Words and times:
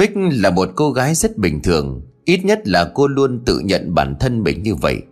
Bích 0.00 0.12
là 0.14 0.50
một 0.50 0.68
cô 0.74 0.92
gái 0.92 1.14
rất 1.14 1.38
bình 1.38 1.62
thường, 1.62 2.02
Ít 2.24 2.44
nhất 2.44 2.68
là 2.68 2.90
cô 2.94 3.06
luôn 3.06 3.42
tự 3.46 3.58
nhận 3.58 3.94
bản 3.94 4.14
thân 4.20 4.42
mình 4.42 4.62
như 4.62 4.74
vậy. 4.74 5.02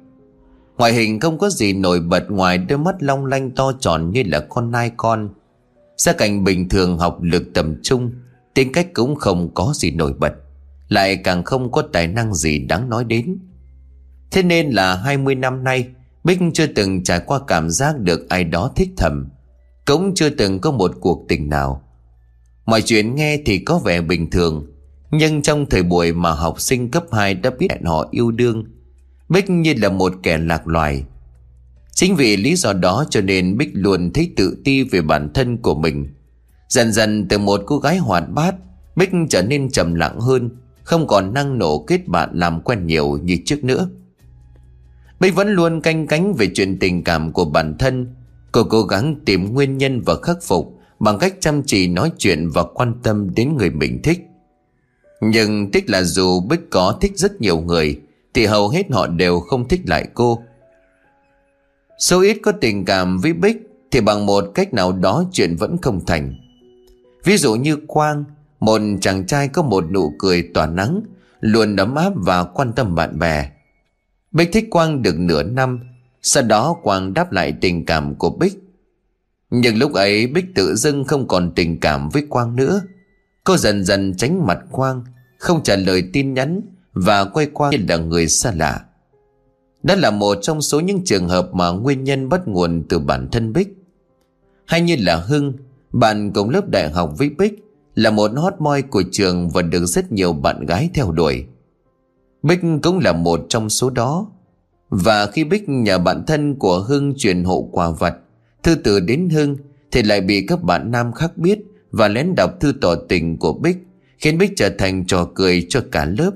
Ngoại 0.79 0.93
hình 0.93 1.21
không 1.21 1.39
có 1.39 1.51
gì 1.51 1.73
nổi 1.73 2.01
bật 2.01 2.31
ngoài 2.31 2.59
đôi 2.59 2.79
mắt 2.79 2.95
long 3.01 3.27
lanh 3.27 3.51
to 3.51 3.73
tròn 3.81 4.11
như 4.11 4.23
là 4.27 4.41
con 4.49 4.71
nai 4.71 4.91
con. 4.97 5.29
Gia 5.97 6.13
cảnh 6.13 6.45
bình 6.45 6.69
thường, 6.69 6.99
học 6.99 7.19
lực 7.23 7.43
tầm 7.55 7.83
trung, 7.83 8.13
Tính 8.55 8.73
cách 8.73 8.89
cũng 8.95 9.15
không 9.15 9.55
có 9.55 9.73
gì 9.75 9.91
nổi 9.91 10.13
bật, 10.19 10.33
Lại 10.89 11.17
càng 11.17 11.45
không 11.45 11.73
có 11.73 11.83
tài 11.93 12.07
năng 12.07 12.35
gì 12.35 12.59
đáng 12.59 12.89
nói 12.89 13.05
đến. 13.05 13.39
Thế 14.31 14.43
nên 14.43 14.71
là 14.71 14.95
20 14.95 15.35
năm 15.35 15.65
nay, 15.65 15.89
Bích 16.25 16.39
chưa 16.55 16.67
từng 16.67 17.05
trải 17.05 17.21
qua 17.27 17.41
cảm 17.47 17.71
giác 17.71 17.99
được 17.99 18.29
ai 18.29 18.45
đó 18.45 18.71
thích 18.77 18.91
thầm, 18.97 19.29
Cũng 19.87 20.15
chưa 20.15 20.31
từng 20.31 20.59
có 20.61 20.71
một 20.71 20.91
cuộc 21.01 21.25
tình 21.29 21.49
nào. 21.49 21.83
Mọi 22.67 22.83
chuyện 22.83 23.15
nghe 23.15 23.39
thì 23.47 23.59
có 23.59 23.79
vẻ 23.79 24.01
bình 24.01 24.31
thường 24.31 24.67
nhưng 25.11 25.43
trong 25.43 25.67
thời 25.67 25.83
buổi 25.83 26.13
mà 26.13 26.31
học 26.31 26.61
sinh 26.61 26.91
cấp 26.91 27.05
2 27.13 27.35
đã 27.35 27.51
biết 27.59 27.67
hẹn 27.71 27.85
họ 27.85 28.09
yêu 28.11 28.31
đương, 28.31 28.65
Bích 29.29 29.51
như 29.51 29.75
là 29.77 29.89
một 29.89 30.13
kẻ 30.23 30.39
lạc 30.39 30.67
loài. 30.67 31.05
Chính 31.93 32.17
vì 32.17 32.37
lý 32.37 32.57
do 32.57 32.73
đó 32.73 33.05
cho 33.11 33.21
nên 33.21 33.57
Bích 33.57 33.71
luôn 33.73 34.11
thấy 34.13 34.33
tự 34.37 34.57
ti 34.65 34.83
về 34.83 35.01
bản 35.01 35.33
thân 35.35 35.57
của 35.57 35.75
mình. 35.75 36.09
Dần 36.69 36.93
dần 36.93 37.29
từ 37.29 37.39
một 37.39 37.61
cô 37.67 37.79
gái 37.79 37.99
hoạt 37.99 38.31
bát, 38.31 38.55
Bích 38.97 39.11
trở 39.31 39.43
nên 39.43 39.71
trầm 39.71 39.95
lặng 39.95 40.21
hơn, 40.21 40.51
Không 40.85 41.07
còn 41.07 41.35
năng 41.35 41.59
nổ 41.59 41.85
kết 41.87 42.09
bạn 42.09 42.31
làm 42.33 42.61
quen 42.61 42.87
nhiều 42.87 43.19
như 43.23 43.37
trước 43.45 43.65
nữa. 43.65 43.89
Bích 45.21 45.35
vẫn 45.35 45.49
luôn 45.49 45.81
canh 45.81 46.07
cánh 46.07 46.35
về 46.35 46.51
chuyện 46.55 46.79
tình 46.79 47.05
cảm 47.05 47.33
của 47.33 47.45
bản 47.45 47.77
thân. 47.79 48.15
Cô 48.53 48.65
cố 48.65 48.83
gắng 48.83 49.15
tìm 49.25 49.53
nguyên 49.53 49.79
nhân 49.79 50.01
và 50.01 50.15
khắc 50.23 50.37
phục 50.43 50.79
Bằng 51.01 51.19
cách 51.19 51.35
chăm 51.41 51.63
chỉ 51.63 51.89
nói 51.89 52.13
chuyện 52.19 52.49
và 52.49 52.63
quan 52.63 52.95
tâm 53.03 53.35
đến 53.35 53.57
người 53.57 53.71
mình 53.71 54.01
thích. 54.03 54.28
Nhưng 55.21 55.71
tiếc 55.71 55.91
là 55.91 56.03
dù 56.03 56.41
Bích 56.41 56.71
có 56.71 56.99
thích 57.01 57.13
rất 57.19 57.41
nhiều 57.41 57.61
người, 57.61 58.01
Thì 58.35 58.47
hầu 58.47 58.69
hết 58.69 58.91
họ 58.91 59.07
đều 59.07 59.41
không 59.41 59.69
thích 59.69 59.81
lại 59.87 60.09
cô. 60.15 60.43
Số 61.99 62.21
ít 62.21 62.39
có 62.43 62.53
tình 62.53 62.85
cảm 62.85 63.19
với 63.19 63.33
Bích 63.33 63.57
Thì 63.91 64.01
bằng 64.01 64.27
một 64.27 64.45
cách 64.55 64.75
nào 64.75 64.93
đó 64.93 65.25
chuyện 65.33 65.57
vẫn 65.57 65.77
không 65.83 66.07
thành. 66.07 66.35
Ví 67.25 67.37
dụ 67.37 67.55
như 67.55 67.77
Quang, 67.87 68.25
Một 68.61 68.81
chàng 69.01 69.27
trai 69.27 69.49
có 69.49 69.63
một 69.63 69.85
nụ 69.91 70.13
cười 70.19 70.43
tỏa 70.55 70.67
nắng, 70.67 71.01
Luôn 71.41 71.77
ấm 71.77 71.95
áp 71.95 72.13
và 72.17 72.45
quan 72.45 72.73
tâm 72.73 72.95
bạn 72.95 73.19
bè. 73.19 73.51
Bích 74.33 74.53
thích 74.53 74.67
Quang 74.71 75.03
được 75.03 75.19
nửa 75.19 75.43
năm, 75.43 75.81
Sau 76.23 76.43
đó 76.43 76.77
Quang 76.83 77.15
đáp 77.15 77.33
lại 77.33 77.55
tình 77.61 77.87
cảm 77.87 78.15
của 78.15 78.31
Bích. 78.31 78.59
Nhưng 79.51 79.79
lúc 79.79 79.93
ấy 79.93 80.27
Bích 80.27 80.55
tự 80.55 80.75
dưng 80.75 81.05
không 81.05 81.29
còn 81.29 81.53
tình 81.55 81.81
cảm 81.81 82.09
với 82.09 82.27
Quang 82.29 82.57
nữa. 82.57 82.81
Cô 83.49 83.57
dần 83.57 83.85
dần 83.85 84.15
tránh 84.15 84.47
mặt 84.47 84.59
Quang 84.71 85.05
Không 85.39 85.63
trả 85.63 85.77
lời 85.77 86.03
tin 86.13 86.35
nhắn 86.35 86.61
Và 86.93 87.25
quay 87.25 87.47
qua 87.47 87.71
như 87.71 87.79
là 87.89 87.97
người 87.97 88.29
xa 88.29 88.53
lạ 88.57 88.85
đó 89.83 89.95
là 89.95 90.11
một 90.11 90.39
trong 90.43 90.63
số 90.63 90.81
những 90.81 91.05
trường 91.05 91.29
hợp 91.29 91.55
mà 91.55 91.71
nguyên 91.71 92.05
nhân 92.05 92.29
bắt 92.29 92.49
nguồn 92.49 92.83
từ 92.89 92.99
bản 92.99 93.29
thân 93.33 93.53
Bích. 93.53 93.69
Hay 94.67 94.81
như 94.81 94.97
là 94.99 95.17
Hưng, 95.17 95.53
bạn 95.93 96.33
cùng 96.33 96.51
lớp 96.51 96.69
đại 96.69 96.91
học 96.91 97.13
với 97.19 97.31
Bích, 97.39 97.65
là 97.95 98.11
một 98.11 98.31
hot 98.37 98.55
boy 98.59 98.83
của 98.83 99.03
trường 99.13 99.49
và 99.49 99.63
được 99.63 99.87
rất 99.87 100.13
nhiều 100.13 100.33
bạn 100.33 100.67
gái 100.67 100.91
theo 100.95 101.13
đuổi. 101.13 101.45
Bích 102.43 102.61
cũng 102.83 102.99
là 102.99 103.13
một 103.13 103.47
trong 103.49 103.71
số 103.71 103.91
đó. 103.91 104.27
Và 104.89 105.27
khi 105.27 105.45
Bích 105.45 105.69
nhờ 105.69 105.99
bạn 105.99 106.25
thân 106.27 106.55
của 106.55 106.81
Hưng 106.81 107.15
chuyển 107.17 107.45
hộ 107.45 107.69
quà 107.73 107.91
vật, 107.91 108.15
thư 108.63 108.75
từ 108.75 109.01
đến 109.01 109.29
Hưng 109.29 109.57
thì 109.91 110.03
lại 110.03 110.21
bị 110.21 110.47
các 110.47 110.63
bạn 110.63 110.91
nam 110.91 111.13
khác 111.13 111.39
biết 111.39 111.59
và 111.91 112.09
lén 112.09 112.35
đọc 112.35 112.51
thư 112.61 112.73
tỏ 112.81 112.95
tình 113.09 113.37
của 113.37 113.53
Bích, 113.53 113.77
khiến 114.19 114.39
Bích 114.39 114.53
trở 114.57 114.71
thành 114.79 115.07
trò 115.07 115.29
cười 115.35 115.67
cho 115.69 115.85
cả 115.93 116.05
lớp. 116.05 116.31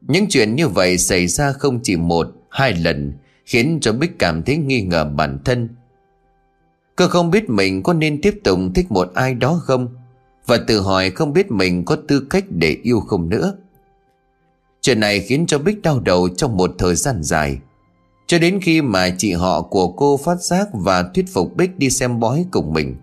Những 0.00 0.26
chuyện 0.28 0.56
như 0.56 0.68
vậy 0.68 0.98
xảy 0.98 1.26
ra 1.26 1.52
không 1.52 1.80
chỉ 1.82 1.96
một, 1.96 2.26
hai 2.50 2.72
lần 2.72 3.12
Khiến 3.50 3.78
cho 3.80 3.92
Bích 3.92 4.18
cảm 4.18 4.42
thấy 4.42 4.56
nghi 4.56 4.80
ngờ 4.80 5.04
bản 5.04 5.38
thân. 5.44 5.68
Cô 6.96 7.08
không 7.08 7.30
biết 7.30 7.50
mình 7.50 7.82
có 7.82 7.92
nên 7.92 8.20
tiếp 8.20 8.40
tục 8.44 8.58
thích 8.74 8.92
một 8.92 9.10
ai 9.14 9.34
đó 9.34 9.60
không 9.64 9.88
Và 10.46 10.58
tự 10.66 10.80
hỏi 10.80 11.10
không 11.10 11.32
biết 11.32 11.50
mình 11.50 11.84
có 11.84 11.96
tư 12.08 12.26
cách 12.30 12.44
để 12.48 12.76
yêu 12.82 13.00
không 13.00 13.28
nữa. 13.28 13.56
Chuyện 14.80 15.00
này 15.00 15.20
khiến 15.20 15.46
cho 15.46 15.58
Bích 15.58 15.82
đau 15.82 16.00
đầu 16.00 16.28
trong 16.28 16.56
một 16.56 16.74
thời 16.78 16.94
gian 16.94 17.22
dài. 17.22 17.58
Cho 18.26 18.38
đến 18.38 18.60
khi 18.62 18.82
mà 18.82 19.14
chị 19.18 19.32
họ 19.32 19.62
của 19.62 19.92
cô 19.92 20.16
phát 20.16 20.42
giác 20.42 20.68
và 20.72 21.02
thuyết 21.14 21.24
phục 21.32 21.56
Bích 21.56 21.78
đi 21.78 21.90
xem 21.90 22.20
bói 22.20 22.44
cùng 22.50 22.72
mình 22.72 22.96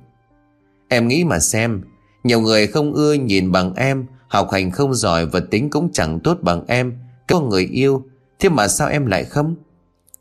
Em 0.90 1.08
nghĩ 1.08 1.24
mà 1.24 1.40
xem, 1.40 1.82
Nhiều 2.24 2.42
người 2.42 2.68
không 2.68 2.94
ưa 2.94 3.14
nhìn 3.14 3.52
bằng 3.52 3.74
em, 3.76 4.06
Học 4.28 4.52
hành 4.52 4.72
không 4.72 4.94
giỏi 4.94 5.26
và 5.26 5.40
tính 5.40 5.70
cũng 5.70 5.90
chẳng 5.94 6.20
tốt 6.20 6.38
bằng 6.42 6.64
em, 6.68 6.94
Có 7.28 7.42
người 7.42 7.66
yêu, 7.72 8.06
Thế 8.40 8.50
mà 8.50 8.68
sao 8.68 8.88
em 8.88 9.06
lại 9.06 9.24
không? 9.24 9.56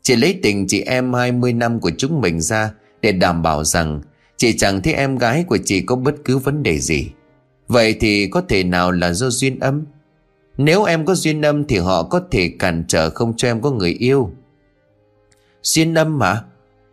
Chị 0.01 0.15
lấy 0.15 0.39
tình 0.43 0.67
chị 0.67 0.81
em 0.81 1.13
20 1.13 1.53
năm 1.53 1.79
của 1.79 1.91
chúng 1.97 2.21
mình 2.21 2.41
ra 2.41 2.71
Để 3.01 3.11
đảm 3.11 3.41
bảo 3.41 3.63
rằng 3.63 4.01
Chị 4.37 4.57
chẳng 4.57 4.81
thấy 4.81 4.93
em 4.93 5.17
gái 5.17 5.43
của 5.47 5.57
chị 5.65 5.81
có 5.81 5.95
bất 5.95 6.15
cứ 6.25 6.37
vấn 6.37 6.63
đề 6.63 6.79
gì. 6.79 7.09
Vậy 7.67 7.95
thì 7.99 8.27
có 8.27 8.41
thể 8.41 8.63
nào 8.63 8.91
là 8.91 9.13
do 9.13 9.29
duyên 9.29 9.59
âm? 9.59 9.85
Nếu 10.57 10.83
em 10.83 11.05
có 11.05 11.15
duyên 11.15 11.41
âm 11.41 11.65
Thì 11.65 11.77
họ 11.77 12.03
có 12.03 12.21
thể 12.31 12.51
cản 12.59 12.83
trở 12.87 13.09
không 13.09 13.33
cho 13.37 13.47
em 13.47 13.61
có 13.61 13.71
người 13.71 13.91
yêu. 13.91 14.31
Duyên 15.63 15.93
âm 15.93 16.19
mà 16.19 16.43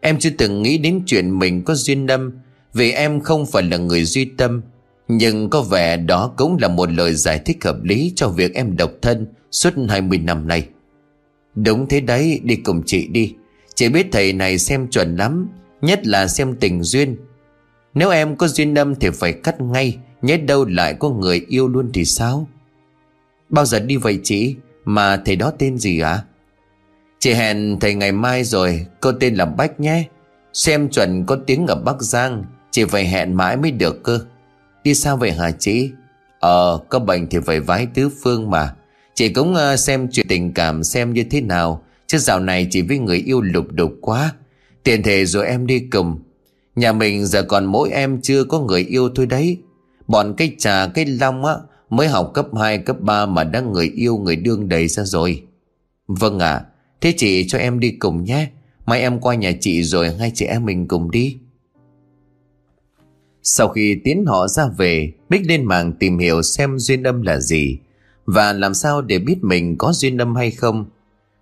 Em 0.00 0.18
chưa 0.18 0.30
từng 0.38 0.62
nghĩ 0.62 0.78
đến 0.78 1.02
chuyện 1.06 1.38
mình 1.38 1.64
có 1.64 1.74
duyên 1.74 2.06
âm 2.06 2.32
vì 2.74 2.92
em 2.92 3.20
không 3.20 3.46
phải 3.46 3.62
là 3.62 3.76
người 3.76 4.04
duy 4.04 4.24
tâm, 4.24 4.62
Nhưng 5.08 5.50
có 5.50 5.62
vẻ 5.62 5.96
đó 5.96 6.32
cũng 6.36 6.56
là 6.60 6.68
một 6.68 6.90
lời 6.92 7.14
giải 7.14 7.38
thích 7.38 7.64
hợp 7.64 7.84
lý 7.84 8.12
Cho 8.16 8.28
việc 8.28 8.54
em 8.54 8.76
độc 8.76 8.90
thân 9.02 9.26
Suốt 9.50 9.74
20 9.88 10.18
năm 10.18 10.48
nay. 10.48 10.68
Đúng 11.54 11.88
thế 11.88 12.00
đấy, 12.00 12.40
đi 12.42 12.56
cùng 12.56 12.82
chị 12.86 13.08
đi. 13.08 13.34
Chị 13.74 13.88
biết 13.88 14.06
thầy 14.12 14.32
này 14.32 14.58
xem 14.58 14.88
chuẩn 14.88 15.16
lắm, 15.16 15.48
Nhất 15.82 16.06
là 16.06 16.26
xem 16.26 16.56
tình 16.60 16.82
duyên. 16.82 17.16
Nếu 17.94 18.10
em 18.10 18.36
có 18.36 18.48
duyên 18.48 18.74
âm 18.74 18.94
thì 18.94 19.10
phải 19.10 19.32
cắt 19.32 19.60
ngay 19.60 19.98
Nhớ 20.22 20.36
đâu 20.36 20.64
lại 20.64 20.94
có 20.94 21.10
người 21.10 21.44
yêu 21.48 21.68
luôn 21.68 21.90
thì 21.94 22.04
sao? 22.04 22.48
Bao 23.48 23.64
giờ 23.64 23.80
đi 23.80 23.96
vậy 23.96 24.20
chị? 24.22 24.56
Mà 24.84 25.16
thầy 25.16 25.36
đó 25.36 25.52
tên 25.58 25.78
gì 25.78 26.00
ạ? 26.00 26.10
À? 26.10 26.24
Chị 27.18 27.32
hẹn 27.32 27.76
thầy 27.80 27.94
ngày 27.94 28.12
mai 28.12 28.44
rồi, 28.44 28.86
Cô 29.00 29.12
tên 29.12 29.34
là 29.34 29.44
Bách 29.44 29.80
nhé. 29.80 30.04
Xem 30.52 30.88
chuẩn 30.88 31.26
có 31.26 31.36
tiếng 31.46 31.66
ở 31.66 31.74
Bắc 31.74 32.02
Giang. 32.02 32.44
Chị 32.74 32.84
phải 32.84 33.06
hẹn 33.06 33.34
mãi 33.34 33.56
mới 33.56 33.70
được 33.70 34.02
cơ. 34.02 34.20
Đi 34.84 34.94
sao 34.94 35.16
vậy 35.16 35.32
hả 35.32 35.50
chị? 35.50 35.90
Ờ 36.40 36.78
có 36.88 36.98
bệnh 36.98 37.26
thì 37.26 37.38
phải 37.46 37.60
vái 37.60 37.86
tứ 37.94 38.08
phương 38.22 38.50
mà. 38.50 38.74
Chị 39.14 39.28
cũng 39.28 39.54
uh, 39.54 39.78
xem 39.78 40.08
chuyện 40.12 40.26
tình 40.28 40.54
cảm 40.54 40.84
xem 40.84 41.12
như 41.12 41.24
thế 41.30 41.40
nào. 41.40 41.82
Chứ 42.06 42.18
dạo 42.18 42.40
này 42.40 42.66
chỉ 42.70 42.82
với 42.82 42.98
người 42.98 43.16
yêu 43.16 43.40
lục 43.40 43.66
đục 43.72 43.92
quá. 44.00 44.34
Tiền 44.82 45.02
thể 45.02 45.24
rồi 45.24 45.46
em 45.46 45.66
đi 45.66 45.78
cùng. 45.78 46.18
Nhà 46.76 46.92
mình 46.92 47.26
giờ 47.26 47.42
còn 47.42 47.64
mỗi 47.64 47.90
em 47.90 48.20
chưa 48.22 48.44
có 48.44 48.60
người 48.60 48.84
yêu 48.84 49.08
thôi 49.14 49.26
đấy. 49.26 49.58
Bọn 50.06 50.34
cái 50.36 50.52
trà 50.58 50.86
cái 50.86 51.06
long 51.06 51.44
á 51.44 51.54
Mới 51.90 52.08
học 52.08 52.30
cấp 52.34 52.46
2 52.60 52.78
cấp 52.78 53.00
3 53.00 53.26
mà 53.26 53.44
đã 53.44 53.60
người 53.60 53.92
yêu 53.94 54.16
người 54.16 54.36
đương 54.36 54.68
đầy 54.68 54.88
ra 54.88 55.04
rồi. 55.04 55.42
Vâng 56.06 56.38
ạ. 56.38 56.52
À, 56.52 56.64
Thế 57.00 57.14
chị 57.16 57.48
cho 57.48 57.58
em 57.58 57.80
đi 57.80 57.90
cùng 57.90 58.24
nhé. 58.24 58.46
Mai 58.86 59.00
em 59.00 59.20
qua 59.20 59.34
nhà 59.34 59.52
chị 59.60 59.82
rồi 59.82 60.14
hai 60.18 60.32
chị 60.34 60.46
em 60.46 60.64
mình 60.64 60.88
cùng 60.88 61.10
đi. 61.10 61.38
Sau 63.44 63.68
khi 63.68 64.00
tiến 64.04 64.24
họ 64.26 64.48
ra 64.48 64.66
về 64.78 65.12
Bích 65.28 65.46
lên 65.46 65.64
mạng 65.64 65.92
tìm 65.98 66.18
hiểu 66.18 66.42
xem 66.42 66.78
duyên 66.78 67.02
âm 67.02 67.22
là 67.22 67.40
gì 67.40 67.78
và 68.26 68.52
làm 68.52 68.74
sao 68.74 69.02
để 69.02 69.18
biết 69.18 69.36
mình 69.42 69.76
có 69.78 69.92
duyên 69.92 70.18
âm 70.18 70.36
hay 70.36 70.50
không. 70.50 70.84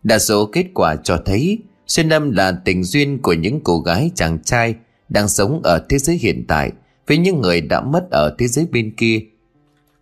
Đa 0.02 0.18
số 0.18 0.46
kết 0.46 0.66
quả 0.74 0.96
cho 0.96 1.18
thấy 1.24 1.58
duyên 1.86 2.08
âm 2.08 2.30
là 2.30 2.52
tình 2.64 2.84
duyên 2.84 3.18
của 3.22 3.32
những 3.32 3.60
cô 3.64 3.80
gái 3.80 4.10
chàng 4.14 4.38
trai 4.44 4.74
đang 5.08 5.28
sống 5.28 5.60
ở 5.62 5.86
thế 5.88 5.98
giới 5.98 6.16
hiện 6.16 6.44
tại 6.48 6.72
với 7.06 7.18
những 7.18 7.40
người 7.40 7.60
đã 7.60 7.80
mất 7.80 8.10
ở 8.10 8.34
thế 8.38 8.48
giới 8.48 8.66
bên 8.72 8.92
kia. 8.96 9.20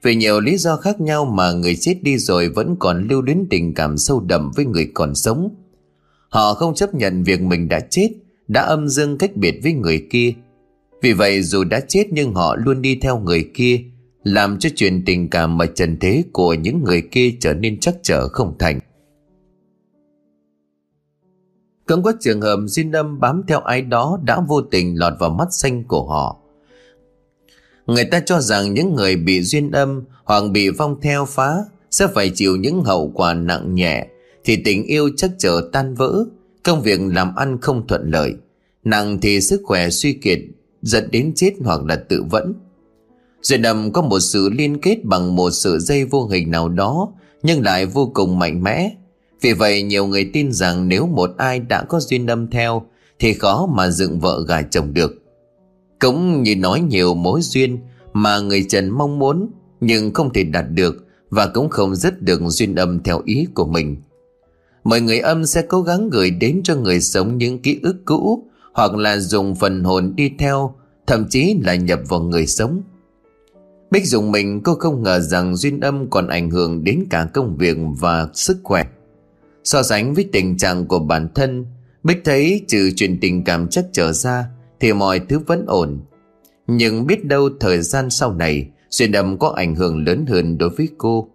Vì 0.02 0.14
nhiều 0.14 0.40
lý 0.40 0.56
do 0.56 0.76
khác 0.76 1.00
nhau 1.00 1.24
mà 1.24 1.52
người 1.52 1.76
chết 1.76 2.02
đi 2.02 2.18
rồi 2.18 2.48
vẫn 2.48 2.76
còn 2.78 3.08
lưu 3.08 3.22
luyến 3.22 3.46
tình 3.50 3.74
cảm 3.74 3.98
sâu 3.98 4.20
đậm 4.20 4.50
với 4.56 4.64
người 4.64 4.90
còn 4.94 5.14
sống. 5.14 5.54
Họ 6.28 6.54
không 6.54 6.74
chấp 6.74 6.94
nhận 6.94 7.22
việc 7.22 7.40
mình 7.40 7.68
đã 7.68 7.80
chết, 7.80 8.08
đã 8.48 8.62
âm 8.62 8.88
dương 8.88 9.18
cách 9.18 9.36
biệt 9.36 9.60
với 9.62 9.72
người 9.72 10.06
kia. 10.10 10.32
Vì 11.02 11.12
vậy 11.12 11.42
dù 11.42 11.64
đã 11.64 11.80
chết 11.80 12.06
nhưng 12.10 12.34
họ 12.34 12.56
luôn 12.56 12.82
đi 12.82 12.98
theo 13.02 13.18
người 13.18 13.50
kia 13.54 13.80
làm 14.24 14.58
cho 14.58 14.70
chuyện 14.76 15.02
tình 15.06 15.30
cảm 15.30 15.58
mà 15.58 15.66
trần 15.66 15.96
thế 16.00 16.24
của 16.32 16.54
những 16.54 16.84
người 16.84 17.02
kia 17.10 17.30
trở 17.40 17.54
nên 17.54 17.80
chắc 17.80 17.94
trở 18.02 18.28
không 18.28 18.58
thành. 18.58 18.80
Cũng 21.86 22.02
có 22.02 22.12
trường 22.20 22.40
hợp 22.40 22.58
duyên 22.66 22.92
âm 22.92 23.20
bám 23.20 23.42
theo 23.48 23.60
ai 23.60 23.82
đó 23.82 24.18
đã 24.24 24.40
vô 24.48 24.62
tình 24.62 24.98
lọt 24.98 25.12
vào 25.18 25.30
mắt 25.30 25.48
xanh 25.50 25.84
của 25.84 26.06
họ. 26.06 26.36
Người 27.86 28.04
ta 28.04 28.20
cho 28.20 28.40
rằng 28.40 28.74
những 28.74 28.94
người 28.94 29.16
bị 29.16 29.42
duyên 29.42 29.70
âm 29.70 30.04
hoặc 30.24 30.42
bị 30.52 30.68
vong 30.68 31.00
theo 31.00 31.24
phá 31.24 31.56
sẽ 31.90 32.06
phải 32.14 32.30
chịu 32.34 32.56
những 32.56 32.84
hậu 32.84 33.12
quả 33.14 33.34
nặng 33.34 33.74
nhẹ 33.74 34.06
thì 34.44 34.62
tình 34.64 34.84
yêu 34.84 35.10
chắc 35.16 35.30
trở 35.38 35.68
tan 35.72 35.94
vỡ, 35.94 36.24
công 36.62 36.82
việc 36.82 37.00
làm 37.00 37.34
ăn 37.36 37.58
không 37.60 37.86
thuận 37.86 38.10
lợi, 38.10 38.34
nặng 38.84 39.18
thì 39.22 39.40
sức 39.40 39.60
khỏe 39.64 39.90
suy 39.90 40.12
kiệt 40.12 40.38
dẫn 40.82 41.08
đến 41.10 41.32
chết 41.36 41.52
hoặc 41.64 41.84
là 41.84 41.96
tự 41.96 42.24
vẫn. 42.30 42.54
Duyên 43.42 43.62
âm 43.62 43.92
có 43.92 44.02
một 44.02 44.20
sự 44.20 44.50
liên 44.50 44.80
kết 44.80 45.04
bằng 45.04 45.36
một 45.36 45.50
sự 45.50 45.78
dây 45.78 46.04
vô 46.04 46.26
hình 46.26 46.50
nào 46.50 46.68
đó, 46.68 47.08
nhưng 47.42 47.62
lại 47.62 47.86
vô 47.86 48.10
cùng 48.14 48.38
mạnh 48.38 48.62
mẽ. 48.62 48.90
Vì 49.40 49.52
vậy, 49.52 49.82
nhiều 49.82 50.06
người 50.06 50.30
tin 50.32 50.52
rằng 50.52 50.88
nếu 50.88 51.06
một 51.06 51.30
ai 51.36 51.58
đã 51.58 51.82
có 51.82 52.00
duyên 52.00 52.26
âm 52.26 52.50
theo, 52.50 52.82
thì 53.18 53.34
khó 53.34 53.66
mà 53.66 53.90
dựng 53.90 54.20
vợ 54.20 54.44
gà 54.48 54.62
chồng 54.62 54.94
được. 54.94 55.22
Cũng 55.98 56.42
như 56.42 56.56
nói 56.56 56.80
nhiều 56.80 57.14
mối 57.14 57.40
duyên 57.42 57.78
mà 58.12 58.40
người 58.40 58.66
Trần 58.68 58.90
mong 58.90 59.18
muốn, 59.18 59.50
nhưng 59.80 60.14
không 60.14 60.32
thể 60.32 60.44
đạt 60.44 60.64
được 60.70 61.06
và 61.30 61.46
cũng 61.46 61.68
không 61.68 61.96
dứt 61.96 62.22
được 62.22 62.40
duyên 62.46 62.74
âm 62.74 63.02
theo 63.02 63.22
ý 63.24 63.46
của 63.54 63.66
mình. 63.66 63.96
Mọi 64.84 65.00
người 65.00 65.18
âm 65.18 65.46
sẽ 65.46 65.62
cố 65.62 65.82
gắng 65.82 66.10
gửi 66.10 66.30
đến 66.30 66.60
cho 66.64 66.76
người 66.76 67.00
sống 67.00 67.38
những 67.38 67.58
ký 67.58 67.78
ức 67.82 67.96
cũ 68.04 68.49
hoặc 68.72 68.94
là 68.94 69.18
dùng 69.18 69.54
phần 69.54 69.84
hồn 69.84 70.12
đi 70.16 70.32
theo, 70.38 70.74
thậm 71.06 71.26
chí 71.30 71.56
là 71.62 71.74
nhập 71.74 72.00
vào 72.08 72.20
người 72.20 72.46
sống. 72.46 72.82
Bích 73.90 74.06
dùng 74.06 74.32
mình 74.32 74.60
cô 74.64 74.74
không 74.74 75.02
ngờ 75.02 75.20
rằng 75.20 75.56
duyên 75.56 75.80
âm 75.80 76.10
còn 76.10 76.28
ảnh 76.28 76.50
hưởng 76.50 76.84
đến 76.84 77.04
cả 77.10 77.28
công 77.34 77.56
việc 77.56 77.76
và 77.98 78.28
sức 78.34 78.58
khỏe. 78.62 78.86
So 79.64 79.82
sánh 79.82 80.14
với 80.14 80.28
tình 80.32 80.56
trạng 80.56 80.86
của 80.86 80.98
bản 80.98 81.28
thân, 81.34 81.66
Bích 82.02 82.24
thấy 82.24 82.64
trừ 82.68 82.90
chuyện 82.96 83.18
tình 83.20 83.44
cảm 83.44 83.68
chắc 83.68 83.84
trở 83.92 84.12
ra 84.12 84.46
thì 84.80 84.92
mọi 84.92 85.20
thứ 85.28 85.38
vẫn 85.38 85.64
ổn. 85.66 86.00
Nhưng 86.66 87.06
biết 87.06 87.24
đâu 87.24 87.48
thời 87.60 87.82
gian 87.82 88.10
sau 88.10 88.34
này 88.34 88.68
duyên 88.90 89.12
âm 89.12 89.38
có 89.38 89.48
ảnh 89.56 89.74
hưởng 89.74 90.04
lớn 90.04 90.24
hơn 90.28 90.58
đối 90.58 90.70
với 90.70 90.88
cô. 90.98 91.28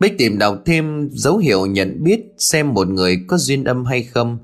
Bích 0.00 0.18
tìm 0.18 0.38
đọc 0.38 0.62
thêm 0.64 1.08
dấu 1.12 1.36
hiệu 1.36 1.66
nhận 1.66 2.02
biết 2.04 2.20
xem 2.38 2.74
một 2.74 2.88
người 2.88 3.24
có 3.26 3.36
duyên 3.36 3.64
âm 3.64 3.84
hay 3.84 4.02
không. 4.02 4.38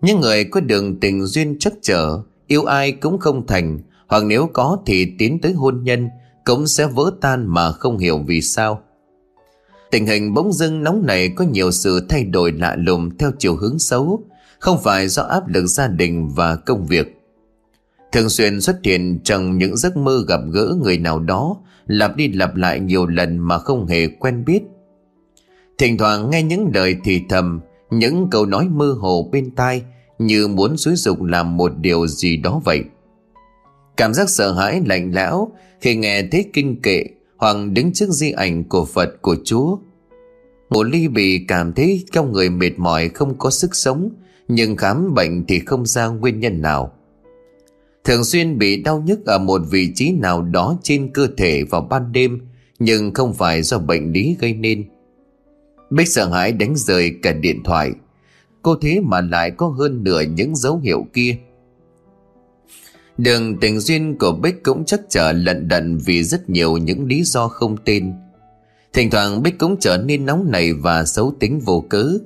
Những 0.00 0.20
người 0.20 0.44
có 0.44 0.60
đường 0.60 1.00
tình 1.00 1.26
duyên 1.26 1.56
chắc 1.60 1.72
trở, 1.82 2.22
yêu 2.46 2.64
ai 2.64 2.92
cũng 2.92 3.18
không 3.18 3.46
thành, 3.46 3.78
hoặc 4.06 4.24
nếu 4.24 4.50
có 4.52 4.78
thì 4.86 5.14
tiến 5.18 5.40
tới 5.40 5.52
hôn 5.52 5.84
nhân, 5.84 6.08
cũng 6.44 6.66
sẽ 6.66 6.86
vỡ 6.86 7.12
tan 7.20 7.46
mà 7.46 7.72
không 7.72 7.98
hiểu 7.98 8.18
vì 8.26 8.40
sao. 8.40 8.82
Tình 9.90 10.06
hình 10.06 10.34
bỗng 10.34 10.52
dưng 10.52 10.82
nóng 10.82 11.06
này 11.06 11.28
có 11.36 11.44
nhiều 11.44 11.70
sự 11.70 12.06
thay 12.08 12.24
đổi 12.24 12.52
lạ 12.52 12.76
lùng 12.78 13.18
theo 13.18 13.32
chiều 13.38 13.56
hướng 13.56 13.78
xấu, 13.78 14.22
không 14.58 14.82
phải 14.82 15.08
do 15.08 15.22
áp 15.22 15.48
lực 15.48 15.66
gia 15.66 15.88
đình 15.88 16.28
và 16.28 16.56
công 16.56 16.86
việc. 16.86 17.16
Thường 18.12 18.28
xuyên 18.28 18.60
xuất 18.60 18.76
hiện 18.84 19.18
trong 19.24 19.58
những 19.58 19.76
giấc 19.76 19.96
mơ 19.96 20.24
gặp 20.28 20.40
gỡ 20.52 20.76
người 20.82 20.98
nào 20.98 21.18
đó, 21.18 21.56
lặp 21.86 22.16
đi 22.16 22.28
lặp 22.28 22.56
lại 22.56 22.80
nhiều 22.80 23.06
lần 23.06 23.38
mà 23.38 23.58
không 23.58 23.86
hề 23.86 24.06
quen 24.06 24.44
biết. 24.44 24.62
Thỉnh 25.78 25.98
thoảng 25.98 26.30
nghe 26.30 26.42
những 26.42 26.70
lời 26.74 26.96
thì 27.04 27.22
thầm, 27.28 27.60
những 27.90 28.30
câu 28.30 28.46
nói 28.46 28.68
mơ 28.68 28.96
hồ 29.00 29.28
bên 29.32 29.50
tai 29.50 29.82
như 30.18 30.48
muốn 30.48 30.76
xúi 30.76 30.94
dục 30.96 31.22
làm 31.22 31.56
một 31.56 31.72
điều 31.80 32.06
gì 32.06 32.36
đó 32.36 32.60
vậy. 32.64 32.84
Cảm 33.96 34.14
giác 34.14 34.30
sợ 34.30 34.52
hãi 34.52 34.80
lạnh 34.86 35.14
lẽo 35.14 35.48
khi 35.80 35.96
nghe 35.96 36.22
thấy 36.22 36.44
kinh 36.52 36.82
kệ 36.82 37.04
hoặc 37.36 37.56
đứng 37.72 37.92
trước 37.92 38.08
di 38.10 38.30
ảnh 38.30 38.64
của 38.64 38.84
Phật 38.84 39.22
của 39.22 39.36
Chúa. 39.44 39.76
Một 40.70 40.82
ly 40.82 41.08
bị 41.08 41.44
cảm 41.48 41.72
thấy 41.72 42.04
trong 42.12 42.32
người 42.32 42.50
mệt 42.50 42.70
mỏi 42.76 43.08
không 43.08 43.38
có 43.38 43.50
sức 43.50 43.76
sống, 43.76 44.10
nhưng 44.48 44.76
khám 44.76 45.14
bệnh 45.14 45.44
thì 45.48 45.58
không 45.58 45.86
ra 45.86 46.06
nguyên 46.06 46.40
nhân 46.40 46.62
nào. 46.62 46.92
Thường 48.04 48.24
xuyên 48.24 48.58
bị 48.58 48.82
đau 48.82 49.02
nhức 49.06 49.26
ở 49.26 49.38
một 49.38 49.60
vị 49.70 49.92
trí 49.94 50.12
nào 50.12 50.42
đó 50.42 50.78
trên 50.82 51.10
cơ 51.14 51.28
thể 51.36 51.64
vào 51.70 51.80
ban 51.80 52.12
đêm, 52.12 52.40
nhưng 52.78 53.14
không 53.14 53.34
phải 53.34 53.62
do 53.62 53.78
bệnh 53.78 54.12
lý 54.12 54.36
gây 54.40 54.54
nên. 54.54 54.84
Bích 55.90 56.08
sợ 56.08 56.28
hãi 56.28 56.52
đánh 56.52 56.76
rời 56.76 57.14
cả 57.22 57.32
điện 57.32 57.62
thoại. 57.64 57.92
Cô 58.62 58.74
thế 58.80 59.00
mà 59.04 59.20
lại 59.20 59.50
có 59.50 59.68
hơn 59.68 60.04
nửa 60.04 60.20
những 60.20 60.56
dấu 60.56 60.78
hiệu 60.78 61.06
kia. 61.12 61.36
Đường 63.18 63.60
tình 63.60 63.80
duyên 63.80 64.18
của 64.18 64.32
Bích 64.32 64.62
cũng 64.62 64.84
chắc 64.84 65.00
trở 65.08 65.32
lận 65.32 65.68
đận 65.68 65.98
vì 65.98 66.22
rất 66.24 66.50
nhiều 66.50 66.76
những 66.76 67.06
lý 67.06 67.22
do 67.24 67.48
không 67.48 67.76
tên. 67.84 68.12
Thỉnh 68.92 69.10
thoảng 69.10 69.42
Bích 69.42 69.58
cũng 69.58 69.76
trở 69.80 69.96
nên 69.96 70.26
nóng 70.26 70.50
nảy 70.50 70.72
và 70.72 71.04
xấu 71.04 71.34
tính 71.40 71.60
vô 71.60 71.84
cớ. 71.88 72.18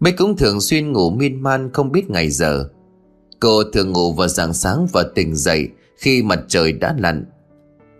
Bích 0.00 0.16
cũng 0.16 0.36
thường 0.36 0.60
xuyên 0.60 0.92
ngủ 0.92 1.10
miên 1.10 1.42
man 1.42 1.70
không 1.72 1.92
biết 1.92 2.10
ngày 2.10 2.30
giờ. 2.30 2.68
Cô 3.40 3.62
thường 3.72 3.92
ngủ 3.92 4.12
vào 4.12 4.28
dạng 4.28 4.52
sáng 4.52 4.86
và 4.92 5.04
tỉnh 5.14 5.34
dậy 5.34 5.68
khi 5.98 6.22
mặt 6.22 6.40
trời 6.48 6.72
đã 6.72 6.96
lặn. 6.98 7.24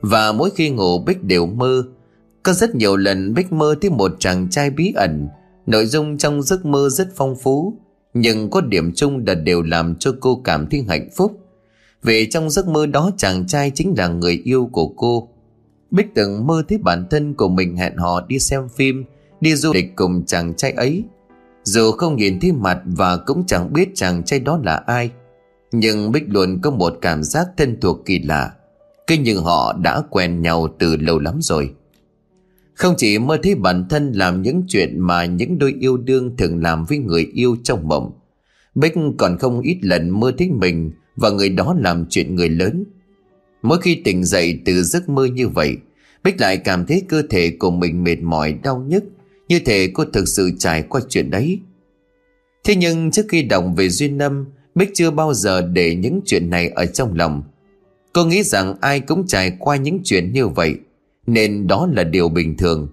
Và 0.00 0.32
mỗi 0.32 0.50
khi 0.50 0.70
ngủ, 0.70 0.98
Bích 0.98 1.22
đều 1.22 1.46
mơ. 1.46 1.84
Có 2.46 2.52
rất 2.52 2.74
nhiều 2.74 2.96
lần 2.96 3.34
Bích 3.34 3.52
mơ 3.52 3.74
thấy 3.80 3.90
một 3.90 4.12
chàng 4.18 4.50
trai 4.50 4.70
bí 4.70 4.92
ẩn. 4.96 5.28
Nội 5.66 5.86
dung 5.86 6.18
trong 6.18 6.42
giấc 6.42 6.66
mơ 6.66 6.88
rất 6.88 7.08
phong 7.16 7.36
phú. 7.36 7.74
Nhưng 8.14 8.50
có 8.50 8.60
điểm 8.60 8.92
chung 8.94 9.24
là 9.26 9.34
đều 9.34 9.62
làm 9.62 9.96
cho 9.98 10.14
cô 10.20 10.40
cảm 10.44 10.66
thấy 10.66 10.84
hạnh 10.88 11.08
phúc. 11.16 11.40
Vì 12.02 12.26
trong 12.30 12.50
giấc 12.50 12.68
mơ 12.68 12.86
đó 12.86 13.10
chàng 13.16 13.46
trai 13.46 13.70
chính 13.74 13.94
là 13.98 14.08
người 14.08 14.42
yêu 14.44 14.68
của 14.72 14.88
cô. 14.88 15.28
Bích 15.90 16.06
từng 16.14 16.46
mơ 16.46 16.62
thấy 16.68 16.78
bản 16.78 17.06
thân 17.10 17.34
của 17.34 17.48
mình 17.48 17.76
hẹn 17.76 17.96
hò 17.96 18.20
đi 18.20 18.38
xem 18.38 18.68
phim, 18.76 19.04
đi 19.40 19.56
du 19.56 19.72
lịch 19.72 19.96
cùng 19.96 20.24
chàng 20.26 20.54
trai 20.54 20.72
ấy. 20.72 21.04
Dù 21.62 21.92
không 21.92 22.16
nhìn 22.16 22.40
thấy 22.40 22.52
mặt 22.52 22.78
và 22.84 23.16
cũng 23.16 23.46
chẳng 23.46 23.72
biết 23.72 23.88
chàng 23.94 24.22
trai 24.24 24.40
đó 24.40 24.60
là 24.64 24.76
ai. 24.76 25.10
Nhưng 25.72 26.12
Bích 26.12 26.24
luôn 26.28 26.60
có 26.62 26.70
một 26.70 26.98
cảm 27.00 27.22
giác 27.22 27.46
thân 27.56 27.80
thuộc 27.80 28.04
kỳ 28.04 28.18
lạ. 28.18 28.52
Cứ 29.06 29.14
như 29.14 29.38
họ 29.38 29.72
đã 29.72 30.02
quen 30.10 30.42
nhau 30.42 30.68
từ 30.78 30.96
lâu 30.96 31.18
lắm 31.18 31.38
rồi. 31.40 31.74
Không 32.76 32.94
chỉ 32.96 33.18
mơ 33.18 33.38
thấy 33.42 33.54
bản 33.54 33.86
thân 33.88 34.12
làm 34.12 34.42
những 34.42 34.62
chuyện 34.68 35.00
mà 35.00 35.24
những 35.24 35.58
đôi 35.58 35.74
yêu 35.80 35.96
đương 35.96 36.36
thường 36.36 36.62
làm 36.62 36.84
với 36.84 36.98
người 36.98 37.30
yêu 37.34 37.56
trong 37.62 37.88
mộng. 37.88 38.12
Bích 38.74 38.94
còn 39.18 39.38
không 39.38 39.60
ít 39.60 39.78
lần 39.82 40.20
mơ 40.20 40.32
thấy 40.38 40.50
mình 40.50 40.90
và 41.16 41.30
người 41.30 41.48
đó 41.48 41.76
làm 41.80 42.06
chuyện 42.10 42.34
người 42.34 42.48
lớn. 42.48 42.84
Mỗi 43.62 43.80
khi 43.80 44.02
tỉnh 44.04 44.24
dậy 44.24 44.60
từ 44.64 44.82
giấc 44.82 45.08
mơ 45.08 45.24
như 45.24 45.48
vậy, 45.48 45.76
Bích 46.24 46.40
lại 46.40 46.56
cảm 46.56 46.86
thấy 46.86 47.02
cơ 47.08 47.22
thể 47.30 47.50
của 47.58 47.70
mình 47.70 48.04
mệt 48.04 48.16
mỏi 48.22 48.52
đau 48.62 48.84
nhức, 48.88 49.04
như 49.48 49.58
thể 49.58 49.90
cô 49.94 50.04
thực 50.04 50.28
sự 50.28 50.50
trải 50.58 50.82
qua 50.82 51.00
chuyện 51.08 51.30
đấy. 51.30 51.60
Thế 52.64 52.76
nhưng 52.76 53.10
trước 53.10 53.26
khi 53.28 53.42
đọc 53.42 53.64
về 53.76 53.88
Duyên 53.88 54.18
Lâm, 54.18 54.44
Bích 54.74 54.90
chưa 54.94 55.10
bao 55.10 55.34
giờ 55.34 55.62
để 55.62 55.94
những 55.94 56.20
chuyện 56.24 56.50
này 56.50 56.68
ở 56.68 56.86
trong 56.86 57.14
lòng. 57.14 57.42
Cô 58.12 58.24
nghĩ 58.24 58.42
rằng 58.42 58.74
ai 58.80 59.00
cũng 59.00 59.26
trải 59.26 59.56
qua 59.58 59.76
những 59.76 60.00
chuyện 60.04 60.32
như 60.32 60.48
vậy, 60.48 60.74
nên 61.26 61.66
đó 61.66 61.88
là 61.92 62.04
điều 62.04 62.28
bình 62.28 62.56
thường. 62.56 62.88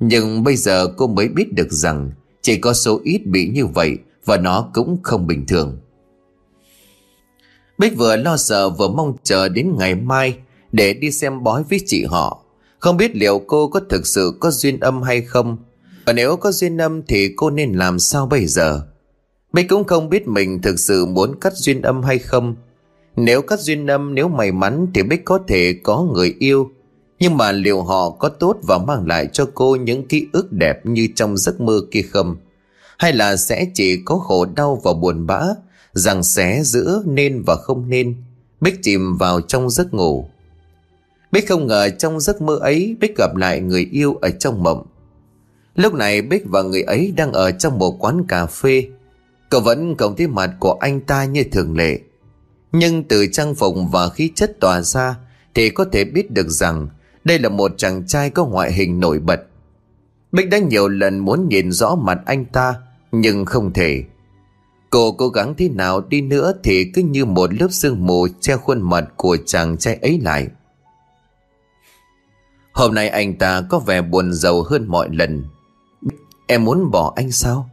Nhưng 0.00 0.44
bây 0.44 0.56
giờ 0.56 0.86
cô 0.96 1.06
mới 1.06 1.28
biết 1.28 1.52
được 1.52 1.72
rằng 1.72 2.10
chỉ 2.42 2.56
có 2.56 2.72
số 2.72 3.00
ít 3.04 3.26
bị 3.26 3.48
như 3.48 3.66
vậy 3.66 3.98
và 4.24 4.36
nó 4.36 4.70
cũng 4.74 4.98
không 5.02 5.26
bình 5.26 5.46
thường. 5.46 5.78
Bích 7.78 7.96
vừa 7.96 8.16
lo 8.16 8.36
sợ 8.36 8.70
vừa 8.70 8.88
mong 8.88 9.16
chờ 9.22 9.48
đến 9.48 9.74
ngày 9.78 9.94
mai 9.94 10.38
để 10.72 10.92
đi 10.94 11.10
xem 11.10 11.42
bói 11.42 11.62
với 11.70 11.80
chị 11.86 12.04
họ. 12.04 12.44
Không 12.78 12.96
biết 12.96 13.16
liệu 13.16 13.38
cô 13.46 13.68
có 13.68 13.80
thực 13.88 14.06
sự 14.06 14.32
có 14.40 14.50
duyên 14.50 14.80
âm 14.80 15.02
hay 15.02 15.22
không. 15.22 15.56
Và 16.06 16.12
nếu 16.12 16.36
có 16.36 16.52
duyên 16.52 16.78
âm 16.80 17.02
thì 17.02 17.32
cô 17.36 17.50
nên 17.50 17.72
làm 17.72 17.98
sao 17.98 18.26
bây 18.26 18.46
giờ? 18.46 18.82
Bích 19.52 19.68
cũng 19.68 19.84
không 19.84 20.08
biết 20.08 20.28
mình 20.28 20.62
thực 20.62 20.78
sự 20.78 21.06
muốn 21.06 21.40
cắt 21.40 21.52
duyên 21.56 21.82
âm 21.82 22.02
hay 22.02 22.18
không. 22.18 22.54
Nếu 23.16 23.42
cắt 23.42 23.60
duyên 23.60 23.86
âm, 23.86 24.14
nếu 24.14 24.28
may 24.28 24.52
mắn 24.52 24.86
thì 24.94 25.02
Bích 25.02 25.24
có 25.24 25.38
thể 25.48 25.74
có 25.82 26.02
người 26.14 26.34
yêu. 26.38 26.70
Nhưng 27.22 27.36
mà 27.36 27.52
liệu 27.52 27.82
họ 27.82 28.10
có 28.10 28.28
tốt 28.28 28.56
và 28.62 28.78
mang 28.78 29.06
lại 29.06 29.28
cho 29.32 29.46
cô 29.54 29.76
những 29.76 30.08
ký 30.08 30.26
ức 30.32 30.52
đẹp 30.52 30.86
như 30.86 31.08
trong 31.14 31.36
giấc 31.36 31.60
mơ 31.60 31.80
kia 31.90 32.02
không? 32.02 32.36
Hay 32.98 33.12
là 33.12 33.36
sẽ 33.36 33.66
chỉ 33.74 34.02
có 34.04 34.16
khổ 34.16 34.44
đau 34.44 34.80
và 34.84 34.92
buồn 34.92 35.26
bã, 35.26 35.42
rằng 35.92 36.22
xé 36.22 36.62
giữa 36.62 37.02
nên 37.06 37.42
và 37.46 37.56
không 37.56 37.88
nên. 37.88 38.16
Bích 38.60 38.82
chìm 38.82 39.16
vào 39.16 39.40
trong 39.40 39.70
giấc 39.70 39.94
ngủ. 39.94 40.28
Bích 41.32 41.48
không 41.48 41.66
ngờ 41.66 41.88
trong 41.98 42.20
giấc 42.20 42.42
mơ 42.42 42.58
ấy 42.60 42.96
Bích 43.00 43.16
gặp 43.18 43.36
lại 43.36 43.60
người 43.60 43.88
yêu 43.92 44.18
ở 44.22 44.30
trong 44.30 44.62
mộng. 44.62 44.86
Lúc 45.74 45.94
này 45.94 46.22
Bích 46.22 46.42
và 46.46 46.62
người 46.62 46.82
ấy 46.82 47.12
đang 47.16 47.32
ở 47.32 47.50
trong 47.50 47.78
một 47.78 47.96
quán 47.98 48.24
cà 48.28 48.46
phê. 48.46 48.88
Cậu 49.50 49.60
vẫn 49.60 49.96
cộng 49.96 50.16
thấy 50.16 50.26
mặt 50.26 50.50
của 50.60 50.72
anh 50.72 51.00
ta 51.00 51.24
như 51.24 51.44
thường 51.52 51.76
lệ. 51.76 51.98
Nhưng 52.72 53.04
từ 53.04 53.26
trang 53.26 53.54
phục 53.54 53.74
và 53.92 54.08
khí 54.08 54.30
chất 54.34 54.60
tỏa 54.60 54.80
ra 54.80 55.16
thì 55.54 55.70
có 55.70 55.84
thể 55.92 56.04
biết 56.04 56.30
được 56.30 56.48
rằng 56.48 56.88
đây 57.24 57.38
là 57.38 57.48
một 57.48 57.72
chàng 57.76 58.06
trai 58.06 58.30
có 58.30 58.46
ngoại 58.46 58.72
hình 58.72 59.00
nổi 59.00 59.18
bật. 59.18 59.40
Bích 60.32 60.50
đã 60.50 60.58
nhiều 60.58 60.88
lần 60.88 61.18
muốn 61.18 61.48
nhìn 61.48 61.72
rõ 61.72 61.94
mặt 61.94 62.18
anh 62.26 62.44
ta, 62.44 62.74
nhưng 63.12 63.44
không 63.44 63.72
thể. 63.72 64.04
Cô 64.90 65.12
cố 65.12 65.28
gắng 65.28 65.54
thế 65.58 65.68
nào 65.68 66.00
đi 66.00 66.20
nữa 66.20 66.52
thì 66.62 66.90
cứ 66.94 67.02
như 67.02 67.24
một 67.24 67.54
lớp 67.54 67.68
sương 67.70 68.06
mù 68.06 68.26
che 68.40 68.56
khuôn 68.56 68.82
mặt 68.82 69.04
của 69.16 69.36
chàng 69.46 69.76
trai 69.76 69.94
ấy 69.94 70.20
lại. 70.22 70.48
Hôm 72.72 72.94
nay 72.94 73.08
anh 73.08 73.38
ta 73.38 73.62
có 73.70 73.78
vẻ 73.78 74.02
buồn 74.02 74.32
giàu 74.32 74.62
hơn 74.62 74.86
mọi 74.88 75.08
lần. 75.12 75.44
Em 76.46 76.64
muốn 76.64 76.90
bỏ 76.90 77.12
anh 77.16 77.32
sao? 77.32 77.70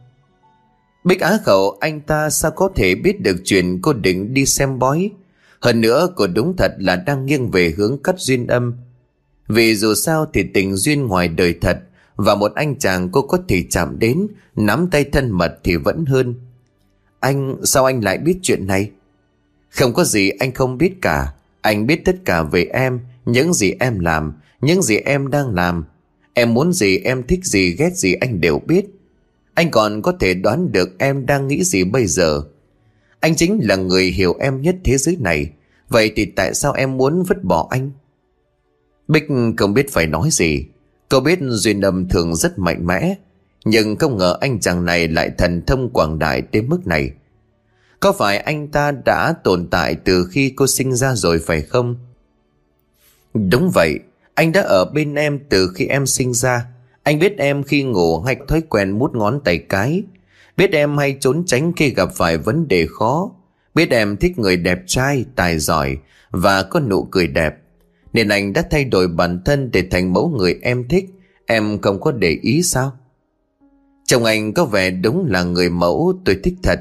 Bích 1.04 1.20
á 1.20 1.38
khẩu, 1.44 1.76
anh 1.80 2.00
ta 2.00 2.30
sao 2.30 2.50
có 2.50 2.70
thể 2.74 2.94
biết 2.94 3.20
được 3.20 3.36
chuyện 3.44 3.78
cô 3.82 3.92
định 3.92 4.34
đi 4.34 4.46
xem 4.46 4.78
bói. 4.78 5.10
Hơn 5.60 5.80
nữa, 5.80 6.08
cô 6.16 6.26
đúng 6.26 6.56
thật 6.56 6.74
là 6.78 6.96
đang 6.96 7.26
nghiêng 7.26 7.50
về 7.50 7.74
hướng 7.76 8.02
cắt 8.02 8.14
duyên 8.18 8.46
âm. 8.46 8.74
Vì 9.52 9.74
dù 9.74 9.94
sao 9.94 10.26
thì 10.32 10.42
tình 10.42 10.76
duyên 10.76 11.06
ngoài 11.06 11.28
đời 11.28 11.54
thật 11.60 11.80
và 12.16 12.34
một 12.34 12.54
anh 12.54 12.78
chàng 12.78 13.08
cô 13.12 13.22
có 13.22 13.38
thể 13.48 13.64
chạm 13.70 13.98
đến, 13.98 14.26
nắm 14.56 14.88
tay 14.90 15.04
thân 15.04 15.30
mật 15.30 15.58
thì 15.64 15.76
vẫn 15.76 16.04
hơn. 16.06 16.34
Anh, 17.20 17.56
sao 17.64 17.84
anh 17.84 18.04
lại 18.04 18.18
biết 18.18 18.38
chuyện 18.42 18.66
này? 18.66 18.90
Không 19.70 19.92
có 19.92 20.04
gì 20.04 20.30
anh 20.30 20.52
không 20.52 20.78
biết 20.78 20.92
cả. 21.02 21.32
Anh 21.60 21.86
biết 21.86 22.04
tất 22.04 22.16
cả 22.24 22.42
về 22.42 22.64
em, 22.64 23.00
những 23.24 23.54
gì 23.54 23.72
em 23.80 23.98
làm, 23.98 24.32
những 24.60 24.82
gì 24.82 24.96
em 24.96 25.30
đang 25.30 25.54
làm. 25.54 25.84
Em 26.34 26.54
muốn 26.54 26.72
gì, 26.72 26.98
em 26.98 27.22
thích 27.22 27.44
gì, 27.44 27.76
ghét 27.78 27.96
gì 27.96 28.14
anh 28.14 28.40
đều 28.40 28.58
biết. 28.58 28.86
Anh 29.54 29.70
còn 29.70 30.02
có 30.02 30.12
thể 30.20 30.34
đoán 30.34 30.72
được 30.72 30.98
em 30.98 31.26
đang 31.26 31.48
nghĩ 31.48 31.64
gì 31.64 31.84
bây 31.84 32.06
giờ. 32.06 32.42
Anh 33.20 33.36
chính 33.36 33.60
là 33.62 33.76
người 33.76 34.04
hiểu 34.04 34.36
em 34.40 34.62
nhất 34.62 34.76
thế 34.84 34.96
giới 34.96 35.16
này. 35.20 35.50
Vậy 35.88 36.12
thì 36.16 36.24
tại 36.24 36.54
sao 36.54 36.72
em 36.72 36.96
muốn 36.96 37.22
vứt 37.22 37.44
bỏ 37.44 37.68
anh? 37.70 37.90
Bích 39.10 39.28
không 39.56 39.74
biết 39.74 39.92
phải 39.92 40.06
nói 40.06 40.28
gì. 40.32 40.66
Cô 41.08 41.20
biết 41.20 41.38
Duyên 41.40 41.80
Âm 41.80 42.08
thường 42.08 42.34
rất 42.34 42.58
mạnh 42.58 42.86
mẽ. 42.86 43.14
Nhưng 43.64 43.96
không 43.96 44.16
ngờ 44.16 44.36
anh 44.40 44.60
chàng 44.60 44.84
này 44.84 45.08
lại 45.08 45.30
thần 45.38 45.62
thông 45.66 45.90
quảng 45.92 46.18
đại 46.18 46.42
đến 46.52 46.68
mức 46.68 46.86
này. 46.86 47.10
Có 48.00 48.12
phải 48.12 48.38
anh 48.38 48.68
ta 48.68 48.92
đã 49.04 49.34
tồn 49.44 49.68
tại 49.70 49.94
từ 50.04 50.28
khi 50.30 50.52
cô 50.56 50.66
sinh 50.66 50.94
ra 50.94 51.14
rồi 51.14 51.38
phải 51.38 51.62
không? 51.62 51.96
Đúng 53.34 53.70
vậy, 53.74 53.98
anh 54.34 54.52
đã 54.52 54.60
ở 54.62 54.84
bên 54.84 55.14
em 55.14 55.38
từ 55.48 55.72
khi 55.74 55.86
em 55.86 56.06
sinh 56.06 56.34
ra. 56.34 56.66
Anh 57.02 57.18
biết 57.18 57.38
em 57.38 57.62
khi 57.62 57.82
ngủ 57.82 58.20
hay 58.20 58.36
thói 58.48 58.60
quen 58.60 58.98
mút 58.98 59.14
ngón 59.14 59.40
tay 59.44 59.58
cái. 59.58 60.02
Biết 60.56 60.72
em 60.72 60.98
hay 60.98 61.16
trốn 61.20 61.42
tránh 61.46 61.72
khi 61.76 61.94
gặp 61.94 62.08
phải 62.14 62.38
vấn 62.38 62.68
đề 62.68 62.86
khó. 62.86 63.30
Biết 63.74 63.90
em 63.90 64.16
thích 64.16 64.38
người 64.38 64.56
đẹp 64.56 64.78
trai, 64.86 65.24
tài 65.36 65.58
giỏi 65.58 65.96
và 66.30 66.62
có 66.62 66.80
nụ 66.80 67.08
cười 67.10 67.26
đẹp. 67.26 67.59
Nên 68.12 68.28
anh 68.28 68.52
đã 68.52 68.62
thay 68.70 68.84
đổi 68.84 69.08
bản 69.08 69.40
thân 69.44 69.70
để 69.72 69.82
thành 69.90 70.12
mẫu 70.12 70.28
người 70.28 70.58
em 70.62 70.88
thích. 70.88 71.04
Em 71.46 71.78
không 71.80 72.00
có 72.00 72.12
để 72.12 72.38
ý 72.42 72.62
sao? 72.62 72.92
Chồng 74.04 74.24
anh 74.24 74.54
có 74.54 74.64
vẻ 74.64 74.90
đúng 74.90 75.26
là 75.30 75.42
người 75.42 75.70
mẫu 75.70 76.12
tôi 76.24 76.40
thích 76.44 76.54
thật. 76.62 76.80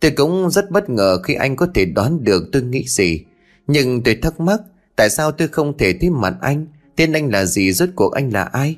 Tôi 0.00 0.10
cũng 0.10 0.50
rất 0.50 0.70
bất 0.70 0.90
ngờ 0.90 1.22
khi 1.22 1.34
anh 1.34 1.56
có 1.56 1.66
thể 1.74 1.84
đoán 1.84 2.24
được 2.24 2.42
tôi 2.52 2.62
nghĩ 2.62 2.84
gì. 2.86 3.24
Nhưng 3.66 4.02
tôi 4.02 4.14
thắc 4.22 4.40
mắc 4.40 4.60
tại 4.96 5.10
sao 5.10 5.32
tôi 5.32 5.48
không 5.48 5.78
thể 5.78 5.92
thấy 5.92 6.10
mặt 6.10 6.34
anh, 6.40 6.66
tên 6.96 7.12
anh 7.12 7.30
là 7.32 7.44
gì, 7.44 7.72
rốt 7.72 7.88
cuộc 7.94 8.12
anh 8.12 8.32
là 8.32 8.44
ai? 8.44 8.76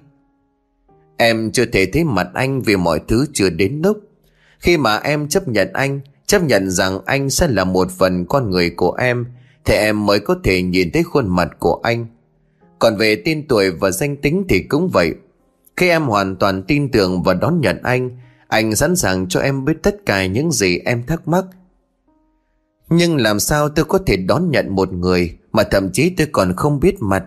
Em 1.16 1.50
chưa 1.52 1.64
thể 1.64 1.86
thấy 1.86 2.04
mặt 2.04 2.28
anh 2.34 2.62
vì 2.62 2.76
mọi 2.76 3.00
thứ 3.08 3.26
chưa 3.32 3.50
đến 3.50 3.80
lúc. 3.84 3.98
Khi 4.58 4.76
mà 4.76 4.96
em 4.96 5.28
chấp 5.28 5.48
nhận 5.48 5.72
anh, 5.72 6.00
chấp 6.26 6.42
nhận 6.42 6.70
rằng 6.70 6.98
anh 7.06 7.30
sẽ 7.30 7.48
là 7.48 7.64
một 7.64 7.90
phần 7.90 8.26
con 8.26 8.50
người 8.50 8.70
của 8.70 8.92
em, 8.92 9.26
thì 9.64 9.74
em 9.74 10.06
mới 10.06 10.20
có 10.20 10.36
thể 10.44 10.62
nhìn 10.62 10.90
thấy 10.92 11.02
khuôn 11.02 11.28
mặt 11.28 11.48
của 11.58 11.80
anh. 11.82 12.06
Còn 12.78 12.96
về 12.96 13.22
tên 13.24 13.48
tuổi 13.48 13.70
và 13.70 13.90
danh 13.90 14.16
tính 14.16 14.44
thì 14.48 14.62
cũng 14.62 14.88
vậy. 14.88 15.14
Khi 15.76 15.88
em 15.88 16.02
hoàn 16.02 16.36
toàn 16.36 16.62
tin 16.62 16.90
tưởng 16.90 17.22
và 17.22 17.34
đón 17.34 17.60
nhận 17.60 17.82
anh, 17.82 18.18
anh 18.48 18.76
sẵn 18.76 18.96
sàng 18.96 19.28
cho 19.28 19.40
em 19.40 19.64
biết 19.64 19.82
tất 19.82 19.96
cả 20.06 20.26
những 20.26 20.52
gì 20.52 20.78
em 20.78 21.06
thắc 21.06 21.28
mắc. 21.28 21.44
Nhưng 22.88 23.16
làm 23.16 23.40
sao 23.40 23.68
tôi 23.68 23.84
có 23.84 23.98
thể 24.06 24.16
đón 24.16 24.50
nhận 24.50 24.74
một 24.74 24.92
người 24.92 25.38
mà 25.52 25.62
thậm 25.62 25.92
chí 25.92 26.10
tôi 26.10 26.26
còn 26.32 26.56
không 26.56 26.80
biết 26.80 26.94
mặt. 27.00 27.24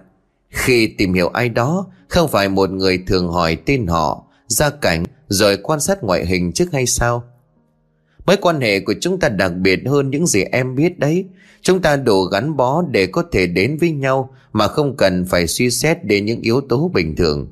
Khi 0.50 0.88
tìm 0.88 1.14
hiểu 1.14 1.28
ai 1.28 1.50
đó, 1.50 1.88
không 2.08 2.28
phải 2.28 2.50
một 2.50 2.70
người 2.70 3.04
thường 3.08 3.28
hỏi 3.28 3.58
tên 3.66 3.88
họ, 3.88 4.24
gia 4.48 4.70
cảnh, 4.70 5.04
rồi 5.28 5.58
quan 5.58 5.80
sát 5.80 6.04
ngoại 6.04 6.26
hình 6.26 6.52
trước 6.52 6.66
hay 6.74 6.86
sao? 6.86 7.24
Mối 8.26 8.38
quan 8.38 8.62
hệ 8.62 8.80
của 8.80 8.94
chúng 9.02 9.20
ta 9.20 9.30
đặc 9.30 9.52
biệt 9.56 9.80
hơn 9.86 10.10
những 10.10 10.28
gì 10.28 10.44
em 10.44 10.76
biết 10.76 11.00
đấy. 11.00 11.26
Chúng 11.64 11.82
ta 11.82 11.96
đủ 11.96 12.24
gắn 12.24 12.58
bó 12.58 12.84
để 12.92 13.08
có 13.08 13.24
thể 13.32 13.48
đến 13.48 13.78
với 13.82 13.92
nhau 13.92 14.30
mà 14.54 14.68
không 14.68 14.98
cần 14.98 15.26
phải 15.26 15.48
suy 15.48 15.72
xét 15.72 16.06
đến 16.06 16.26
những 16.26 16.42
yếu 16.42 16.62
tố 16.62 16.92
bình 16.94 17.16
thường. 17.16 17.52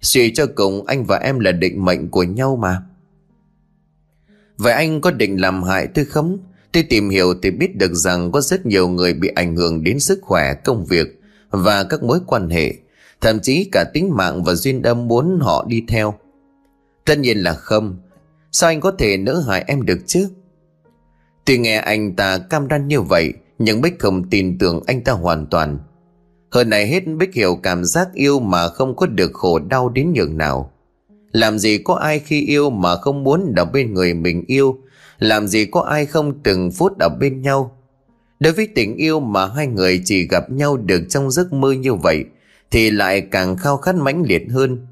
Suy 0.00 0.32
cho 0.34 0.46
cùng 0.54 0.86
anh 0.86 1.04
và 1.04 1.18
em 1.18 1.38
là 1.38 1.52
định 1.52 1.84
mệnh 1.84 2.08
của 2.08 2.22
nhau 2.22 2.56
mà. 2.56 2.82
Vậy 4.56 4.72
anh 4.72 5.00
có 5.00 5.10
định 5.10 5.40
làm 5.40 5.62
hại 5.62 5.86
tôi 5.86 6.04
không? 6.04 6.38
Tôi 6.72 6.82
tìm 6.82 7.10
hiểu 7.10 7.34
thì 7.42 7.50
biết 7.50 7.76
được 7.76 7.94
rằng 7.94 8.32
có 8.32 8.40
rất 8.40 8.66
nhiều 8.66 8.88
người 8.88 9.12
bị 9.12 9.28
ảnh 9.28 9.56
hưởng 9.56 9.84
đến 9.84 10.00
sức 10.00 10.18
khỏe, 10.22 10.54
công 10.54 10.84
việc 10.84 11.20
và 11.50 11.84
các 11.84 12.02
mối 12.02 12.20
quan 12.26 12.50
hệ. 12.50 12.74
Thậm 13.20 13.40
chí 13.40 13.68
cả 13.72 13.84
tính 13.94 14.16
mạng 14.16 14.44
và 14.44 14.54
duyên 14.54 14.82
âm 14.82 15.08
muốn 15.08 15.38
họ 15.42 15.66
đi 15.68 15.84
theo. 15.88 16.14
Tất 17.04 17.18
nhiên 17.18 17.38
là 17.38 17.54
không. 17.54 17.96
Sao 18.52 18.70
anh 18.70 18.80
có 18.80 18.90
thể 18.90 19.16
nỡ 19.16 19.40
hại 19.48 19.64
em 19.66 19.82
được 19.82 19.98
chứ? 20.06 20.28
Tuy 21.48 21.58
nghe 21.58 21.76
anh 21.76 22.16
ta 22.16 22.38
cam 22.38 22.68
đoan 22.68 22.88
như 22.88 23.00
vậy, 23.00 23.32
nhưng 23.58 23.80
Bích 23.80 23.98
không 23.98 24.30
tin 24.30 24.58
tưởng 24.58 24.82
anh 24.86 25.04
ta 25.04 25.12
hoàn 25.12 25.46
toàn. 25.46 25.78
Hơn 26.50 26.70
này 26.70 26.86
hết 26.86 27.06
Bích 27.06 27.34
hiểu 27.34 27.56
cảm 27.62 27.84
giác 27.84 28.08
yêu 28.14 28.40
mà 28.40 28.68
không 28.68 28.96
có 28.96 29.06
được 29.06 29.30
khổ 29.34 29.58
đau 29.58 29.88
đến 29.88 30.12
nhường 30.12 30.38
nào. 30.38 30.72
Làm 31.32 31.58
gì 31.58 31.78
có 31.78 31.94
ai 31.94 32.18
khi 32.18 32.46
yêu 32.46 32.70
mà 32.70 32.96
không 32.96 33.24
muốn 33.24 33.52
ở 33.56 33.64
bên 33.64 33.94
người 33.94 34.14
mình 34.14 34.44
yêu 34.46 34.78
Làm 35.18 35.48
gì 35.48 35.64
có 35.64 35.80
ai 35.80 36.06
không 36.06 36.42
từng 36.42 36.70
phút 36.70 36.98
ở 36.98 37.08
bên 37.08 37.42
nhau 37.42 37.76
Đối 38.40 38.52
với 38.52 38.68
tình 38.74 38.96
yêu 38.96 39.20
mà 39.20 39.46
hai 39.46 39.66
người 39.66 40.02
chỉ 40.04 40.28
gặp 40.28 40.50
nhau 40.50 40.76
được 40.76 41.02
trong 41.08 41.30
giấc 41.30 41.52
mơ 41.52 41.72
như 41.72 41.94
vậy 41.94 42.24
Thì 42.70 42.90
lại 42.90 43.20
càng 43.20 43.56
khao 43.56 43.76
khát 43.76 43.94
mãnh 43.94 44.22
liệt 44.22 44.42
hơn 44.50 44.86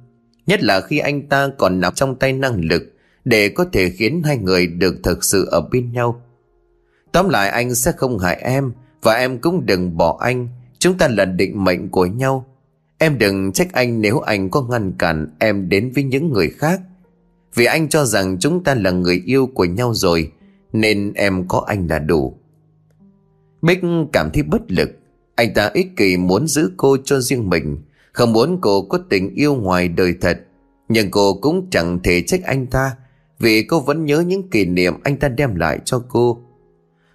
Nhất 0.46 0.62
là 0.62 0.80
khi 0.80 0.98
anh 0.98 1.28
ta 1.28 1.48
còn 1.58 1.80
nằm 1.80 1.94
trong 1.94 2.16
tay 2.16 2.32
năng 2.32 2.60
lực 2.64 2.82
Để 3.25 3.48
có 3.48 3.66
thể 3.72 3.90
khiến 3.90 4.22
hai 4.25 4.38
người 4.38 4.66
được 4.66 4.96
thực 5.02 5.25
sự 5.25 5.46
ở 5.50 5.60
bên 5.60 5.92
nhau 5.92 6.22
Tóm 7.16 7.28
lại 7.28 7.49
anh 7.49 7.75
sẽ 7.75 7.92
không 7.92 8.18
hại 8.18 8.37
em 8.37 8.73
Và 9.02 9.14
em 9.14 9.38
cũng 9.38 9.66
đừng 9.66 9.96
bỏ 9.96 10.18
anh 10.20 10.49
Chúng 10.78 10.99
ta 10.99 11.08
là 11.08 11.25
định 11.25 11.64
mệnh 11.64 11.88
của 11.88 12.06
nhau 12.06 12.46
Em 12.99 13.18
đừng 13.18 13.52
trách 13.52 13.73
anh 13.73 14.00
nếu 14.00 14.20
anh 14.20 14.50
có 14.50 14.62
ngăn 14.62 14.92
cản 14.99 15.37
em 15.38 15.68
đến 15.68 15.92
với 15.94 16.04
những 16.04 16.32
người 16.32 16.50
khác. 16.50 16.80
Vì 17.54 17.64
anh 17.64 17.88
cho 17.88 18.04
rằng 18.04 18.38
chúng 18.40 18.64
ta 18.64 18.75
là 18.75 18.90
người 18.90 19.23
yêu 19.26 19.46
của 19.54 19.64
nhau 19.64 19.94
rồi, 19.94 20.32
nên 20.73 21.12
em 21.12 21.49
có 21.49 21.64
anh 21.66 21.87
là 21.87 21.99
đủ. 21.99 22.37
Bích 23.62 23.80
cảm 24.12 24.30
thấy 24.30 24.42
bất 24.42 24.62
lực. 24.73 24.90
Anh 25.35 25.54
ta 25.54 25.70
ích 25.75 25.96
kỷ 25.96 26.16
muốn 26.16 26.46
giữ 26.46 26.73
cô 26.76 26.96
cho 27.04 27.20
riêng 27.20 27.50
mình, 27.50 27.78
không 28.12 28.32
muốn 28.32 28.58
cô 28.61 28.82
có 28.82 28.99
tình 29.08 29.35
yêu 29.35 29.54
ngoài 29.54 29.88
đời 29.88 30.14
thật. 30.20 30.40
Nhưng 30.88 31.11
cô 31.11 31.35
cũng 31.35 31.66
chẳng 31.70 32.00
thể 32.02 32.23
trách 32.23 32.42
anh 32.44 32.66
ta, 32.66 32.96
vì 33.38 33.62
cô 33.62 33.80
vẫn 33.80 34.04
nhớ 34.04 34.20
những 34.20 34.50
kỷ 34.50 34.64
niệm 34.64 34.94
anh 35.04 35.16
ta 35.16 35.28
đem 35.28 35.54
lại 35.54 35.78
cho 35.85 36.04
cô. 36.08 36.45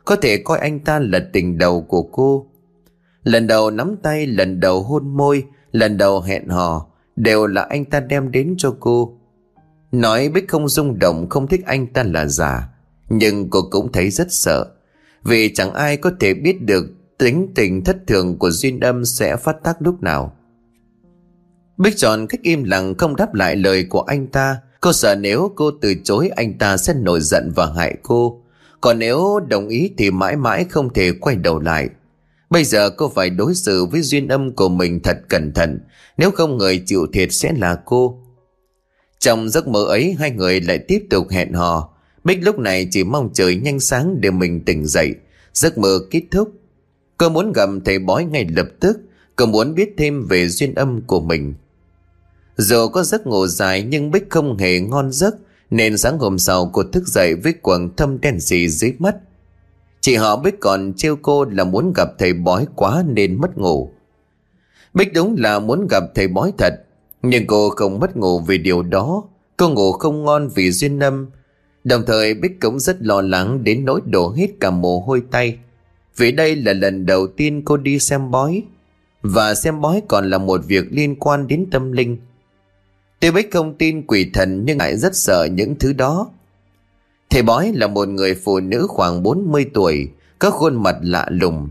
Có 0.06 0.16
thể 0.16 0.38
coi 0.38 0.60
anh 0.60 0.80
ta 0.80 1.00
là 1.00 1.20
tình 1.34 1.58
đầu 1.58 1.82
của 1.82 2.04
cô. 2.04 2.48
Lần 3.24 3.48
đầu 3.48 3.72
nắm 3.72 3.96
tay, 4.04 4.28
lần 4.28 4.60
đầu 4.60 4.84
hôn 4.84 5.18
môi, 5.18 5.46
Lần 5.72 5.98
đầu 5.98 6.22
hẹn 6.22 6.48
hò 6.48 6.88
Đều 7.16 7.48
là 7.48 7.62
anh 7.62 7.86
ta 7.86 8.00
đem 8.00 8.32
đến 8.32 8.56
cho 8.58 8.76
cô. 8.80 9.18
Nói 9.92 10.30
Bích 10.30 10.50
không 10.50 10.70
rung 10.70 11.00
động 11.00 11.30
Không 11.30 11.48
thích 11.48 11.62
anh 11.66 11.88
ta 11.88 12.04
là 12.04 12.26
giả 12.26 12.70
Nhưng 13.10 13.50
cô 13.50 13.62
cũng 13.72 13.92
thấy 13.92 14.10
rất 14.10 14.28
sợ. 14.30 14.66
Vì 15.24 15.54
chẳng 15.54 15.74
ai 15.74 15.98
có 15.98 16.12
thể 16.20 16.34
biết 16.34 16.62
được 16.62 16.86
Tính 17.18 17.48
tình 17.56 17.84
thất 17.84 17.98
thường 18.08 18.40
của 18.40 18.52
Duyên 18.52 18.80
Âm 18.80 19.06
Sẽ 19.06 19.36
phát 19.36 19.56
tác 19.64 19.82
lúc 19.82 20.04
nào. 20.04 20.34
Bích 21.78 21.98
chọn 21.98 22.28
cách 22.28 22.42
im 22.44 22.64
lặng 22.64 22.96
Không 22.98 23.16
đáp 23.16 23.34
lại 23.34 23.56
lời 23.56 23.86
của 23.90 24.02
anh 24.02 24.28
ta. 24.28 24.58
Cô 24.82 24.94
sợ 24.94 25.16
nếu 25.16 25.52
cô 25.56 25.72
từ 25.82 25.96
chối 26.04 26.30
Anh 26.30 26.58
ta 26.58 26.78
sẽ 26.78 26.94
nổi 26.94 27.22
giận 27.22 27.52
và 27.56 27.74
hại 27.76 27.98
cô. 28.04 28.41
Còn 28.82 29.00
nếu 29.00 29.40
đồng 29.48 29.68
ý 29.68 29.92
thì 29.98 30.12
mãi 30.12 30.36
mãi 30.36 30.66
không 30.70 30.94
thể 30.94 31.12
quay 31.12 31.36
đầu 31.36 31.60
lại 31.60 31.90
Bây 32.52 32.64
giờ 32.64 32.90
cô 32.90 33.10
phải 33.16 33.30
đối 33.30 33.56
xử 33.56 33.86
với 33.86 34.02
duyên 34.02 34.28
âm 34.28 34.56
của 34.56 34.70
mình 34.70 35.00
thật 35.04 35.18
cẩn 35.30 35.54
thận, 35.54 35.80
nếu 36.18 36.32
không 36.32 36.58
người 36.58 36.84
chịu 36.86 37.08
thiệt 37.14 37.34
sẽ 37.34 37.54
là 37.58 37.78
cô. 37.86 38.20
Trong 39.20 39.50
giấc 39.50 39.68
mơ 39.68 39.86
ấy 39.86 40.16
hai 40.20 40.32
người 40.32 40.62
lại 40.62 40.78
tiếp 40.88 41.00
tục 41.10 41.30
hẹn 41.30 41.54
hò. 41.54 41.94
Bích 42.24 42.44
lúc 42.44 42.60
này 42.60 42.88
chỉ 42.92 43.04
mong 43.04 43.30
trời 43.34 43.56
nhanh 43.56 43.80
sáng 43.80 44.22
để 44.22 44.32
mình 44.32 44.66
tỉnh 44.66 44.86
dậy. 44.86 45.14
Giấc 45.54 45.78
mơ 45.78 46.00
kết 46.12 46.24
thúc. 46.32 46.52
Cô 47.18 47.30
muốn 47.30 47.54
gặp 47.54 47.70
thầy 47.86 48.00
bói 48.00 48.26
ngay 48.26 48.48
lập 48.56 48.68
tức. 48.80 49.00
Cô 49.36 49.46
muốn 49.46 49.76
biết 49.76 49.94
thêm 49.98 50.28
về 50.28 50.48
duyên 50.48 50.76
âm 50.76 51.02
của 51.02 51.22
mình. 51.22 51.54
Dù 52.58 52.88
có 52.88 53.04
giấc 53.04 53.28
ngủ 53.28 53.48
dài 53.48 53.84
nhưng 53.84 54.12
Bích 54.12 54.30
không 54.30 54.58
hề 54.58 54.80
ngon 54.80 55.12
giấc. 55.12 55.36
Nên 55.72 55.98
sáng 55.98 56.20
hôm 56.20 56.40
sau 56.40 56.70
cô 56.74 56.84
thức 56.84 57.08
dậy 57.08 57.36
với 57.36 57.54
quần 57.62 57.96
thâm 57.96 58.22
đen 58.22 58.40
xì 58.40 58.68
dưới 58.68 58.94
mắt. 59.00 59.16
Chị 60.02 60.16
họ 60.16 60.36
Bích 60.38 60.60
còn 60.60 60.94
trêu 60.98 61.16
cô 61.22 61.46
là 61.46 61.64
muốn 61.64 61.94
gặp 61.96 62.08
thầy 62.20 62.34
bói 62.34 62.66
quá 62.76 63.04
nên 63.08 63.42
mất 63.42 63.58
ngủ. 63.58 63.92
Bích 64.94 65.14
đúng 65.14 65.36
là 65.38 65.60
muốn 65.60 65.88
gặp 65.90 66.04
thầy 66.16 66.28
bói 66.28 66.54
thật, 66.58 66.74
nhưng 67.22 67.48
cô 67.48 67.70
không 67.70 68.00
mất 68.00 68.18
ngủ 68.18 68.40
vì 68.40 68.58
điều 68.58 68.84
đó. 68.84 69.24
Cô 69.58 69.70
ngủ 69.70 69.92
không 69.92 70.26
ngon 70.26 70.50
vì 70.56 70.72
duyên 70.72 71.00
âm. 71.00 71.28
Đồng 71.84 72.04
thời 72.08 72.34
Bích 72.34 72.60
cũng 72.62 72.80
rất 72.80 72.98
lo 73.00 73.22
lắng 73.22 73.64
đến 73.64 73.86
nỗi 73.86 74.02
đổ 74.06 74.30
hết 74.30 74.48
cả 74.60 74.72
mồ 74.72 75.00
hôi 75.00 75.24
tay. 75.32 75.58
Vì 76.18 76.32
đây 76.32 76.56
là 76.56 76.74
lần 76.74 77.06
đầu 77.06 77.28
tiên 77.28 77.62
cô 77.66 77.78
đi 77.78 78.00
xem 78.00 78.32
bói. 78.32 78.64
Và 79.22 79.54
xem 79.54 79.82
bói 79.82 80.02
còn 80.08 80.30
là 80.30 80.38
một 80.38 80.62
việc 80.68 80.86
liên 80.92 81.16
quan 81.16 81.48
đến 81.48 81.66
tâm 81.72 81.92
linh. 81.92 82.18
Tuy 83.22 83.32
Bích 83.32 83.52
không 83.52 83.78
tin 83.78 84.08
quỷ 84.08 84.30
thần 84.34 84.66
nhưng 84.66 84.78
lại 84.78 84.98
rất 84.98 85.16
sợ 85.16 85.48
những 85.52 85.76
thứ 85.80 85.94
đó. 85.94 86.32
Thầy 87.30 87.42
bói 87.42 87.72
là 87.76 87.88
một 87.88 88.08
người 88.08 88.36
phụ 88.36 88.60
nữ 88.60 88.86
khoảng 88.90 89.24
40 89.24 89.66
tuổi, 89.74 90.10
có 90.40 90.50
khuôn 90.50 90.84
mặt 90.84 90.96
lạ 91.02 91.28
lùng, 91.30 91.70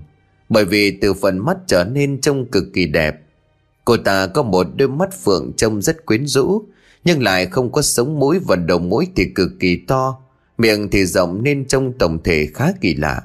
bởi 0.48 0.64
vì 0.64 0.98
từ 1.00 1.14
phần 1.14 1.38
mắt 1.38 1.56
trở 1.66 1.84
nên 1.84 2.20
trông 2.20 2.50
cực 2.50 2.64
kỳ 2.74 2.86
đẹp. 2.86 3.20
Cô 3.84 3.96
ta 3.96 4.26
có 4.26 4.42
một 4.42 4.66
đôi 4.76 4.88
mắt 4.88 5.08
phượng 5.24 5.52
trông 5.56 5.82
rất 5.82 6.06
quyến 6.06 6.26
rũ, 6.26 6.62
nhưng 7.04 7.22
lại 7.22 7.46
không 7.46 7.72
có 7.72 7.82
sống 7.82 8.18
mũi 8.18 8.38
và 8.38 8.56
đầu 8.56 8.78
mũi 8.78 9.06
thì 9.16 9.24
cực 9.34 9.50
kỳ 9.60 9.76
to, 9.76 10.20
miệng 10.58 10.90
thì 10.90 11.06
rộng 11.06 11.42
nên 11.42 11.64
trông 11.64 11.92
tổng 11.98 12.22
thể 12.22 12.46
khá 12.54 12.72
kỳ 12.80 12.94
lạ. 12.94 13.22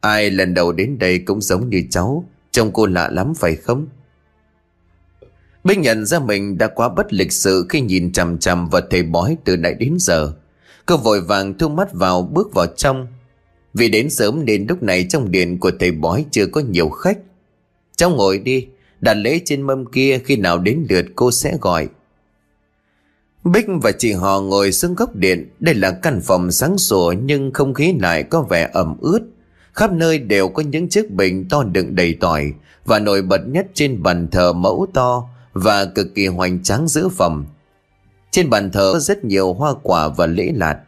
Ai 0.00 0.30
lần 0.30 0.54
đầu 0.54 0.72
đến 0.72 0.98
đây 0.98 1.18
cũng 1.18 1.40
giống 1.40 1.68
như 1.68 1.82
cháu 1.90 2.24
Trông 2.52 2.70
cô 2.72 2.86
lạ 2.86 3.08
lắm 3.12 3.32
phải 3.34 3.56
không 3.56 3.86
Bích 5.64 5.78
nhận 5.78 6.06
ra 6.06 6.18
mình 6.18 6.58
đã 6.58 6.68
quá 6.68 6.88
bất 6.88 7.12
lịch 7.12 7.32
sự 7.32 7.66
Khi 7.68 7.80
nhìn 7.80 8.12
chằm 8.12 8.38
chằm 8.38 8.68
vào 8.68 8.82
thầy 8.90 9.02
bói 9.02 9.36
từ 9.44 9.56
nãy 9.56 9.74
đến 9.74 9.96
giờ. 10.00 10.32
Cô 10.86 10.96
vội 10.96 11.20
vàng 11.20 11.58
thu 11.58 11.68
mắt 11.68 11.92
vào, 11.92 12.22
bước 12.22 12.54
vào 12.54 12.66
trong. 12.66 13.06
Vì 13.74 13.88
đến 13.88 14.10
sớm 14.10 14.44
nên 14.44 14.66
lúc 14.68 14.82
này 14.82 15.06
trong 15.10 15.30
điện 15.30 15.58
của 15.58 15.70
thầy 15.80 15.92
bói 15.92 16.24
chưa 16.30 16.46
có 16.46 16.60
nhiều 16.60 16.88
khách. 16.88 17.18
Cháu 17.96 18.10
ngồi 18.10 18.38
đi, 18.38 18.66
Đặt 19.02 19.14
lễ 19.14 19.40
trên 19.44 19.62
mâm 19.62 19.86
kia, 19.86 20.18
khi 20.24 20.36
nào 20.36 20.58
đến 20.58 20.86
lượt 20.88 21.06
cô 21.16 21.30
sẽ 21.30 21.56
gọi. 21.60 21.88
Bích 23.44 23.66
và 23.82 23.92
chị 23.92 24.12
họ 24.12 24.40
ngồi 24.40 24.72
xuống 24.72 24.94
góc 24.94 25.16
điện. 25.16 25.50
Đây 25.60 25.74
là 25.74 25.90
căn 25.90 26.20
phòng 26.20 26.50
sáng 26.50 26.78
sủa 26.78 27.14
nhưng 27.24 27.52
không 27.52 27.74
khí 27.74 27.94
lại 28.00 28.22
có 28.22 28.42
vẻ 28.42 28.70
ẩm 28.72 28.96
ướt. 29.00 29.20
Khắp 29.72 29.92
nơi 29.92 30.18
đều 30.18 30.48
có 30.48 30.62
những 30.62 30.88
chiếc 30.88 31.10
bình 31.10 31.48
to 31.48 31.62
đựng 31.62 31.94
đầy 31.94 32.16
tỏi 32.20 32.52
Và 32.84 32.98
nổi 32.98 33.22
bật 33.22 33.40
nhất 33.48 33.66
trên 33.74 34.02
bàn 34.02 34.28
thờ 34.30 34.52
mẫu 34.52 34.86
to. 34.94 35.28
Và 35.52 35.84
cực 35.84 36.14
kỳ 36.14 36.26
hoành 36.26 36.62
tráng 36.62 36.88
giữ 36.88 37.08
phẩm. 37.08 37.46
Trên 38.30 38.50
bàn 38.50 38.70
thờ 38.70 38.90
có 38.92 38.98
rất 38.98 39.24
nhiều 39.24 39.52
hoa 39.52 39.74
quả 39.82 40.08
và 40.08 40.26
lễ 40.26 40.52
lạt. 40.54 40.78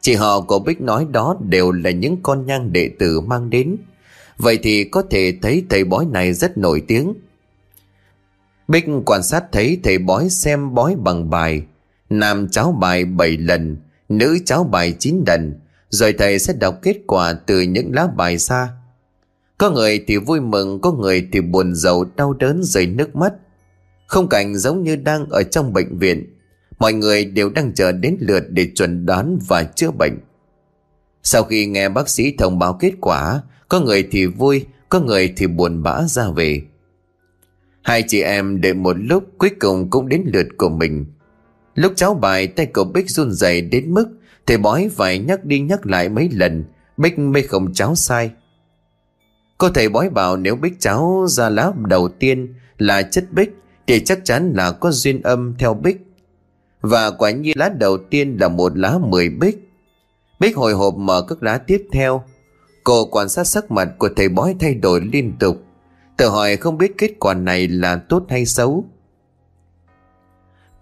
Chị 0.00 0.14
họ 0.14 0.40
của 0.40 0.58
Bích 0.58 0.80
nói 0.80 1.06
đó 1.10 1.36
đều 1.48 1.72
là 1.72 1.90
những 1.90 2.16
con 2.22 2.46
nhang 2.46 2.72
đệ 2.72 2.90
tử 2.98 3.20
mang 3.20 3.50
đến. 3.50 3.76
Vậy 4.38 4.58
thì 4.62 4.84
có 4.84 5.02
thể 5.10 5.38
thấy 5.42 5.64
thầy 5.70 5.84
bói 5.84 6.06
này 6.06 6.32
rất 6.32 6.58
nổi 6.58 6.82
tiếng. 6.86 7.14
Bích 8.68 8.84
quan 9.06 9.22
sát 9.22 9.44
thấy 9.52 9.80
thầy 9.82 9.98
bói 9.98 10.30
xem 10.30 10.74
bói 10.74 10.96
bằng 10.98 11.30
bài. 11.30 11.62
Nam 12.10 12.48
cháo 12.48 12.72
bài 12.72 13.04
7 13.04 13.36
lần, 13.36 13.76
Nữ 14.08 14.38
cháo 14.44 14.64
bài 14.64 14.94
9 14.98 15.24
lần, 15.26 15.54
Rồi 15.90 16.12
thầy 16.12 16.38
sẽ 16.38 16.52
đọc 16.52 16.78
kết 16.82 16.96
quả 17.06 17.32
từ 17.32 17.60
những 17.60 17.94
lá 17.94 18.06
bài 18.16 18.38
xa 18.38 18.68
Có 19.58 19.70
người 19.70 20.04
thì 20.06 20.16
vui 20.16 20.40
mừng, 20.40 20.80
Có 20.80 20.92
người 20.92 21.28
thì 21.32 21.40
buồn 21.40 21.74
giàu 21.74 22.04
đau 22.16 22.32
đớn 22.32 22.62
rơi 22.62 22.86
nước 22.86 23.16
mắt. 23.16 23.32
Không 24.10 24.28
cảnh 24.28 24.56
giống 24.56 24.82
như 24.82 24.96
đang 24.96 25.26
ở 25.28 25.42
trong 25.42 25.72
bệnh 25.72 25.98
viện. 25.98 26.36
Mọi 26.78 26.92
người 26.92 27.24
đều 27.24 27.50
đang 27.50 27.72
chờ 27.74 27.92
đến 27.92 28.16
lượt 28.20 28.44
để 28.48 28.70
chuẩn 28.74 29.06
đoán 29.06 29.38
và 29.48 29.62
chữa 29.62 29.90
bệnh. 29.90 30.18
Sau 31.22 31.42
khi 31.42 31.66
nghe 31.66 31.88
bác 31.88 32.08
sĩ 32.08 32.34
thông 32.38 32.58
báo 32.58 32.72
kết 32.72 32.92
quả, 33.00 33.42
Có 33.68 33.80
người 33.80 34.08
thì 34.10 34.26
vui, 34.26 34.66
Có 34.88 35.00
người 35.00 35.32
thì 35.36 35.46
buồn 35.46 35.82
bã 35.82 36.02
ra 36.06 36.30
về. 36.30 36.62
Hai 37.82 38.04
chị 38.08 38.20
em 38.20 38.60
đợi 38.60 38.74
một 38.74 38.96
lúc 38.98 39.24
cuối 39.38 39.50
cùng 39.60 39.90
cũng 39.90 40.08
đến 40.08 40.22
lượt 40.26 40.46
của 40.56 40.68
mình. 40.68 41.06
Lúc 41.74 41.92
cháu 41.96 42.14
bài 42.14 42.46
tay 42.46 42.66
cậu 42.66 42.84
Bích 42.84 43.10
run 43.10 43.32
rẩy 43.32 43.60
đến 43.60 43.94
mức 43.94 44.08
Thầy 44.46 44.56
bói 44.56 44.90
phải 44.92 45.18
nhắc 45.18 45.44
đi 45.44 45.60
nhắc 45.60 45.86
lại 45.86 46.08
mấy 46.08 46.28
lần, 46.32 46.64
Bích 46.96 47.18
mới 47.18 47.42
không 47.42 47.72
cháu 47.72 47.94
sai. 47.94 48.30
Cô 49.58 49.68
thầy 49.68 49.88
bói 49.88 50.10
bảo 50.10 50.36
nếu 50.36 50.56
Bích 50.56 50.80
cháu 50.80 51.26
ra 51.28 51.48
lá 51.48 51.72
đầu 51.88 52.08
tiên 52.08 52.54
là 52.78 53.02
chất 53.02 53.32
Bích 53.32 53.50
thì 53.90 54.00
chắc 54.04 54.24
chắn 54.24 54.52
là 54.56 54.72
có 54.72 54.90
duyên 54.90 55.22
âm 55.22 55.54
theo 55.58 55.74
Bích. 55.74 55.96
Và 56.80 57.10
quả 57.10 57.30
nhiên 57.30 57.58
lá 57.58 57.68
đầu 57.68 57.98
tiên 58.10 58.36
là 58.40 58.48
một 58.48 58.78
lá 58.78 58.98
mười 58.98 59.28
Bích. 59.28 59.70
Bích 60.40 60.56
hồi 60.56 60.72
hộp 60.72 60.94
mở 60.94 61.22
các 61.28 61.42
lá 61.42 61.58
tiếp 61.58 61.86
theo. 61.92 62.22
Cô 62.84 63.04
quan 63.04 63.28
sát 63.28 63.44
sắc 63.44 63.70
mặt 63.70 63.88
của 63.98 64.08
thầy 64.16 64.28
bói 64.28 64.56
thay 64.60 64.74
đổi 64.74 65.00
liên 65.12 65.32
tục. 65.38 65.62
Tự 66.16 66.28
hỏi 66.28 66.56
không 66.56 66.78
biết 66.78 66.98
kết 66.98 67.10
quả 67.20 67.34
này 67.34 67.68
là 67.68 67.96
tốt 67.96 68.26
hay 68.28 68.46
xấu. 68.46 68.84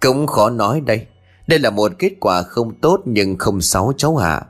Cũng 0.00 0.26
khó 0.26 0.50
nói 0.50 0.80
đây. 0.80 1.06
Đây 1.46 1.58
là 1.58 1.70
một 1.70 1.92
kết 1.98 2.12
quả 2.20 2.42
không 2.42 2.74
tốt 2.74 3.00
nhưng 3.04 3.38
không 3.38 3.60
xấu 3.60 3.92
cháu 3.96 4.16
hạ 4.16 4.42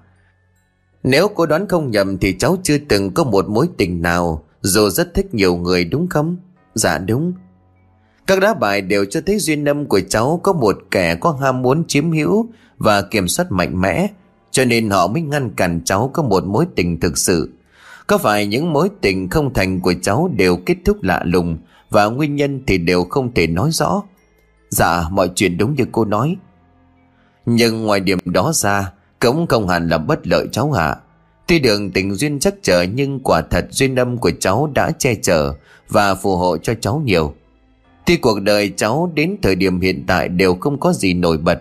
Nếu 1.02 1.28
cô 1.28 1.46
đoán 1.46 1.68
không 1.68 1.90
nhầm 1.90 2.18
thì 2.18 2.36
cháu 2.38 2.56
chưa 2.62 2.78
từng 2.88 3.14
có 3.14 3.24
một 3.24 3.48
mối 3.48 3.68
tình 3.76 4.02
nào, 4.02 4.44
Dù 4.60 4.90
rất 4.90 5.14
thích 5.14 5.34
nhiều 5.34 5.56
người 5.56 5.84
đúng 5.84 6.08
không? 6.08 6.36
Dạ 6.74 6.98
đúng. 6.98 7.32
Các 8.28 8.40
đá 8.40 8.54
bài 8.54 8.80
đều 8.80 9.04
cho 9.04 9.20
thấy 9.26 9.38
duyên 9.38 9.64
âm 9.64 9.86
của 9.86 10.00
cháu 10.00 10.40
có 10.42 10.52
một 10.52 10.78
kẻ 10.90 11.14
có 11.14 11.38
ham 11.40 11.62
muốn 11.62 11.84
chiếm 11.88 12.12
hữu 12.12 12.46
và 12.78 13.02
kiểm 13.02 13.28
soát 13.28 13.52
mạnh 13.52 13.80
mẽ, 13.80 14.08
Cho 14.50 14.64
nên 14.64 14.90
họ 14.90 15.06
mới 15.06 15.22
ngăn 15.22 15.50
cản 15.50 15.80
cháu 15.84 16.10
có 16.14 16.22
một 16.22 16.44
mối 16.44 16.66
tình 16.76 17.00
thực 17.00 17.18
sự. 17.18 17.52
Có 18.06 18.18
phải 18.18 18.46
những 18.46 18.72
mối 18.72 18.90
tình 19.00 19.28
không 19.28 19.54
thành 19.54 19.80
của 19.80 19.94
cháu 20.02 20.30
đều 20.36 20.56
kết 20.56 20.76
thúc 20.84 21.02
lạ 21.02 21.22
lùng 21.24 21.58
Và 21.90 22.06
nguyên 22.06 22.36
nhân 22.36 22.62
thì 22.66 22.78
đều 22.78 23.04
không 23.04 23.34
thể 23.34 23.46
nói 23.46 23.70
rõ? 23.72 24.02
Dạ 24.68 25.08
mọi 25.10 25.30
chuyện 25.34 25.58
đúng 25.58 25.74
như 25.74 25.84
cô 25.92 26.04
nói. 26.04 26.36
Nhưng 27.46 27.82
ngoài 27.82 28.00
điểm 28.00 28.18
đó 28.24 28.52
ra, 28.54 28.92
Cũng 29.20 29.46
không 29.46 29.68
hẳn 29.68 29.88
là 29.88 29.98
bất 29.98 30.26
lợi 30.26 30.46
cháu 30.52 30.72
hạ 30.72 30.96
Tuy 31.46 31.58
đường 31.58 31.90
tình 31.90 32.14
duyên 32.14 32.38
chắc 32.38 32.54
chờ 32.62 32.82
Nhưng 32.82 33.20
quả 33.20 33.42
thật 33.50 33.66
duyên 33.70 33.96
âm 33.96 34.18
của 34.18 34.30
cháu 34.40 34.70
đã 34.74 34.90
che 34.90 35.14
chở 35.14 35.52
Và 35.88 36.14
phù 36.14 36.36
hộ 36.36 36.56
cho 36.58 36.74
cháu 36.80 37.02
nhiều. 37.04 37.34
Tuy 38.08 38.16
cuộc 38.16 38.42
đời 38.42 38.72
cháu 38.76 39.12
đến 39.14 39.36
thời 39.42 39.54
điểm 39.54 39.80
hiện 39.80 40.04
tại 40.06 40.28
Đều 40.28 40.54
không 40.54 40.80
có 40.80 40.92
gì 40.92 41.14
nổi 41.14 41.38
bật 41.38 41.60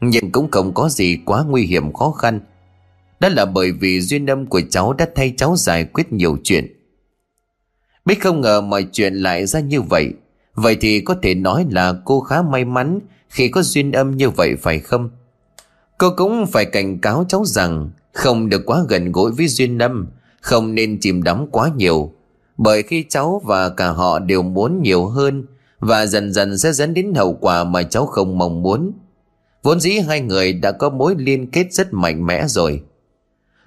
Nhưng 0.00 0.30
cũng 0.32 0.50
không 0.50 0.74
có 0.74 0.88
gì 0.88 1.18
quá 1.24 1.44
nguy 1.48 1.62
hiểm 1.62 1.92
khó 1.92 2.10
khăn 2.10 2.40
Đó 3.20 3.28
là 3.28 3.44
bởi 3.44 3.72
vì 3.72 4.00
duyên 4.00 4.26
âm 4.26 4.46
của 4.46 4.60
cháu 4.70 4.92
đã 4.92 5.08
thay 5.14 5.34
cháu 5.36 5.56
giải 5.56 5.84
quyết 5.84 6.12
nhiều 6.12 6.38
chuyện 6.44 6.66
Bích 8.04 8.22
không 8.22 8.40
ngờ 8.40 8.60
mọi 8.60 8.86
chuyện 8.92 9.14
lại 9.14 9.46
ra 9.46 9.60
như 9.60 9.82
vậy 9.82 10.12
Vậy 10.54 10.76
thì 10.80 11.00
có 11.00 11.16
thể 11.22 11.34
nói 11.34 11.66
là 11.70 11.94
cô 12.04 12.20
khá 12.20 12.42
may 12.42 12.64
mắn 12.64 12.98
khi 13.28 13.48
có 13.48 13.62
duyên 13.62 13.92
âm 13.92 14.16
như 14.16 14.30
vậy 14.30 14.56
phải 14.56 14.78
không? 14.78 15.10
Cô 15.98 16.10
cũng 16.16 16.46
phải 16.46 16.64
cảnh 16.64 16.98
cáo 16.98 17.24
cháu 17.28 17.44
rằng 17.44 17.90
không 18.12 18.48
được 18.48 18.62
quá 18.66 18.84
gần 18.88 19.12
gũi 19.12 19.32
với 19.32 19.48
duyên 19.48 19.78
âm, 19.78 20.06
không 20.40 20.74
nên 20.74 21.00
chìm 21.00 21.22
đắm 21.22 21.46
quá 21.50 21.70
nhiều. 21.76 22.12
Bởi 22.56 22.82
khi 22.82 23.04
cháu 23.08 23.42
và 23.44 23.68
cả 23.68 23.88
họ 23.88 24.18
đều 24.18 24.42
muốn 24.42 24.82
nhiều 24.82 25.06
hơn 25.06 25.46
và 25.80 26.06
dần 26.06 26.32
dần 26.32 26.58
sẽ 26.58 26.72
dẫn 26.72 26.94
đến 26.94 27.14
hậu 27.14 27.34
quả 27.34 27.64
mà 27.64 27.82
cháu 27.82 28.06
không 28.06 28.38
mong 28.38 28.62
muốn. 28.62 28.92
Vốn 29.62 29.80
dĩ 29.80 29.98
hai 29.98 30.20
người 30.20 30.52
đã 30.52 30.72
có 30.72 30.90
mối 30.90 31.14
liên 31.18 31.50
kết 31.50 31.66
rất 31.72 31.92
mạnh 31.92 32.26
mẽ 32.26 32.46
rồi. 32.48 32.82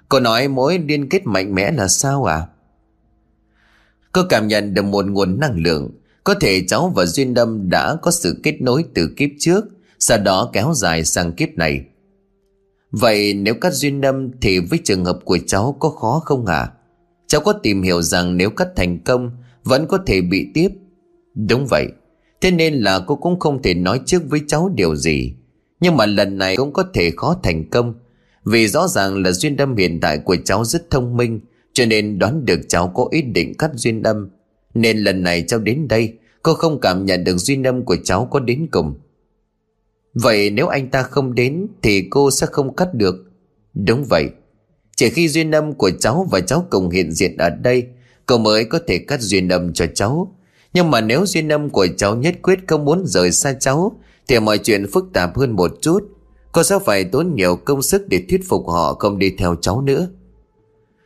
Cô 0.08 0.20
nói 0.20 0.48
mối 0.48 0.78
liên 0.78 1.08
kết 1.08 1.26
mạnh 1.26 1.54
mẽ 1.54 1.70
là 1.70 1.88
sao 1.88 2.24
à? 2.24 2.46
Cô 4.12 4.22
cảm 4.28 4.48
nhận 4.48 4.74
được 4.74 4.82
một 4.82 5.06
nguồn 5.06 5.40
năng 5.40 5.56
lượng 5.56 5.90
có 6.24 6.34
thể 6.40 6.64
cháu 6.68 6.92
và 6.96 7.06
Duyên 7.06 7.34
Đâm 7.34 7.70
đã 7.70 7.96
có 8.02 8.10
sự 8.10 8.40
kết 8.42 8.62
nối 8.62 8.84
từ 8.94 9.14
kiếp 9.16 9.30
trước, 9.38 9.64
sau 9.98 10.18
đó 10.18 10.50
kéo 10.52 10.72
dài 10.74 11.04
sang 11.04 11.32
kiếp 11.32 11.48
này. 11.56 11.84
Vậy 12.90 13.34
nếu 13.34 13.54
cắt 13.54 13.72
Duyên 13.72 14.00
Đâm 14.00 14.30
thì 14.40 14.58
với 14.58 14.78
trường 14.84 15.04
hợp 15.04 15.18
của 15.24 15.38
cháu 15.46 15.76
có 15.80 15.88
khó 15.88 16.22
không 16.24 16.46
à? 16.46 16.68
Cháu 17.26 17.40
có 17.40 17.52
tìm 17.52 17.82
hiểu 17.82 18.02
rằng 18.02 18.36
nếu 18.36 18.50
cắt 18.50 18.68
thành 18.76 18.98
công 18.98 19.30
vẫn 19.64 19.86
có 19.86 19.98
thể 20.06 20.20
bị 20.20 20.50
tiếp. 20.54 20.68
Đúng 21.34 21.66
vậy, 21.70 21.86
thế 22.42 22.50
nên 22.50 22.74
là 22.74 23.00
cô 23.06 23.16
cũng 23.16 23.40
không 23.40 23.62
thể 23.62 23.74
nói 23.74 24.00
trước 24.06 24.22
với 24.28 24.40
cháu 24.48 24.72
điều 24.74 24.96
gì. 24.96 25.34
Nhưng 25.80 25.96
mà 25.96 26.06
lần 26.06 26.38
này 26.38 26.56
cũng 26.56 26.72
có 26.72 26.84
thể 26.94 27.10
khó 27.16 27.36
thành 27.42 27.70
công. 27.70 27.94
Vì 28.44 28.68
rõ 28.68 28.88
ràng 28.88 29.22
là 29.22 29.32
duyên 29.32 29.56
đâm 29.56 29.76
hiện 29.76 30.00
tại 30.00 30.18
của 30.18 30.36
cháu 30.44 30.64
rất 30.64 30.90
thông 30.90 31.16
minh, 31.16 31.40
cho 31.72 31.86
nên 31.86 32.18
đoán 32.18 32.44
được 32.44 32.60
cháu 32.68 32.92
có 32.94 33.08
ý 33.10 33.22
định 33.22 33.54
cắt 33.58 33.70
duyên 33.74 34.02
âm 34.02 34.30
nên 34.74 34.98
lần 34.98 35.22
này 35.22 35.44
cháu 35.48 35.60
đến 35.60 35.88
đây 35.88 36.14
Cô 36.42 36.54
không 36.54 36.80
cảm 36.80 37.04
nhận 37.04 37.24
được 37.24 37.36
duyên 37.36 37.66
âm 37.66 37.84
của 37.84 37.96
cháu 38.04 38.28
có 38.30 38.40
đến 38.40 38.66
cùng. 38.70 38.94
Vậy 40.14 40.50
nếu 40.50 40.66
anh 40.66 40.90
ta 40.90 41.02
không 41.02 41.34
đến 41.34 41.66
Thì 41.82 42.06
cô 42.10 42.30
sẽ 42.30 42.46
không 42.50 42.76
cắt 42.76 42.94
được. 42.94 43.14
Đúng 43.74 44.04
vậy. 44.04 44.30
Chỉ 44.96 45.10
khi 45.10 45.28
duyên 45.28 45.50
âm 45.50 45.74
của 45.74 45.90
cháu 46.00 46.28
và 46.30 46.40
cháu 46.40 46.66
cùng 46.70 46.90
hiện 46.90 47.12
diện 47.12 47.36
ở 47.36 47.50
đây 47.50 47.86
Cô 48.26 48.38
mới 48.38 48.64
có 48.64 48.78
thể 48.86 48.98
cắt 48.98 49.20
duyên 49.20 49.48
âm 49.48 49.72
cho 49.72 49.86
cháu. 49.94 50.36
Nhưng 50.72 50.90
mà 50.90 51.00
nếu 51.00 51.26
duyên 51.26 51.52
âm 51.52 51.70
của 51.70 51.86
cháu 51.96 52.16
nhất 52.16 52.34
quyết 52.42 52.58
không 52.66 52.84
muốn 52.84 53.02
rời 53.06 53.32
xa 53.32 53.52
cháu, 53.52 53.98
Thì 54.28 54.40
mọi 54.40 54.58
chuyện 54.58 54.86
phức 54.92 55.04
tạp 55.12 55.36
hơn 55.36 55.50
một 55.50 55.70
chút. 55.80 56.00
Cô 56.52 56.62
sẽ 56.62 56.78
phải 56.84 57.04
tốn 57.04 57.34
nhiều 57.34 57.56
công 57.56 57.82
sức 57.82 58.08
để 58.08 58.22
thuyết 58.28 58.40
phục 58.48 58.68
họ 58.68 58.94
không 58.94 59.18
đi 59.18 59.30
theo 59.38 59.56
cháu 59.60 59.80
nữa. 59.80 60.08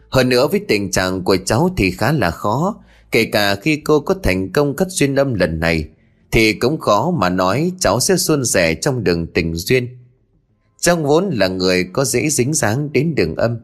Hơn 0.09 0.29
nữa 0.29 0.49
với 0.49 0.61
tình 0.69 0.91
trạng 0.91 1.25
của 1.25 1.37
cháu 1.37 1.71
thì 1.77 1.91
khá 1.91 2.13
là 2.13 2.31
khó. 2.31 2.77
Kể 3.11 3.25
cả 3.25 3.55
khi 3.55 3.77
cô 3.77 4.01
có 4.01 4.15
thành 4.23 4.53
công 4.53 4.77
cắt 4.77 4.89
duyên 4.91 5.15
âm 5.15 5.35
lần 5.35 5.61
này, 5.61 5.89
Thì 6.31 6.53
cũng 6.53 6.81
khó 6.81 7.11
mà 7.11 7.29
nói 7.29 7.73
cháu 7.79 8.01
sẽ 8.01 8.17
xuân 8.17 8.45
sẻ 8.45 8.75
trong 8.75 9.05
đường 9.05 9.27
tình 9.27 9.55
duyên. 9.55 9.89
Trong 10.81 11.05
vốn 11.05 11.31
là 11.33 11.49
người 11.49 11.85
có 11.93 12.05
dễ 12.05 12.29
dính 12.29 12.55
dáng 12.55 12.93
đến 12.93 13.15
đường 13.15 13.37
âm. 13.37 13.57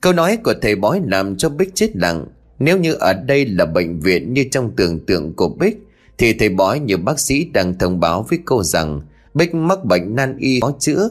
Câu 0.00 0.12
nói 0.12 0.36
của 0.36 0.54
thầy 0.62 0.76
bói 0.76 1.00
làm 1.04 1.36
cho 1.36 1.48
Bích 1.48 1.74
chết 1.74 1.96
lặng. 1.96 2.26
Nếu 2.58 2.78
như 2.78 2.92
ở 2.92 3.12
đây 3.12 3.46
là 3.46 3.66
bệnh 3.66 4.00
viện 4.00 4.34
như 4.34 4.44
trong 4.50 4.76
tưởng 4.76 5.06
tượng 5.06 5.34
của 5.34 5.48
Bích 5.48 5.78
Thì 6.18 6.32
thầy 6.32 6.48
bói 6.48 6.80
như 6.80 6.96
bác 6.96 7.20
sĩ 7.20 7.44
đang 7.44 7.78
thông 7.78 8.00
báo 8.00 8.26
với 8.28 8.38
cô 8.44 8.62
rằng 8.62 9.00
Bích 9.34 9.54
mắc 9.54 9.84
bệnh 9.84 10.16
nan 10.16 10.36
y 10.38 10.60
khó 10.60 10.72
chữa 10.78 11.10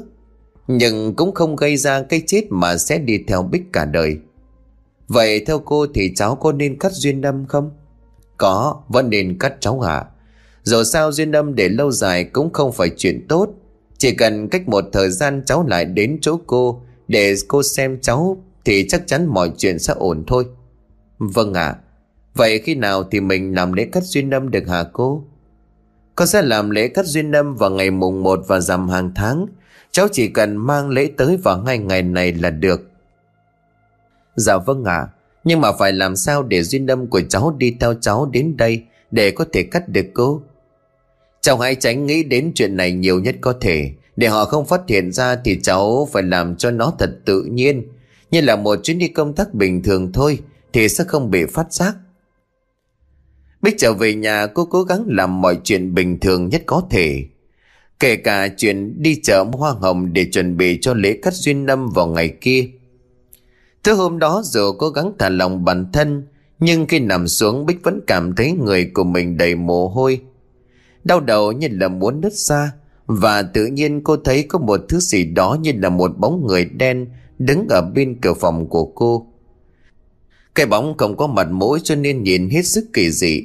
Nhưng 0.68 1.16
cũng 1.16 1.34
không 1.34 1.56
gây 1.56 1.78
ra 1.78 2.02
cái 2.02 2.22
chết 2.28 2.44
mà 2.50 2.78
sẽ 2.78 2.98
đi 2.98 3.24
theo 3.28 3.44
Bích 3.44 3.64
cả 3.74 3.86
đời 3.86 4.18
Vậy 5.08 5.46
theo 5.46 5.60
cô 5.60 5.88
thì 5.94 6.12
cháu 6.16 6.36
có 6.36 6.52
nên 6.52 6.80
cắt 6.80 6.92
duyên 6.92 7.22
đâm 7.22 7.46
không? 7.46 7.72
Có, 8.38 8.82
vẫn 8.88 9.10
nên 9.10 9.40
cắt 9.40 9.54
cháu 9.60 9.80
hả? 9.80 10.06
Dù 10.64 10.84
sao 10.84 11.12
duyên 11.12 11.32
đâm 11.32 11.56
để 11.56 11.70
lâu 11.70 11.92
dài 11.92 12.24
cũng 12.24 12.54
không 12.54 12.72
phải 12.72 12.90
chuyện 12.98 13.28
tốt. 13.28 13.50
Chỉ 13.98 14.12
cần 14.12 14.50
cách 14.50 14.70
một 14.70 14.84
thời 14.94 15.10
gian 15.10 15.44
cháu 15.46 15.66
lại 15.68 15.86
đến 15.86 16.18
chỗ 16.22 16.40
cô 16.48 16.82
để 17.08 17.36
cô 17.48 17.64
xem 17.64 17.98
cháu 18.02 18.44
Thì 18.66 18.86
chắc 18.90 19.08
chắn 19.08 19.26
mọi 19.26 19.52
chuyện 19.58 19.80
sẽ 19.80 19.94
ổn 19.98 20.24
thôi 20.28 20.46
Vâng 21.20 21.54
ạ. 21.54 21.76
Vậy 22.34 22.60
khi 22.60 22.76
nào 22.76 23.04
thì 23.04 23.20
mình 23.20 23.56
làm 23.56 23.74
lễ 23.74 23.86
cắt 23.92 24.04
duyên 24.04 24.30
âm 24.30 24.52
được 24.52 24.68
hả 24.68 24.84
cô? 24.94 25.24
Con 26.16 26.28
sẽ 26.28 26.42
làm 26.42 26.70
lễ 26.70 26.88
cắt 26.88 27.06
duyên 27.06 27.32
âm 27.32 27.56
vào 27.56 27.70
ngày 27.70 27.92
mùng 27.92 28.24
1 28.24 28.40
và 28.48 28.60
rằm 28.60 28.90
hàng 28.90 29.12
tháng. 29.16 29.46
Cháu 29.92 30.08
chỉ 30.12 30.28
cần 30.28 30.58
mang 30.58 30.90
lễ 30.90 31.10
tới 31.18 31.38
vào 31.44 31.58
ngay 31.58 31.78
ngày 31.78 32.02
này 32.02 32.34
là 32.34 32.50
được. 32.50 32.90
Dạ 34.36 34.58
vâng 34.58 34.84
ạ. 34.84 35.08
Nhưng 35.44 35.62
mà 35.62 35.72
phải 35.72 35.94
làm 35.94 36.16
sao 36.16 36.44
để 36.44 36.64
duyên 36.64 36.88
âm 36.88 37.08
của 37.08 37.22
cháu 37.30 37.56
đi 37.58 37.78
theo 37.80 37.94
cháu 37.94 38.30
đến 38.32 38.58
đây 38.58 38.84
Để 39.12 39.32
có 39.32 39.46
thể 39.54 39.64
cắt 39.64 39.90
được 39.90 40.06
cô? 40.14 40.42
Cháu 41.42 41.58
hãy 41.58 41.76
tránh 41.76 42.06
nghĩ 42.06 42.24
đến 42.24 42.52
chuyện 42.56 42.78
này 42.78 42.92
nhiều 42.92 43.20
nhất 43.20 43.36
có 43.42 43.54
thể. 43.62 43.92
Để 44.16 44.28
họ 44.28 44.46
không 44.46 44.66
phát 44.66 44.82
hiện 44.88 45.12
ra 45.12 45.36
thì 45.36 45.60
cháu 45.64 46.08
phải 46.12 46.24
làm 46.24 46.56
cho 46.56 46.72
nó 46.72 46.94
thật 47.00 47.10
tự 47.26 47.44
nhiên. 47.44 47.88
Như 48.32 48.42
là 48.42 48.56
một 48.56 48.80
chuyến 48.84 49.00
đi 49.00 49.08
công 49.08 49.34
tác 49.34 49.54
bình 49.54 49.84
thường 49.84 50.12
thôi. 50.12 50.40
Thì 50.76 50.90
sẽ 50.90 51.04
không 51.08 51.32
bị 51.32 51.46
phát 51.46 51.74
giác. 51.74 51.96
Bích 53.62 53.76
trở 53.78 53.94
về 53.94 54.16
nhà, 54.16 54.48
cô 54.48 54.66
cố 54.66 54.84
gắng 54.84 55.04
làm 55.08 55.42
mọi 55.42 55.58
chuyện 55.64 55.94
bình 55.94 56.20
thường 56.20 56.50
nhất 56.50 56.64
có 56.66 56.84
thể. 56.90 57.26
Kể 58.00 58.16
cả 58.16 58.48
chuyện 58.58 59.02
đi 59.04 59.20
chợ 59.24 59.46
hoa 59.54 59.72
hồng 59.72 60.14
để 60.14 60.26
chuẩn 60.32 60.58
bị 60.58 60.80
cho 60.82 60.94
lễ 60.94 61.20
cắt 61.22 61.34
duyên 61.34 61.66
năm 61.66 61.90
vào 61.90 62.08
ngày 62.08 62.30
kia. 62.42 62.70
Thứ 63.84 63.94
hôm 63.94 64.20
đó 64.20 64.42
dù 64.46 64.72
cố 64.72 64.90
gắng 64.90 65.12
thả 65.20 65.30
lòng 65.30 65.66
bản 65.66 65.92
thân, 65.94 66.28
Nhưng 66.60 66.86
khi 66.86 67.00
nằm 67.00 67.28
xuống 67.28 67.66
Bích 67.66 67.84
vẫn 67.84 68.00
cảm 68.08 68.36
thấy 68.36 68.52
người 68.52 68.92
của 68.94 69.04
mình 69.04 69.38
đầy 69.38 69.56
mồ 69.56 69.88
hôi. 69.88 70.22
Đau 71.04 71.20
đầu 71.20 71.52
như 71.52 71.68
là 71.72 71.88
muốn 71.88 72.22
nứt 72.22 72.34
ra, 72.34 72.72
Và 73.06 73.42
tự 73.42 73.66
nhiên 73.66 74.04
cô 74.04 74.18
thấy 74.18 74.44
có 74.44 74.60
một 74.60 74.82
thứ 74.90 75.00
gì 75.00 75.26
đó 75.26 75.58
như 75.62 75.72
là 75.76 75.90
một 75.90 76.18
bóng 76.18 76.48
người 76.48 76.66
đen 76.66 77.08
Đứng 77.40 77.68
ở 77.70 77.82
bên 77.82 78.22
cửa 78.22 78.34
phòng 78.34 78.70
của 78.70 78.86
cô. 78.86 79.28
Cái 80.56 80.66
bóng 80.66 80.98
không 80.98 81.18
có 81.18 81.28
mặt 81.28 81.48
mũi 81.52 81.80
cho 81.84 81.96
nên 81.96 82.24
nhìn 82.24 82.50
hết 82.50 82.62
sức 82.62 82.86
kỳ 82.94 83.12
dị. 83.12 83.44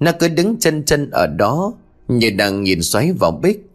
Nó 0.00 0.12
cứ 0.18 0.28
đứng 0.28 0.56
chân 0.60 0.84
chân 0.84 1.10
ở 1.10 1.26
đó, 1.26 1.74
Như 2.08 2.30
đang 2.30 2.62
nhìn 2.62 2.82
xoáy 2.82 3.12
vào 3.12 3.30
Bích. 3.42 3.66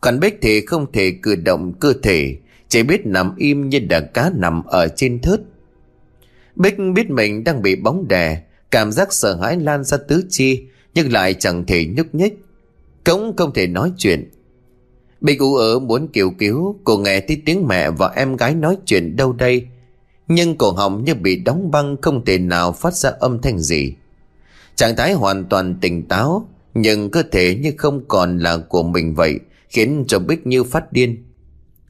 Còn 0.00 0.20
Bích 0.20 0.38
thì 0.42 0.66
không 0.66 0.92
thể 0.92 1.12
cử 1.22 1.36
động 1.36 1.72
cơ 1.80 1.92
thể, 2.02 2.36
Chỉ 2.68 2.82
biết 2.82 3.06
nằm 3.06 3.36
im 3.36 3.68
như 3.68 3.78
đàn 3.78 4.06
cá 4.14 4.30
nằm 4.34 4.62
ở 4.62 4.88
trên 4.88 5.20
thớt. 5.20 5.40
Bích 6.56 6.74
biết 6.94 7.10
mình 7.10 7.44
đang 7.44 7.62
bị 7.62 7.76
bóng 7.76 8.08
đè, 8.08 8.42
Cảm 8.70 8.92
giác 8.92 9.12
sợ 9.12 9.36
hãi 9.42 9.56
lan 9.56 9.84
ra 9.84 9.96
tứ 9.96 10.24
chi, 10.28 10.62
Nhưng 10.94 11.12
lại 11.12 11.34
chẳng 11.34 11.64
thể 11.66 11.86
nhúc 11.96 12.14
nhích. 12.14 12.38
Cũng 13.04 13.36
không 13.36 13.52
thể 13.54 13.66
nói 13.66 13.92
chuyện. 13.96 14.30
Bích 15.20 15.38
ú 15.38 15.54
ớ 15.54 15.78
muốn 15.78 16.08
kêu 16.12 16.30
cứu, 16.38 16.76
Cô 16.84 16.98
nghe 16.98 17.20
thấy 17.20 17.42
tiếng 17.46 17.68
mẹ 17.68 17.90
và 17.90 18.12
em 18.16 18.36
gái 18.36 18.54
nói 18.54 18.76
chuyện 18.86 19.16
đâu 19.16 19.32
đây. 19.32 19.66
Nhưng 20.28 20.56
cổ 20.56 20.72
họng 20.72 21.04
như 21.04 21.14
bị 21.14 21.36
đóng 21.36 21.70
băng 21.70 21.96
Không 22.02 22.24
thể 22.24 22.38
nào 22.38 22.72
phát 22.72 22.94
ra 22.94 23.10
âm 23.20 23.40
thanh 23.40 23.58
gì. 23.58 23.94
Trạng 24.76 24.96
thái 24.96 25.12
hoàn 25.12 25.44
toàn 25.44 25.74
tỉnh 25.80 26.08
táo, 26.08 26.48
Nhưng 26.74 27.10
cơ 27.10 27.22
thể 27.32 27.54
như 27.54 27.72
không 27.76 28.04
còn 28.08 28.38
là 28.38 28.56
của 28.56 28.82
mình 28.82 29.14
vậy, 29.14 29.40
Khiến 29.68 30.04
cho 30.08 30.18
Bích 30.18 30.46
như 30.46 30.64
phát 30.64 30.92
điên. 30.92 31.24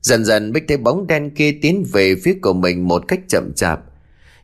Dần 0.01 0.25
dần 0.25 0.53
Bích 0.53 0.65
thấy 0.69 0.77
bóng 0.77 1.07
đen 1.07 1.31
kia 1.31 1.59
tiến 1.63 1.85
về 1.93 2.15
phía 2.25 2.39
của 2.43 2.53
mình 2.53 2.89
một 2.89 3.05
cách 3.09 3.21
chậm 3.29 3.53
chạp. 3.57 3.81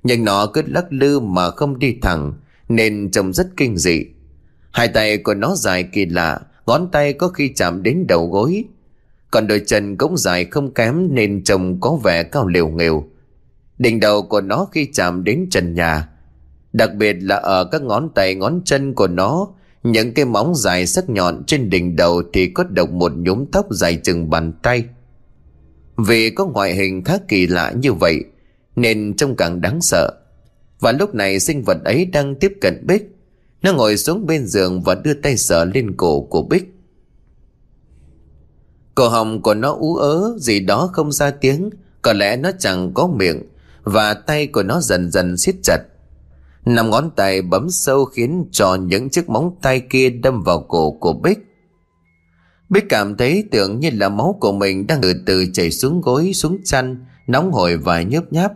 Nhưng 0.03 0.25
nó 0.25 0.47
cứ 0.47 0.63
lắc 0.67 0.85
lư 0.91 1.21
mà 1.21 1.51
không 1.51 1.79
đi 1.79 1.97
thẳng, 2.03 2.33
Nên 2.69 3.11
trông 3.11 3.33
rất 3.33 3.47
kinh 3.57 3.77
dị. 3.77 4.05
Hai 4.71 4.89
tay 4.89 5.19
của 5.19 5.35
nó 5.35 5.55
dài 5.57 5.83
kỳ 5.83 6.07
lạ, 6.07 6.41
Ngón 6.67 6.89
tay 6.93 7.13
có 7.13 7.29
khi 7.29 7.53
chạm 7.57 7.83
đến 7.83 8.05
đầu 8.09 8.29
gối. 8.29 8.65
Còn 9.31 9.47
đôi 9.47 9.63
chân 9.67 9.97
cũng 9.97 10.17
dài 10.17 10.45
không 10.45 10.75
kém 10.75 11.15
Nên 11.15 11.45
trông 11.45 11.81
có 11.81 11.99
vẻ 12.05 12.23
cao 12.23 12.47
liều 12.47 12.69
nghều. 12.69 13.09
Đỉnh 13.81 14.01
đầu 14.01 14.23
của 14.23 14.41
nó 14.41 14.69
khi 14.73 14.89
chạm 14.93 15.25
đến 15.25 15.47
trần 15.51 15.75
nhà. 15.75 16.09
Đặc 16.73 16.95
biệt 16.95 17.17
là 17.21 17.37
ở 17.37 17.65
các 17.65 17.83
ngón 17.83 18.09
tay 18.15 18.35
ngón 18.35 18.61
chân 18.65 18.95
của 18.95 19.07
nó 19.07 19.49
Những 19.83 20.15
cái 20.15 20.25
móng 20.25 20.55
dài 20.55 20.87
sắc 20.87 21.11
nhọn 21.11 21.45
trên 21.47 21.71
đỉnh 21.71 21.97
đầu 21.97 22.23
Thì 22.33 22.47
có 22.47 22.65
độc 22.65 22.91
một 22.91 23.13
nhúm 23.17 23.47
tóc 23.53 23.67
dài 23.71 24.01
chừng 24.03 24.31
bàn 24.31 24.53
tay. 24.63 24.85
Vì 25.97 26.31
có 26.31 26.47
ngoại 26.47 26.75
hình 26.75 27.05
khá 27.05 27.19
kỳ 27.29 27.47
lạ 27.47 27.73
như 27.73 27.93
vậy 27.93 28.25
Nên 28.77 29.17
trông 29.17 29.37
càng 29.37 29.61
đáng 29.61 29.81
sợ. 29.81 30.11
Và 30.81 30.93
lúc 30.93 31.15
này 31.15 31.41
sinh 31.41 31.63
vật 31.63 31.79
ấy 31.85 32.05
đang 32.05 32.35
tiếp 32.35 32.53
cận 32.61 32.87
Bích. 32.87 33.17
Nó 33.63 33.73
ngồi 33.73 33.97
xuống 33.97 34.27
bên 34.27 34.47
giường 34.47 34.83
và 34.83 34.95
đưa 34.95 35.15
tay 35.15 35.37
sờ 35.37 35.65
lên 35.65 35.97
cổ 35.97 36.21
của 36.21 36.43
Bích. 36.43 36.75
Cổ 38.95 39.09
họng 39.09 39.43
của 39.43 39.55
nó 39.55 39.73
ú 39.73 39.97
ớ 39.97 40.37
gì 40.39 40.61
đó 40.61 40.91
không 40.93 41.13
ra 41.13 41.31
tiếng, 41.31 41.71
có 42.03 42.13
lẽ 42.13 42.37
nó 42.37 42.51
chẳng 42.59 42.93
có 42.95 43.07
miệng 43.07 43.43
và 43.83 44.15
tay 44.15 44.47
của 44.47 44.63
nó 44.63 44.81
dần 44.81 45.11
dần 45.11 45.37
siết 45.37 45.55
chặt. 45.63 45.79
Năm 46.65 46.91
ngón 46.91 47.11
tay 47.17 47.43
bấm 47.43 47.71
sâu 47.71 48.05
khiến 48.05 48.49
cho 48.53 48.75
những 48.75 49.11
chiếc 49.11 49.29
móng 49.29 49.57
tay 49.63 49.81
kia 49.81 50.11
đâm 50.11 50.43
vào 50.43 50.61
cổ 50.69 50.91
của 50.91 51.13
Bích. 51.13 51.39
Bích 52.69 52.85
cảm 52.89 53.17
thấy 53.17 53.45
tưởng 53.51 53.81
như 53.81 53.91
là 53.93 54.09
máu 54.09 54.37
của 54.41 54.53
mình 54.53 54.87
đang 54.87 55.01
từ 55.03 55.15
từ 55.27 55.47
chảy 55.53 55.71
xuống 55.71 56.01
gối, 56.01 56.33
xuống 56.35 56.59
chăn, 56.65 57.05
nóng 57.27 57.53
hổi 57.53 57.77
và 57.77 58.03
nhớp 58.03 58.33
nháp. 58.33 58.53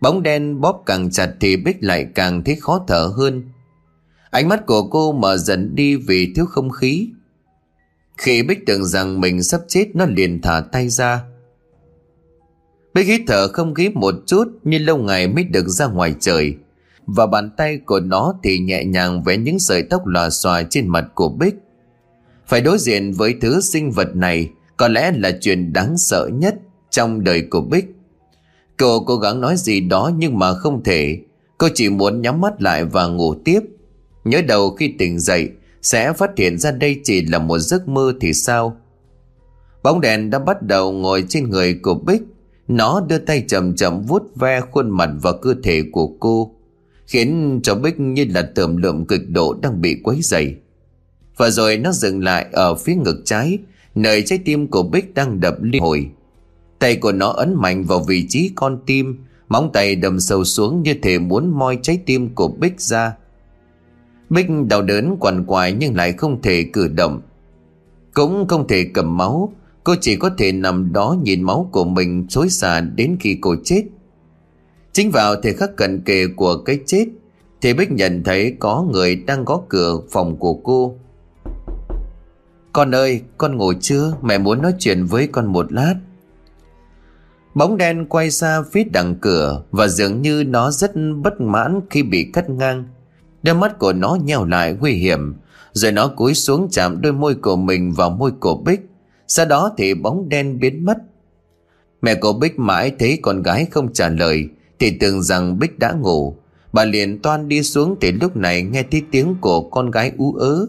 Bóng 0.00 0.22
đen 0.22 0.60
bóp 0.60 0.82
càng 0.86 1.10
chặt 1.10 1.34
thì 1.40 1.56
Bích 1.56 1.76
lại 1.80 2.06
càng 2.14 2.44
thấy 2.44 2.56
khó 2.60 2.84
thở 2.88 3.12
hơn. 3.16 3.42
Ánh 4.30 4.48
mắt 4.48 4.66
của 4.66 4.88
cô 4.88 5.12
mở 5.12 5.36
dần 5.36 5.74
đi 5.74 5.96
vì 5.96 6.32
thiếu 6.36 6.46
không 6.46 6.70
khí. 6.70 7.08
Khi 8.18 8.42
Bích 8.42 8.66
tưởng 8.66 8.84
rằng 8.84 9.20
mình 9.20 9.42
sắp 9.42 9.60
chết 9.68 9.86
nó 9.94 10.06
liền 10.06 10.42
thả 10.42 10.60
tay 10.72 10.88
ra. 10.88 11.24
Bích 12.94 13.06
hít 13.06 13.20
thở 13.26 13.48
không 13.48 13.74
khí 13.74 13.88
một 13.94 14.14
chút 14.26 14.44
như 14.64 14.78
lâu 14.78 14.96
ngày 14.96 15.28
mới 15.28 15.44
được 15.44 15.68
ra 15.68 15.86
ngoài 15.86 16.14
trời. 16.20 16.54
Và 17.06 17.26
bàn 17.26 17.50
tay 17.56 17.78
của 17.86 18.00
nó 18.00 18.34
thì 18.42 18.58
nhẹ 18.58 18.84
nhàng 18.84 19.22
vẽ 19.22 19.36
những 19.36 19.58
sợi 19.58 19.82
tóc 19.82 20.06
lòa 20.06 20.30
xòa 20.30 20.62
trên 20.62 20.88
mặt 20.88 21.04
của 21.14 21.28
Bích. 21.28 21.54
Phải 22.46 22.60
đối 22.60 22.78
diện 22.78 23.12
với 23.12 23.34
thứ 23.40 23.60
sinh 23.60 23.90
vật 23.90 24.16
này, 24.16 24.48
có 24.76 24.88
lẽ 24.88 25.12
là 25.16 25.30
chuyện 25.40 25.72
đáng 25.72 25.98
sợ 25.98 26.30
nhất 26.32 26.54
trong 26.90 27.24
đời 27.24 27.42
của 27.50 27.60
Bích. 27.60 27.84
Cô 28.78 29.00
cố 29.00 29.16
gắng 29.16 29.40
nói 29.40 29.56
gì 29.56 29.80
đó 29.80 30.10
nhưng 30.16 30.38
mà 30.38 30.54
không 30.54 30.82
thể. 30.84 31.18
Cô 31.58 31.68
chỉ 31.74 31.88
muốn 31.88 32.22
nhắm 32.22 32.40
mắt 32.40 32.62
lại 32.62 32.84
và 32.84 33.06
ngủ 33.06 33.34
tiếp. 33.44 33.60
Nhớ 34.24 34.42
đầu 34.42 34.70
khi 34.70 34.94
tỉnh 34.98 35.18
dậy, 35.18 35.50
Sẽ 35.82 36.12
phát 36.12 36.30
hiện 36.36 36.58
ra 36.58 36.70
đây 36.70 37.00
chỉ 37.04 37.26
là 37.26 37.38
một 37.38 37.58
giấc 37.58 37.88
mơ 37.88 38.14
thì 38.20 38.32
sao 38.32 38.76
Bóng 39.82 40.00
đèn 40.00 40.30
đã 40.30 40.38
bắt 40.38 40.62
đầu 40.62 40.92
ngồi 40.92 41.24
trên 41.28 41.50
người 41.50 41.74
của 41.82 41.94
Bích 41.94 42.22
nó 42.68 43.00
đưa 43.08 43.18
tay 43.18 43.44
chậm 43.48 43.76
chậm 43.76 44.02
vuốt 44.02 44.22
ve 44.36 44.60
khuôn 44.60 44.90
mặt 44.90 45.10
và 45.22 45.32
cơ 45.42 45.54
thể 45.62 45.82
của 45.92 46.06
cô 46.20 46.54
Khiến 47.06 47.60
cho 47.62 47.74
Bích 47.74 48.00
như 48.00 48.26
là 48.30 48.50
tởm 48.54 48.76
lượm 48.76 49.04
cực 49.04 49.20
độ 49.28 49.54
đang 49.62 49.80
bị 49.80 50.00
quấy 50.04 50.18
dày. 50.22 50.54
Và 51.36 51.50
rồi 51.50 51.76
nó 51.76 51.92
dừng 51.92 52.24
lại 52.24 52.46
ở 52.52 52.74
phía 52.74 52.94
ngực 52.94 53.22
trái 53.24 53.58
Nơi 53.94 54.22
trái 54.22 54.38
tim 54.44 54.66
của 54.66 54.82
Bích 54.82 55.14
đang 55.14 55.40
đập 55.40 55.56
liên 55.62 55.82
hồi. 55.82 56.10
Tay 56.78 56.96
của 56.96 57.12
nó 57.12 57.28
ấn 57.28 57.54
mạnh 57.54 57.84
vào 57.84 58.04
vị 58.08 58.26
trí 58.28 58.50
con 58.54 58.78
tim 58.86 59.24
Móng 59.48 59.70
tay 59.72 59.96
đầm 59.96 60.20
sâu 60.20 60.44
xuống 60.44 60.82
như 60.82 60.94
thể 61.02 61.18
muốn 61.18 61.58
moi 61.58 61.78
trái 61.82 62.00
tim 62.06 62.34
của 62.34 62.48
Bích 62.48 62.80
ra. 62.80 63.16
Bích 64.30 64.46
đau 64.68 64.82
đớn 64.82 65.16
quằn 65.20 65.44
quại 65.46 65.72
nhưng 65.72 65.96
lại 65.96 66.12
không 66.12 66.42
thể 66.42 66.64
cử 66.72 66.88
động. 66.88 67.20
Cũng 68.14 68.48
không 68.48 68.68
thể 68.68 68.90
cầm 68.94 69.16
máu, 69.16 69.52
cô 69.84 69.94
chỉ 70.00 70.16
có 70.16 70.30
thể 70.38 70.52
nằm 70.52 70.92
đó 70.92 71.16
nhìn 71.22 71.42
máu 71.42 71.68
của 71.72 71.84
mình 71.84 72.26
xối 72.28 72.48
xả 72.48 72.80
đến 72.80 73.16
khi 73.20 73.38
cô 73.40 73.56
chết. 73.64 73.84
Chính 74.92 75.10
vào 75.10 75.36
thời 75.42 75.54
khắc 75.54 75.76
cận 75.76 76.00
kề 76.04 76.26
của 76.36 76.56
cái 76.56 76.78
chết, 76.86 77.06
thì 77.60 77.74
Bích 77.74 77.92
nhận 77.92 78.24
thấy 78.24 78.56
có 78.60 78.86
người 78.92 79.16
đang 79.16 79.44
gõ 79.44 79.62
cửa 79.68 80.00
phòng 80.10 80.36
của 80.36 80.54
cô. 80.54 80.96
Con 82.72 82.94
ơi, 82.94 83.20
con 83.38 83.56
ngủ 83.56 83.72
chưa? 83.80 84.14
Mẹ 84.22 84.38
muốn 84.38 84.62
nói 84.62 84.74
chuyện 84.78 85.06
với 85.06 85.26
con 85.26 85.46
một 85.46 85.72
lát. 85.72 85.94
Bóng 87.54 87.76
đen 87.76 88.06
quay 88.06 88.30
ra 88.30 88.62
phía 88.72 88.84
đằng 88.92 89.14
cửa 89.20 89.62
và 89.70 89.88
dường 89.88 90.22
như 90.22 90.44
nó 90.46 90.70
rất 90.70 90.92
bất 91.22 91.40
mãn 91.40 91.80
khi 91.90 92.02
bị 92.02 92.30
cắt 92.32 92.50
ngang. 92.50 92.84
Đôi 93.42 93.54
mắt 93.54 93.78
của 93.78 93.92
nó 93.92 94.18
nheo 94.24 94.44
lại 94.44 94.76
nguy 94.80 94.92
hiểm 94.92 95.34
Rồi 95.72 95.92
nó 95.92 96.08
cúi 96.08 96.34
xuống 96.34 96.68
chạm 96.70 97.00
đôi 97.00 97.12
môi 97.12 97.34
của 97.34 97.56
mình 97.56 97.92
vào 97.92 98.10
môi 98.10 98.30
của 98.30 98.56
Bích 98.56 98.80
sau 99.28 99.46
đó 99.46 99.74
thì 99.76 99.94
bóng 99.94 100.28
đen 100.28 100.58
biến 100.58 100.84
mất. 100.84 100.96
Mẹ 102.02 102.14
của 102.14 102.32
Bích 102.32 102.58
mãi 102.58 102.92
thấy 102.98 103.18
con 103.22 103.42
gái 103.42 103.66
không 103.70 103.92
trả 103.92 104.08
lời, 104.08 104.48
Thì 104.78 104.98
tưởng 105.00 105.22
rằng 105.22 105.58
Bích 105.58 105.78
đã 105.78 105.92
ngủ. 105.92 106.36
Bà 106.72 106.84
liền 106.84 107.22
toan 107.22 107.48
đi 107.48 107.62
xuống 107.62 107.96
thì 108.00 108.12
lúc 108.12 108.36
này 108.36 108.62
nghe 108.62 108.82
thấy 108.90 109.02
tiếng 109.10 109.36
của 109.40 109.70
con 109.70 109.90
gái 109.90 110.12
ú 110.18 110.34
ớ. 110.34 110.66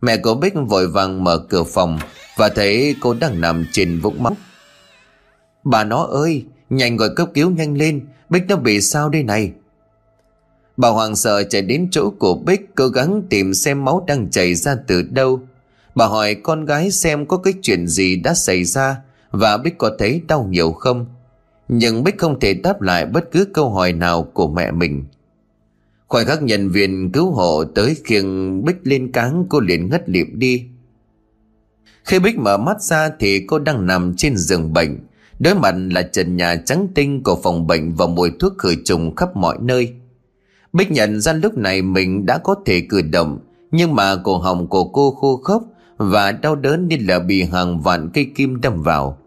Mẹ 0.00 0.16
của 0.16 0.34
Bích 0.34 0.54
vội 0.68 0.88
vàng 0.88 1.24
mở 1.24 1.38
cửa 1.38 1.64
phòng 1.64 1.98
Và 2.36 2.48
thấy 2.48 2.96
cô 3.00 3.14
đang 3.14 3.40
nằm 3.40 3.66
trên 3.72 4.00
vũng 4.00 4.22
máu. 4.22 4.36
Bà 5.64 5.84
nó 5.84 6.04
ơi, 6.04 6.44
Nhanh 6.70 6.96
gọi 6.96 7.08
cấp 7.16 7.28
cứu 7.34 7.50
nhanh 7.50 7.76
lên, 7.76 8.06
Bích 8.30 8.42
nó 8.48 8.56
bị 8.56 8.80
sao 8.80 9.08
đây 9.08 9.22
này? 9.22 9.52
Bà 10.76 10.88
hoàng 10.88 11.16
sợ 11.16 11.42
chạy 11.42 11.62
đến 11.62 11.88
chỗ 11.90 12.10
của 12.18 12.34
Bích, 12.34 12.74
cố 12.74 12.88
gắng 12.88 13.22
tìm 13.30 13.54
xem 13.54 13.84
máu 13.84 14.04
đang 14.06 14.30
chảy 14.30 14.54
ra 14.54 14.76
từ 14.86 15.02
đâu. 15.02 15.40
Bà 15.94 16.06
hỏi 16.06 16.34
con 16.34 16.64
gái 16.64 16.90
xem 16.90 17.26
có 17.26 17.36
cái 17.36 17.54
chuyện 17.62 17.86
gì 17.86 18.16
đã 18.16 18.34
xảy 18.34 18.64
ra 18.64 18.96
và 19.30 19.56
Bích 19.56 19.78
có 19.78 19.90
thấy 19.98 20.22
đau 20.28 20.46
nhiều 20.50 20.72
không. 20.72 21.06
Nhưng 21.68 22.04
Bích 22.04 22.18
không 22.18 22.40
thể 22.40 22.54
đáp 22.54 22.82
lại 22.82 23.06
bất 23.06 23.30
cứ 23.32 23.44
câu 23.54 23.70
hỏi 23.70 23.92
nào 23.92 24.22
của 24.22 24.48
mẹ 24.48 24.70
mình. 24.70 25.04
Khoảnh 26.08 26.26
khắc 26.26 26.42
nhân 26.42 26.68
viên 26.68 27.12
cứu 27.12 27.30
hộ 27.30 27.64
tới 27.64 27.96
khiêng 28.04 28.64
Bích 28.64 28.76
lên 28.82 29.12
cáng, 29.12 29.46
cô 29.48 29.60
liền 29.60 29.90
ngất 29.90 30.08
liệm 30.08 30.38
đi. 30.38 30.66
Khi 32.04 32.18
Bích 32.18 32.38
mở 32.38 32.56
mắt 32.56 32.82
ra 32.82 33.10
thì 33.18 33.46
cô 33.46 33.58
đang 33.58 33.86
nằm 33.86 34.14
trên 34.16 34.36
giường 34.36 34.72
bệnh. 34.72 34.98
Đối 35.38 35.54
mặt 35.54 35.74
là 35.90 36.02
trần 36.02 36.36
nhà 36.36 36.56
trắng 36.66 36.88
tinh 36.94 37.22
của 37.22 37.40
phòng 37.42 37.66
bệnh 37.66 37.94
và 37.94 38.06
mùi 38.06 38.30
thuốc 38.40 38.52
khử 38.58 38.74
trùng 38.84 39.16
khắp 39.16 39.36
mọi 39.36 39.58
nơi. 39.60 39.94
Bích 40.72 40.90
nhận 40.90 41.20
ra 41.20 41.32
lúc 41.32 41.58
này 41.58 41.82
mình 41.82 42.26
đã 42.26 42.38
có 42.38 42.54
thể 42.66 42.80
cử 42.88 43.02
động, 43.02 43.38
Nhưng 43.70 43.94
mà 43.94 44.16
cổ 44.16 44.38
họng 44.38 44.68
của 44.68 44.84
cô 44.84 45.10
khô 45.10 45.36
khốc 45.36 45.64
và 46.10 46.32
đau 46.32 46.56
đớn 46.56 46.88
như 46.88 46.96
là 47.00 47.18
bị 47.18 47.42
hàng 47.42 47.80
vạn 47.80 48.10
cây 48.14 48.30
kim 48.34 48.60
đâm 48.60 48.82
vào. 48.82 49.18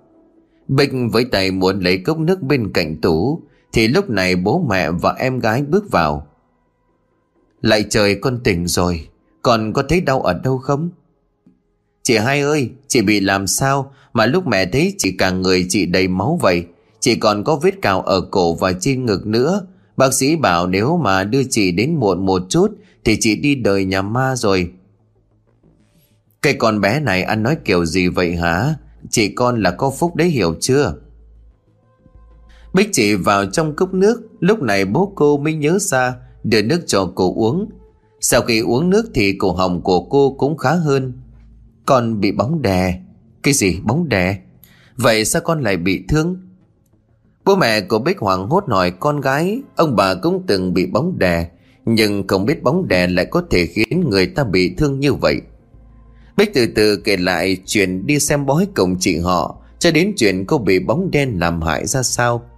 Bích 0.68 0.92
với 1.12 1.26
tay 1.26 1.52
muốn 1.52 1.80
lấy 1.80 1.98
cốc 1.98 2.20
nước 2.20 2.42
bên 2.42 2.74
cạnh 2.74 3.02
tủ, 3.02 3.42
Thì 3.74 3.88
lúc 3.88 4.10
này 4.10 4.36
bố 4.36 4.66
mẹ 4.70 4.92
và 4.92 5.16
em 5.18 5.40
gái 5.40 5.64
bước 5.64 5.92
vào. 5.92 6.28
Lại 7.62 7.86
trời 7.90 8.16
con 8.16 8.40
tỉnh 8.44 8.68
rồi, 8.68 9.08
Còn 9.42 9.74
có 9.74 9.84
thấy 9.90 10.02
đau 10.02 10.22
ở 10.22 10.34
đâu 10.44 10.58
không? 10.58 10.90
Chị 12.04 12.18
hai 12.18 12.42
ơi, 12.42 12.70
Chị 12.88 13.02
bị 13.02 13.20
làm 13.20 13.48
sao 13.48 13.92
Mà 14.14 14.26
lúc 14.26 14.48
mẹ 14.48 14.66
thấy 14.66 14.94
chị 14.98 15.12
cả 15.12 15.32
người 15.32 15.66
chị 15.70 15.86
đầy 15.86 16.08
máu 16.08 16.40
vậy? 16.42 16.66
Chị 17.00 17.16
còn 17.16 17.44
có 17.44 17.56
vết 17.56 17.82
cào 17.82 18.02
ở 18.02 18.22
cổ 18.22 18.54
và 18.54 18.74
trên 18.74 19.06
ngực 19.06 19.28
nữa. 19.28 19.68
Bác 19.98 20.14
sĩ 20.14 20.36
bảo 20.36 20.68
nếu 20.68 20.98
mà 20.98 21.24
đưa 21.24 21.44
chị 21.50 21.72
đến 21.72 21.96
muộn 21.96 22.26
một 22.26 22.42
chút 22.50 22.72
Thì 23.04 23.18
chị 23.20 23.36
đi 23.36 23.56
đời 23.56 23.86
nhà 23.86 24.02
ma 24.02 24.36
rồi. 24.36 24.72
Cái 26.46 26.54
con 26.54 26.82
bé 26.82 27.00
này 27.00 27.24
ăn 27.24 27.44
nói 27.44 27.58
kiểu 27.66 27.86
gì 27.86 28.08
vậy 28.08 28.36
hả? 28.36 28.76
Chị 29.10 29.30
con 29.30 29.62
là 29.62 29.72
có 29.72 29.90
phúc 29.90 30.16
đấy 30.16 30.28
hiểu 30.28 30.56
chưa? 30.60 30.94
Bích 32.74 32.90
chị 32.92 33.16
vào 33.16 33.46
trong 33.46 33.76
cốc 33.76 33.94
nước. 33.94 34.22
Lúc 34.40 34.62
này 34.62 34.86
bố 34.86 35.14
cô 35.16 35.38
mới 35.38 35.54
nhớ 35.54 35.78
ra, 35.80 36.16
Đưa 36.44 36.62
nước 36.62 36.82
cho 36.88 37.12
cô 37.16 37.34
uống. 37.36 37.70
Sau 38.20 38.42
khi 38.42 38.60
uống 38.60 38.90
nước 38.90 39.06
thì 39.14 39.36
cổ 39.38 39.54
họng 39.54 39.82
của 39.82 40.02
cô 40.02 40.36
cũng 40.38 40.58
khá 40.58 40.74
hơn. 40.74 41.14
Con 41.86 42.20
bị 42.20 42.32
bóng 42.32 42.62
đè. 42.62 43.00
Cái 43.44 43.54
gì 43.54 43.80
bóng 43.84 44.10
đè? 44.10 44.40
Vậy 44.96 45.26
sao 45.26 45.42
con 45.42 45.64
lại 45.64 45.78
bị 45.78 46.04
thương? 46.10 46.38
Bố 47.46 47.56
mẹ 47.56 47.82
của 47.82 48.00
Bích 48.00 48.20
Hoàng 48.20 48.50
hốt 48.50 48.64
hỏi 48.68 48.92
con 48.92 49.22
gái. 49.22 49.62
Ông 49.76 49.96
bà 49.96 50.14
cũng 50.14 50.44
từng 50.48 50.74
bị 50.74 50.86
bóng 50.86 51.20
đè, 51.20 51.50
Nhưng 51.86 52.28
không 52.28 52.46
biết 52.46 52.64
bóng 52.64 52.88
đè 52.88 53.08
lại 53.08 53.26
có 53.26 53.44
thể 53.50 53.66
khiến 53.66 54.10
người 54.10 54.28
ta 54.28 54.44
bị 54.44 54.76
thương 54.78 55.00
như 55.00 55.14
vậy. 55.14 55.42
Bích 56.38 56.54
từ 56.54 56.66
từ 56.66 56.98
kể 56.98 57.18
lại 57.18 57.58
chuyện 57.66 58.08
đi 58.08 58.20
xem 58.20 58.46
bói 58.46 58.68
cùng 58.76 58.96
chị 59.00 59.18
họ, 59.18 59.62
Cho 59.80 59.92
đến 59.92 60.14
chuyện 60.18 60.46
cô 60.46 60.58
bị 60.58 60.80
bóng 60.80 61.12
đen 61.12 61.40
làm 61.40 61.62
hại 61.62 61.86
ra 61.86 62.04
sao. 62.04 62.50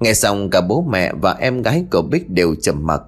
Nghe 0.00 0.14
xong 0.14 0.50
cả 0.50 0.60
bố 0.60 0.84
mẹ 0.90 1.12
và 1.22 1.32
em 1.32 1.62
gái 1.62 1.84
của 1.90 2.02
Bích 2.02 2.30
đều 2.30 2.54
trầm 2.54 2.86
mặc. 2.86 3.02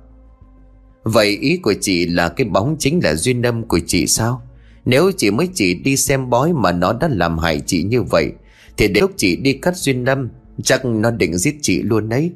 Vậy 1.02 1.28
ý 1.28 1.56
của 1.56 1.74
chị 1.80 2.06
là 2.06 2.28
cái 2.28 2.46
bóng 2.46 2.76
chính 2.78 3.00
là 3.04 3.14
duyên 3.14 3.42
âm 3.42 3.62
của 3.62 3.80
chị 3.86 4.06
sao? 4.06 4.42
Nếu 4.84 5.12
chị 5.16 5.30
mới 5.30 5.48
chỉ 5.54 5.74
đi 5.74 5.96
xem 5.96 6.30
bói 6.30 6.52
mà 6.52 6.72
nó 6.72 6.92
đã 6.92 7.08
làm 7.08 7.38
hại 7.38 7.60
chị 7.66 7.82
như 7.82 8.02
vậy, 8.02 8.32
Thì 8.76 8.88
đến 8.88 9.00
lúc 9.00 9.10
chị 9.16 9.36
đi 9.36 9.52
cắt 9.52 9.76
duyên 9.76 10.04
âm, 10.04 10.28
Chắc 10.62 10.84
nó 10.84 11.10
định 11.10 11.38
giết 11.38 11.58
chị 11.62 11.82
luôn 11.82 12.08
đấy. 12.08 12.30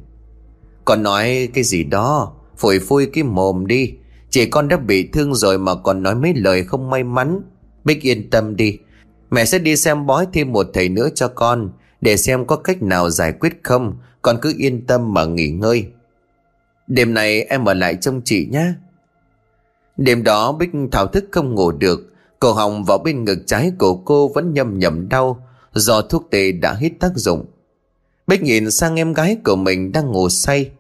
Còn 0.85 1.03
nói 1.03 1.49
cái 1.55 1.64
gì 1.64 1.85
đó 1.85 2.33
Phổi 2.57 2.79
phui 2.79 3.07
cái 3.07 3.25
mồm 3.25 3.66
đi. 3.66 3.92
Chị 4.31 4.46
con 4.46 4.68
đã 4.68 4.77
bị 4.77 5.09
thương 5.12 5.35
rồi 5.35 5.59
mà 5.59 5.75
còn 5.75 6.03
nói 6.03 6.14
mấy 6.14 6.35
lời 6.35 6.64
không 6.64 6.90
may 6.90 7.05
mắn. 7.05 7.40
Bích 7.87 8.03
yên 8.03 8.31
tâm 8.31 8.57
đi. 8.57 8.79
Mẹ 9.31 9.44
sẽ 9.44 9.59
đi 9.59 9.77
xem 9.77 10.07
bói 10.07 10.27
thêm 10.33 10.53
một 10.53 10.66
thầy 10.75 10.88
nữa 10.88 11.09
cho 11.14 11.29
con, 11.29 11.70
Để 12.01 12.16
xem 12.16 12.46
có 12.46 12.57
cách 12.57 12.83
nào 12.83 13.11
giải 13.11 13.33
quyết 13.33 13.53
không. 13.62 13.96
Con 14.22 14.38
cứ 14.42 14.55
yên 14.59 14.87
tâm 14.87 15.14
mà 15.14 15.25
nghỉ 15.25 15.49
ngơi. 15.49 15.87
Đêm 16.87 17.14
này 17.14 17.42
em 17.42 17.64
ở 17.64 17.75
lại 17.75 17.96
trông 18.01 18.20
chị 18.25 18.49
nhé. 18.53 18.72
Đêm 19.96 20.22
đó 20.22 20.53
Bích 20.53 20.70
thảo 20.92 21.07
thức 21.07 21.25
không 21.31 21.55
ngủ 21.55 21.72
được. 21.72 22.12
Cổ 22.40 22.53
họng 22.53 22.85
vào 22.85 22.99
bên 22.99 23.25
ngực 23.25 23.38
trái 23.46 23.72
của 23.79 23.96
cô 23.96 24.29
vẫn 24.29 24.55
nhầm 24.55 24.79
nhầm 24.79 25.09
đau, 25.09 25.46
Do 25.72 26.03
thuốc 26.03 26.29
tê 26.31 26.53
đã 26.53 26.72
hết 26.75 26.90
tác 27.01 27.12
dụng. 27.14 27.46
Bích 28.27 28.42
nhìn 28.42 28.70
sang 28.70 28.96
em 28.96 29.12
gái 29.12 29.37
của 29.44 29.57
mình 29.57 29.92
đang 29.92 30.12
ngủ 30.12 30.29
say. 30.29 30.70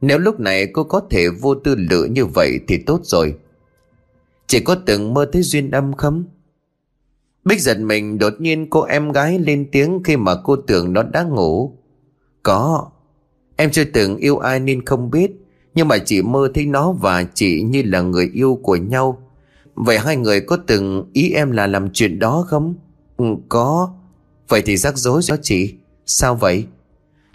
Nếu 0.00 0.18
lúc 0.18 0.40
này 0.40 0.66
cô 0.66 0.84
có 0.84 1.00
thể 1.10 1.28
vô 1.28 1.54
tư 1.54 1.74
lự 1.90 2.04
như 2.04 2.26
vậy 2.26 2.60
thì 2.68 2.78
tốt 2.86 3.00
rồi. 3.02 3.34
Chỉ 4.46 4.60
có 4.60 4.74
từng 4.86 5.14
mơ 5.14 5.26
thấy 5.32 5.42
duyên 5.42 5.70
âm 5.70 5.92
không? 5.92 6.24
Bích 7.44 7.60
giật 7.60 7.80
mình 7.80 8.18
đột 8.18 8.32
nhiên 8.38 8.70
cô 8.70 8.82
em 8.82 9.12
gái 9.12 9.38
lên 9.38 9.68
tiếng 9.72 10.00
khi 10.04 10.16
mà 10.16 10.34
cô 10.44 10.56
tưởng 10.56 10.92
nó 10.92 11.02
đã 11.02 11.22
ngủ. 11.22 11.78
Có. 12.42 12.90
Em 13.56 13.70
chưa 13.70 13.84
từng 13.84 14.16
yêu 14.16 14.38
ai 14.38 14.60
nên 14.60 14.84
không 14.84 15.10
biết. 15.10 15.30
Nhưng 15.74 15.88
mà 15.88 15.98
chị 15.98 16.22
mơ 16.22 16.50
thấy 16.54 16.66
nó 16.66 16.92
và 16.92 17.24
chị 17.34 17.62
như 17.62 17.82
là 17.82 18.00
người 18.00 18.30
yêu 18.34 18.60
của 18.62 18.76
nhau. 18.76 19.22
Vậy 19.74 19.98
hai 19.98 20.16
người 20.16 20.40
có 20.40 20.58
từng 20.66 21.10
ý 21.12 21.30
em 21.30 21.50
là 21.50 21.66
làm 21.66 21.92
chuyện 21.92 22.18
đó 22.18 22.44
không? 22.48 22.74
Ừ, 23.16 23.24
có. 23.48 23.94
Vậy 24.48 24.62
thì 24.62 24.76
rắc 24.76 24.96
rối 24.96 25.22
cho 25.22 25.36
chị. 25.42 25.74
Sao 26.06 26.34
vậy? 26.34 26.66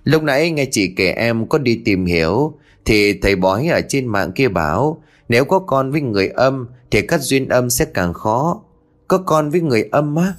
Lúc 0.06 0.24
nãy 0.24 0.52
nghe 0.52 0.66
chị 0.72 0.94
kể 0.96 1.12
em 1.12 1.48
có 1.48 1.58
đi 1.58 1.82
tìm 1.86 2.06
hiểu 2.06 2.58
Thì 2.86 3.20
thầy 3.20 3.36
bói 3.36 3.68
ở 3.68 3.82
trên 3.90 4.08
mạng 4.08 4.32
kia 4.32 4.48
bảo 4.48 5.02
Nếu 5.30 5.46
có 5.46 5.60
con 5.60 5.92
với 5.92 6.02
người 6.02 6.28
âm 6.28 6.68
Thì 6.92 7.02
cắt 7.02 7.22
duyên 7.22 7.50
âm 7.50 7.70
sẽ 7.70 7.86
càng 7.86 8.14
khó 8.14 8.62
có 9.08 9.18
con 9.18 9.50
với 9.50 9.62
người 9.62 9.90
âm 9.92 10.16
á? 10.16 10.34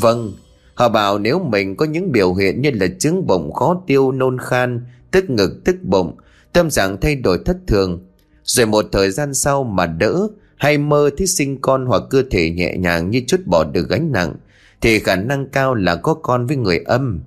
Vâng 0.00 0.32
Họ 0.74 0.88
bảo 0.88 1.18
nếu 1.18 1.38
mình 1.38 1.76
có 1.76 1.86
những 1.86 2.12
biểu 2.12 2.34
hiện 2.34 2.62
như 2.62 2.70
là 2.70 2.86
chứng 2.98 3.26
bụng 3.26 3.52
khó 3.52 3.82
tiêu, 3.86 4.12
nôn 4.12 4.38
khan, 4.38 4.86
Tức 5.10 5.30
ngực, 5.30 5.60
tức 5.64 5.76
bụng, 5.82 6.16
Tâm 6.52 6.70
trạng 6.70 7.00
thay 7.00 7.16
đổi 7.16 7.38
thất 7.44 7.56
thường, 7.66 8.06
Rồi 8.44 8.66
một 8.66 8.84
thời 8.92 9.10
gian 9.10 9.34
sau 9.34 9.64
mà 9.64 9.86
đỡ 9.86 10.28
Hay 10.56 10.78
mơ 10.78 11.10
thấy 11.18 11.26
sinh 11.26 11.60
con 11.60 11.86
hoặc 11.86 12.02
cơ 12.10 12.22
thể 12.30 12.50
nhẹ 12.50 12.76
nhàng 12.76 13.10
như 13.10 13.22
chút 13.26 13.40
bỏ 13.46 13.64
được 13.64 13.88
gánh 13.88 14.12
nặng, 14.12 14.34
Thì 14.80 14.98
khả 14.98 15.16
năng 15.16 15.48
cao 15.48 15.74
là 15.74 15.96
có 15.96 16.14
con 16.14 16.46
với 16.46 16.56
người 16.56 16.78
âm. 16.78 17.20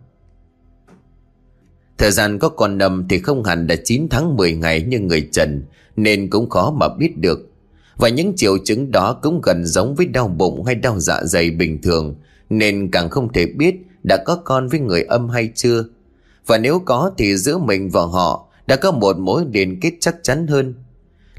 Thời 1.97 2.11
gian 2.11 2.39
có 2.39 2.49
con 2.49 2.77
nầm 2.77 3.07
thì 3.09 3.19
không 3.19 3.43
hẳn 3.43 3.67
là 3.67 3.75
9 3.83 4.07
tháng 4.09 4.35
10 4.35 4.53
ngày 4.53 4.81
như 4.81 4.99
người 4.99 5.29
trần, 5.31 5.63
Nên 5.95 6.29
cũng 6.29 6.49
khó 6.49 6.71
mà 6.71 6.87
biết 6.97 7.17
được. 7.17 7.51
Và 7.97 8.09
những 8.09 8.35
triệu 8.35 8.57
chứng 8.57 8.91
đó 8.91 9.19
cũng 9.21 9.41
gần 9.43 9.65
giống 9.65 9.95
với 9.95 10.05
đau 10.05 10.27
bụng 10.27 10.63
hay 10.63 10.75
đau 10.75 10.99
dạ 10.99 11.23
dày 11.23 11.51
bình 11.51 11.81
thường, 11.81 12.15
Nên 12.49 12.91
càng 12.91 13.09
không 13.09 13.33
thể 13.33 13.45
biết 13.45 13.75
đã 14.03 14.17
có 14.25 14.35
con 14.35 14.67
với 14.67 14.79
người 14.79 15.03
âm 15.03 15.29
hay 15.29 15.49
chưa 15.55 15.83
Và 16.45 16.57
nếu 16.57 16.79
có 16.85 17.11
thì 17.17 17.37
giữa 17.37 17.57
mình 17.57 17.89
và 17.89 18.01
họ 18.01 18.47
đã 18.67 18.75
có 18.75 18.91
một 18.91 19.17
mối 19.17 19.45
liên 19.53 19.79
kết 19.79 19.93
chắc 19.99 20.15
chắn 20.23 20.47
hơn 20.47 20.73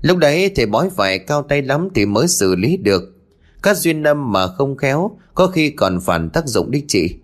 Lúc 0.01 0.19
đấy 0.19 0.51
thì 0.57 0.67
bói 0.67 0.91
phải 0.91 1.19
cao 1.19 1.43
tay 1.43 1.63
lắm 1.63 1.89
thì 1.95 2.07
mới 2.07 2.29
xử 2.29 2.55
lý 2.55 2.77
được 2.77 3.03
Các 3.63 3.77
duyên 3.77 4.03
âm 4.03 4.33
mà 4.33 4.47
không 4.47 4.77
khéo 4.77 5.11
Có 5.35 5.47
khi 5.47 5.71
còn 5.71 6.01
phản 6.01 6.31
tác 6.31 6.47
dụng 6.47 6.71
đích 6.71 6.85
chị 6.89 7.15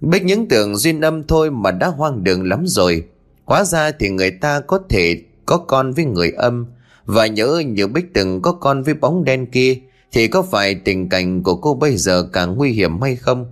Bích 0.00 0.24
những 0.24 0.48
tưởng 0.48 0.76
duyên 0.76 1.00
âm 1.00 1.24
thôi 1.24 1.50
mà 1.50 1.70
đã 1.70 1.86
hoang 1.86 2.24
đường 2.24 2.48
lắm 2.48 2.64
rồi. 2.66 3.04
Hóa 3.44 3.64
ra 3.64 3.90
thì 3.90 4.08
người 4.08 4.30
ta 4.30 4.60
có 4.60 4.80
thể 4.88 5.22
có 5.46 5.56
con 5.56 5.92
với 5.92 6.04
người 6.04 6.30
âm. 6.30 6.66
Và 7.06 7.26
nhớ 7.26 7.62
như 7.66 7.86
Bích 7.86 8.14
từng 8.14 8.42
có 8.42 8.52
con 8.52 8.82
với 8.82 8.94
bóng 8.94 9.24
đen 9.24 9.46
kia 9.46 9.76
thì 10.12 10.28
có 10.28 10.42
phải 10.42 10.74
tình 10.74 11.08
cảnh 11.08 11.42
của 11.42 11.54
cô 11.56 11.74
bây 11.74 11.96
giờ 11.96 12.28
càng 12.32 12.56
nguy 12.56 12.72
hiểm 12.72 13.00
hay 13.00 13.16
không? 13.16 13.46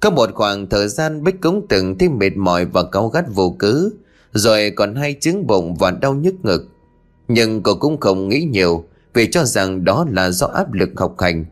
Có 0.00 0.10
một 0.10 0.30
khoảng 0.34 0.68
thời 0.68 0.88
gian 0.88 1.24
Bích 1.24 1.40
cũng 1.40 1.66
từng 1.68 1.98
thấy 1.98 2.08
mệt 2.08 2.36
mỏi 2.36 2.64
và 2.64 2.82
cáu 2.82 3.08
gắt 3.08 3.24
vô 3.34 3.56
cứ, 3.58 3.94
rồi 4.32 4.70
còn 4.70 4.94
hay 4.94 5.14
chứng 5.14 5.46
bụng 5.46 5.74
và 5.74 5.90
đau 5.90 6.14
nhức 6.14 6.34
ngực. 6.44 6.68
Nhưng 7.28 7.62
cô 7.62 7.74
cũng 7.74 8.00
không 8.00 8.28
nghĩ 8.28 8.48
nhiều 8.50 8.84
vì 9.14 9.28
cho 9.30 9.44
rằng 9.44 9.84
đó 9.84 10.06
là 10.10 10.30
do 10.30 10.46
áp 10.46 10.72
lực 10.72 10.90
học 10.96 11.14
hành. 11.18 11.44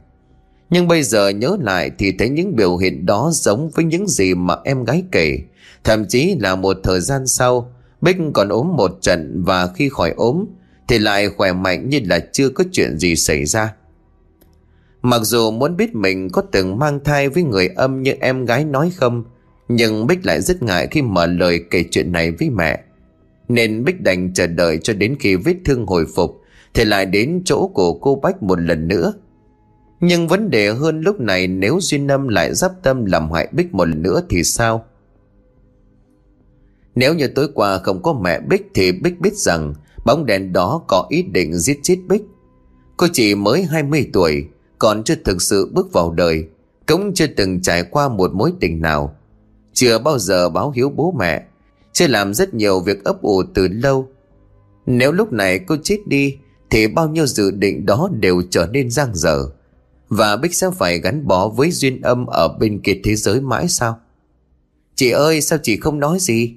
Nhưng 0.70 0.88
bây 0.88 1.02
giờ 1.02 1.28
nhớ 1.28 1.56
lại 1.60 1.90
thì 1.98 2.12
thấy 2.12 2.28
những 2.28 2.56
biểu 2.56 2.76
hiện 2.76 3.06
đó 3.06 3.30
giống 3.32 3.70
với 3.70 3.84
những 3.84 4.08
gì 4.08 4.34
mà 4.34 4.56
em 4.64 4.84
gái 4.84 5.04
kể. 5.12 5.38
Thậm 5.84 6.04
chí 6.08 6.36
là 6.40 6.56
một 6.56 6.76
thời 6.82 7.00
gian 7.00 7.26
sau, 7.26 7.72
Bích 8.00 8.16
còn 8.34 8.48
ốm 8.48 8.76
một 8.76 8.98
trận 9.00 9.42
và 9.46 9.66
khi 9.66 9.88
khỏi 9.88 10.14
ốm 10.16 10.44
thì 10.88 10.98
lại 10.98 11.28
khỏe 11.28 11.52
mạnh 11.52 11.88
như 11.88 12.00
là 12.04 12.18
chưa 12.32 12.48
có 12.48 12.64
chuyện 12.72 12.98
gì 12.98 13.16
xảy 13.16 13.44
ra. 13.44 13.74
Mặc 15.02 15.20
dù 15.22 15.50
muốn 15.50 15.76
biết 15.76 15.94
mình 15.94 16.30
có 16.30 16.42
từng 16.52 16.78
mang 16.78 17.04
thai 17.04 17.28
với 17.28 17.42
người 17.42 17.68
âm 17.68 18.02
như 18.02 18.12
em 18.20 18.44
gái 18.44 18.64
nói 18.64 18.92
không, 18.96 19.24
nhưng 19.68 20.06
Bích 20.06 20.26
lại 20.26 20.40
rất 20.40 20.62
ngại 20.62 20.88
khi 20.90 21.02
mở 21.02 21.26
lời 21.26 21.64
kể 21.70 21.84
chuyện 21.90 22.12
này 22.12 22.30
với 22.30 22.50
mẹ. 22.50 22.80
Nên 23.48 23.84
Bích 23.84 24.00
đành 24.00 24.34
chờ 24.34 24.46
đợi 24.46 24.78
cho 24.78 24.92
đến 24.92 25.16
khi 25.20 25.36
vết 25.36 25.56
thương 25.64 25.86
hồi 25.86 26.06
phục 26.16 26.40
thì 26.74 26.84
lại 26.84 27.06
đến 27.06 27.42
chỗ 27.44 27.70
của 27.74 27.92
cô 27.92 28.20
Bách 28.22 28.42
một 28.42 28.60
lần 28.60 28.88
nữa. 28.88 29.12
Nhưng 30.00 30.28
vấn 30.28 30.50
đề 30.50 30.72
hơn 30.72 31.00
lúc 31.00 31.20
này 31.20 31.46
nếu 31.48 31.78
duy 31.80 32.00
Âm 32.08 32.28
lại 32.28 32.54
giáp 32.54 32.72
tâm 32.82 33.04
làm 33.04 33.32
hại 33.32 33.48
Bích 33.52 33.74
một 33.74 33.84
lần 33.84 34.02
nữa 34.02 34.22
thì 34.28 34.44
sao? 34.44 34.84
Nếu 36.94 37.14
như 37.14 37.26
tối 37.26 37.48
qua 37.54 37.78
không 37.78 38.02
có 38.02 38.12
mẹ 38.12 38.40
Bích 38.40 38.66
thì 38.74 38.92
Bích 38.92 39.20
biết 39.20 39.34
rằng 39.34 39.74
bóng 40.08 40.26
đèn 40.26 40.52
đó 40.52 40.82
có 40.86 41.06
ý 41.08 41.22
định 41.22 41.54
giết 41.54 41.80
chết 41.82 41.96
Bích. 42.08 42.22
Cô 42.96 43.06
chỉ 43.12 43.34
mới 43.34 43.62
20 43.62 44.10
tuổi, 44.12 44.46
còn 44.78 45.04
chưa 45.04 45.14
thực 45.24 45.42
sự 45.42 45.70
bước 45.72 45.92
vào 45.92 46.12
đời, 46.12 46.44
cũng 46.86 47.14
chưa 47.14 47.26
từng 47.26 47.62
trải 47.62 47.82
qua 47.82 48.08
một 48.08 48.34
mối 48.34 48.52
tình 48.60 48.80
nào. 48.80 49.16
Chưa 49.78 49.98
bao 49.98 50.18
giờ 50.18 50.48
báo 50.48 50.70
hiếu 50.70 50.90
bố 50.96 51.14
mẹ 51.18 51.44
Chưa 51.92 52.06
làm 52.06 52.34
rất 52.34 52.54
nhiều 52.54 52.80
việc 52.80 53.04
ấp 53.04 53.22
ủ 53.22 53.42
từ 53.54 53.68
lâu 53.68 54.08
Nếu 54.86 55.12
lúc 55.12 55.32
này 55.32 55.58
cô 55.58 55.76
chết 55.82 55.98
đi 56.06 56.36
Thì 56.70 56.86
bao 56.86 57.08
nhiêu 57.08 57.26
dự 57.26 57.50
định 57.50 57.86
đó 57.86 58.08
đều 58.12 58.42
trở 58.50 58.66
nên 58.72 58.90
giang 58.90 59.14
dở 59.14 59.46
Và 60.08 60.36
Bích 60.36 60.54
sẽ 60.54 60.70
phải 60.78 60.98
gắn 60.98 61.26
bó 61.26 61.48
với 61.48 61.70
duyên 61.70 62.00
âm 62.00 62.26
Ở 62.26 62.48
bên 62.48 62.80
kia 62.80 63.00
thế 63.04 63.14
giới 63.14 63.40
mãi 63.40 63.68
sao 63.68 63.98
Chị 64.94 65.10
ơi 65.10 65.40
sao 65.40 65.58
chị 65.62 65.76
không 65.76 66.00
nói 66.00 66.18
gì 66.20 66.54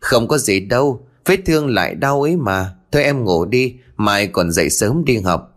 Không 0.00 0.28
có 0.28 0.38
gì 0.38 0.60
đâu 0.60 1.05
Vết 1.26 1.38
thương 1.46 1.68
lại 1.68 1.94
đau 1.94 2.22
ấy 2.22 2.36
mà 2.36 2.74
Thôi 2.92 3.02
em 3.02 3.24
ngủ 3.24 3.44
đi 3.44 3.76
Mai 3.96 4.26
còn 4.26 4.52
dậy 4.52 4.70
sớm 4.70 5.04
đi 5.04 5.16
học 5.16 5.56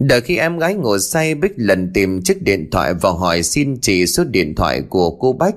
Đợi 0.00 0.20
khi 0.20 0.36
em 0.36 0.58
gái 0.58 0.74
ngồi 0.74 1.00
say 1.00 1.34
Bích 1.34 1.52
lần 1.56 1.90
tìm 1.94 2.22
chiếc 2.22 2.42
điện 2.42 2.70
thoại 2.70 2.94
và 2.94 3.10
hỏi 3.10 3.42
xin 3.42 3.78
chỉ 3.80 4.06
số 4.06 4.24
điện 4.24 4.54
thoại 4.54 4.82
của 4.88 5.10
cô 5.10 5.32
Bách. 5.32 5.54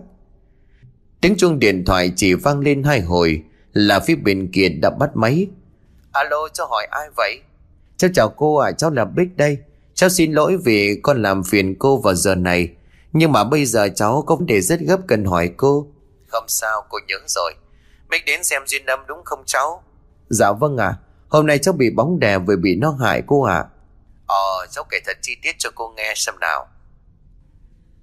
Tiếng 1.22 1.36
chuông 1.38 1.60
điện 1.60 1.86
thoại 1.86 2.12
chỉ 2.16 2.34
vang 2.34 2.60
lên 2.60 2.84
hai 2.84 3.02
hồi 3.02 3.44
là 3.74 4.00
phía 4.00 4.16
bên 4.16 4.52
kia 4.52 4.70
đã 4.70 4.89
bắt 4.89 5.10
máy. 5.16 5.48
Alo 6.12 6.48
cho 6.54 6.66
hỏi 6.66 6.88
ai 6.92 7.08
vậy? 7.18 7.39
Cháu 7.98 8.10
chào 8.13 8.30
cô 8.30 8.56
à, 8.56 8.72
cháu 8.72 8.92
là 8.92 9.06
Bích 9.06 9.38
đây. 9.38 9.58
Cháu 9.94 10.10
xin 10.10 10.32
lỗi 10.32 10.58
vì 10.58 11.00
con 11.04 11.22
làm 11.22 11.44
phiền 11.44 11.76
cô 11.80 11.98
vào 11.98 12.16
giờ 12.16 12.36
này. 12.36 12.70
Nhưng 13.13 13.32
mà 13.32 13.44
bây 13.44 13.66
giờ 13.66 13.89
cháu 13.96 14.24
có 14.28 14.36
vấn 14.36 14.46
đề 14.46 14.62
rất 14.62 14.80
gấp 14.80 15.00
cần 15.08 15.26
hỏi 15.26 15.52
cô. 15.58 15.88
Không 16.28 16.46
sao, 16.48 16.84
cô 16.89 16.98
nhớ 17.08 17.16
rồi. 17.28 17.54
Bích 18.13 18.26
đến 18.26 18.43
xem 18.43 18.62
duyên 18.65 18.86
âm 18.86 18.99
đúng 19.08 19.21
không 19.26 19.43
cháu? 19.45 19.84
Dạ 20.30 20.52
vâng 20.52 20.78
ạ. 20.78 20.86
À. 20.86 20.97
Hôm 21.30 21.47
nay 21.47 21.58
cháu 21.58 21.73
bị 21.73 21.89
bóng 21.89 22.19
đè 22.19 22.38
vừa 22.38 22.56
bị 22.56 22.76
nó 22.76 22.91
hại 22.91 23.23
cô 23.28 23.41
ạ. 23.43 23.56
À. 23.56 23.69
Ờ, 24.28 24.67
cháu 24.71 24.84
kể 24.89 24.97
thật 25.06 25.17
chi 25.21 25.36
tiết 25.41 25.56
cho 25.58 25.69
cô 25.76 25.93
nghe 25.97 26.13
xem 26.15 26.36
nào. 26.41 26.67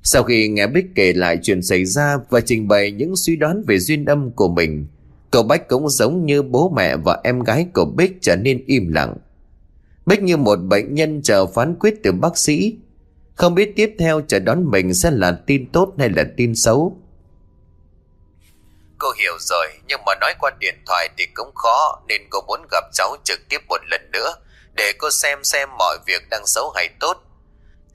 Sau 0.03 0.23
khi 0.23 0.49
nghe 0.49 0.67
Bích 0.67 0.87
kể 0.95 1.13
lại 1.13 1.39
chuyện 1.43 1.63
xảy 1.63 1.85
ra 1.85 2.17
và 2.31 2.41
trình 2.41 2.69
bày 2.69 2.93
những 2.93 3.17
suy 3.17 3.37
đoán 3.37 3.63
về 3.67 3.79
duyên 3.79 4.05
âm 4.05 4.31
của 4.31 4.49
mình, 4.49 4.87
cậu 5.31 5.43
Bách 5.43 5.69
cũng 5.69 5.89
giống 5.89 6.27
như 6.27 6.43
bố 6.43 6.73
mẹ 6.77 6.97
và 6.97 7.21
em 7.25 7.41
gái 7.41 7.67
của 7.75 7.85
Bích 7.85 8.19
trở 8.21 8.37
nên 8.37 8.65
im 8.67 8.93
lặng. 8.93 9.17
Bích 10.07 10.23
như 10.23 10.37
một 10.37 10.57
bệnh 10.57 10.95
nhân 10.95 11.23
chờ 11.23 11.47
phán 11.47 11.75
quyết 11.81 11.95
từ 12.03 12.13
bác 12.13 12.39
sĩ, 12.39 12.79
không 13.35 13.55
biết 13.55 13.73
tiếp 13.77 13.95
theo 13.99 14.21
chờ 14.21 14.39
đón 14.39 14.71
mình 14.71 14.95
sẽ 14.95 15.11
là 15.11 15.33
tin 15.47 15.73
tốt 15.73 15.95
hay 15.99 16.09
là 16.09 16.25
tin 16.37 16.55
xấu. 16.55 16.97
Cô 19.01 19.13
hiểu 19.13 19.39
rồi, 19.41 19.69
nhưng 19.87 20.05
mà 20.07 20.15
nói 20.21 20.35
qua 20.39 20.51
điện 20.59 20.83
thoại 20.87 21.09
thì 21.19 21.27
cũng 21.35 21.55
khó 21.55 22.01
nên 22.09 22.23
cô 22.31 22.41
muốn 22.41 22.67
gặp 22.71 22.85
cháu 22.93 23.17
trực 23.25 23.41
tiếp 23.49 23.59
một 23.69 23.81
lần 23.87 24.11
nữa 24.13 24.35
để 24.73 24.93
cô 24.99 25.11
xem 25.11 25.45
xem 25.45 25.69
mọi 25.79 25.99
việc 26.07 26.23
đang 26.31 26.47
xấu 26.47 26.71
hay 26.71 26.89
tốt. 27.01 27.17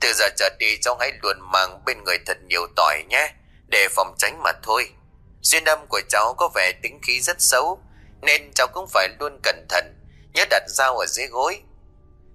Từ 0.00 0.12
giờ 0.12 0.28
trở 0.36 0.48
đi 0.58 0.76
cháu 0.82 0.96
hãy 1.00 1.12
luôn 1.22 1.36
mang 1.52 1.84
bên 1.84 2.04
người 2.04 2.18
thật 2.26 2.36
nhiều 2.48 2.66
tỏi 2.76 3.02
nhé, 3.08 3.32
để 3.66 3.88
phòng 3.90 4.14
tránh 4.18 4.42
mà 4.42 4.52
thôi. 4.62 4.90
Duyên 5.42 5.64
âm 5.64 5.86
của 5.88 6.00
cháu 6.08 6.34
có 6.38 6.48
vẻ 6.54 6.72
tính 6.82 7.00
khí 7.02 7.20
rất 7.20 7.36
xấu, 7.38 7.78
nên 8.22 8.52
cháu 8.54 8.66
cũng 8.74 8.86
phải 8.88 9.08
luôn 9.20 9.40
cẩn 9.42 9.66
thận, 9.68 9.84
nhớ 10.34 10.44
đặt 10.50 10.62
dao 10.68 10.98
ở 10.98 11.06
dưới 11.06 11.26
gối. 11.26 11.60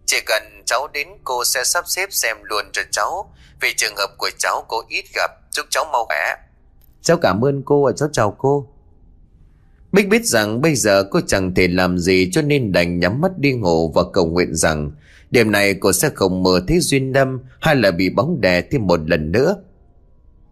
Chỉ 0.05 0.19
cần 0.25 0.63
cháu 0.65 0.87
đến 0.87 1.07
cô 1.23 1.45
sẽ 1.45 1.63
sắp 1.63 1.85
xếp 1.87 2.07
xem 2.11 2.37
luôn 2.43 2.71
cho 2.73 2.81
cháu, 2.91 3.33
vì 3.61 3.73
trường 3.73 3.95
hợp 3.95 4.09
của 4.17 4.29
cháu 4.39 4.65
cô 4.67 4.83
ít 4.89 5.05
gặp, 5.15 5.31
chúc 5.51 5.65
cháu 5.69 5.85
mau 5.85 6.05
khỏe. 6.05 6.35
Cháu 7.01 7.17
cảm 7.17 7.45
ơn 7.45 7.63
cô 7.63 7.85
và 7.85 7.91
cháu 7.91 8.09
chào 8.11 8.35
cô. 8.37 8.67
Bích 9.91 10.09
biết 10.09 10.25
rằng 10.25 10.61
bây 10.61 10.75
giờ 10.75 11.03
cô 11.03 11.19
chẳng 11.27 11.53
thể 11.55 11.67
làm 11.67 11.97
gì 11.97 12.29
cho 12.31 12.41
nên 12.41 12.71
đành 12.71 12.99
nhắm 12.99 13.21
mắt 13.21 13.37
đi 13.37 13.53
ngủ 13.53 13.91
và 13.91 14.03
cầu 14.13 14.25
nguyện 14.25 14.55
rằng 14.55 14.91
đêm 15.31 15.51
này 15.51 15.73
cô 15.73 15.93
sẽ 15.93 16.09
không 16.15 16.43
mơ 16.43 16.61
thấy 16.67 16.79
duyên 16.79 17.13
đâm 17.13 17.39
hay 17.59 17.75
là 17.75 17.91
bị 17.91 18.09
bóng 18.09 18.41
đè 18.41 18.61
thêm 18.61 18.87
một 18.87 19.09
lần 19.09 19.31
nữa. 19.31 19.55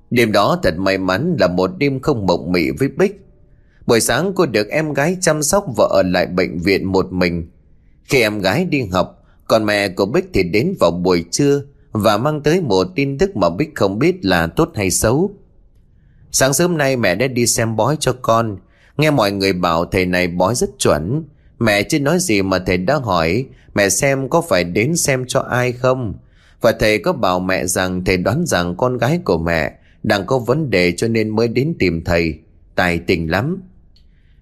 Đêm 0.10 0.32
đó 0.32 0.60
thật 0.64 0.78
may 0.78 0.98
mắn 0.98 1.36
là 1.40 1.48
một 1.48 1.72
đêm 1.78 2.00
không 2.00 2.26
mộng 2.26 2.52
mị 2.52 2.72
với 2.72 2.88
Bích. 2.88 3.22
Buổi 3.88 4.00
sáng 4.00 4.34
cô 4.36 4.46
được 4.46 4.70
em 4.70 4.94
gái 4.94 5.18
chăm 5.22 5.44
sóc 5.44 5.66
và 5.78 5.86
ở 5.90 6.04
lại 6.04 6.26
bệnh 6.26 6.60
viện 6.60 6.92
một 6.92 7.14
mình. 7.14 7.48
Khi 8.04 8.22
em 8.22 8.40
gái 8.40 8.66
đi 8.66 8.86
học, 8.92 9.24
còn 9.48 9.66
mẹ 9.66 9.90
của 9.90 10.06
Bích 10.06 10.26
thì 10.34 10.44
đến 10.44 10.76
vào 10.80 10.92
buổi 10.92 11.26
trưa 11.32 11.62
và 11.92 12.18
mang 12.18 12.42
tới 12.42 12.62
một 12.62 12.88
tin 12.96 13.18
tức 13.18 13.36
mà 13.36 13.50
Bích 13.50 13.76
không 13.76 14.00
biết 14.00 14.26
là 14.26 14.48
tốt 14.48 14.72
hay 14.76 14.92
xấu. 14.92 15.32
Sáng 16.32 16.54
sớm 16.54 16.78
nay 16.78 16.96
mẹ 16.96 17.16
đã 17.16 17.28
đi 17.28 17.48
xem 17.48 17.76
bói 17.76 17.98
cho 18.00 18.14
con. 18.22 18.58
Nghe 18.98 19.12
mọi 19.12 19.32
người 19.32 19.54
bảo 19.54 19.86
thầy 19.86 20.06
này 20.06 20.28
bói 20.28 20.56
rất 20.56 20.70
chuẩn. 20.80 21.24
Mẹ 21.60 21.84
chưa 21.84 22.00
nói 22.00 22.20
gì 22.20 22.42
mà 22.42 22.60
thầy 22.60 22.78
đã 22.78 22.96
hỏi, 22.96 23.46
Mẹ 23.74 23.90
xem 23.90 24.30
có 24.30 24.42
phải 24.42 24.64
đến 24.64 24.96
xem 24.96 25.26
cho 25.28 25.40
ai 25.40 25.72
không? 25.72 26.14
Và 26.62 26.72
thầy 26.80 27.00
có 27.00 27.14
bảo 27.14 27.40
mẹ 27.40 27.66
rằng 27.66 28.06
Thầy 28.06 28.18
đoán 28.18 28.46
rằng 28.46 28.76
con 28.78 28.98
gái 28.98 29.20
của 29.26 29.38
mẹ 29.38 29.74
Đang 30.04 30.26
có 30.26 30.40
vấn 30.40 30.70
đề 30.70 30.92
cho 30.92 31.08
nên 31.08 31.30
mới 31.30 31.48
đến 31.48 31.76
tìm 31.80 32.04
thầy. 32.04 32.40
Tài 32.76 33.00
tình 33.00 33.32
lắm. 33.32 33.62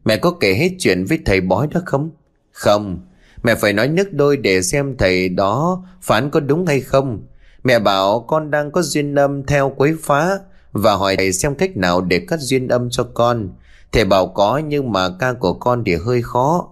Mẹ 0.06 0.18
có 0.18 0.32
kể 0.32 0.54
hết 0.54 0.70
chuyện 0.80 1.06
với 1.06 1.20
thầy 1.26 1.42
bói 1.42 1.68
đó 1.74 1.82
không? 1.86 2.12
Không. 2.52 3.00
Mẹ 3.44 3.56
phải 3.56 3.74
nói 3.74 3.88
nước 3.88 4.14
đôi 4.14 4.38
để 4.38 4.62
xem 4.62 4.96
thầy 4.98 5.30
đó 5.30 5.84
Phán 6.02 6.30
có 6.30 6.40
đúng 6.40 6.66
hay 6.66 6.82
không. 6.82 7.24
Mẹ 7.64 7.80
bảo 7.80 8.20
con 8.20 8.52
đang 8.52 8.72
có 8.72 8.82
duyên 8.82 9.16
âm 9.16 9.46
theo 9.46 9.74
quấy 9.78 9.96
phá. 10.02 10.40
Và 10.78 10.94
hỏi 10.94 11.16
thầy 11.16 11.34
xem 11.34 11.56
cách 11.56 11.78
nào 11.78 12.02
để 12.02 12.20
cắt 12.20 12.40
duyên 12.40 12.68
âm 12.68 12.90
cho 12.90 13.04
con 13.14 13.50
Thầy 13.92 14.06
bảo 14.06 14.28
có 14.28 14.62
nhưng 14.68 14.92
mà 14.92 15.10
ca 15.20 15.34
của 15.34 15.54
con 15.54 15.84
thì 15.86 15.96
hơi 15.96 16.22
khó. 16.22 16.70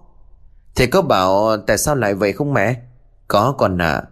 Thầy 0.74 0.86
có 0.86 1.02
bảo 1.02 1.56
tại 1.56 1.78
sao 1.78 1.94
lại 1.94 2.14
vậy 2.14 2.32
không 2.32 2.54
mẹ? 2.54 2.76
Có 3.28 3.54
con 3.58 3.78
ạ. 3.78 3.92
À. 3.92 4.02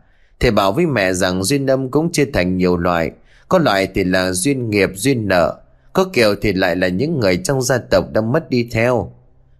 Thầy 0.41 0.51
bảo 0.51 0.73
với 0.73 0.87
mẹ 0.87 1.13
rằng 1.13 1.45
duyên 1.45 1.67
âm 1.67 1.91
cũng 1.91 2.13
chia 2.13 2.25
thành 2.33 2.57
nhiều 2.57 2.77
loại. 2.77 3.11
Có 3.49 3.59
loại 3.59 3.89
thì 3.95 4.05
là 4.05 4.33
duyên 4.33 4.71
nghiệp, 4.71 4.91
duyên 4.95 5.29
nợ. 5.29 5.61
Có 5.93 6.05
kiểu 6.13 6.35
thì 6.43 6.53
lại 6.53 6.77
là 6.77 6.89
những 6.89 7.21
người 7.21 7.37
trong 7.37 7.63
gia 7.63 7.79
tộc 7.79 8.05
đang 8.13 8.33
mất 8.33 8.51
đi 8.51 8.69
theo. 8.73 9.13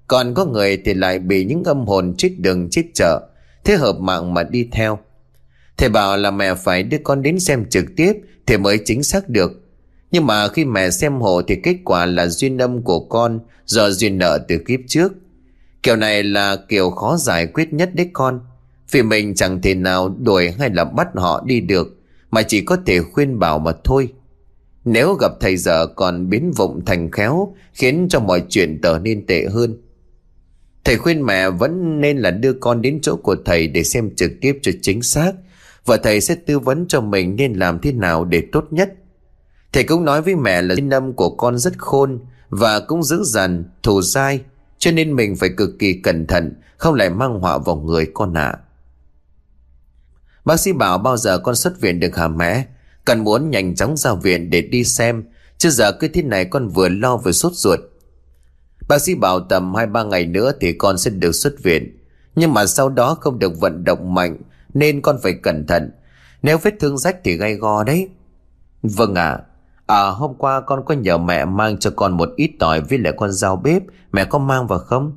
Còn 0.07 0.35
có 0.35 0.45
người 0.45 0.83
thì 0.85 0.95
lại 0.95 1.19
bị 1.19 1.45
những 1.45 1.65
âm 1.65 1.87
hồn 1.87 2.15
chết 2.19 2.31
đường 2.39 2.69
chết 2.71 2.83
chợ. 2.95 3.29
Thế 3.65 3.77
hợp 3.77 3.97
mạng 4.01 4.35
mà 4.35 4.43
đi 4.43 4.69
theo. 4.73 4.99
Thầy 5.77 5.89
bảo 5.89 6.17
là 6.17 6.31
mẹ 6.31 6.55
phải 6.55 6.83
đưa 6.83 6.99
con 7.05 7.23
đến 7.23 7.41
xem 7.41 7.65
trực 7.71 7.85
tiếp 7.97 8.13
thì 8.47 8.57
mới 8.57 8.79
chính 8.85 9.03
xác 9.03 9.29
được. 9.29 9.64
Nhưng 10.15 10.27
mà 10.27 10.49
khi 10.49 10.65
mẹ 10.65 10.91
xem 10.91 11.21
hộ 11.21 11.43
thì 11.43 11.57
kết 11.63 11.77
quả 11.85 12.07
là 12.07 12.27
duyên 12.27 12.59
âm 12.59 12.83
của 12.83 13.01
con 13.01 13.41
do 13.65 13.91
duyên 13.91 14.19
nợ 14.19 14.39
từ 14.49 14.59
kiếp 14.59 14.81
trước. 14.89 15.13
Kiểu 15.83 15.97
này 15.97 16.23
là 16.23 16.57
kiểu 16.69 16.91
khó 16.91 17.17
giải 17.17 17.47
quyết 17.47 17.73
nhất 17.73 17.91
đấy 17.95 18.11
con. 18.13 18.41
Vì 18.91 19.03
mình 19.03 19.35
chẳng 19.35 19.63
thể 19.63 19.75
nào 19.75 20.09
đuổi 20.09 20.51
hay 20.51 20.71
là 20.71 20.85
bắt 20.85 21.09
họ 21.15 21.43
đi 21.47 21.61
được, 21.61 22.01
mà 22.31 22.43
chỉ 22.43 22.61
có 22.61 22.77
thể 22.87 23.01
khuyên 23.03 23.39
bảo 23.39 23.59
mà 23.59 23.73
thôi. 23.85 24.13
Nếu 24.85 25.15
gặp 25.15 25.33
thầy 25.41 25.57
giờ 25.57 25.87
còn 25.87 26.31
biến 26.31 26.53
vụng 26.57 26.85
thành 26.85 27.11
khéo, 27.11 27.55
khiến 27.73 28.07
cho 28.11 28.21
mọi 28.21 28.43
chuyện 28.49 28.81
trở 28.83 28.99
nên 29.03 29.27
tệ 29.27 29.47
hơn. 29.47 29.77
Thầy 30.85 30.97
khuyên 30.97 31.27
mẹ 31.27 31.51
vẫn 31.51 32.01
nên 32.01 32.19
là 32.19 32.31
đưa 32.31 32.53
con 32.53 32.83
đến 32.83 32.99
chỗ 33.03 33.17
của 33.17 33.37
thầy 33.45 33.67
để 33.67 33.85
xem 33.85 34.11
trực 34.17 34.31
tiếp 34.41 34.59
cho 34.63 34.73
chính 34.83 35.03
xác, 35.03 35.33
và 35.85 35.97
thầy 35.97 36.21
sẽ 36.21 36.35
tư 36.47 36.59
vấn 36.59 36.87
cho 36.89 37.01
mình 37.01 37.37
nên 37.37 37.53
làm 37.53 37.79
thế 37.79 37.93
nào 37.93 38.25
để 38.25 38.43
tốt 38.53 38.65
nhất. 38.71 38.95
Thầy 39.75 39.85
cũng 39.85 40.05
nói 40.05 40.23
với 40.23 40.35
mẹ 40.35 40.63
là 40.63 40.75
sinh 40.75 40.91
âm 40.91 41.13
của 41.13 41.31
con 41.31 41.59
rất 41.59 41.79
khôn 41.79 42.21
và 42.49 42.81
cũng 42.81 43.03
dữ 43.03 43.23
dằn, 43.25 43.65
thù 43.83 44.03
dai, 44.03 44.41
cho 44.79 44.91
nên 44.91 45.17
mình 45.17 45.37
phải 45.37 45.51
cực 45.57 45.71
kỳ 45.79 45.93
cẩn 45.93 46.27
thận, 46.27 46.53
không 46.77 46.95
lại 46.95 47.11
mang 47.11 47.41
họa 47.41 47.59
vào 47.59 47.77
người 47.77 48.11
con 48.15 48.35
ạ. 48.35 48.55
Bác 50.45 50.61
sĩ 50.61 50.73
bảo 50.73 50.99
bao 50.99 51.17
giờ 51.17 51.39
con 51.39 51.57
xuất 51.57 51.81
viện 51.81 52.01
được 52.01 52.17
hả 52.17 52.29
mẹ? 52.29 52.67
Cần 53.05 53.25
muốn 53.25 53.51
nhanh 53.51 53.75
chóng 53.75 53.97
ra 53.97 54.15
viện 54.15 54.51
để 54.51 54.63
đi 54.63 54.85
xem, 54.85 55.25
chứ 55.59 55.71
giờ 55.71 55.93
cứ 55.93 56.09
thế 56.09 56.23
này 56.23 56.45
con 56.45 56.69
vừa 56.69 56.89
lo 56.89 57.17
vừa 57.17 57.33
sốt 57.33 57.53
ruột. 57.55 57.81
Bác 58.89 58.99
sĩ 58.99 59.15
bảo 59.15 59.41
tầm 59.41 59.73
2-3 59.73 60.09
ngày 60.09 60.27
nữa 60.27 60.53
thì 60.61 60.73
con 60.73 60.99
sẽ 60.99 61.11
được 61.11 61.33
xuất 61.33 61.55
viện. 61.63 61.99
Nhưng 62.35 62.55
mà 62.55 62.67
sau 62.67 62.89
đó 62.89 63.15
không 63.21 63.39
được 63.39 63.61
vận 63.61 63.85
động 63.85 64.15
mạnh 64.15 64.39
nên 64.75 65.03
con 65.03 65.19
phải 65.23 65.33
cẩn 65.43 65.67
thận. 65.67 65.91
Nếu 66.43 66.59
vết 66.59 66.75
thương 66.81 66.99
rách 66.99 67.17
thì 67.25 67.37
gai 67.37 67.55
go 67.55 67.85
đấy. 67.85 68.09
Vâng 68.83 69.15
ạ, 69.15 69.31
À 69.31 69.54
À 69.87 70.05
hôm 70.05 70.35
qua 70.35 70.61
con 70.61 70.85
có 70.87 70.95
nhờ 70.95 71.19
mẹ 71.19 71.45
mang 71.45 71.79
cho 71.79 71.91
con 71.97 72.13
một 72.13 72.29
ít 72.37 72.51
tỏi 72.59 72.81
với 72.81 72.99
lại 72.99 73.13
con 73.17 73.33
dao 73.33 73.57
bếp. 73.57 73.83
Mẹ 74.13 74.25
có 74.25 74.39
mang 74.39 74.67
vào 74.67 74.79
không? 74.79 75.17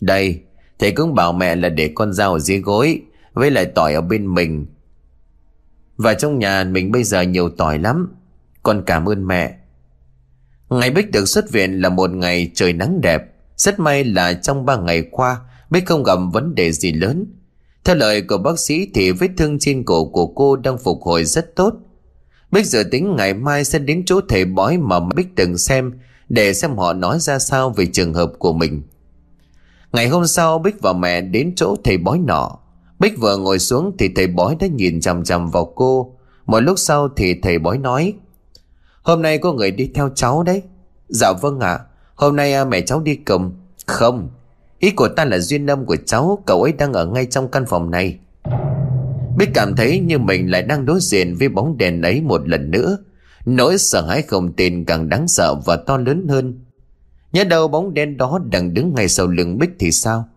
Đây, 0.00 0.42
Thầy 0.78 0.92
cũng 0.92 1.14
bảo 1.14 1.32
mẹ 1.32 1.56
là 1.56 1.68
để 1.68 1.92
con 1.94 2.12
dao 2.12 2.32
ở 2.32 2.38
dưới 2.38 2.58
gối, 2.58 3.02
Với 3.32 3.50
lại 3.50 3.66
tỏi 3.66 3.94
ở 3.94 4.00
bên 4.00 4.34
mình. 4.34 4.66
Và 5.96 6.14
trong 6.14 6.38
nhà 6.38 6.64
mình 6.64 6.92
bây 6.92 7.04
giờ 7.04 7.20
nhiều 7.20 7.48
tỏi 7.48 7.78
lắm. 7.78 8.14
Con 8.62 8.82
cảm 8.86 9.08
ơn 9.08 9.26
mẹ. 9.26 9.58
Ngày 10.70 10.90
Bích 10.90 11.10
được 11.10 11.24
xuất 11.24 11.50
viện 11.50 11.80
là 11.80 11.88
một 11.88 12.10
ngày 12.10 12.50
trời 12.54 12.72
nắng 12.72 13.00
đẹp. 13.00 13.22
Rất 13.56 13.80
may 13.80 14.04
là 14.04 14.32
trong 14.32 14.66
ba 14.66 14.76
ngày 14.76 15.02
qua, 15.10 15.40
Bích 15.70 15.86
không 15.86 16.02
gặp 16.02 16.18
vấn 16.32 16.54
đề 16.54 16.72
gì 16.72 16.92
lớn. 16.92 17.26
Theo 17.84 17.96
lời 17.96 18.22
của 18.22 18.38
bác 18.38 18.58
sĩ 18.58 18.90
thì 18.94 19.10
vết 19.10 19.28
thương 19.36 19.58
trên 19.58 19.84
cổ 19.84 20.04
của 20.04 20.26
cô 20.26 20.56
đang 20.56 20.78
phục 20.78 21.02
hồi 21.02 21.24
rất 21.24 21.56
tốt. 21.56 21.74
Bích 22.56 22.66
dự 22.66 22.82
tính 22.90 23.16
ngày 23.16 23.34
mai 23.34 23.64
sẽ 23.64 23.78
đến 23.78 24.02
chỗ 24.06 24.20
thầy 24.28 24.44
bói 24.44 24.78
mà 24.78 25.00
Bích 25.00 25.36
từng 25.36 25.58
xem, 25.58 25.92
để 26.28 26.54
xem 26.54 26.76
họ 26.76 26.92
nói 26.92 27.18
ra 27.20 27.38
sao 27.38 27.70
về 27.70 27.86
trường 27.92 28.14
hợp 28.14 28.32
của 28.38 28.52
mình. 28.52 28.82
Ngày 29.92 30.08
hôm 30.08 30.26
sau, 30.26 30.58
Bích 30.58 30.80
và 30.82 30.92
mẹ 30.92 31.20
đến 31.20 31.52
chỗ 31.56 31.76
thầy 31.84 31.98
bói 31.98 32.18
nọ. 32.18 32.58
Bích 32.98 33.18
vừa 33.18 33.36
ngồi 33.36 33.58
xuống 33.58 33.96
thì 33.98 34.08
thầy 34.16 34.26
bói 34.26 34.56
đã 34.60 34.66
nhìn 34.66 35.00
chằm 35.00 35.24
chằm 35.24 35.50
vào 35.50 35.72
cô. 35.74 36.16
Một 36.46 36.60
lúc 36.60 36.78
sau 36.78 37.08
thì 37.16 37.34
thầy 37.42 37.58
bói 37.58 37.78
nói, 37.78 38.14
Hôm 39.02 39.22
nay 39.22 39.38
có 39.38 39.52
người 39.52 39.70
đi 39.70 39.90
theo 39.94 40.10
cháu 40.14 40.42
đấy. 40.42 40.62
Dạ 41.08 41.32
vâng 41.32 41.60
ạ 41.60 41.80
Hôm 42.14 42.36
nay 42.36 42.52
à, 42.52 42.64
mẹ 42.64 42.80
cháu 42.80 43.00
đi 43.00 43.14
cầm 43.14 43.52
Không 43.86 44.30
Ý 44.78 44.90
của 44.90 45.08
ta 45.08 45.24
là 45.24 45.38
duyên 45.38 45.66
âm 45.66 45.84
của 45.84 45.96
cháu, 46.06 46.42
Cậu 46.46 46.62
ấy 46.62 46.72
đang 46.72 46.92
ở 46.92 47.06
ngay 47.06 47.26
trong 47.26 47.50
căn 47.50 47.66
phòng 47.66 47.90
này 47.90 48.18
Bích 49.36 49.50
cảm 49.54 49.76
thấy 49.76 50.00
như 50.00 50.18
mình 50.18 50.50
lại 50.50 50.62
đang 50.62 50.84
đối 50.84 51.00
diện 51.00 51.34
với 51.34 51.48
bóng 51.48 51.78
đèn 51.78 52.02
ấy 52.02 52.20
một 52.20 52.48
lần 52.48 52.70
nữa. 52.70 52.98
Nỗi 53.46 53.78
sợ 53.78 54.06
hãi 54.06 54.22
không 54.22 54.52
tin 54.52 54.84
càng 54.84 55.08
đáng 55.08 55.28
sợ 55.28 55.54
và 55.66 55.76
to 55.76 55.96
lớn 55.96 56.26
hơn. 56.28 56.64
Nhớ 57.32 57.44
đâu 57.44 57.68
bóng 57.68 57.94
đen 57.94 58.16
đó 58.16 58.40
đang 58.52 58.74
đứng 58.74 58.94
ngay 58.94 59.08
sau 59.08 59.26
lưng 59.26 59.58
Bích 59.58 59.70
thì 59.78 59.92
sao? 59.92 60.28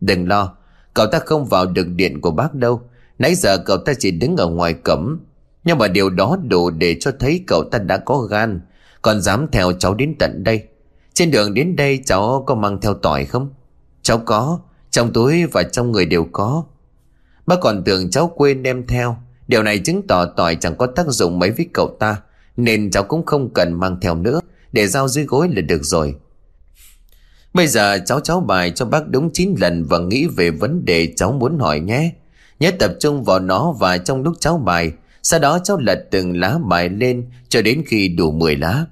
Đừng 0.00 0.28
lo, 0.28 0.56
Cậu 0.96 1.06
ta 1.06 1.18
không 1.18 1.46
vào 1.46 1.66
được 1.66 1.86
điện 1.88 2.20
của 2.20 2.30
bác 2.30 2.54
đâu. 2.54 2.82
Nãy 3.18 3.34
giờ 3.34 3.58
cậu 3.58 3.76
ta 3.76 3.92
chỉ 3.98 4.10
đứng 4.10 4.36
ở 4.36 4.46
ngoài 4.46 4.74
cổng. 4.74 5.18
Nhưng 5.64 5.78
mà 5.78 5.88
điều 5.88 6.10
đó 6.10 6.38
đủ 6.48 6.70
để 6.70 6.96
cho 7.00 7.10
thấy 7.18 7.44
cậu 7.46 7.64
ta 7.72 7.78
đã 7.78 7.98
có 7.98 8.18
gan. 8.18 8.60
Còn 9.02 9.20
dám 9.20 9.46
theo 9.52 9.72
cháu 9.72 9.94
đến 9.94 10.14
tận 10.18 10.44
đây. 10.44 10.62
Trên 11.14 11.30
đường 11.30 11.54
đến 11.54 11.76
đây 11.76 12.02
cháu 12.04 12.44
có 12.46 12.54
mang 12.54 12.80
theo 12.80 12.94
tỏi 12.94 13.24
không? 13.24 13.50
Cháu 14.02 14.18
có, 14.18 14.60
Trong 14.90 15.12
túi 15.12 15.46
và 15.46 15.62
trong 15.62 15.92
người 15.92 16.06
đều 16.06 16.26
có. 16.32 16.64
Bác 17.46 17.56
còn 17.60 17.84
tưởng 17.84 18.10
cháu 18.10 18.32
quên 18.36 18.62
đem 18.62 18.86
theo. 18.86 19.16
Điều 19.48 19.62
này 19.62 19.78
chứng 19.78 20.06
tỏ 20.06 20.24
tỏi 20.24 20.56
chẳng 20.60 20.76
có 20.76 20.86
tác 20.86 21.06
dụng 21.08 21.38
mấy 21.38 21.50
với 21.50 21.68
cậu 21.72 21.96
ta, 22.00 22.16
Nên 22.56 22.90
cháu 22.90 23.02
cũng 23.02 23.26
không 23.26 23.52
cần 23.54 23.72
mang 23.72 24.00
theo 24.00 24.14
nữa. 24.14 24.40
Để 24.72 24.86
giao 24.86 25.08
dưới 25.08 25.24
gối 25.24 25.48
là 25.48 25.60
được 25.60 25.82
rồi. 25.82 26.14
Bây 27.54 27.66
giờ 27.66 27.98
cháu 28.06 28.20
cháu 28.20 28.40
bài 28.40 28.70
cho 28.70 28.86
bác 28.86 29.08
đúng 29.08 29.30
9 29.32 29.54
lần 29.60 29.84
Và 29.84 29.98
nghĩ 29.98 30.26
về 30.26 30.50
vấn 30.50 30.84
đề 30.84 31.12
cháu 31.16 31.32
muốn 31.32 31.58
hỏi 31.58 31.80
nhé. 31.80 32.12
Nhớ 32.60 32.70
tập 32.70 32.92
trung 33.00 33.24
vào 33.24 33.40
nó 33.40 33.72
và 33.72 33.98
trong 33.98 34.22
lúc 34.22 34.34
cháu 34.40 34.58
bài, 34.58 34.92
Sau 35.22 35.40
đó 35.40 35.58
cháu 35.64 35.78
lật 35.78 36.06
từng 36.10 36.40
lá 36.40 36.58
bài 36.68 36.88
lên 36.88 37.30
Cho 37.48 37.62
đến 37.62 37.82
khi 37.86 38.08
đủ 38.08 38.32
10 38.32 38.56
lá. 38.56 38.86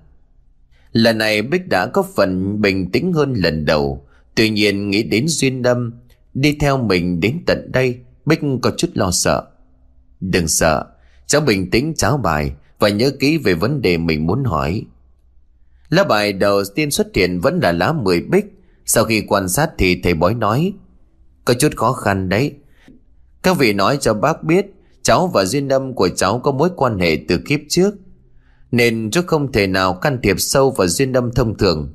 Lần 0.93 1.19
này 1.19 1.43
Bích 1.43 1.69
đã 1.69 1.87
có 1.87 2.05
phần 2.17 2.61
bình 2.61 2.91
tĩnh 2.91 3.13
hơn 3.13 3.35
lần 3.35 3.65
đầu. 3.65 4.07
Tuy 4.35 4.51
nhiên 4.51 4.91
nghĩ 4.91 5.03
đến 5.03 5.25
duyên 5.29 5.63
đâm 5.63 5.93
Đi 6.35 6.57
theo 6.61 6.79
mình 6.79 7.21
đến 7.21 7.41
tận 7.47 7.73
đây. 7.73 7.99
Bích 8.25 8.41
có 8.63 8.71
chút 8.77 8.91
lo 8.95 9.11
sợ. 9.11 9.43
Đừng 10.21 10.49
sợ 10.49 10.85
Cháu 11.27 11.41
bình 11.41 11.71
tĩnh 11.71 11.95
cháu 11.97 12.17
bài 12.17 12.53
Và 12.79 12.89
nhớ 12.89 13.11
kỹ 13.21 13.39
về 13.39 13.55
vấn 13.55 13.83
đề 13.83 13.99
mình 13.99 14.27
muốn 14.27 14.45
hỏi. 14.45 14.83
Lá 15.89 16.05
bài 16.05 16.33
đầu 16.33 16.63
tiên 16.75 16.91
xuất 16.91 17.07
hiện 17.15 17.41
vẫn 17.41 17.61
là 17.63 17.73
lá 17.73 17.93
10 17.93 18.21
bích. 18.21 18.45
Sau 18.87 19.05
khi 19.05 19.25
quan 19.29 19.49
sát 19.49 19.71
thì 19.79 20.01
thầy 20.03 20.15
bói 20.15 20.35
nói 20.35 20.73
Có 21.45 21.55
chút 21.55 21.77
khó 21.77 21.93
khăn 21.93 22.29
đấy. 22.29 22.55
Các 23.43 23.59
vị 23.59 23.73
nói 23.73 23.99
cho 24.01 24.15
bác 24.15 24.43
biết 24.45 24.67
Cháu 25.03 25.27
và 25.27 25.45
duyên 25.45 25.69
âm 25.69 25.95
của 25.95 26.09
cháu 26.09 26.39
có 26.39 26.53
mối 26.53 26.71
quan 26.77 26.99
hệ 26.99 27.19
từ 27.29 27.39
kiếp 27.49 27.61
trước 27.69 27.95
Nên 28.73 29.11
chú 29.11 29.21
không 29.27 29.53
thể 29.53 29.67
nào 29.67 29.95
can 29.95 30.19
thiệp 30.23 30.41
sâu 30.41 30.71
vào 30.71 30.89
duyên 30.89 31.13
âm 31.13 31.33
thông 31.33 31.59
thường. 31.59 31.95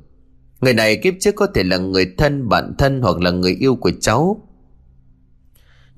Người 0.60 0.74
này 0.74 0.96
kiếp 0.96 1.14
trước 1.20 1.34
có 1.34 1.46
thể 1.46 1.62
là 1.62 1.76
người 1.76 2.14
thân, 2.18 2.48
bạn 2.48 2.74
thân 2.78 3.00
hoặc 3.02 3.20
là 3.20 3.30
người 3.30 3.56
yêu 3.60 3.74
của 3.74 3.90
cháu. 4.00 4.49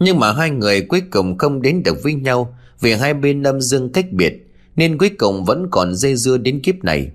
Nhưng 0.03 0.19
mà 0.19 0.33
hai 0.33 0.51
người 0.51 0.81
cuối 0.81 1.03
cùng 1.11 1.39
không 1.39 1.63
đến 1.63 1.83
được 1.83 2.03
với 2.03 2.15
nhau 2.15 2.59
Vì 2.81 2.93
hai 2.93 3.15
bên 3.15 3.43
âm 3.43 3.61
dương 3.61 3.93
cách 3.93 4.13
biệt, 4.13 4.33
Nên 4.77 4.99
cuối 4.99 5.11
cùng 5.19 5.45
vẫn 5.45 5.69
còn 5.71 5.95
dây 5.95 6.17
dưa 6.17 6.37
đến 6.37 6.61
kiếp 6.61 6.85
này. 6.85 7.11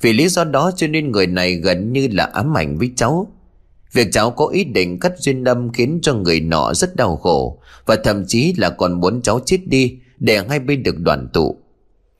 Vì 0.00 0.12
lý 0.12 0.28
do 0.28 0.44
đó 0.44 0.70
cho 0.76 0.86
nên 0.86 1.12
người 1.12 1.26
này 1.26 1.54
gần 1.54 1.92
như 1.92 2.08
là 2.12 2.24
ám 2.24 2.56
ảnh 2.56 2.78
với 2.78 2.92
cháu. 2.96 3.32
Việc 3.92 4.08
cháu 4.12 4.30
có 4.30 4.46
ý 4.46 4.64
định 4.64 5.00
cắt 5.00 5.12
duyên 5.18 5.44
âm 5.44 5.72
khiến 5.72 5.98
cho 6.02 6.14
người 6.14 6.40
nọ 6.40 6.74
rất 6.74 6.96
đau 6.96 7.16
khổ 7.16 7.60
Và 7.86 7.96
thậm 8.04 8.24
chí 8.26 8.54
là 8.56 8.70
còn 8.70 9.00
muốn 9.00 9.22
cháu 9.22 9.40
chết 9.46 9.58
đi 9.66 9.98
để 10.18 10.44
hai 10.48 10.58
bên 10.58 10.82
được 10.82 10.98
đoàn 10.98 11.28
tụ. 11.32 11.56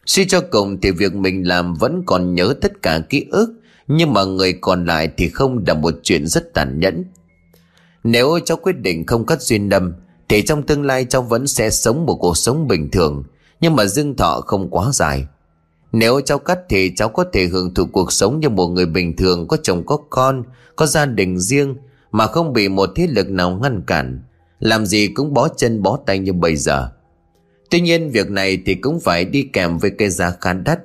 Suy 0.07 0.25
cho 0.25 0.41
cùng 0.41 0.81
thì 0.81 0.91
việc 0.91 1.15
mình 1.15 1.49
làm 1.49 1.75
vẫn 1.75 2.03
còn 2.07 2.35
nhớ 2.35 2.55
tất 2.61 2.83
cả 2.83 3.01
ký 3.09 3.25
ức, 3.31 3.55
Nhưng 3.87 4.13
mà 4.13 4.25
người 4.25 4.53
còn 4.53 4.85
lại 4.85 5.11
thì 5.17 5.29
không 5.29 5.65
là 5.67 5.75
một 5.75 5.95
chuyện 6.03 6.27
rất 6.27 6.55
tàn 6.55 6.81
nhẫn. 6.81 7.05
Nếu 8.11 8.39
cháu 8.45 8.57
quyết 8.57 8.77
định 8.83 9.07
không 9.07 9.27
cắt 9.27 9.43
duyên 9.43 9.69
đâm 9.69 9.95
Thì 10.29 10.43
trong 10.43 10.63
tương 10.63 10.83
lai 10.83 11.05
cháu 11.05 11.23
vẫn 11.23 11.47
sẽ 11.47 11.71
sống 11.71 12.07
một 12.07 12.15
cuộc 12.21 12.37
sống 12.37 12.69
bình 12.69 12.91
thường 12.91 13.25
Nhưng 13.61 13.77
mà 13.77 13.85
dương 13.85 14.17
thọ 14.17 14.41
không 14.41 14.71
quá 14.71 14.91
dài 14.93 15.27
nếu 15.93 16.21
cháu 16.21 16.39
cắt 16.39 16.59
thì 16.69 16.93
cháu 16.97 17.09
có 17.09 17.25
thể 17.33 17.47
hưởng 17.47 17.75
thụ 17.75 17.87
cuộc 17.87 18.13
sống 18.13 18.41
như 18.41 18.49
một 18.49 18.67
người 18.67 18.87
bình 18.87 19.17
thường 19.17 19.49
có 19.49 19.57
chồng 19.63 19.87
có 19.87 19.99
con, 20.11 20.43
có 20.77 20.87
gia 20.87 21.07
đình 21.07 21.39
riêng 21.39 21.77
mà 22.13 22.27
không 22.27 22.53
bị 22.53 22.69
một 22.69 22.91
thế 22.97 23.07
lực 23.07 23.31
nào 23.31 23.59
ngăn 23.63 23.83
cản. 23.87 24.23
Làm 24.61 24.87
gì 24.87 25.09
cũng 25.09 25.35
bó 25.35 25.49
chân 25.49 25.83
bó 25.83 25.99
tay 26.07 26.19
như 26.19 26.33
bây 26.33 26.57
giờ. 26.57 26.89
Tuy 27.71 27.81
nhiên 27.81 28.11
việc 28.11 28.31
này 28.31 28.63
thì 28.67 28.75
cũng 28.75 29.01
phải 29.01 29.25
đi 29.25 29.43
kèm 29.53 29.79
với 29.79 29.91
cái 29.91 30.11
giá 30.11 30.33
khá 30.41 30.53
đắt. 30.53 30.79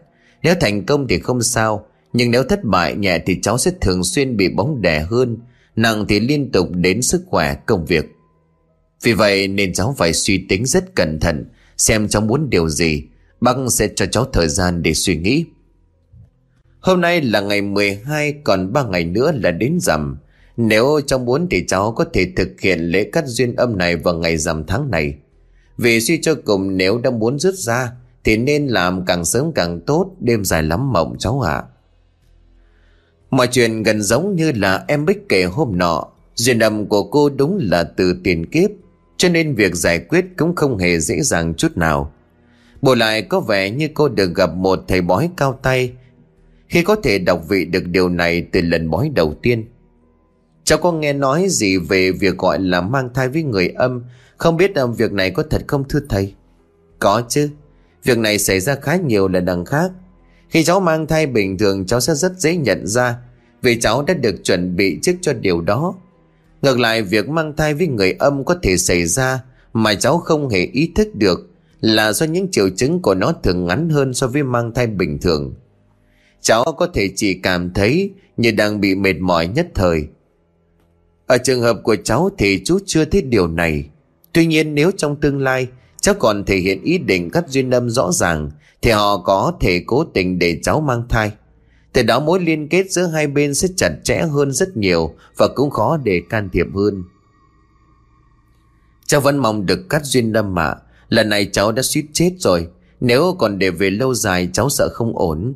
Nếu 0.44 0.56
thành 0.62 0.86
công 0.86 1.08
thì 1.08 1.20
không 1.20 1.42
sao, 1.42 1.86
nhưng 2.14 2.32
nếu 2.32 2.44
thất 2.44 2.64
bại 2.64 2.96
nhẹ 2.96 3.20
thì 3.26 3.40
cháu 3.42 3.58
sẽ 3.58 3.72
thường 3.82 4.04
xuyên 4.04 4.38
bị 4.38 4.50
bóng 4.50 4.82
đè 4.82 5.00
hơn, 5.00 5.38
nặng 5.76 6.06
thì 6.10 6.20
liên 6.20 6.52
tục 6.52 6.68
đến 6.72 7.02
sức 7.02 7.24
khỏe 7.28 7.56
công 7.66 7.86
việc. 7.86 8.06
Vì 9.04 9.14
vậy 9.14 9.48
nên 9.48 9.74
cháu 9.74 9.96
phải 9.98 10.14
suy 10.14 10.46
tính 10.50 10.66
rất 10.66 10.96
cẩn 10.96 11.20
thận, 11.20 11.46
xem 11.78 12.08
cháu 12.08 12.22
muốn 12.22 12.50
điều 12.50 12.70
gì. 12.70 13.04
Bác 13.42 13.56
sẽ 13.70 13.88
cho 13.96 14.06
cháu 14.06 14.26
thời 14.34 14.48
gian 14.48 14.84
để 14.84 14.94
suy 14.94 15.18
nghĩ. 15.18 15.46
Hôm 16.80 17.02
nay 17.02 17.22
là 17.22 17.42
ngày 17.42 17.62
12 17.62 18.34
Còn 18.44 18.74
3 18.74 18.84
ngày 18.84 19.06
nữa 19.06 19.32
là 19.36 19.52
đến 19.52 19.78
rằm. 19.82 20.18
Nếu 20.58 21.02
cháu 21.08 21.20
muốn 21.20 21.48
thì 21.52 21.66
cháu 21.68 21.92
có 21.92 22.06
thể 22.14 22.28
thực 22.36 22.62
hiện 22.62 22.80
lễ 22.80 23.10
cắt 23.12 23.24
duyên 23.28 23.56
âm 23.56 23.78
này 23.78 23.96
vào 23.96 24.14
ngày 24.14 24.38
rằm 24.38 24.64
tháng 24.68 24.92
này. 24.92 25.16
Vì 25.78 26.02
suy 26.02 26.22
cho 26.22 26.36
cùng 26.46 26.78
nếu 26.78 26.98
đã 26.98 27.10
muốn 27.10 27.40
rút 27.40 27.54
ra, 27.54 27.92
Thì 28.24 28.38
nên 28.38 28.68
làm 28.68 29.06
càng 29.06 29.26
sớm 29.26 29.52
càng 29.56 29.82
tốt, 29.82 30.16
Đêm 30.20 30.46
dài 30.46 30.64
lắm 30.64 30.94
mộng 30.94 31.16
cháu 31.20 31.42
ạ. 31.42 31.64
Mọi 33.34 33.48
chuyện 33.48 33.84
gần 33.84 34.02
giống 34.02 34.36
như 34.36 34.52
là 34.52 34.86
em 34.88 35.06
Bích 35.06 35.30
kể 35.30 35.44
hôm 35.44 35.78
nọ. 35.78 36.08
Duyên 36.36 36.60
âm 36.60 36.86
của 36.86 37.04
cô 37.04 37.30
đúng 37.30 37.60
là 37.62 37.84
từ 37.84 38.16
tiền 38.24 38.46
kiếp 38.46 38.70
Cho 39.18 39.30
nên 39.30 39.56
việc 39.56 39.76
giải 39.76 40.00
quyết 40.00 40.26
cũng 40.38 40.56
không 40.56 40.78
hề 40.78 41.00
dễ 41.00 41.22
dàng 41.22 41.54
chút 41.54 41.78
nào. 41.78 42.14
Bù 42.82 42.96
lại 42.96 43.22
có 43.22 43.40
vẻ 43.40 43.70
như 43.70 43.90
cô 43.94 44.10
được 44.10 44.36
gặp 44.36 44.56
một 44.56 44.80
thầy 44.88 45.02
bói 45.02 45.30
cao 45.38 45.60
tay. 45.62 45.94
Khi 46.68 46.84
có 46.84 46.96
thể 46.96 47.20
đọc 47.20 47.44
vị 47.50 47.66
được 47.66 47.84
điều 47.88 48.10
này 48.10 48.48
từ 48.52 48.62
lần 48.62 48.90
bói 48.90 49.10
đầu 49.16 49.34
tiên. 49.42 49.66
Cháu 50.64 50.78
có 50.78 50.92
nghe 50.92 51.14
nói 51.14 51.46
gì 51.50 51.78
về 51.78 52.12
việc 52.12 52.38
gọi 52.38 52.60
là 52.60 52.82
mang 52.82 53.10
thai 53.14 53.30
với 53.30 53.44
người 53.44 53.68
âm? 53.68 54.04
Không 54.38 54.58
biết 54.58 54.76
um, 54.76 54.94
việc 54.94 55.12
này 55.12 55.32
có 55.32 55.44
thật 55.50 55.62
không 55.68 55.84
thưa 55.90 56.02
thầy? 56.10 56.34
Có 57.00 57.24
chứ. 57.30 57.50
Việc 58.04 58.18
này 58.18 58.40
xảy 58.40 58.60
ra 58.60 58.76
khá 58.76 58.96
nhiều 58.96 59.28
lần 59.28 59.46
đằng 59.46 59.66
khác. 59.66 59.92
Khi 60.54 60.64
cháu 60.64 60.80
mang 60.80 61.08
thai 61.08 61.26
bình 61.26 61.58
thường, 61.58 61.86
cháu 61.86 62.00
sẽ 62.00 62.16
rất 62.16 62.40
dễ 62.40 62.56
nhận 62.56 62.88
ra 62.88 63.16
Vì 63.62 63.80
cháu 63.80 64.04
đã 64.04 64.14
được 64.14 64.36
chuẩn 64.44 64.76
bị 64.76 65.00
trước 65.02 65.14
cho 65.22 65.34
điều 65.34 65.62
đó 65.62 65.96
Ngược 66.62 66.80
lại, 66.80 67.02
việc 67.02 67.30
mang 67.30 67.56
thai 67.56 67.74
với 67.74 67.88
người 67.88 68.12
âm 68.12 68.46
có 68.46 68.56
thể 68.64 68.78
xảy 68.78 69.06
ra 69.06 69.44
Mà 69.74 69.96
cháu 69.96 70.18
không 70.18 70.50
hề 70.50 70.66
ý 70.66 70.92
thức 70.96 71.16
được 71.16 71.50
là 71.82 72.14
do 72.14 72.26
những 72.26 72.52
triệu 72.52 72.70
chứng 72.70 73.02
của 73.02 73.16
nó 73.16 73.34
thường 73.44 73.66
ngắn 73.66 73.90
hơn 73.90 74.14
so 74.14 74.28
với 74.28 74.44
mang 74.44 74.72
thai 74.74 74.88
bình 74.88 75.20
thường. 75.20 75.54
Cháu 76.42 76.64
có 76.78 76.88
thể 76.94 77.10
chỉ 77.16 77.34
cảm 77.34 77.74
thấy 77.74 78.12
như 78.38 78.52
đang 78.52 78.82
bị 78.82 78.96
mệt 78.96 79.14
mỏi 79.14 79.48
nhất 79.48 79.68
thời. 79.76 80.08
Ở 81.28 81.38
trường 81.38 81.62
hợp 81.62 81.80
của 81.84 81.96
cháu 81.96 82.30
thì 82.38 82.62
chú 82.66 82.80
chưa 82.86 83.06
thấy 83.06 83.22
điều 83.22 83.48
này. 83.48 83.90
Tuy 84.34 84.46
nhiên, 84.46 84.76
nếu 84.76 84.92
trong 84.98 85.16
tương 85.16 85.42
lai, 85.42 85.68
cháu 86.02 86.16
còn 86.20 86.46
thể 86.46 86.58
hiện 86.58 86.84
ý 86.84 86.98
định 86.98 87.30
cắt 87.30 87.50
duyên 87.50 87.70
âm 87.70 87.90
rõ 87.90 88.12
ràng 88.12 88.52
thì 88.84 88.92
họ 88.92 89.18
có 89.18 89.54
thể 89.60 89.84
cố 89.88 90.04
tình 90.04 90.40
để 90.40 90.60
cháu 90.64 90.82
mang 90.82 91.04
thai. 91.10 91.32
Từ 91.94 92.04
đó 92.04 92.20
mối 92.20 92.40
liên 92.40 92.70
kết 92.70 92.92
giữa 92.92 93.08
hai 93.08 93.28
bên 93.28 93.54
sẽ 93.54 93.68
chặt 93.78 93.92
chẽ 94.04 94.22
hơn 94.32 94.52
rất 94.52 94.78
nhiều 94.78 95.16
và 95.38 95.48
cũng 95.56 95.70
khó 95.70 95.98
để 96.04 96.22
can 96.30 96.50
thiệp 96.50 96.68
hơn. 96.76 97.04
Cháu 99.06 99.22
vẫn 99.22 99.38
mong 99.38 99.66
được 99.66 99.90
cắt 99.90 100.02
duyên 100.04 100.32
đâm 100.32 100.56
mà 100.56 100.76
Lần 101.14 101.30
này 101.30 101.50
cháu 101.52 101.72
đã 101.72 101.82
suýt 101.82 102.06
chết 102.14 102.32
rồi. 102.40 102.68
Nếu 103.00 103.36
còn 103.40 103.60
để 103.60 103.70
về 103.70 103.90
lâu 103.90 104.14
dài, 104.14 104.50
cháu 104.54 104.70
sợ 104.70 104.90
không 104.94 105.18
ổn. 105.18 105.54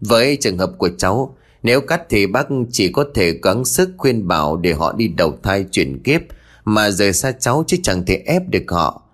Với 0.00 0.36
trường 0.40 0.58
hợp 0.58 0.72
của 0.78 0.88
cháu, 0.98 1.36
Nếu 1.62 1.80
cắt 1.80 2.02
thì 2.08 2.26
bác 2.26 2.46
chỉ 2.72 2.92
có 2.92 3.04
thể 3.14 3.38
gắng 3.42 3.64
sức 3.64 3.90
khuyên 3.98 4.28
bảo 4.28 4.56
Để 4.56 4.72
họ 4.72 4.92
đi 4.92 5.08
đầu 5.08 5.38
thai 5.42 5.64
chuyển 5.70 6.02
kiếp. 6.02 6.20
Mà 6.64 6.90
rời 6.90 7.12
xa 7.12 7.32
cháu 7.32 7.64
chứ 7.66 7.76
chẳng 7.82 8.04
thể 8.06 8.22
ép 8.26 8.42
được 8.48 8.64
họ. 8.68 9.05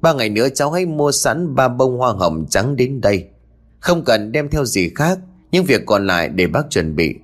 Ba 0.00 0.12
ngày 0.12 0.28
nữa 0.28 0.48
cháu 0.54 0.70
hãy 0.70 0.86
mua 0.86 1.12
sẵn 1.12 1.54
ba 1.54 1.68
bông 1.68 1.98
hoa 1.98 2.12
hồng 2.12 2.46
trắng 2.50 2.76
đến 2.76 3.00
đây. 3.00 3.28
Không 3.80 4.04
cần 4.04 4.32
đem 4.32 4.48
theo 4.48 4.64
gì 4.64 4.90
khác 4.94 5.18
Nhưng 5.52 5.64
việc 5.64 5.86
còn 5.86 6.06
lại 6.06 6.28
để 6.28 6.46
bác 6.46 6.70
chuẩn 6.70 6.96
bị. 6.96 7.14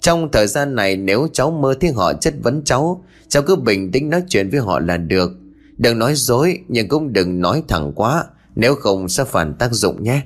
Trong 0.00 0.28
thời 0.32 0.46
gian 0.46 0.74
này, 0.74 0.96
nếu 0.96 1.28
cháu 1.32 1.50
mơ 1.50 1.74
thấy 1.80 1.92
họ 1.92 2.12
chất 2.12 2.34
vấn 2.42 2.62
cháu 2.64 3.04
Cháu 3.28 3.42
cứ 3.42 3.56
bình 3.56 3.92
tĩnh 3.92 4.10
nói 4.10 4.22
chuyện 4.28 4.50
với 4.50 4.60
họ 4.60 4.80
là 4.80 4.96
được. 4.96 5.32
Đừng 5.78 5.98
nói 5.98 6.12
dối, 6.14 6.58
nhưng 6.68 6.88
cũng 6.88 7.12
đừng 7.12 7.40
nói 7.40 7.62
thẳng 7.68 7.92
quá, 7.94 8.24
Nếu 8.54 8.74
không 8.74 9.08
sẽ 9.08 9.24
phản 9.24 9.54
tác 9.54 9.72
dụng 9.72 10.02
nhé. 10.02 10.22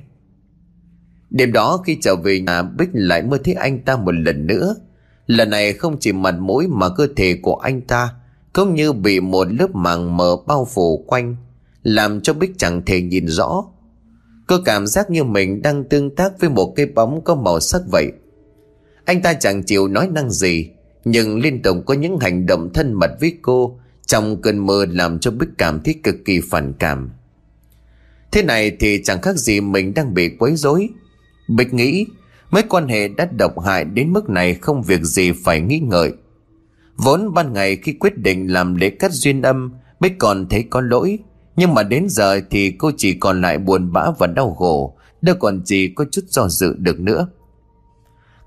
Đêm 1.30 1.53
đó 1.53 1.82
khi 1.87 1.99
trở 2.03 2.16
về 2.16 2.41
nhà, 2.41 2.62
Bích 2.62 2.89
lại 2.93 3.22
mơ 3.22 3.39
thấy 3.45 3.55
anh 3.55 3.78
ta 3.85 3.97
một 3.97 4.12
lần 4.12 4.47
nữa. 4.47 4.74
Lần 5.26 5.51
này 5.51 5.72
không 5.72 5.97
chỉ 6.01 6.12
mặt 6.12 6.35
mũi 6.39 6.66
mà 6.68 6.89
cơ 6.89 7.07
thể 7.16 7.39
của 7.43 7.57
anh 7.57 7.80
ta, 7.80 8.14
Cũng 8.53 8.74
như 8.74 8.93
bị 8.93 9.20
một 9.20 9.53
lớp 9.53 9.74
màng 9.74 10.16
mờ 10.16 10.37
bao 10.47 10.68
phủ 10.74 11.05
quanh. 11.07 11.37
Làm 11.85 12.20
cho 12.20 12.35
Bích 12.35 12.51
chẳng 12.59 12.82
thể 12.87 13.03
nhìn 13.03 13.26
rõ. 13.26 13.64
Cô 14.47 14.57
cảm 14.64 14.87
giác 14.87 15.11
như 15.11 15.24
mình 15.24 15.62
đang 15.62 15.85
tương 15.85 16.14
tác 16.16 16.32
với 16.41 16.51
một 16.51 16.72
cái 16.76 16.87
bóng 16.87 17.24
có 17.24 17.35
màu 17.35 17.61
sắc 17.61 17.82
vậy. 17.93 18.12
Anh 19.05 19.22
ta 19.22 19.35
chẳng 19.35 19.62
chịu 19.62 19.89
nói 19.89 20.09
năng 20.09 20.30
gì, 20.30 20.70
Nhưng 21.05 21.41
liên 21.41 21.62
tục 21.62 21.76
có 21.87 21.95
những 21.95 22.18
hành 22.18 22.47
động 22.47 22.72
thân 22.74 22.93
mật 22.93 23.11
với 23.20 23.39
cô 23.43 23.78
Trong 24.07 24.43
cơn 24.43 24.66
mơ 24.66 24.87
làm 24.91 25.18
cho 25.18 25.30
Bích 25.30 25.49
cảm 25.59 25.80
thấy 25.80 25.95
cực 26.03 26.14
kỳ 26.24 26.41
phản 26.51 26.72
cảm. 26.78 27.11
Thế 28.32 28.43
này 28.43 28.76
thì 28.80 29.01
chẳng 29.05 29.22
khác 29.22 29.37
gì 29.37 29.61
mình 29.61 29.95
đang 29.95 30.14
bị 30.14 30.28
quấy 30.39 30.57
rối. 30.57 30.89
Bích 31.49 31.74
nghĩ 31.74 32.07
Mấy 32.51 32.62
quan 32.62 32.89
hệ 32.89 33.09
đã 33.09 33.28
độc 33.39 33.61
hại 33.61 33.85
đến 33.85 34.12
mức 34.12 34.30
này 34.30 34.55
không 34.55 34.82
việc 34.82 35.03
gì 35.03 35.32
phải 35.32 35.61
nghĩ 35.61 35.78
ngợi. 35.78 36.12
Vốn 36.97 37.35
ban 37.35 37.53
ngày 37.53 37.76
khi 37.76 37.93
quyết 37.93 38.18
định 38.18 38.53
làm 38.53 38.74
lễ 38.74 38.91
cắt 38.91 39.12
duyên 39.12 39.43
âm, 39.43 39.72
Bích 40.01 40.18
còn 40.18 40.49
thấy 40.49 40.64
có 40.70 40.80
lỗi. 40.80 41.18
Nhưng 41.57 41.74
mà 41.74 41.82
đến 41.82 42.07
giờ 42.09 42.40
thì 42.50 42.70
cô 42.70 42.90
chỉ 42.96 43.14
còn 43.14 43.40
lại 43.40 43.59
buồn 43.59 43.92
bã 43.92 44.11
và 44.18 44.26
đau 44.26 44.55
khổ, 44.55 44.96
Đâu 45.24 45.36
còn 45.40 45.64
gì 45.64 45.92
có 45.94 46.05
chút 46.12 46.22
do 46.28 46.48
dự 46.48 46.74
được 46.78 47.00
nữa. 47.00 47.28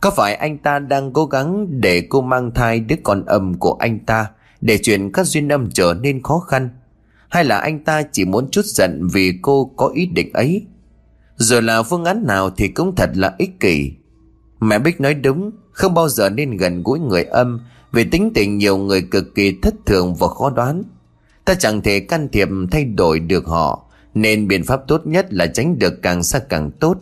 Có 0.02 0.12
phải 0.12 0.36
anh 0.36 0.58
ta 0.58 0.80
đang 0.80 1.14
cố 1.14 1.26
gắng 1.26 1.68
để 1.82 2.08
cô 2.10 2.22
mang 2.22 2.52
thai 2.52 2.80
đứa 2.80 2.96
con 3.04 3.26
âm 3.26 3.54
của 3.54 3.74
anh 3.80 4.00
ta 4.00 4.28
Để 4.62 4.80
chuyện 4.84 5.12
các 5.12 5.24
duyên 5.28 5.48
âm 5.48 5.70
trở 5.72 5.94
nên 6.02 6.24
khó 6.24 6.40
khăn? 6.40 6.70
Hay 7.30 7.46
là 7.46 7.58
anh 7.58 7.84
ta 7.84 8.04
chỉ 8.12 8.26
muốn 8.26 8.52
chút 8.52 8.66
giận 8.66 9.08
vì 9.14 9.40
cô 9.42 9.72
có 9.78 9.88
ý 9.88 10.06
định 10.06 10.34
ấy? 10.34 10.66
Rồi 11.36 11.62
là 11.62 11.84
phương 11.84 12.06
án 12.06 12.24
nào 12.28 12.50
thì 12.50 12.68
cũng 12.68 12.96
thật 12.96 13.10
là 13.14 13.36
ích 13.38 13.60
kỷ. 13.60 13.92
Mẹ 14.60 14.80
Bích 14.80 15.02
nói 15.02 15.14
đúng, 15.14 15.52
Không 15.72 15.94
bao 15.94 16.10
giờ 16.10 16.30
nên 16.30 16.58
gần 16.58 16.84
gũi 16.84 17.00
người 17.00 17.24
âm, 17.24 17.60
Vì 17.92 18.04
tính 18.04 18.32
tình 18.36 18.58
nhiều 18.58 18.78
người 18.78 19.02
cực 19.02 19.36
kỳ 19.36 19.58
thất 19.62 19.74
thường 19.86 20.16
và 20.16 20.28
khó 20.28 20.50
đoán. 20.50 20.84
Ta 21.48 21.56
chẳng 21.56 21.82
thể 21.82 22.00
can 22.00 22.30
thiệp 22.30 22.48
thay 22.72 22.84
đổi 22.84 23.20
được 23.20 23.46
họ, 23.46 23.84
Nên 24.14 24.48
biện 24.48 24.64
pháp 24.64 24.82
tốt 24.88 25.08
nhất 25.08 25.34
là 25.34 25.48
tránh 25.48 25.80
được 25.80 26.02
càng 26.02 26.24
xa 26.24 26.40
càng 26.40 26.72
tốt. 26.72 26.98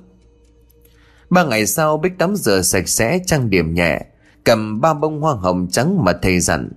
Ba 1.29 1.43
ngày 1.43 1.65
sau, 1.65 1.97
Bích 1.97 2.17
tắm 2.17 2.35
rửa 2.35 2.61
sạch 2.61 2.89
sẽ, 2.89 3.19
trang 3.25 3.49
điểm 3.49 3.73
nhẹ, 3.73 4.01
Cầm 4.43 4.81
ba 4.81 4.93
bông 4.93 5.21
hoa 5.21 5.33
hồng 5.33 5.67
trắng 5.71 6.03
mà 6.03 6.13
thầy 6.21 6.39
dặn. 6.39 6.69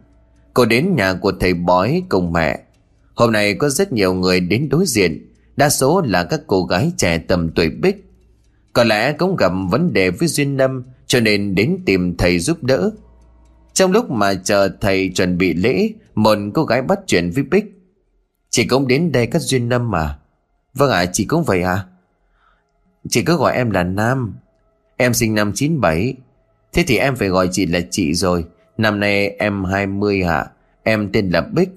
Cô 0.54 0.64
đến 0.64 0.96
nhà 0.96 1.14
của 1.14 1.32
thầy 1.40 1.54
bói 1.54 2.02
cùng 2.08 2.32
mẹ. 2.32 2.60
Hôm 3.14 3.32
nay 3.32 3.54
có 3.54 3.68
rất 3.68 3.92
nhiều 3.92 4.14
người 4.14 4.40
đến 4.40 4.68
đối 4.68 4.86
diện, 4.86 5.32
Đa 5.56 5.68
số 5.68 6.02
là 6.06 6.24
các 6.24 6.40
cô 6.46 6.64
gái 6.64 6.92
trẻ 6.96 7.18
tầm 7.18 7.50
tuổi 7.50 7.70
Bích. 7.70 8.10
Có 8.72 8.84
lẽ 8.84 9.12
cũng 9.12 9.36
gặp 9.36 9.52
vấn 9.70 9.92
đề 9.92 10.10
với 10.10 10.28
Duyên 10.28 10.56
Lâm, 10.56 10.84
Cho 11.06 11.20
nên 11.20 11.54
đến 11.54 11.78
tìm 11.86 12.16
thầy 12.16 12.38
giúp 12.38 12.62
đỡ. 12.62 12.90
Trong 13.78 13.92
lúc 13.92 14.10
mà 14.10 14.34
chờ 14.34 14.68
thầy 14.80 15.10
chuẩn 15.14 15.38
bị 15.38 15.54
lễ, 15.54 15.90
một 16.14 16.38
cô 16.54 16.64
gái 16.64 16.82
bắt 16.82 16.98
chuyện 17.06 17.30
với 17.30 17.44
Bích. 17.44 17.64
Chị 18.50 18.66
cũng 18.66 18.88
đến 18.88 19.12
đây 19.12 19.26
cắt 19.26 19.38
duyên 19.38 19.68
năm 19.68 19.90
mà. 19.90 20.18
Vâng 20.74 20.90
ạ, 20.90 21.06
chị 21.12 21.24
cũng 21.24 21.44
vậy 21.44 21.62
à 21.62 21.86
Chị 23.08 23.22
cứ 23.22 23.36
gọi 23.36 23.54
em 23.54 23.70
là 23.70 23.82
Nam. 23.82 24.34
Em 24.96 25.14
sinh 25.14 25.34
năm 25.34 25.52
97 25.54 26.14
Thế 26.72 26.84
thì 26.86 26.96
em 26.96 27.16
phải 27.16 27.28
gọi 27.28 27.48
chị 27.52 27.66
là 27.66 27.80
chị 27.90 28.14
rồi. 28.14 28.44
Năm 28.78 29.00
nay 29.00 29.28
em 29.28 29.64
20 29.64 30.22
hả 30.22 30.46
Em 30.82 31.12
tên 31.12 31.30
là 31.30 31.40
Bích. 31.40 31.70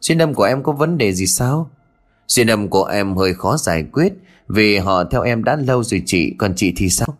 Duyên 0.00 0.18
âm 0.18 0.34
của 0.34 0.44
em 0.44 0.62
có 0.62 0.72
vấn 0.72 0.98
đề 0.98 1.12
gì 1.12 1.26
sao? 1.26 1.70
Duyên 2.26 2.50
âm 2.50 2.68
của 2.68 2.84
em 2.84 3.16
hơi 3.16 3.34
khó 3.34 3.56
giải 3.56 3.84
quyết 3.92 4.12
Vì 4.48 4.76
họ 4.76 5.04
theo 5.04 5.22
em 5.22 5.44
đã 5.44 5.56
lâu 5.56 5.84
rồi 5.84 6.02
chị. 6.06 6.34
Còn 6.38 6.54
chị 6.56 6.72
thì 6.76 6.88
sao? 6.88 7.16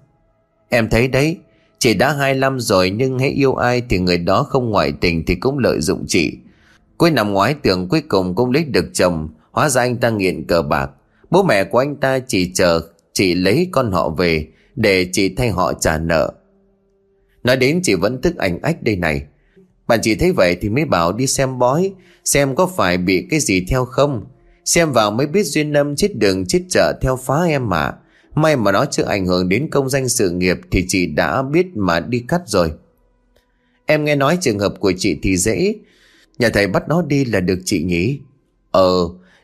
Em 0.68 0.88
thấy 0.88 1.08
đấy 1.08 1.38
Chị 1.78 1.94
đã 1.94 2.12
25 2.12 2.60
rồi 2.60 2.90
nhưng 2.90 3.18
hãy 3.18 3.30
yêu 3.30 3.54
ai 3.54 3.82
thì 3.88 3.98
người 3.98 4.18
đó 4.18 4.42
không 4.42 4.70
ngoại 4.70 4.92
tình 5.00 5.24
thì 5.26 5.34
cũng 5.34 5.58
lợi 5.58 5.80
dụng 5.80 6.04
chị. 6.08 6.32
Cuối 6.98 7.10
năm 7.10 7.32
ngoái 7.32 7.54
tưởng 7.54 7.88
cuối 7.88 8.02
cùng 8.08 8.34
cũng 8.34 8.50
lấy 8.50 8.64
được 8.64 8.90
chồng, 8.92 9.28
hóa 9.50 9.68
ra 9.68 9.82
anh 9.82 9.96
ta 9.96 10.10
nghiện 10.10 10.46
cờ 10.46 10.62
bạc. 10.62 10.90
Bố 11.30 11.42
mẹ 11.42 11.64
của 11.64 11.78
anh 11.78 11.96
ta 11.96 12.18
chỉ 12.18 12.52
chờ 12.54 12.80
chị 13.12 13.34
lấy 13.34 13.68
con 13.72 13.92
họ 13.92 14.08
về 14.10 14.46
để 14.76 15.08
chị 15.12 15.34
thay 15.34 15.50
họ 15.50 15.72
trả 15.72 15.98
nợ. 15.98 16.32
Nói 17.44 17.56
đến 17.56 17.80
chị 17.82 17.94
vẫn 17.94 18.20
tức 18.22 18.36
ảnh 18.36 18.58
ách 18.62 18.82
đây 18.82 18.96
này. 18.96 19.22
Bạn 19.86 19.98
chị 20.02 20.14
thấy 20.14 20.32
vậy 20.32 20.56
thì 20.60 20.68
mới 20.68 20.84
bảo 20.84 21.12
đi 21.12 21.26
xem 21.26 21.58
bói, 21.58 21.92
xem 22.24 22.54
có 22.54 22.66
phải 22.66 22.98
bị 22.98 23.26
cái 23.30 23.40
gì 23.40 23.66
theo 23.68 23.84
không. 23.84 24.24
Xem 24.64 24.92
vào 24.92 25.10
mới 25.10 25.26
biết 25.26 25.42
duyên 25.42 25.72
âm 25.72 25.96
chết 25.96 26.16
đường 26.16 26.46
chết 26.46 26.60
chợ 26.70 26.92
theo 27.02 27.16
phá 27.16 27.42
em 27.42 27.68
mà. 27.68 27.92
May 28.38 28.56
mà 28.56 28.72
nó 28.72 28.84
chưa 28.90 29.04
ảnh 29.04 29.26
hưởng 29.26 29.48
đến 29.48 29.68
công 29.70 29.88
danh 29.88 30.08
sự 30.08 30.30
nghiệp 30.30 30.56
thì 30.70 30.84
chị 30.88 31.06
đã 31.06 31.42
biết 31.42 31.66
mà 31.76 32.00
đi 32.00 32.24
cắt 32.28 32.40
rồi. 32.46 32.72
Em 33.86 34.04
nghe 34.04 34.16
nói 34.16 34.38
trường 34.40 34.58
hợp 34.58 34.74
của 34.80 34.92
chị 34.98 35.18
thì 35.22 35.36
dễ. 35.36 35.74
Nhà 36.38 36.48
thầy 36.48 36.66
bắt 36.66 36.88
nó 36.88 37.02
đi 37.02 37.24
là 37.24 37.40
được 37.40 37.58
chị 37.64 37.82
nhỉ? 37.82 38.20
Ờ, 38.70 38.90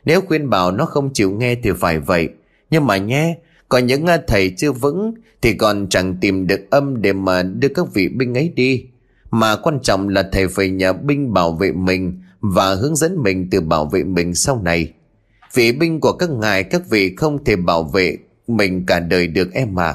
nếu 0.05 0.21
khuyên 0.21 0.49
bảo 0.49 0.71
nó 0.71 0.85
không 0.85 1.13
chịu 1.13 1.31
nghe 1.31 1.55
thì 1.55 1.69
phải 1.79 1.99
vậy. 1.99 2.29
Nhưng 2.69 2.85
mà 2.85 2.97
nhé, 2.97 3.37
còn 3.69 3.87
những 3.87 4.05
à, 4.05 4.17
thầy 4.27 4.53
chưa 4.57 4.71
vững 4.71 5.13
thì 5.41 5.53
còn 5.53 5.87
chẳng 5.89 6.17
tìm 6.21 6.47
được 6.47 6.59
âm 6.69 7.01
để 7.01 7.13
mà 7.13 7.43
đưa 7.43 7.67
các 7.67 7.93
vị 7.93 8.07
binh 8.07 8.37
ấy 8.37 8.53
đi. 8.55 8.85
Mà 9.31 9.55
quan 9.55 9.79
trọng 9.79 10.09
là 10.09 10.29
thầy 10.31 10.47
phải 10.47 10.69
nhờ 10.69 10.93
binh 10.93 11.33
bảo 11.33 11.51
vệ 11.51 11.71
mình 11.71 12.21
và 12.39 12.73
hướng 12.73 12.95
dẫn 12.95 13.23
mình 13.23 13.47
từ 13.51 13.61
bảo 13.61 13.85
vệ 13.85 14.03
mình 14.03 14.35
sau 14.35 14.61
này. 14.61 14.93
Vị 15.53 15.71
binh 15.71 15.99
của 15.99 16.13
các 16.13 16.29
ngài 16.29 16.63
các 16.63 16.89
vị 16.89 17.15
không 17.15 17.43
thể 17.43 17.55
bảo 17.55 17.83
vệ 17.83 18.17
mình 18.47 18.85
cả 18.85 18.99
đời 18.99 19.27
được 19.27 19.53
em 19.53 19.79
ạ. 19.79 19.93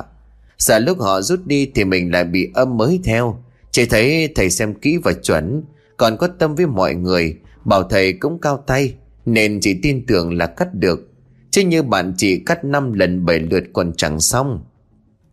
À. 0.69 0.79
Lúc 0.79 1.01
họ 1.01 1.21
rút 1.21 1.41
đi 1.47 1.71
thì 1.75 1.85
mình 1.85 2.13
lại 2.13 2.25
bị 2.25 2.51
âm 2.55 2.77
mới 2.77 3.01
theo. 3.05 3.43
Chỉ 3.71 3.87
thấy 3.87 4.33
thầy 4.35 4.51
xem 4.51 4.75
kỹ 4.75 4.97
và 4.97 5.13
chuẩn, 5.13 5.63
còn 5.97 6.17
có 6.17 6.27
tâm 6.27 6.55
với 6.55 6.67
mọi 6.67 6.95
người, 6.95 7.37
bảo 7.65 7.83
thầy 7.83 8.13
cũng 8.13 8.41
cao 8.41 8.65
tay, 8.67 8.95
nên 9.27 9.59
chỉ 9.61 9.79
tin 9.83 10.07
tưởng 10.07 10.39
là 10.39 10.47
cắt 10.47 10.75
được. 10.75 11.11
Chứ 11.51 11.63
như 11.63 11.83
bạn 11.83 12.15
chỉ 12.17 12.39
cắt 12.39 12.65
5 12.65 12.93
lần 12.93 13.25
7 13.25 13.39
lượt 13.39 13.65
còn 13.73 13.93
chẳng 13.97 14.21
xong. 14.21 14.65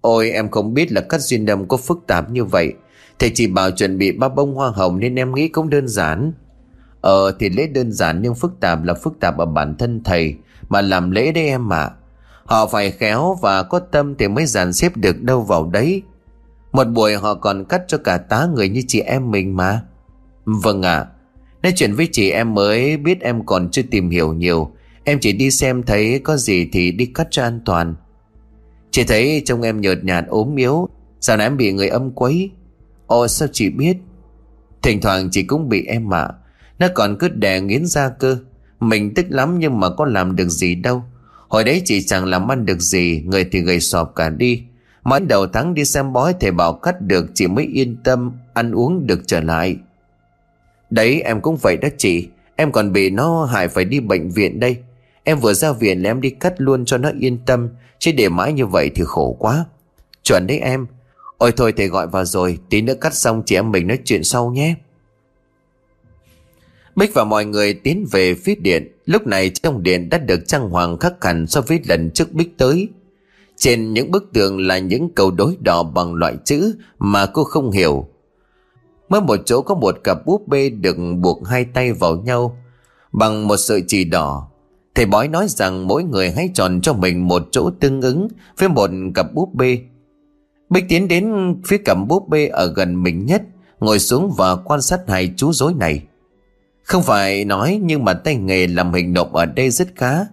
Ôi 0.01 0.31
em 0.31 0.51
không 0.51 0.73
biết 0.73 0.91
là 0.91 1.01
cắt 1.01 1.21
duyên 1.21 1.45
đâm 1.45 1.67
có 1.67 1.77
phức 1.77 1.99
tạp 2.07 2.31
như 2.31 2.43
vậy. 2.45 2.73
Thầy 3.19 3.31
chỉ 3.35 3.47
bảo 3.47 3.71
chuẩn 3.71 3.97
bị 3.97 4.11
ba 4.11 4.29
bông 4.29 4.55
hoa 4.55 4.69
hồng 4.69 4.99
nên 4.99 5.15
em 5.15 5.35
nghĩ 5.35 5.47
cũng 5.47 5.69
đơn 5.69 5.87
giản. 5.87 6.31
Ờ 7.01 7.31
thì 7.39 7.49
lễ 7.49 7.67
đơn 7.67 7.91
giản 7.91 8.21
nhưng 8.21 8.35
phức 8.35 8.59
tạp 8.59 8.83
là 8.83 8.93
phức 8.93 9.19
tạp 9.19 9.37
ở 9.37 9.45
bản 9.45 9.75
thân 9.75 10.01
thầy 10.03 10.35
mà 10.69 10.81
làm 10.81 11.11
lễ 11.11 11.31
đấy 11.31 11.47
em 11.47 11.73
ạ. 11.73 11.83
À. 11.83 11.91
Họ 12.47 12.67
phải 12.67 12.91
khéo 12.91 13.37
và 13.41 13.63
có 13.63 13.79
tâm 13.79 14.15
thì 14.15 14.27
mới 14.27 14.45
dàn 14.45 14.73
xếp 14.73 14.97
được 14.97 15.21
đâu 15.21 15.41
vào 15.41 15.69
đấy. 15.69 16.01
Một 16.71 16.83
buổi 16.83 17.15
họ 17.15 17.33
còn 17.33 17.65
cắt 17.65 17.81
cho 17.87 17.97
cả 17.97 18.17
tá 18.17 18.47
người 18.55 18.69
như 18.69 18.83
chị 18.87 18.99
em 18.99 19.31
mình 19.31 19.55
mà. 19.55 19.81
Vâng 20.45 20.81
ạ. 20.81 20.97
À, 20.97 21.07
nói 21.63 21.73
chuyện 21.75 21.93
với 21.93 22.09
chị 22.11 22.31
em 22.31 22.53
mới 22.53 22.97
biết 22.97 23.21
em 23.21 23.45
còn 23.45 23.71
chưa 23.71 23.81
tìm 23.91 24.09
hiểu 24.09 24.33
nhiều. 24.33 24.71
Em 25.03 25.19
chỉ 25.19 25.31
đi 25.31 25.51
xem 25.51 25.83
thấy 25.83 26.19
có 26.19 26.37
gì 26.37 26.69
thì 26.71 26.91
đi 26.91 27.05
cắt 27.05 27.27
cho 27.31 27.43
an 27.43 27.59
toàn. 27.65 27.95
Chị 28.91 29.03
thấy 29.03 29.41
trông 29.45 29.61
em 29.61 29.81
nhợt 29.81 30.03
nhạt 30.03 30.25
ốm 30.27 30.55
yếu. 30.55 30.89
Sao 31.19 31.37
nãy 31.37 31.47
em 31.47 31.57
bị 31.57 31.71
người 31.71 31.87
âm 31.87 32.11
quấy? 32.11 32.51
Ồ 33.07 33.27
sao 33.27 33.47
chị 33.51 33.69
biết? 33.69 33.97
Thỉnh 34.81 35.01
thoảng 35.01 35.29
chị 35.31 35.43
cũng 35.43 35.69
bị 35.69 35.85
em 35.85 36.13
ạ. 36.13 36.29
Nó 36.79 36.87
còn 36.95 37.17
cứ 37.19 37.29
đè 37.29 37.61
nghiến 37.61 37.85
ra 37.85 38.09
cơ. 38.09 38.37
Mình 38.79 39.13
tức 39.13 39.25
lắm 39.29 39.59
nhưng 39.59 39.79
mà 39.79 39.89
có 39.89 40.05
làm 40.05 40.35
được 40.35 40.49
gì 40.49 40.75
đâu. 40.75 41.03
Hồi 41.47 41.63
đấy 41.63 41.81
chị 41.85 42.01
chẳng 42.01 42.25
làm 42.25 42.51
ăn 42.51 42.65
được 42.65 42.79
gì, 42.79 43.23
Người 43.25 43.45
thì 43.51 43.61
gầy 43.61 43.79
sọp 43.79 44.15
cả 44.15 44.29
đi. 44.29 44.63
Mãi 45.03 45.19
đầu 45.19 45.47
tháng 45.47 45.73
đi 45.73 45.85
xem 45.85 46.13
bói, 46.13 46.33
thầy 46.39 46.51
bảo 46.51 46.73
cắt 46.73 47.01
được, 47.01 47.25
Chị 47.33 47.47
mới 47.47 47.65
yên 47.73 47.97
tâm, 48.03 48.31
ăn 48.53 48.71
uống 48.71 49.07
được 49.07 49.19
trở 49.27 49.41
lại. 49.41 49.77
Đấy, 50.89 51.21
em 51.21 51.41
cũng 51.41 51.57
vậy 51.57 51.77
đó 51.77 51.87
chị. 51.97 52.27
Em 52.55 52.71
còn 52.71 52.91
bị 52.91 53.09
nó 53.09 53.45
hại 53.45 53.67
phải 53.67 53.85
đi 53.85 53.99
bệnh 53.99 54.29
viện 54.29 54.59
đây. 54.59 54.77
Em 55.23 55.39
vừa 55.39 55.53
ra 55.53 55.71
viện 55.71 56.03
là 56.03 56.09
em 56.09 56.21
đi 56.21 56.29
cắt 56.29 56.53
luôn 56.57 56.85
cho 56.85 56.97
nó 56.97 57.11
yên 57.19 57.37
tâm, 57.45 57.69
Chứ 57.99 58.11
để 58.11 58.29
mãi 58.29 58.53
như 58.53 58.65
vậy 58.65 58.91
thì 58.95 59.03
khổ 59.05 59.35
quá. 59.39 59.65
Chuẩn 60.23 60.47
đấy 60.47 60.59
em. 60.59 60.87
Ôi 61.37 61.51
thôi 61.57 61.73
thầy 61.77 61.87
gọi 61.87 62.07
vào 62.07 62.25
rồi, 62.25 62.57
Tí 62.69 62.81
nữa 62.81 62.93
cắt 63.01 63.13
xong 63.13 63.43
chị 63.45 63.55
em 63.55 63.71
mình 63.71 63.87
nói 63.87 63.99
chuyện 64.05 64.23
sau 64.23 64.49
nhé. 64.51 64.75
Bích 66.97 67.13
và 67.13 67.23
mọi 67.23 67.45
người 67.45 67.73
tiến 67.73 68.05
về 68.11 68.33
phía 68.33 68.55
điện. 68.55 68.91
Lúc 69.05 69.27
này 69.27 69.49
trong 69.49 69.83
điện 69.83 70.09
đã 70.09 70.17
được 70.17 70.47
trang 70.47 70.69
hoàng 70.69 70.97
khắc 70.97 71.23
hẳn 71.23 71.47
so 71.47 71.61
với 71.61 71.79
lần 71.87 72.11
trước 72.11 72.33
Bích 72.33 72.57
tới. 72.57 72.89
Trên 73.55 73.93
những 73.93 74.11
bức 74.11 74.29
tường 74.33 74.59
là 74.59 74.77
những 74.77 75.09
cầu 75.15 75.31
đối 75.31 75.57
đỏ 75.59 75.83
bằng 75.83 76.13
loại 76.13 76.35
chữ 76.45 76.75
mà 76.99 77.25
cô 77.25 77.43
không 77.43 77.71
hiểu. 77.71 78.07
Mới 79.09 79.21
một 79.21 79.39
chỗ 79.45 79.61
có 79.61 79.75
một 79.75 79.97
cặp 80.03 80.25
búp 80.25 80.47
bê 80.47 80.69
được 80.69 80.97
buộc 81.19 81.47
hai 81.47 81.65
tay 81.65 81.93
vào 81.93 82.15
nhau 82.15 82.57
bằng 83.11 83.47
một 83.47 83.57
sợi 83.57 83.83
chỉ 83.87 84.03
đỏ. 84.03 84.47
Thầy 84.95 85.05
bói 85.05 85.27
nói 85.27 85.47
rằng 85.49 85.87
mỗi 85.87 86.03
người 86.03 86.31
hãy 86.31 86.49
chọn 86.53 86.81
cho 86.81 86.93
mình 86.93 87.27
một 87.27 87.47
chỗ 87.51 87.69
tương 87.79 88.01
ứng 88.01 88.27
với 88.57 88.69
một 88.69 88.89
cặp 89.15 89.33
búp 89.33 89.53
bê. 89.53 89.79
Bích 90.69 90.85
tiến 90.89 91.07
đến 91.07 91.55
phía 91.65 91.77
cặp 91.77 91.97
búp 92.07 92.29
bê 92.29 92.47
ở 92.47 92.73
gần 92.73 93.03
mình 93.03 93.25
nhất, 93.25 93.41
ngồi 93.79 93.99
xuống 93.99 94.33
và 94.37 94.55
quan 94.55 94.81
sát 94.81 94.99
hai 95.07 95.33
chú 95.37 95.53
rối 95.53 95.73
này. 95.73 96.03
Không 96.87 97.03
phải 97.03 97.45
nói 97.45 97.79
nhưng 97.83 98.05
mà 98.05 98.13
tay 98.13 98.35
nghề 98.35 98.67
làm 98.67 98.93
hình 98.93 99.13
nộm 99.13 99.33
ở 99.33 99.45
đây 99.45 99.69
rất 99.69 99.87
khá. 99.95 100.25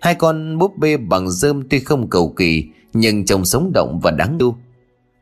Hai 0.00 0.14
con 0.14 0.58
búp 0.58 0.78
bê 0.78 0.96
bằng 0.96 1.30
rơm 1.30 1.68
tuy 1.68 1.80
không 1.80 2.10
cầu 2.10 2.34
kỳ, 2.36 2.64
nhưng 2.92 3.24
trông 3.24 3.44
sống 3.44 3.70
động 3.74 4.00
và 4.02 4.10
đáng 4.10 4.38
yêu. 4.40 4.54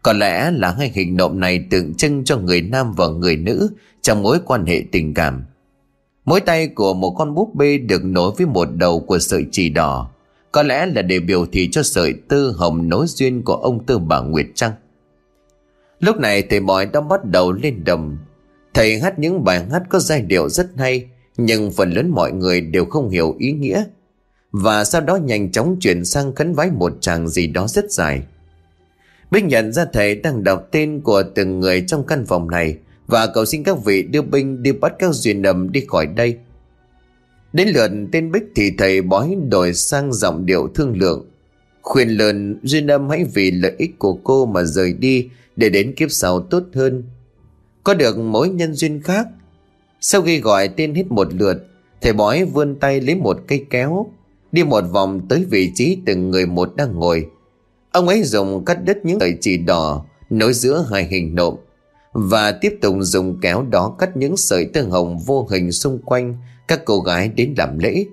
Có 0.03 0.13
lẽ 0.13 0.51
là 0.51 0.71
hai 0.71 0.93
hình 0.95 1.17
nộm 1.17 1.41
này 1.41 1.65
tượng 1.71 1.95
trưng 1.95 2.25
cho 2.25 2.37
người 2.37 2.61
nam 2.61 2.93
và 2.93 3.09
người 3.09 3.37
nữ 3.37 3.71
trong 4.03 4.23
mối 4.23 4.39
quan 4.45 4.67
hệ 4.67 4.83
tình 4.93 5.15
cảm. 5.15 5.45
Mỗi 6.25 6.41
tay 6.41 6.69
của 6.69 6.95
một 6.95 7.15
con 7.19 7.35
búp 7.35 7.55
bê 7.55 7.79
được 7.79 8.05
nối 8.05 8.33
với 8.39 8.47
một 8.47 8.69
đầu 8.75 9.01
của 9.01 9.19
sợi 9.19 9.45
chỉ 9.53 9.69
đỏ. 9.69 10.11
Có 10.53 10.63
lẽ 10.63 10.87
là 10.87 11.03
để 11.03 11.21
biểu 11.21 11.47
thị 11.53 11.69
cho 11.73 11.83
sợi 11.83 12.15
tư 12.29 12.55
hồng 12.57 12.89
nối 12.89 13.07
duyên 13.07 13.43
của 13.43 13.55
ông 13.55 13.85
Tư 13.85 13.99
bà 13.99 14.21
Nguyệt 14.21 14.47
Trăng 14.55 14.73
Lúc 16.01 16.17
này 16.17 16.43
thầy 16.43 16.61
bói 16.61 16.87
đã 16.87 17.01
bắt 17.01 17.25
đầu 17.25 17.53
lên 17.53 17.85
đầm 17.85 18.19
Thầy 18.75 19.01
hát 19.01 19.19
những 19.19 19.45
bài 19.45 19.65
hát 19.71 19.83
có 19.89 19.99
giai 19.99 20.23
điệu 20.23 20.49
rất 20.49 20.67
hay, 20.77 21.07
Nhưng 21.37 21.73
phần 21.73 21.91
lớn 21.91 22.11
mọi 22.11 22.33
người 22.33 22.61
đều 22.61 22.85
không 22.85 23.11
hiểu 23.11 23.37
ý 23.39 23.53
nghĩa. 23.53 23.85
Và 24.51 24.85
sau 24.85 25.01
đó 25.01 25.17
nhanh 25.17 25.53
chóng 25.53 25.77
chuyển 25.81 26.05
sang 26.05 26.35
khấn 26.35 26.55
vái 26.55 26.71
một 26.71 26.93
tràng 27.01 27.29
gì 27.29 27.47
đó 27.47 27.67
rất 27.69 27.93
dài. 27.93 28.23
Bích 29.31 29.45
nhận 29.45 29.73
ra 29.73 29.85
thầy 29.93 30.15
đang 30.15 30.45
đọc 30.45 30.69
tên 30.71 31.01
của 31.01 31.23
từng 31.35 31.61
người 31.61 31.85
trong 31.87 32.07
căn 32.07 32.27
phòng 32.27 32.51
này, 32.51 32.77
Và 33.07 33.27
cầu 33.27 33.45
xin 33.45 33.63
các 33.63 33.85
vị 33.85 34.03
đưa 34.03 34.23
binh 34.23 34.63
đi 34.63 34.73
bắt 34.73 34.93
các 34.99 35.13
duyên 35.13 35.43
đầm 35.43 35.73
đi 35.73 35.85
khỏi 35.89 36.07
đây. 36.07 36.37
Đến 37.53 37.69
lượt 37.69 37.91
tên 38.13 38.33
Bích 38.33 38.45
thì 38.57 38.73
thầy 38.79 39.03
bói 39.03 39.37
đổi 39.49 39.75
sang 39.75 40.13
giọng 40.13 40.47
điệu 40.47 40.69
thương 40.75 40.97
lượng. 40.97 41.27
Khuyên 41.83 42.09
lợn 42.09 42.61
duyên 42.63 42.87
âm 42.87 43.09
hãy 43.09 43.25
vì 43.35 43.51
lợi 43.51 43.73
ích 43.79 43.99
của 43.99 44.15
cô 44.15 44.47
mà 44.47 44.63
rời 44.65 44.93
đi, 44.93 45.29
Để 45.57 45.69
đến 45.69 45.95
kiếp 45.95 46.11
sau 46.11 46.41
tốt 46.41 46.63
hơn. 46.75 47.03
Có 47.89 47.95
được 47.95 48.19
mối 48.19 48.49
nhân 48.49 48.75
duyên 48.75 49.03
khác 49.03 49.27
Sau 50.01 50.23
khi 50.23 50.41
gọi 50.41 50.69
tên 50.69 50.95
hết 50.95 51.05
một 51.11 51.35
lượt, 51.35 51.67
Thầy 52.01 52.13
bói 52.13 52.45
vươn 52.45 52.77
tay 52.81 53.01
lấy 53.01 53.15
một 53.15 53.41
cây 53.47 53.67
kéo, 53.71 54.07
Đi 54.53 54.65
một 54.65 54.85
vòng 54.93 55.21
tới 55.29 55.47
vị 55.51 55.73
trí 55.75 55.99
từng 56.07 56.31
người 56.31 56.47
một 56.47 56.77
đang 56.77 56.95
ngồi 56.95 57.27
Ông 57.93 58.09
ấy 58.09 58.23
dùng 58.23 58.65
cắt 58.65 58.79
đứt 58.85 58.99
những 59.05 59.21
sợi 59.21 59.35
chỉ 59.41 59.57
đỏ 59.57 60.05
nối 60.31 60.53
giữa 60.53 60.87
hai 60.91 61.05
hình 61.05 61.35
nộm 61.35 61.55
và 62.13 62.53
tiếp 62.53 62.79
tục 62.81 62.97
dùng 63.01 63.39
kéo 63.41 63.63
đó 63.71 63.97
cắt 63.99 64.17
những 64.17 64.37
sợi 64.37 64.65
tơ 64.65 64.83
hồng 64.83 65.19
vô 65.19 65.47
hình 65.51 65.73
xung 65.73 65.99
quanh 66.05 66.37
các 66.69 66.81
cô 66.85 67.01
gái 67.01 67.29
đến 67.29 67.55
làm 67.57 67.79
lễ. 67.79 68.05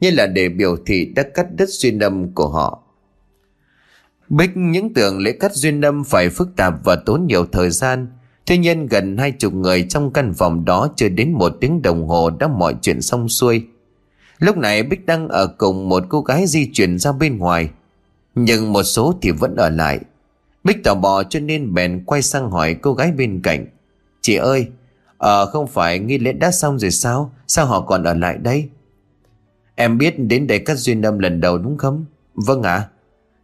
Như 0.00 0.10
là 0.10 0.26
để 0.26 0.48
biểu 0.48 0.76
thị 0.86 1.04
đã 1.04 1.22
cắt 1.22 1.46
đứt 1.54 1.68
duyên 1.68 1.98
âm 1.98 2.34
của 2.34 2.48
họ. 2.48 2.82
Bích 4.28 4.50
những 4.54 4.94
tưởng 4.94 5.18
lễ 5.18 5.32
cắt 5.32 5.52
duyên 5.54 5.80
âm 5.80 6.04
phải 6.04 6.28
phức 6.28 6.48
tạp 6.56 6.74
và 6.84 6.96
tốn 6.96 7.26
nhiều 7.26 7.46
thời 7.52 7.70
gian. 7.70 8.06
Tuy 8.46 8.58
nhiên 8.58 8.86
gần 8.86 9.18
hai 9.18 9.32
chục 9.32 9.54
người 9.54 9.86
trong 9.88 10.12
căn 10.12 10.34
phòng 10.34 10.64
đó 10.64 10.88
chưa 10.96 11.08
đến 11.08 11.32
một 11.32 11.52
tiếng 11.60 11.82
đồng 11.82 12.08
hồ 12.08 12.30
đã 12.30 12.48
mọi 12.48 12.74
chuyện 12.82 13.02
xong 13.02 13.28
xuôi. 13.28 13.66
Lúc 14.38 14.56
này 14.56 14.82
Bích 14.82 15.06
đang 15.06 15.28
ở 15.28 15.46
cùng 15.46 15.88
một 15.88 16.04
cô 16.08 16.20
gái 16.20 16.46
di 16.46 16.70
chuyển 16.72 16.98
ra 16.98 17.12
bên 17.12 17.38
ngoài. 17.38 17.70
Nhưng 18.34 18.72
một 18.72 18.82
số 18.82 19.14
thì 19.22 19.30
vẫn 19.30 19.56
ở 19.56 19.68
lại. 19.68 20.00
Bích 20.64 20.84
tò 20.84 20.94
mò 20.94 21.22
cho 21.30 21.40
nên 21.40 21.74
bèn 21.74 22.04
quay 22.06 22.22
sang 22.22 22.50
hỏi 22.50 22.74
cô 22.74 22.94
gái 22.94 23.12
bên 23.12 23.40
cạnh, 23.42 23.66
Chị 24.20 24.36
ơi 24.36 24.68
Ờ 25.18 25.46
không 25.46 25.66
phải 25.66 25.98
nghi 25.98 26.18
lễ 26.18 26.32
đã 26.32 26.50
xong 26.50 26.78
rồi 26.78 26.90
sao? 26.90 27.32
Sao 27.46 27.66
họ 27.66 27.80
còn 27.80 28.04
ở 28.04 28.14
lại 28.14 28.38
đây? 28.38 28.68
Em 29.74 29.98
biết 29.98 30.18
đến 30.18 30.46
đây 30.46 30.58
cắt 30.58 30.74
duyên 30.74 31.02
âm 31.02 31.18
lần 31.18 31.40
đầu 31.40 31.58
đúng 31.58 31.78
không? 31.78 32.04
Vâng 32.34 32.62
ạ. 32.62 32.88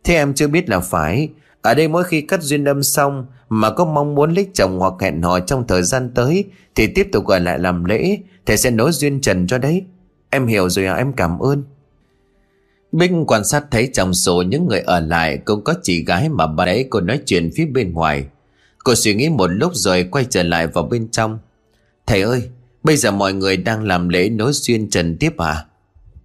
Thế 0.05 0.15
em 0.15 0.35
chưa 0.35 0.49
biết 0.49 0.69
là 0.69 0.81
phải. 0.81 1.29
Ở 1.63 1.75
đây 1.75 1.89
mỗi 1.89 2.05
khi 2.05 2.21
cắt 2.21 2.43
duyên 2.43 2.65
âm 2.65 2.83
xong 2.83 3.27
Mà 3.49 3.71
có 3.71 3.85
mong 3.85 4.15
muốn 4.15 4.35
lấy 4.35 4.47
chồng 4.55 4.79
hoặc 4.79 4.95
hẹn 5.01 5.23
hò 5.23 5.41
trong 5.41 5.67
thời 5.67 5.83
gian 5.83 6.11
tới 6.15 6.45
Thì 6.75 6.87
tiếp 6.87 7.09
tục 7.13 7.27
gọi 7.27 7.41
lại 7.41 7.59
làm 7.59 7.85
lễ 7.85 8.19
Thầy 8.47 8.57
sẽ 8.57 8.71
nối 8.71 8.93
duyên 8.93 9.21
trần 9.21 9.47
cho 9.47 9.59
đấy 9.59 9.85
Em 10.31 10.47
hiểu 10.47 10.69
rồi 10.69 10.87
à 10.87 10.95
em 10.95 11.13
cảm 11.13 11.39
ơn 11.39 11.63
Bích 12.93 13.11
quan 13.27 13.45
sát 13.45 13.65
thấy 13.71 13.91
trong 13.93 14.15
số 14.15 14.43
những 14.43 14.67
người 14.69 14.81
ở 14.81 15.01
lại 15.01 15.39
cũng 15.39 15.65
có 15.65 15.75
chị 15.83 16.05
gái 16.05 16.29
mà 16.29 16.47
bà 16.47 16.65
ấy 16.65 16.87
cô 16.91 17.01
nói 17.01 17.21
chuyện 17.27 17.51
phía 17.57 17.67
bên 17.67 17.93
ngoài. 17.93 18.25
Cô 18.85 18.95
suy 18.95 19.15
nghĩ 19.15 19.29
một 19.29 19.47
lúc 19.47 19.73
rồi 19.75 20.09
quay 20.11 20.27
trở 20.31 20.43
lại 20.43 20.67
vào 20.67 20.85
bên 20.85 21.09
trong. 21.09 21.39
Thầy 22.07 22.23
ơi, 22.23 22.43
bây 22.83 22.97
giờ 22.97 23.11
mọi 23.11 23.33
người 23.33 23.57
đang 23.57 23.85
làm 23.85 24.09
lễ 24.09 24.29
nối 24.29 24.53
duyên 24.53 24.91
trần 24.91 25.17
tiếp 25.17 25.37
à? 25.37 25.65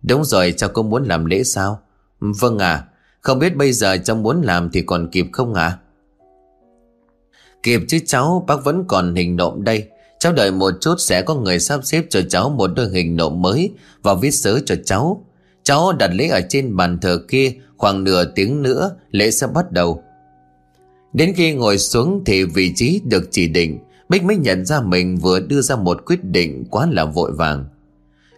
Đúng 0.04 0.26
rồi, 0.26 0.54
cháu 0.58 0.70
có 0.70 0.82
muốn 0.82 1.04
làm 1.04 1.26
lễ 1.26 1.44
sao? 1.44 1.80
Vâng 2.20 2.58
à, 2.58 2.84
không 3.26 3.40
biết 3.40 3.56
bây 3.56 3.72
giờ 3.72 3.98
cháu 3.98 4.16
muốn 4.16 4.42
làm 4.42 4.70
thì 4.70 4.82
còn 4.82 5.10
kịp 5.12 5.26
không 5.32 5.54
ạ? 5.54 5.78
Kịp 7.64 7.82
chứ 7.88 8.00
cháu, 8.06 8.46
bác 8.48 8.64
vẫn 8.64 8.84
còn 8.88 9.16
hình 9.16 9.36
nộm 9.36 9.64
đây. 9.64 9.88
Cháu 10.20 10.34
đợi 10.34 10.52
một 10.52 10.74
chút 10.82 10.96
sẽ 11.00 11.22
có 11.22 11.36
người 11.36 11.60
sắp 11.60 11.80
xếp 11.84 12.06
cho 12.10 12.22
cháu 12.30 12.50
một 12.50 12.68
đôi 12.76 12.90
hình 12.90 13.16
nộm 13.16 13.42
mới 13.42 13.72
và 14.02 14.14
viết 14.14 14.32
sớ 14.32 14.60
cho 14.66 14.76
cháu. 14.86 15.26
Cháu 15.64 15.92
đặt 15.92 16.12
lễ 16.14 16.28
ở 16.28 16.42
trên 16.50 16.76
bàn 16.76 16.98
thờ 17.02 17.20
kia 17.28 17.54
Khoảng 17.78 18.04
nửa 18.04 18.26
tiếng 18.26 18.62
nữa 18.62 18.96
lễ 19.12 19.32
sẽ 19.32 19.48
bắt 19.48 19.72
đầu 19.72 20.04
Đến 21.14 21.34
khi 21.36 21.54
ngồi 21.54 21.78
xuống 21.78 22.24
thì 22.26 22.44
vị 22.44 22.74
trí 22.76 23.02
được 23.06 23.28
chỉ 23.32 23.48
định 23.48 23.80
Bích 24.10 24.24
mới 24.24 24.38
nhận 24.38 24.66
ra 24.66 24.82
mình 24.82 25.18
vừa 25.18 25.40
đưa 25.40 25.62
ra 25.62 25.76
một 25.76 26.06
quyết 26.06 26.24
định 26.24 26.66
quá 26.72 26.88
là 26.92 27.06
vội 27.06 27.32
vàng 27.32 27.66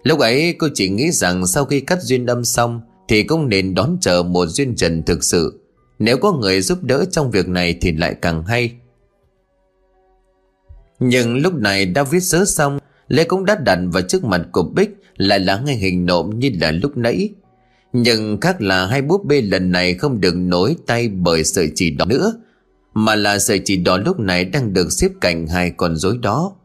Lúc 0.03 0.19
ấy 0.19 0.55
cô 0.59 0.67
chỉ 0.73 0.89
nghĩ 0.89 1.11
rằng 1.11 1.47
sau 1.47 1.65
khi 1.65 1.79
cắt 1.79 2.01
duyên 2.01 2.25
âm 2.25 2.45
xong 2.45 2.81
thì 3.07 3.23
cũng 3.23 3.49
nên 3.49 3.75
đón 3.75 3.97
chờ 4.01 4.23
một 4.23 4.45
duyên 4.45 4.75
trần 4.75 5.03
thực 5.03 5.23
sự 5.23 5.59
Nếu 5.99 6.17
có 6.17 6.31
người 6.31 6.61
giúp 6.61 6.83
đỡ 6.83 7.05
trong 7.11 7.31
việc 7.31 7.47
này 7.47 7.77
thì 7.81 7.91
lại 7.91 8.15
càng 8.21 8.43
hay 8.43 8.75
Nhưng 10.99 11.37
lúc 11.37 11.53
này 11.53 11.85
đã 11.85 12.03
viết 12.03 12.19
sớ 12.19 12.45
xong 12.45 12.79
Lê 13.07 13.23
cũng 13.23 13.45
đã 13.45 13.55
đặt 13.55 13.79
vào 13.91 14.03
trước 14.03 14.23
mặt 14.23 14.41
của 14.51 14.63
Bích 14.63 14.89
lại 15.17 15.39
là 15.39 15.59
ngay 15.59 15.75
hình 15.75 16.05
nộm 16.05 16.39
như 16.39 16.51
là 16.61 16.71
lúc 16.71 16.97
nãy. 16.97 17.29
Nhưng 17.93 18.39
khác 18.41 18.61
là 18.61 18.85
hai 18.85 19.01
búp 19.01 19.25
bê 19.25 19.41
lần 19.41 19.71
này 19.71 19.93
không 19.93 20.21
được 20.21 20.35
nối 20.35 20.75
tay 20.87 21.07
bởi 21.09 21.43
sợi 21.43 21.71
chỉ 21.75 21.89
đỏ 21.89 22.05
nữa, 22.05 22.33
mà 22.93 23.15
là 23.15 23.39
sợi 23.39 23.61
chỉ 23.65 23.77
đỏ 23.77 23.97
lúc 23.97 24.19
này 24.19 24.45
đang 24.45 24.73
được 24.73 24.91
xếp 24.91 25.11
cạnh 25.21 25.47
hai 25.47 25.71
con 25.77 25.95
rối 25.95 26.17
đó. 26.21 26.55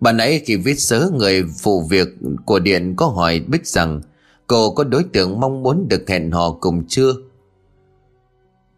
Bà 0.00 0.12
nãy 0.12 0.42
khi 0.46 0.56
viết 0.56 0.80
sớ 0.80 1.10
người 1.14 1.44
phụ 1.62 1.82
việc 1.90 2.08
của 2.44 2.58
Điện 2.58 2.94
có 2.96 3.06
hỏi 3.06 3.40
Bích 3.48 3.66
rằng 3.66 4.00
cô 4.46 4.70
có 4.70 4.84
đối 4.84 5.04
tượng 5.04 5.40
mong 5.40 5.62
muốn 5.62 5.88
được 5.88 6.08
hẹn 6.08 6.30
hò 6.30 6.52
cùng 6.52 6.84
chưa? 6.88 7.12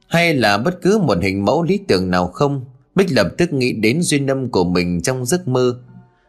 Hay 0.07 0.35
là 0.35 0.59
bất 0.59 0.83
cứ 0.83 0.99
một 0.99 1.19
hình 1.23 1.45
mẫu 1.45 1.63
lý 1.63 1.79
tưởng 1.89 2.11
nào 2.11 2.27
không? 2.27 2.65
Bích 2.95 3.13
lập 3.13 3.29
tức 3.39 3.53
nghĩ 3.53 3.73
đến 3.73 4.03
duyên 4.03 4.27
âm 4.27 4.51
của 4.51 4.65
mình 4.65 5.03
trong 5.03 5.27
giấc 5.27 5.49
mơ 5.49 5.79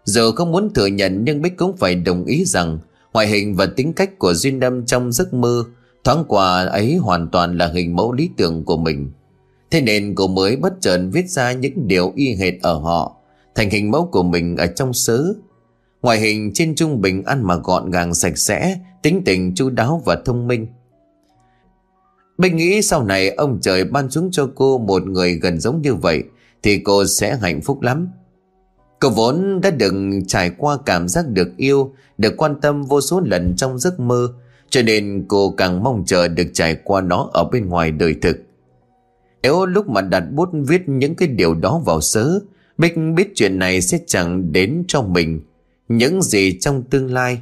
Giờ 0.05 0.31
không 0.31 0.51
muốn 0.51 0.73
thừa 0.73 0.85
nhận 0.85 1.23
nhưng 1.23 1.41
Bích 1.41 1.57
cũng 1.57 1.77
phải 1.77 1.95
đồng 1.95 2.25
ý 2.25 2.45
rằng 2.45 2.79
ngoại 3.13 3.27
hình 3.27 3.55
và 3.55 3.65
tính 3.65 3.93
cách 3.93 4.19
của 4.19 4.33
Duyên 4.33 4.59
âm 4.59 4.85
trong 4.85 5.11
giấc 5.11 5.33
mơ 5.33 5.63
thoáng 6.03 6.25
qua 6.27 6.65
ấy 6.65 6.95
hoàn 6.95 7.27
toàn 7.27 7.57
là 7.57 7.67
hình 7.67 7.95
mẫu 7.95 8.13
lý 8.13 8.29
tưởng 8.37 8.63
của 8.63 8.77
mình. 8.77 9.11
Thế 9.71 9.81
nên 9.81 10.15
cô 10.15 10.27
mới 10.27 10.55
bất 10.55 10.73
chợt 10.81 10.99
viết 11.11 11.29
ra 11.29 11.51
những 11.51 11.87
điều 11.87 12.13
y 12.15 12.35
hệt 12.35 12.53
ở 12.61 12.73
họ 12.73 13.15
thành 13.55 13.69
hình 13.69 13.91
mẫu 13.91 14.09
của 14.11 14.23
mình 14.23 14.57
ở 14.57 14.67
trong 14.67 14.93
sớ. 14.93 15.33
Ngoại 16.01 16.19
hình 16.19 16.51
trên 16.53 16.75
trung 16.75 17.01
bình 17.01 17.23
ăn 17.23 17.43
mà 17.43 17.55
gọn 17.55 17.91
gàng 17.91 18.13
sạch 18.13 18.37
sẽ, 18.37 18.79
tính 19.05 19.21
tình 19.25 19.55
chu 19.55 19.69
đáo 19.69 20.01
và 20.05 20.17
thông 20.25 20.47
minh. 20.47 20.67
Bình 22.37 22.55
nghĩ 22.55 22.81
sau 22.81 23.03
này 23.03 23.29
ông 23.29 23.59
trời 23.61 23.83
ban 23.83 24.09
xuống 24.09 24.29
cho 24.31 24.49
cô 24.55 24.77
một 24.77 25.07
người 25.07 25.33
gần 25.33 25.59
giống 25.59 25.81
như 25.81 25.95
vậy 25.95 26.23
thì 26.63 26.79
cô 26.79 27.05
sẽ 27.05 27.37
hạnh 27.41 27.61
phúc 27.61 27.81
lắm. 27.81 28.07
Cô 28.99 29.09
vốn 29.09 29.61
đã 29.61 29.69
đừng 29.69 30.25
trải 30.25 30.51
qua 30.57 30.77
cảm 30.85 31.07
giác 31.07 31.27
được 31.27 31.57
yêu, 31.57 31.93
được 32.17 32.37
quan 32.37 32.61
tâm 32.61 32.83
vô 32.83 33.01
số 33.01 33.19
lần 33.19 33.55
trong 33.55 33.79
giấc 33.79 33.99
mơ, 33.99 34.33
cho 34.69 34.81
nên 34.81 35.25
cô 35.27 35.53
càng 35.57 35.83
mong 35.83 36.03
chờ 36.05 36.27
được 36.27 36.47
trải 36.53 36.75
qua 36.83 37.01
nó 37.01 37.29
ở 37.33 37.43
bên 37.43 37.69
ngoài 37.69 37.91
đời 37.91 38.15
thực. 38.21 38.37
Nếu 39.41 39.65
lúc 39.65 39.89
mà 39.89 40.01
đặt 40.01 40.23
bút 40.31 40.49
viết 40.67 40.89
những 40.89 41.15
cái 41.15 41.27
điều 41.27 41.53
đó 41.53 41.81
vào 41.85 42.01
sớ, 42.01 42.39
Bích 42.77 42.93
biết 43.15 43.31
chuyện 43.35 43.59
này 43.59 43.81
sẽ 43.81 43.99
chẳng 44.07 44.51
đến 44.51 44.83
cho 44.87 45.01
mình 45.01 45.41
những 45.87 46.21
gì 46.21 46.59
trong 46.59 46.83
tương 46.83 47.13
lai, 47.13 47.39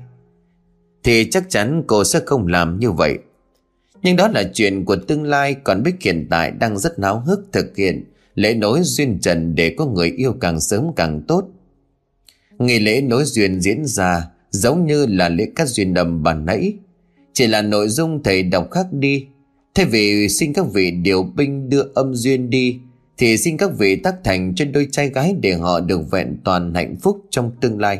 thì 1.03 1.29
chắc 1.31 1.49
chắn 1.49 1.83
cô 1.87 2.03
sẽ 2.03 2.19
không 2.25 2.47
làm 2.47 2.79
như 2.79 2.91
vậy. 2.91 3.17
Nhưng 4.03 4.15
đó 4.15 4.27
là 4.27 4.43
chuyện 4.53 4.85
của 4.85 4.95
tương 4.95 5.23
lai 5.23 5.55
còn 5.63 5.83
Bích 5.83 5.95
hiện 6.01 6.27
tại 6.29 6.51
đang 6.51 6.77
rất 6.77 6.99
náo 6.99 7.19
hức 7.19 7.47
thực 7.51 7.77
hiện 7.77 8.03
lễ 8.35 8.53
nối 8.53 8.79
duyên 8.83 9.19
trần 9.21 9.55
để 9.55 9.75
có 9.77 9.85
người 9.85 10.09
yêu 10.17 10.33
càng 10.33 10.59
sớm 10.59 10.87
càng 10.95 11.21
tốt. 11.27 11.47
Ngày 12.59 12.79
lễ 12.79 13.01
nối 13.01 13.23
duyên 13.25 13.61
diễn 13.61 13.85
ra 13.85 14.27
giống 14.49 14.85
như 14.85 15.05
là 15.05 15.29
lễ 15.29 15.47
cắt 15.55 15.67
duyên 15.67 15.93
đầm 15.93 16.23
bàn 16.23 16.45
nãy. 16.45 16.73
Chỉ 17.33 17.47
là 17.47 17.61
nội 17.61 17.89
dung 17.89 18.23
thầy 18.23 18.43
đọc 18.43 18.67
khác 18.71 18.87
đi. 18.91 19.27
Thay 19.75 19.85
vì 19.85 20.29
xin 20.29 20.53
các 20.53 20.65
vị 20.73 20.91
điều 20.91 21.23
binh 21.23 21.69
đưa 21.69 21.83
âm 21.93 22.15
duyên 22.15 22.49
đi, 22.49 22.79
thì 23.17 23.37
xin 23.37 23.57
các 23.57 23.71
vị 23.77 23.95
tác 23.95 24.15
thành 24.23 24.53
cho 24.55 24.65
đôi 24.65 24.87
trai 24.91 25.09
gái 25.09 25.35
để 25.41 25.53
họ 25.53 25.79
được 25.79 26.11
vẹn 26.11 26.37
toàn 26.43 26.73
hạnh 26.73 26.95
phúc 27.01 27.25
trong 27.29 27.51
tương 27.61 27.79
lai. 27.79 27.99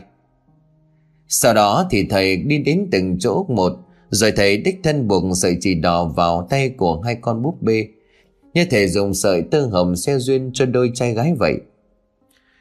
Sau 1.27 1.53
đó 1.53 1.87
thì 1.91 2.07
thầy 2.09 2.37
đi 2.37 2.57
đến 2.57 2.87
từng 2.91 3.19
chỗ 3.19 3.45
một, 3.49 3.73
rồi 4.09 4.31
thầy 4.31 4.57
đích 4.57 4.79
thân 4.83 5.07
buộc 5.07 5.23
sợi 5.35 5.57
chỉ 5.61 5.75
đỏ 5.75 6.05
vào 6.05 6.47
tay 6.49 6.69
của 6.69 7.01
hai 7.01 7.15
con 7.15 7.41
búp 7.41 7.61
bê, 7.61 7.87
như 8.53 8.65
thể 8.65 8.87
dùng 8.87 9.13
sợi 9.13 9.41
tơ 9.51 9.65
hồng 9.65 9.95
xe 9.95 10.17
duyên 10.17 10.51
cho 10.53 10.65
đôi 10.65 10.91
trai 10.93 11.13
gái 11.13 11.33
vậy. 11.39 11.53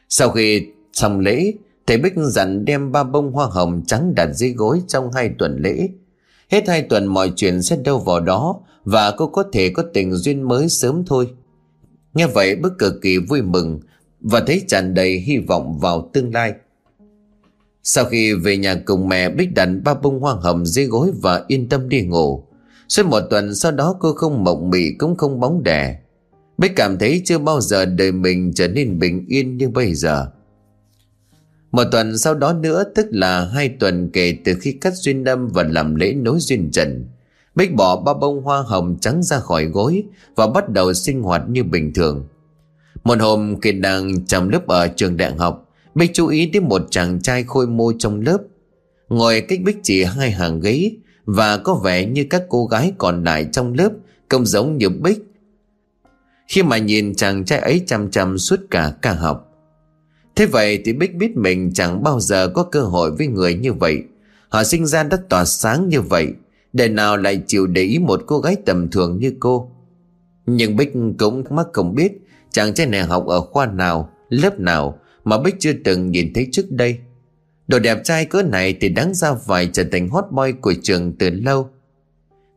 Sau 0.08 0.30
khi 0.30 0.66
xong 0.92 1.20
lễ, 1.20 1.52
thầy 1.86 1.98
Bích 1.98 2.12
dặn 2.16 2.64
đem 2.64 2.92
ba 2.92 3.04
bông 3.04 3.32
hoa 3.32 3.46
hồng 3.46 3.82
trắng 3.86 4.14
đặt 4.14 4.28
dưới 4.34 4.52
gối 4.52 4.82
trong 4.88 5.12
hai 5.12 5.30
tuần 5.38 5.56
lễ. 5.60 5.88
Hết 6.48 6.68
hai 6.68 6.82
tuần 6.82 7.06
mọi 7.06 7.32
chuyện 7.36 7.62
sẽ 7.62 7.76
đâu 7.76 7.98
vào 7.98 8.20
đó 8.20 8.60
và 8.84 9.10
cô 9.10 9.26
có 9.26 9.44
thể 9.52 9.70
có 9.70 9.84
tình 9.94 10.12
duyên 10.12 10.42
mới 10.42 10.68
sớm 10.68 11.04
thôi. 11.06 11.28
Nghe 12.14 12.26
vậy 12.26 12.56
bức 12.56 12.78
cực 12.78 12.94
kỳ 13.02 13.18
vui 13.18 13.42
mừng 13.42 13.80
và 14.20 14.42
thấy 14.46 14.62
tràn 14.68 14.94
đầy 14.94 15.18
hy 15.18 15.38
vọng 15.38 15.78
vào 15.78 16.10
tương 16.12 16.34
lai. 16.34 16.52
Sau 17.82 18.04
khi 18.04 18.32
về 18.32 18.56
nhà 18.56 18.74
cùng 18.84 19.08
mẹ 19.08 19.30
Bích 19.30 19.54
đặt 19.54 19.68
ba 19.84 19.94
bông 19.94 20.20
hoa 20.20 20.34
hồng 20.34 20.66
dưới 20.66 20.86
gối 20.86 21.10
và 21.22 21.44
yên 21.48 21.68
tâm 21.68 21.88
đi 21.88 22.02
ngủ, 22.02 22.44
Suốt 22.88 23.06
một 23.06 23.20
tuần 23.30 23.54
sau 23.54 23.72
đó 23.72 23.96
cô 24.00 24.12
không 24.12 24.44
mộng 24.44 24.70
mị 24.70 24.92
cũng 24.98 25.16
không 25.16 25.40
bóng 25.40 25.62
đè. 25.62 25.98
Bích 26.58 26.72
cảm 26.76 26.98
thấy 26.98 27.22
chưa 27.24 27.38
bao 27.38 27.60
giờ 27.60 27.84
đời 27.84 28.12
mình 28.12 28.52
trở 28.54 28.68
nên 28.68 28.98
bình 28.98 29.24
yên 29.28 29.56
như 29.56 29.68
bây 29.68 29.94
giờ. 29.94 30.26
Một 31.70 31.84
tuần 31.92 32.18
sau 32.18 32.34
đó 32.34 32.52
nữa 32.52 32.84
tức 32.94 33.06
là 33.10 33.44
hai 33.44 33.68
tuần 33.68 34.10
kể 34.12 34.36
từ 34.44 34.54
khi 34.60 34.72
cắt 34.72 34.94
duyên 34.94 35.24
đâm 35.24 35.48
và 35.48 35.62
làm 35.62 35.94
lễ 35.94 36.12
nối 36.12 36.40
duyên 36.40 36.70
trần 36.70 37.06
Bích 37.54 37.74
bỏ 37.74 38.00
ba 38.00 38.14
bông 38.14 38.42
hoa 38.42 38.62
hồng 38.62 38.96
trắng 39.00 39.22
ra 39.22 39.38
khỏi 39.38 39.64
gối 39.64 40.04
và 40.34 40.46
bắt 40.46 40.68
đầu 40.68 40.92
sinh 40.92 41.22
hoạt 41.22 41.42
như 41.48 41.64
bình 41.64 41.92
thường. 41.94 42.26
Một 43.04 43.20
hôm 43.20 43.60
khi 43.60 43.72
đang 43.72 44.26
trong 44.26 44.48
lớp 44.48 44.66
ở 44.66 44.88
trường 44.88 45.16
đại 45.16 45.34
học, 45.34 45.68
Bích 45.94 46.10
chú 46.14 46.26
ý 46.26 46.46
đến 46.46 46.68
một 46.68 46.82
chàng 46.90 47.20
trai 47.20 47.44
khôi 47.44 47.66
mô 47.66 47.92
trong 47.98 48.20
lớp. 48.20 48.38
Ngồi 49.08 49.40
cách 49.40 49.58
Bích 49.64 49.76
chỉ 49.82 50.04
hai 50.04 50.30
hàng 50.30 50.60
ghế 50.60 50.92
và 51.24 51.56
có 51.56 51.74
vẻ 51.74 52.06
như 52.06 52.26
các 52.30 52.42
cô 52.48 52.66
gái 52.66 52.92
còn 52.98 53.24
lại 53.24 53.46
trong 53.52 53.74
lớp 53.74 53.90
không 54.28 54.46
giống 54.46 54.76
như 54.78 54.88
Bích. 54.88 55.18
Khi 56.48 56.62
mà 56.62 56.78
nhìn 56.78 57.14
chàng 57.14 57.44
trai 57.44 57.58
ấy 57.58 57.82
chăm 57.86 58.10
chăm 58.10 58.38
suốt 58.38 58.60
cả 58.70 58.92
ca 59.02 59.12
học. 59.12 59.48
Thế 60.36 60.46
vậy 60.46 60.82
thì 60.84 60.92
Bích 60.92 61.14
biết 61.14 61.36
mình 61.36 61.72
chẳng 61.74 62.02
bao 62.02 62.20
giờ 62.20 62.48
có 62.48 62.62
cơ 62.62 62.80
hội 62.80 63.10
với 63.10 63.26
người 63.26 63.54
như 63.54 63.72
vậy. 63.72 64.02
Họ 64.52 64.64
sinh 64.64 64.86
ra 64.86 65.02
đã 65.02 65.16
tỏa 65.28 65.44
sáng 65.44 65.88
như 65.88 66.00
vậy 66.00 66.32
Đời 66.72 66.88
nào 66.88 67.16
lại 67.16 67.42
chịu 67.46 67.66
để 67.66 67.82
ý 67.82 67.98
một 67.98 68.22
cô 68.26 68.40
gái 68.40 68.56
tầm 68.66 68.90
thường 68.90 69.18
như 69.20 69.34
cô 69.40 69.70
Nhưng 70.46 70.76
Bích 70.76 70.92
cũng 71.18 71.44
mắc 71.50 71.66
không 71.72 71.94
biết 71.94 72.12
Chàng 72.50 72.74
trai 72.74 72.86
này 72.86 73.02
học 73.02 73.26
ở 73.26 73.40
khoa 73.40 73.66
nào, 73.66 74.10
Lớp 74.28 74.60
nào 74.60 74.98
mà 75.24 75.38
Bích 75.38 75.54
chưa 75.58 75.72
từng 75.84 76.10
nhìn 76.10 76.32
thấy 76.34 76.48
trước 76.52 76.70
đây. 76.70 76.98
Đồ 77.68 77.78
đẹp 77.78 78.04
trai 78.04 78.24
cỡ 78.24 78.42
này 78.42 78.76
thì 78.80 78.88
đáng 78.88 79.14
ra 79.14 79.34
phải 79.34 79.68
trở 79.72 79.84
thành 79.92 80.08
hot 80.08 80.24
boy 80.30 80.52
của 80.60 80.74
trường 80.82 81.12
từ 81.18 81.30
lâu. 81.30 81.68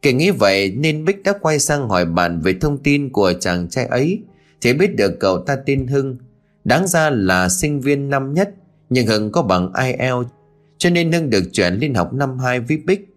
Kể 0.01 0.13
nghĩ 0.13 0.31
vậy 0.31 0.71
nên 0.71 1.05
Bích 1.05 1.23
đã 1.23 1.33
quay 1.41 1.59
sang 1.59 1.89
hỏi 1.89 2.05
bạn 2.05 2.41
về 2.41 2.53
thông 2.61 2.77
tin 2.77 3.09
của 3.09 3.33
chàng 3.33 3.69
trai 3.69 3.85
ấy 3.85 4.21
Thì 4.61 4.73
biết 4.73 4.95
được 4.95 5.19
cậu 5.19 5.37
ta 5.37 5.55
tên 5.65 5.87
Hưng. 5.87 6.17
Đáng 6.63 6.87
ra 6.87 7.09
là 7.09 7.49
sinh 7.49 7.81
viên 7.81 8.09
năm 8.09 8.33
nhất, 8.33 8.49
Nhưng 8.89 9.07
Hưng 9.07 9.31
có 9.31 9.41
bằng 9.41 9.73
IELTS 9.73 10.29
Cho 10.77 10.89
nên 10.89 11.11
Hưng 11.11 11.29
được 11.29 11.43
chuyển 11.53 11.73
lên 11.73 11.93
học 11.93 12.13
năm 12.13 12.39
2 12.39 12.59
với 12.59 12.77
Bích. 12.77 13.15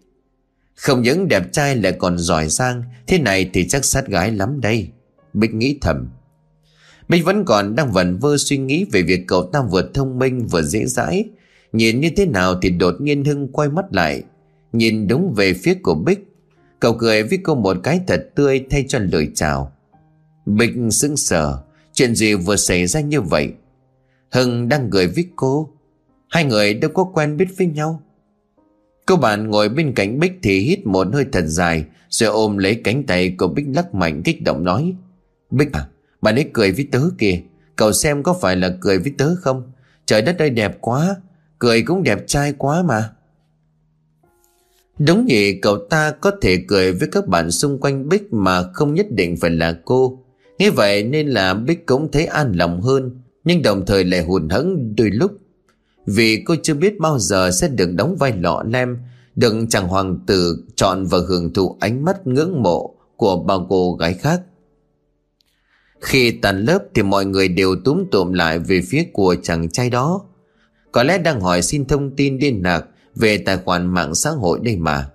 Không 0.74 1.02
những 1.02 1.28
đẹp 1.28 1.52
trai 1.52 1.76
lại 1.76 1.92
còn 1.98 2.18
giỏi 2.18 2.48
giang, 2.48 2.82
Thế 3.06 3.18
này 3.18 3.50
thì 3.52 3.68
chắc 3.68 3.84
sát 3.84 4.06
gái 4.06 4.32
lắm 4.32 4.60
đây. 4.60 4.88
Bích 5.34 5.54
nghĩ 5.54 5.78
thầm 5.80 6.08
mình 7.08 7.24
vẫn 7.24 7.44
còn 7.44 7.74
đang 7.74 7.92
vẩn 7.92 8.18
vơ 8.18 8.36
suy 8.36 8.58
nghĩ 8.58 8.86
Về 8.92 9.02
việc 9.02 9.24
cậu 9.26 9.42
ta 9.52 9.62
vừa 9.62 9.90
thông 9.94 10.18
minh 10.18 10.46
vừa 10.46 10.62
dễ 10.62 10.86
dãi. 10.86 11.24
Nhìn 11.72 12.00
như 12.00 12.10
thế 12.16 12.26
nào 12.26 12.54
thì 12.62 12.70
đột 12.70 12.94
nhiên 13.00 13.24
Hưng 13.24 13.52
quay 13.52 13.68
mắt 13.68 13.84
lại. 13.90 14.22
Nhìn 14.72 15.08
đúng 15.08 15.34
về 15.36 15.54
phía 15.54 15.74
của 15.74 15.94
Bích, 15.94 16.24
Cậu 16.80 16.94
cười 16.94 17.22
với 17.22 17.38
cô 17.42 17.54
một 17.54 17.76
cái 17.82 18.00
thật 18.06 18.30
tươi 18.34 18.64
Thay 18.70 18.84
cho 18.88 18.98
lời 18.98 19.28
chào. 19.34 19.72
Bích 20.46 20.70
sững 20.90 21.16
sờ, 21.16 21.58
Chuyện 21.92 22.14
gì 22.14 22.34
vừa 22.34 22.56
xảy 22.56 22.86
ra 22.86 23.00
như 23.00 23.20
vậy? 23.20 23.52
Hưng 24.30 24.68
đang 24.68 24.90
cười 24.90 25.06
với 25.06 25.24
cô. 25.36 25.70
Hai 26.28 26.44
người 26.44 26.74
đâu 26.74 26.90
có 26.94 27.04
quen 27.04 27.36
biết 27.36 27.48
với 27.58 27.66
nhau. 27.66 28.02
Cô 29.06 29.16
bạn 29.16 29.50
ngồi 29.50 29.68
bên 29.68 29.92
cạnh 29.94 30.18
Bích 30.18 30.38
thì 30.42 30.60
hít 30.60 30.86
một 30.86 31.06
hơi 31.12 31.24
thật 31.32 31.44
dài, 31.46 31.84
Rồi 32.08 32.30
ôm 32.30 32.58
lấy 32.58 32.80
cánh 32.84 33.02
tay 33.02 33.34
của 33.38 33.48
Bích 33.48 33.66
lắc 33.74 33.94
mạnh 33.94 34.22
kích 34.24 34.42
động 34.42 34.64
nói, 34.64 34.94
Bích 35.50 35.72
à 35.72 35.88
bạn 36.22 36.34
ấy 36.34 36.50
cười 36.52 36.72
với 36.72 36.88
tớ 36.92 37.00
kìa. 37.18 37.40
Cậu 37.76 37.92
xem 37.92 38.22
có 38.22 38.34
phải 38.40 38.56
là 38.56 38.76
cười 38.80 38.98
với 38.98 39.12
tớ 39.18 39.34
không? 39.34 39.72
Trời 40.06 40.22
đất 40.22 40.38
ơi 40.38 40.50
đẹp 40.50 40.78
quá. 40.80 41.16
Cười 41.58 41.82
cũng 41.82 42.02
đẹp 42.02 42.24
trai 42.26 42.52
quá 42.58 42.82
mà. 42.82 43.10
Đúng 44.98 45.26
vậy 45.28 45.58
cậu 45.62 45.78
ta 45.90 46.10
có 46.10 46.30
thể 46.40 46.64
cười 46.68 46.92
với 46.92 47.08
các 47.12 47.26
bạn 47.26 47.50
xung 47.50 47.80
quanh 47.80 48.08
Bích 48.08 48.32
mà 48.32 48.62
không 48.72 48.94
nhất 48.94 49.06
định 49.10 49.36
phải 49.36 49.50
là 49.50 49.78
cô. 49.84 50.24
Như 50.58 50.72
vậy 50.72 51.04
nên 51.04 51.28
là 51.28 51.54
Bích 51.54 51.86
cũng 51.86 52.10
thấy 52.12 52.26
an 52.26 52.52
lòng 52.52 52.80
hơn, 52.80 53.20
nhưng 53.44 53.62
đồng 53.62 53.86
thời 53.86 54.04
lại 54.04 54.22
hụt 54.22 54.42
hẫng 54.50 54.96
đôi 54.96 55.10
lúc. 55.10 55.32
Vì 56.06 56.42
cô 56.46 56.54
chưa 56.62 56.74
biết 56.74 56.98
bao 56.98 57.18
giờ 57.18 57.50
sẽ 57.50 57.68
được 57.68 57.92
đóng 57.94 58.16
vai 58.16 58.32
lọ 58.40 58.62
lem 58.68 58.98
Được 59.36 59.54
chàng 59.70 59.88
hoàng 59.88 60.18
tử 60.26 60.64
chọn 60.76 61.04
và 61.06 61.18
hưởng 61.28 61.52
thụ 61.52 61.76
ánh 61.80 62.04
mắt 62.04 62.26
ngưỡng 62.26 62.62
mộ 62.62 62.94
Của 63.16 63.36
bao 63.36 63.66
cô 63.70 63.94
gái 63.94 64.14
khác. 64.14 64.40
Khi 66.00 66.30
tàn 66.30 66.60
lớp 66.60 66.78
thì 66.94 67.02
mọi 67.02 67.24
người 67.24 67.48
đều 67.48 67.76
túm 67.84 68.04
tụm 68.10 68.32
lại 68.32 68.58
về 68.58 68.80
phía 68.88 69.04
của 69.12 69.36
chàng 69.42 69.68
trai 69.68 69.90
đó. 69.90 70.24
Có 70.92 71.02
lẽ 71.02 71.18
đang 71.18 71.40
hỏi 71.40 71.62
xin 71.62 71.84
thông 71.84 72.16
tin 72.16 72.38
liên 72.38 72.60
lạc 72.64 72.84
Về 73.14 73.38
tài 73.38 73.56
khoản 73.56 73.86
mạng 73.86 74.14
xã 74.14 74.30
hội 74.30 74.60
đây 74.62 74.76
mà. 74.76 75.10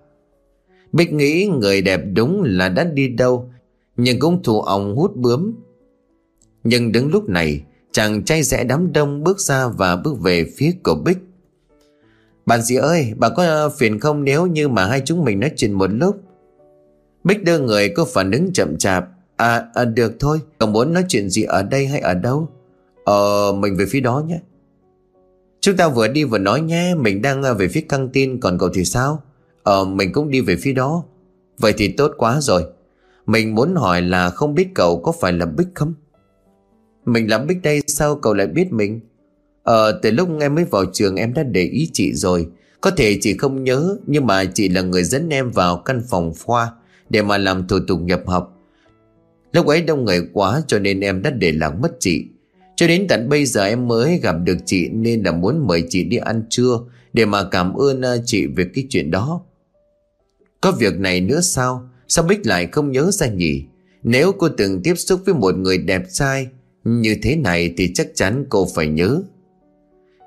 Bích 0.92 1.14
nghĩ 1.14 1.50
người 1.60 1.82
đẹp 1.82 2.02
đúng 2.14 2.44
là 2.46 2.70
đã 2.70 2.84
đi 2.84 3.08
đâu, 3.08 3.52
Nhưng 3.98 4.20
cũng 4.20 4.44
thù 4.44 4.62
ông 4.62 4.96
hút 4.96 5.16
bướm. 5.16 5.54
Nhưng 6.64 6.92
đứng 6.92 7.12
lúc 7.12 7.30
này, 7.30 7.64
Chàng 7.94 8.24
trai 8.24 8.44
rẽ 8.44 8.64
đám 8.64 8.94
đông 8.94 9.24
bước 9.24 9.40
ra 9.40 9.68
và 9.68 9.96
bước 9.96 10.20
về 10.20 10.46
phía 10.58 10.72
của 10.84 10.96
Bích. 10.96 11.18
Bạn 12.46 12.62
dì 12.62 12.76
ơi, 12.76 13.14
Bà 13.18 13.30
có 13.30 13.44
ờ, 13.44 13.70
phiền 13.70 14.00
không 14.00 14.24
nếu 14.24 14.46
như 14.46 14.68
mà 14.68 14.86
hai 14.86 15.02
chúng 15.06 15.26
mình 15.26 15.40
nói 15.40 15.52
chuyện 15.56 15.74
một 15.74 15.88
lúc? 15.88 16.22
Bích 17.24 17.44
đưa 17.44 17.60
người 17.60 17.90
có 17.90 18.06
phản 18.06 18.32
ứng 18.32 18.54
chậm 18.54 18.78
chạp. 18.78 19.06
À, 19.36 19.66
à 19.74 19.86
được 19.86 20.14
thôi. 20.20 20.40
Cậu 20.60 20.70
muốn 20.70 20.94
nói 20.94 21.06
chuyện 21.08 21.30
gì 21.30 21.44
ở 21.44 21.64
đây 21.64 21.88
hay 21.88 22.00
ở 22.00 22.14
đâu? 22.14 22.50
Ờ 23.06 23.54
mình 23.58 23.76
về 23.76 23.86
phía 23.90 24.00
đó 24.00 24.24
nhé. 24.28 24.40
Chúng 25.60 25.78
ta 25.78 25.88
vừa 25.88 26.08
đi 26.08 26.24
vừa 26.24 26.38
nói 26.38 26.62
nhé. 26.62 26.96
Mình 26.98 27.22
đang 27.22 27.44
à, 27.44 27.54
về 27.54 27.68
phía 27.68 27.82
căng 27.82 28.10
tin 28.10 28.40
Còn 28.40 28.58
cậu 28.58 28.70
thì 28.74 28.86
sao? 28.86 29.24
Ờ 29.64 29.86
mình 29.86 30.12
cũng 30.14 30.32
đi 30.32 30.42
về 30.42 30.56
phía 30.56 30.74
đó. 30.74 31.04
Vậy 31.58 31.74
thì 31.78 31.88
tốt 31.88 32.12
quá 32.18 32.42
rồi. 32.42 32.64
Mình 33.26 33.56
muốn 33.56 33.76
hỏi 33.76 34.02
là 34.02 34.30
không 34.30 34.56
biết 34.56 34.68
cậu 34.76 35.02
có 35.02 35.12
phải 35.12 35.34
là 35.34 35.46
Bích 35.46 35.68
không? 35.74 35.94
Mình 37.06 37.30
là 37.30 37.38
Bích 37.38 37.62
đây 37.62 37.82
sao 37.88 38.16
cậu 38.16 38.34
lại 38.34 38.48
biết 38.48 38.72
mình? 38.72 39.00
Ờ 39.64 40.00
từ 40.02 40.12
lúc 40.12 40.30
em 40.40 40.56
mới 40.56 40.66
vào 40.66 40.86
trường 40.94 41.16
em 41.16 41.34
đã 41.34 41.44
để 41.44 41.64
ý 41.64 41.90
chị 41.94 42.14
rồi. 42.14 42.48
Có 42.82 42.92
thể 42.92 43.18
chị 43.22 43.38
không 43.38 43.64
nhớ 43.64 43.98
Nhưng 44.08 44.28
mà 44.28 44.46
chị 44.46 44.70
là 44.70 44.82
người 44.82 45.04
dẫn 45.04 45.30
em 45.30 45.52
vào 45.52 45.78
căn 45.78 46.02
phòng 46.10 46.34
khoa 46.46 46.72
Để 47.10 47.22
mà 47.22 47.38
làm 47.38 47.68
thủ 47.68 47.80
tục 47.88 48.02
nhập 48.02 48.22
học. 48.26 48.63
Lúc 49.54 49.68
ấy 49.68 49.82
đông 49.82 50.06
người 50.06 50.28
quá 50.34 50.62
cho 50.68 50.80
nên 50.80 51.00
em 51.00 51.22
đã 51.22 51.30
để 51.30 51.52
lạc 51.52 51.70
mất 51.70 51.92
chị. 52.00 52.26
Cho 52.76 52.88
đến 52.88 53.06
tận 53.10 53.30
bây 53.30 53.46
giờ 53.46 53.66
em 53.66 53.88
mới 53.88 54.20
gặp 54.24 54.36
được 54.44 54.58
chị 54.66 54.90
Nên 54.90 55.24
là 55.24 55.32
muốn 55.32 55.68
mời 55.68 55.84
chị 55.90 56.04
đi 56.04 56.18
ăn 56.18 56.44
trưa 56.50 56.80
Để 57.14 57.26
mà 57.26 57.44
cảm 57.52 57.74
ơn 57.74 58.02
à, 58.02 58.16
chị 58.26 58.46
về 58.46 58.66
cái 58.74 58.86
chuyện 58.90 59.12
đó. 59.12 59.42
Có 60.62 60.72
việc 60.72 61.00
này 61.00 61.22
nữa 61.22 61.42
sao? 61.42 61.90
Sao 62.08 62.26
Bích 62.26 62.48
lại 62.48 62.68
không 62.72 62.92
nhớ 62.92 63.12
ra 63.12 63.28
nhỉ? 63.28 63.64
Nếu 64.04 64.32
cô 64.32 64.50
từng 64.50 64.82
tiếp 64.84 64.94
xúc 64.96 65.22
với 65.26 65.36
một 65.36 65.58
người 65.58 65.78
đẹp 65.78 66.04
trai 66.12 66.48
như 66.84 67.18
thế 67.24 67.36
này 67.36 67.74
thì 67.78 67.94
chắc 67.94 68.08
chắn 68.16 68.46
cô 68.50 68.68
phải 68.76 68.88
nhớ. 68.88 69.22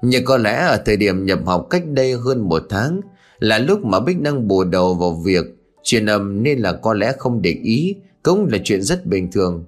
Nhưng 0.02 0.24
có 0.24 0.36
lẽ 0.36 0.56
ở 0.56 0.82
thời 0.86 0.96
điểm 0.96 1.26
nhập 1.26 1.38
học 1.46 1.66
cách 1.70 1.86
đây 1.86 2.12
hơn 2.12 2.48
một 2.48 2.62
tháng 2.68 3.00
Là 3.38 3.58
lúc 3.58 3.84
mà 3.84 4.00
Bích 4.00 4.20
đang 4.20 4.48
bù 4.48 4.64
đầu 4.64 4.94
vào 4.94 5.22
việc 5.24 5.44
Truyền 5.82 6.06
âm 6.06 6.42
nên 6.42 6.58
là 6.58 6.72
có 6.72 6.94
lẽ 6.94 7.12
không 7.18 7.42
để 7.42 7.50
ý. 7.62 7.96
Cũng 8.26 8.48
là 8.52 8.58
chuyện 8.64 8.82
rất 8.82 9.06
bình 9.06 9.30
thường. 9.32 9.64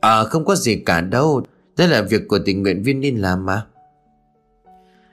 À 0.00 0.24
không 0.24 0.44
có 0.44 0.54
gì 0.56 0.76
cả 0.76 1.00
đâu. 1.00 1.42
Đây 1.76 1.88
là 1.88 2.02
việc 2.02 2.28
của 2.28 2.38
tình 2.44 2.62
nguyện 2.62 2.82
viên 2.82 3.00
nên 3.00 3.16
làm 3.16 3.46
mà. 3.46 3.66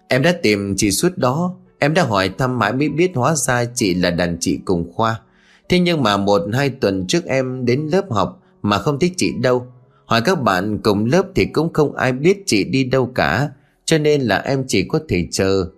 Em 0.08 0.22
đã 0.22 0.34
tìm 0.44 0.74
chị 0.78 0.92
suốt 0.92 1.18
đó. 1.18 1.56
Em 1.80 1.94
đã 1.94 2.04
hỏi 2.04 2.30
thăm 2.38 2.60
mãi 2.60 2.74
mới 2.74 2.90
biết 2.90 3.12
hóa 3.16 3.36
ra 3.36 3.66
chị 3.66 3.94
là 3.94 4.12
đàn 4.12 4.38
chị 4.40 4.60
cùng 4.66 4.92
khoa. 4.94 5.22
Thế 5.70 5.80
nhưng 5.80 6.04
mà 6.04 6.18
một, 6.18 6.42
hai 6.54 6.70
tuần 6.70 7.08
trước 7.08 7.26
em 7.26 7.66
đến 7.66 7.90
lớp 7.92 8.12
học 8.12 8.42
Mà 8.62 8.78
không 8.78 9.00
thích 9.00 9.14
chị 9.18 9.32
đâu. 9.42 9.68
Hỏi 10.06 10.22
các 10.22 10.42
bạn 10.42 10.78
cùng 10.84 11.06
lớp 11.06 11.26
thì 11.36 11.46
cũng 11.46 11.74
không 11.74 11.96
ai 11.96 12.12
biết 12.12 12.44
chị 12.46 12.64
đi 12.64 12.84
đâu 12.84 13.12
cả. 13.16 13.50
Cho 13.86 13.98
nên 13.98 14.22
là 14.22 14.38
em 14.38 14.64
chỉ 14.68 14.84
có 14.84 15.00
thể 15.10 15.28
chờ. 15.32 15.70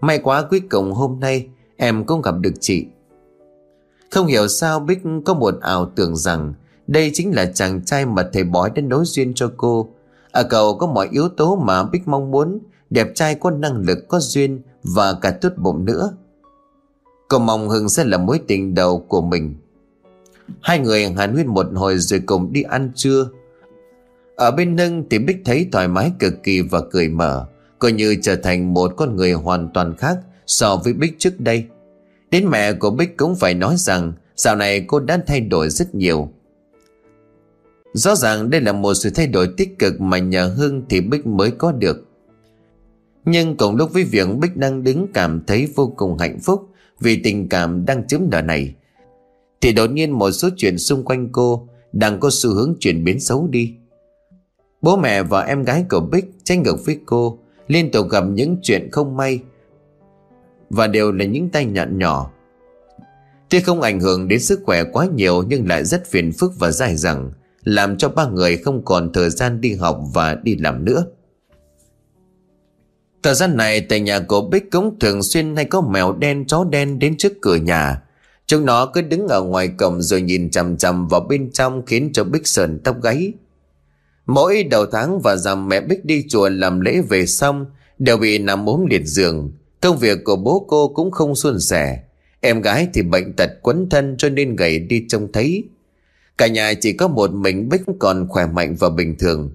May 0.00 0.18
quá 0.18 0.42
cuối 0.50 0.60
cùng 0.70 0.92
hôm 0.92 1.20
nay 1.20 1.46
em 1.76 2.04
cũng 2.04 2.22
gặp 2.22 2.34
được 2.40 2.54
chị. 2.60 2.86
Không 4.14 4.26
hiểu 4.26 4.48
sao 4.48 4.80
Bích 4.80 4.98
có 5.24 5.34
một 5.34 5.54
ảo 5.60 5.92
tưởng 5.96 6.16
rằng 6.16 6.54
Đây 6.86 7.10
chính 7.14 7.34
là 7.34 7.46
chàng 7.54 7.84
trai 7.84 8.06
mà 8.06 8.28
thầy 8.32 8.44
bói 8.44 8.70
đã 8.74 8.82
nối 8.82 9.04
duyên 9.06 9.34
cho 9.34 9.52
cô. 9.56 9.88
Ở 10.30 10.42
cậu 10.42 10.78
có 10.78 10.86
mọi 10.86 11.08
yếu 11.10 11.28
tố 11.28 11.56
mà 11.56 11.82
Bích 11.82 12.08
mong 12.08 12.30
muốn. 12.30 12.58
Đẹp 12.90 13.14
trai 13.14 13.34
có 13.34 13.50
năng 13.50 13.76
lực, 13.76 13.98
có 14.08 14.20
duyên 14.20 14.62
Và 14.82 15.12
cả 15.12 15.30
tốt 15.30 15.52
bụng 15.56 15.84
nữa. 15.84 16.16
Cô 17.28 17.38
mong 17.38 17.68
Hưng 17.68 17.88
sẽ 17.88 18.04
là 18.04 18.18
mối 18.18 18.40
tình 18.46 18.74
đầu 18.74 18.98
của 19.08 19.20
mình. 19.20 19.54
Hai 20.60 20.78
người 20.78 21.08
hàn 21.08 21.34
huyên 21.34 21.46
một 21.46 21.66
hồi 21.74 21.98
rồi 21.98 22.20
cùng 22.26 22.52
đi 22.52 22.62
ăn 22.62 22.92
trưa. 22.94 23.28
Ở 24.36 24.50
bên 24.50 24.76
Nâng 24.76 25.08
thì 25.10 25.18
Bích 25.18 25.36
thấy 25.44 25.68
thoải 25.72 25.88
mái, 25.88 26.12
cực 26.18 26.34
kỳ 26.42 26.60
và 26.60 26.80
cười 26.90 27.08
mở. 27.08 27.46
Coi 27.78 27.92
như 27.92 28.16
trở 28.22 28.36
thành 28.36 28.74
một 28.74 28.92
con 28.96 29.16
người 29.16 29.32
hoàn 29.32 29.68
toàn 29.74 29.96
khác 29.96 30.18
So 30.46 30.76
với 30.76 30.92
Bích 30.92 31.14
trước 31.18 31.40
đây. 31.40 31.64
Đến 32.34 32.50
mẹ 32.50 32.72
của 32.72 32.90
Bích 32.90 33.16
cũng 33.16 33.36
phải 33.36 33.54
nói 33.54 33.74
rằng 33.78 34.12
Dạo 34.36 34.56
này 34.56 34.84
cô 34.86 35.00
đã 35.00 35.22
thay 35.26 35.40
đổi 35.40 35.70
rất 35.70 35.94
nhiều. 35.94 36.28
Rõ 37.92 38.14
ràng 38.14 38.50
đây 38.50 38.60
là 38.60 38.72
một 38.72 38.94
sự 38.94 39.10
thay 39.10 39.26
đổi 39.26 39.48
tích 39.56 39.78
cực 39.78 40.00
Mà 40.00 40.18
nhờ 40.18 40.54
Hương 40.56 40.82
thì 40.88 41.00
Bích 41.00 41.26
mới 41.26 41.50
có 41.50 41.72
được. 41.72 42.08
Nhưng 43.24 43.56
cùng 43.56 43.76
lúc 43.76 43.92
với 43.92 44.04
việc 44.04 44.28
Bích 44.38 44.56
đang 44.56 44.84
đứng 44.84 45.06
cảm 45.14 45.44
thấy 45.46 45.68
vô 45.74 45.92
cùng 45.96 46.18
hạnh 46.18 46.38
phúc 46.40 46.68
Vì 47.00 47.20
tình 47.24 47.48
cảm 47.48 47.86
đang 47.86 48.06
chiếm 48.06 48.20
nở 48.30 48.42
này, 48.42 48.74
Thì 49.60 49.72
đột 49.72 49.90
nhiên 49.90 50.10
một 50.10 50.30
số 50.30 50.48
chuyện 50.56 50.78
xung 50.78 51.04
quanh 51.04 51.28
cô 51.32 51.68
Đang 51.92 52.20
có 52.20 52.30
xu 52.32 52.50
hướng 52.50 52.74
chuyển 52.80 53.04
biến 53.04 53.20
xấu 53.20 53.48
đi. 53.50 53.74
Bố 54.82 54.96
mẹ 54.96 55.22
và 55.22 55.40
em 55.40 55.62
gái 55.62 55.84
của 55.90 56.00
Bích 56.00 56.24
tranh 56.44 56.62
ngược 56.62 56.86
với 56.86 57.00
cô, 57.06 57.38
Liên 57.68 57.90
tục 57.90 58.08
gặp 58.10 58.24
những 58.28 58.56
chuyện 58.62 58.88
không 58.92 59.16
may 59.16 59.40
và 60.76 60.86
đều 60.86 61.12
là 61.12 61.24
những 61.24 61.48
tay 61.48 61.66
nạn 61.66 61.98
nhỏ. 61.98 62.30
Tuy 63.48 63.60
không 63.60 63.80
ảnh 63.80 64.00
hưởng 64.00 64.28
đến 64.28 64.40
sức 64.40 64.60
khỏe 64.64 64.84
quá 64.84 65.06
nhiều, 65.14 65.42
Nhưng 65.42 65.68
lại 65.68 65.84
rất 65.84 66.06
phiền 66.10 66.32
phức 66.32 66.52
và 66.58 66.70
dài 66.70 66.96
dẳng, 66.96 67.32
Làm 67.64 67.96
cho 67.96 68.08
ba 68.08 68.26
người 68.26 68.56
không 68.56 68.84
còn 68.84 69.12
thời 69.12 69.30
gian 69.30 69.60
đi 69.60 69.74
học 69.74 70.00
và 70.14 70.34
đi 70.34 70.56
làm 70.56 70.84
nữa. 70.84 71.06
Thời 73.22 73.34
gian 73.34 73.56
này, 73.56 73.80
tại 73.80 74.00
nhà 74.00 74.20
của 74.20 74.40
Bích 74.40 74.70
cũng 74.70 74.98
thường 74.98 75.22
xuyên 75.22 75.56
hay 75.56 75.64
có 75.64 75.80
mèo 75.80 76.12
đen, 76.12 76.44
chó 76.46 76.64
đen 76.70 76.98
đến 76.98 77.16
trước 77.16 77.32
cửa 77.40 77.56
nhà. 77.56 78.02
Chúng 78.46 78.66
nó 78.66 78.86
cứ 78.86 79.02
đứng 79.02 79.28
ở 79.28 79.42
ngoài 79.42 79.68
cổng 79.68 80.02
rồi 80.02 80.22
nhìn 80.22 80.50
chằm 80.50 80.76
chằm 80.76 81.08
vào 81.08 81.20
bên 81.20 81.50
trong 81.52 81.86
khiến 81.86 82.10
cho 82.12 82.24
Bích 82.24 82.46
sờn 82.46 82.78
tóc 82.84 83.02
gáy. 83.02 83.32
Mỗi 84.26 84.62
đầu 84.62 84.86
tháng 84.86 85.20
và 85.20 85.36
dằm 85.36 85.68
mẹ 85.68 85.80
Bích 85.80 86.04
đi 86.04 86.24
chùa 86.28 86.48
làm 86.48 86.80
lễ 86.80 87.00
về 87.08 87.26
xong, 87.26 87.66
đều 87.98 88.16
bị 88.16 88.38
nằm 88.38 88.66
ốm 88.66 88.86
liệt 88.90 89.04
giường. 89.04 89.52
Công 89.84 89.98
việc 89.98 90.24
của 90.24 90.36
bố 90.36 90.66
cô 90.68 90.88
cũng 90.88 91.10
không 91.10 91.34
suôn 91.34 91.60
sẻ. 91.60 91.98
Em 92.40 92.60
gái 92.60 92.88
thì 92.94 93.02
bệnh 93.02 93.32
tật 93.32 93.50
quấn 93.62 93.88
thân 93.90 94.14
cho 94.18 94.28
nên 94.28 94.56
gầy 94.56 94.78
đi 94.78 95.04
trông 95.08 95.32
thấy. 95.32 95.64
Cả 96.38 96.46
nhà 96.46 96.74
chỉ 96.74 96.92
có 96.92 97.08
một 97.08 97.32
mình 97.32 97.68
Bích 97.68 97.82
còn 97.98 98.28
khỏe 98.28 98.46
mạnh 98.46 98.76
và 98.78 98.90
bình 98.90 99.18
thường. 99.18 99.50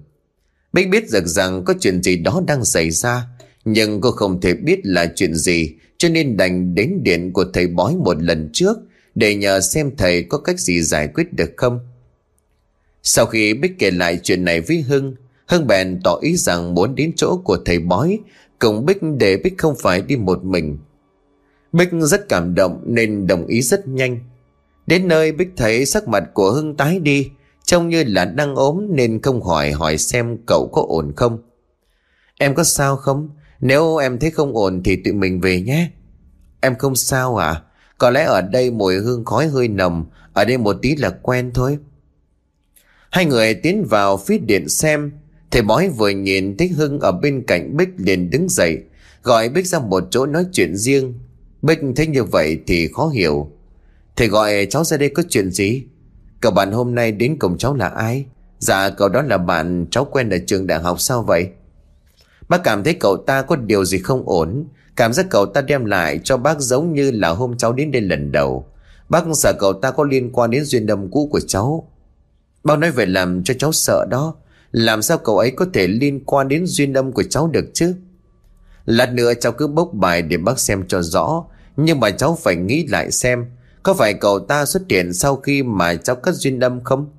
Bích 0.72 0.90
biết 0.90 1.04
được 1.12 1.26
rằng 1.26 1.64
có 1.64 1.74
chuyện 1.80 2.02
gì 2.02 2.16
đó 2.16 2.42
đang 2.46 2.64
xảy 2.64 2.90
ra, 2.90 3.26
nhưng 3.64 4.00
cô 4.00 4.10
không 4.10 4.40
thể 4.40 4.54
biết 4.54 4.80
là 4.82 5.12
chuyện 5.14 5.34
gì, 5.34 5.74
cho 5.98 6.08
nên 6.08 6.36
đành 6.36 6.74
đến 6.74 7.00
điện 7.02 7.32
của 7.32 7.44
thầy 7.52 7.66
bói 7.66 7.96
một 7.96 8.22
lần 8.22 8.50
trước 8.52 8.78
để 9.14 9.34
nhờ 9.34 9.60
xem 9.60 9.90
thầy 9.96 10.22
có 10.22 10.38
cách 10.38 10.60
gì 10.60 10.82
giải 10.82 11.08
quyết 11.14 11.32
được 11.32 11.50
không. 11.56 11.80
Sau 13.02 13.26
khi 13.26 13.54
Bích 13.54 13.78
kể 13.78 13.90
lại 13.90 14.20
chuyện 14.22 14.44
này 14.44 14.60
với 14.60 14.80
Hưng, 14.80 15.14
Hưng 15.46 15.66
bèn 15.66 16.00
tỏ 16.04 16.18
ý 16.22 16.36
rằng 16.36 16.74
muốn 16.74 16.94
đến 16.94 17.12
chỗ 17.16 17.40
của 17.44 17.58
thầy 17.64 17.78
bói, 17.78 18.18
cùng 18.60 18.86
Bích 18.86 18.98
để 19.18 19.36
Bích 19.44 19.58
không 19.58 19.74
phải 19.78 20.02
đi 20.02 20.16
một 20.16 20.44
mình. 20.44 20.78
Bích 21.72 21.88
rất 21.92 22.28
cảm 22.28 22.54
động 22.54 22.82
nên 22.86 23.26
đồng 23.26 23.46
ý 23.46 23.62
rất 23.62 23.88
nhanh. 23.88 24.20
Đến 24.86 25.08
nơi 25.08 25.32
Bích 25.32 25.52
thấy 25.56 25.86
sắc 25.86 26.08
mặt 26.08 26.24
của 26.34 26.50
Hưng 26.50 26.76
tái 26.76 26.98
đi, 26.98 27.30
trông 27.64 27.88
như 27.88 28.04
là 28.06 28.24
đang 28.24 28.54
ốm 28.54 28.86
nên 28.90 29.22
không 29.22 29.42
hỏi 29.42 29.72
hỏi 29.72 29.98
xem 29.98 30.38
cậu 30.46 30.70
có 30.72 30.84
ổn 30.88 31.12
không. 31.16 31.38
Em 32.38 32.54
có 32.54 32.64
sao 32.64 32.96
không? 32.96 33.28
Nếu 33.60 33.96
em 33.96 34.18
thấy 34.18 34.30
không 34.30 34.56
ổn 34.56 34.82
thì 34.84 34.96
tụi 34.96 35.14
mình 35.14 35.40
về 35.40 35.60
nhé. 35.60 35.90
Em 36.60 36.74
không 36.78 36.96
sao 36.96 37.36
à? 37.36 37.62
Có 37.98 38.10
lẽ 38.10 38.24
ở 38.24 38.40
đây 38.40 38.70
mùi 38.70 38.94
hương 38.94 39.24
khói 39.24 39.48
hơi 39.48 39.68
nồng, 39.68 40.04
ở 40.32 40.44
đây 40.44 40.58
một 40.58 40.76
tí 40.82 40.96
là 40.96 41.10
quen 41.22 41.50
thôi. 41.54 41.78
Hai 43.10 43.24
người 43.24 43.54
tiến 43.54 43.84
vào 43.88 44.16
phía 44.16 44.38
điện 44.38 44.68
xem 44.68 45.12
Thầy 45.50 45.62
bói 45.62 45.88
vừa 45.88 46.08
nhìn 46.08 46.56
thấy 46.56 46.68
Hưng 46.68 47.00
ở 47.00 47.12
bên 47.12 47.44
cạnh 47.46 47.76
Bích 47.76 47.88
liền 47.96 48.30
đứng 48.30 48.48
dậy, 48.48 48.78
Gọi 49.22 49.48
Bích 49.48 49.66
ra 49.66 49.78
một 49.78 50.04
chỗ 50.10 50.26
nói 50.26 50.44
chuyện 50.52 50.76
riêng. 50.76 51.14
Bích 51.62 51.78
thấy 51.96 52.06
như 52.06 52.24
vậy 52.24 52.60
thì 52.66 52.88
khó 52.88 53.08
hiểu. 53.08 53.50
Thầy 54.16 54.28
gọi 54.28 54.66
cháu 54.70 54.84
ra 54.84 54.96
đây 54.96 55.08
có 55.08 55.22
chuyện 55.28 55.50
gì? 55.50 55.82
Cậu 56.40 56.52
bạn 56.52 56.72
hôm 56.72 56.94
nay 56.94 57.12
đến 57.12 57.36
cùng 57.38 57.58
cháu 57.58 57.74
là 57.74 57.88
ai? 57.88 58.24
Dạ 58.58 58.90
cậu 58.90 59.08
đó 59.08 59.22
là 59.22 59.38
bạn 59.38 59.86
cháu 59.90 60.04
quen 60.04 60.30
ở 60.30 60.38
trường 60.46 60.66
đại 60.66 60.78
học 60.78 61.00
sao 61.00 61.22
vậy? 61.22 61.48
Bác 62.48 62.64
cảm 62.64 62.84
thấy 62.84 62.94
cậu 62.94 63.16
ta 63.16 63.42
có 63.42 63.56
điều 63.56 63.84
gì 63.84 63.98
không 63.98 64.28
ổn. 64.28 64.64
Cảm 64.96 65.12
giác 65.12 65.26
cậu 65.30 65.46
ta 65.46 65.60
đem 65.60 65.84
lại 65.84 66.20
cho 66.24 66.36
bác 66.36 66.60
giống 66.60 66.94
như 66.94 67.10
là 67.10 67.28
hôm 67.28 67.56
cháu 67.56 67.72
đến 67.72 67.90
đây 67.90 68.02
lần 68.02 68.32
đầu. 68.32 68.66
Bác 69.08 69.24
sợ 69.34 69.52
cậu 69.58 69.72
ta 69.72 69.90
có 69.90 70.04
liên 70.04 70.32
quan 70.32 70.50
đến 70.50 70.64
duyên 70.64 70.86
đâm 70.86 71.10
cũ 71.10 71.28
của 71.32 71.40
cháu. 71.40 71.90
Bao 72.64 72.76
nói 72.76 72.90
về 72.90 73.06
làm 73.06 73.42
cho 73.44 73.54
cháu 73.58 73.72
sợ 73.72 74.06
đó. 74.10 74.34
Làm 74.72 75.02
sao 75.02 75.18
cậu 75.18 75.38
ấy 75.38 75.50
có 75.50 75.66
thể 75.72 75.86
liên 75.86 76.24
quan 76.24 76.48
đến 76.48 76.66
duyên 76.66 76.92
âm 76.92 77.12
của 77.12 77.22
cháu 77.22 77.46
được 77.46 77.64
chứ? 77.74 77.94
Lát 78.84 79.12
nữa 79.12 79.34
cháu 79.34 79.52
cứ 79.52 79.66
bốc 79.66 79.90
bài 79.92 80.22
để 80.22 80.36
bác 80.36 80.58
xem 80.58 80.84
cho 80.88 81.02
rõ. 81.02 81.44
Nhưng 81.76 82.00
mà 82.00 82.10
cháu 82.10 82.38
phải 82.42 82.56
nghĩ 82.56 82.86
lại 82.86 83.10
xem, 83.10 83.46
Có 83.82 83.94
phải 83.94 84.14
cậu 84.14 84.38
ta 84.38 84.64
xuất 84.64 84.82
hiện 84.88 85.12
sau 85.12 85.36
khi 85.36 85.62
mà 85.62 85.94
cháu 85.94 86.16
cắt 86.16 86.32
duyên 86.32 86.60
âm 86.60 86.84
không? 86.84 87.10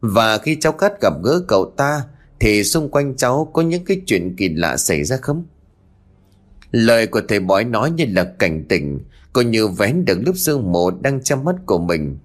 Và 0.00 0.38
khi 0.38 0.56
cháu 0.60 0.72
cắt 0.72 1.00
gặp 1.00 1.12
gỡ 1.24 1.40
cậu 1.48 1.72
ta, 1.76 2.02
Thì 2.40 2.64
xung 2.64 2.88
quanh 2.88 3.16
cháu 3.16 3.50
có 3.52 3.62
những 3.62 3.84
cái 3.84 4.00
chuyện 4.06 4.36
kỳ 4.36 4.48
lạ 4.48 4.76
xảy 4.76 5.04
ra 5.04 5.16
không? 5.16 5.44
Lời 6.70 7.06
của 7.06 7.20
thầy 7.28 7.40
bói 7.40 7.64
nói 7.64 7.90
như 7.90 8.04
là 8.08 8.24
cảnh 8.24 8.64
tỉnh 8.68 9.00
Còn 9.32 9.50
như 9.50 9.68
vén 9.68 10.04
được 10.04 10.18
lớp 10.26 10.32
sương 10.36 10.72
mù 10.72 10.90
đang 10.90 11.22
trong 11.22 11.44
mắt 11.44 11.56
của 11.66 11.78
mình. 11.78 12.18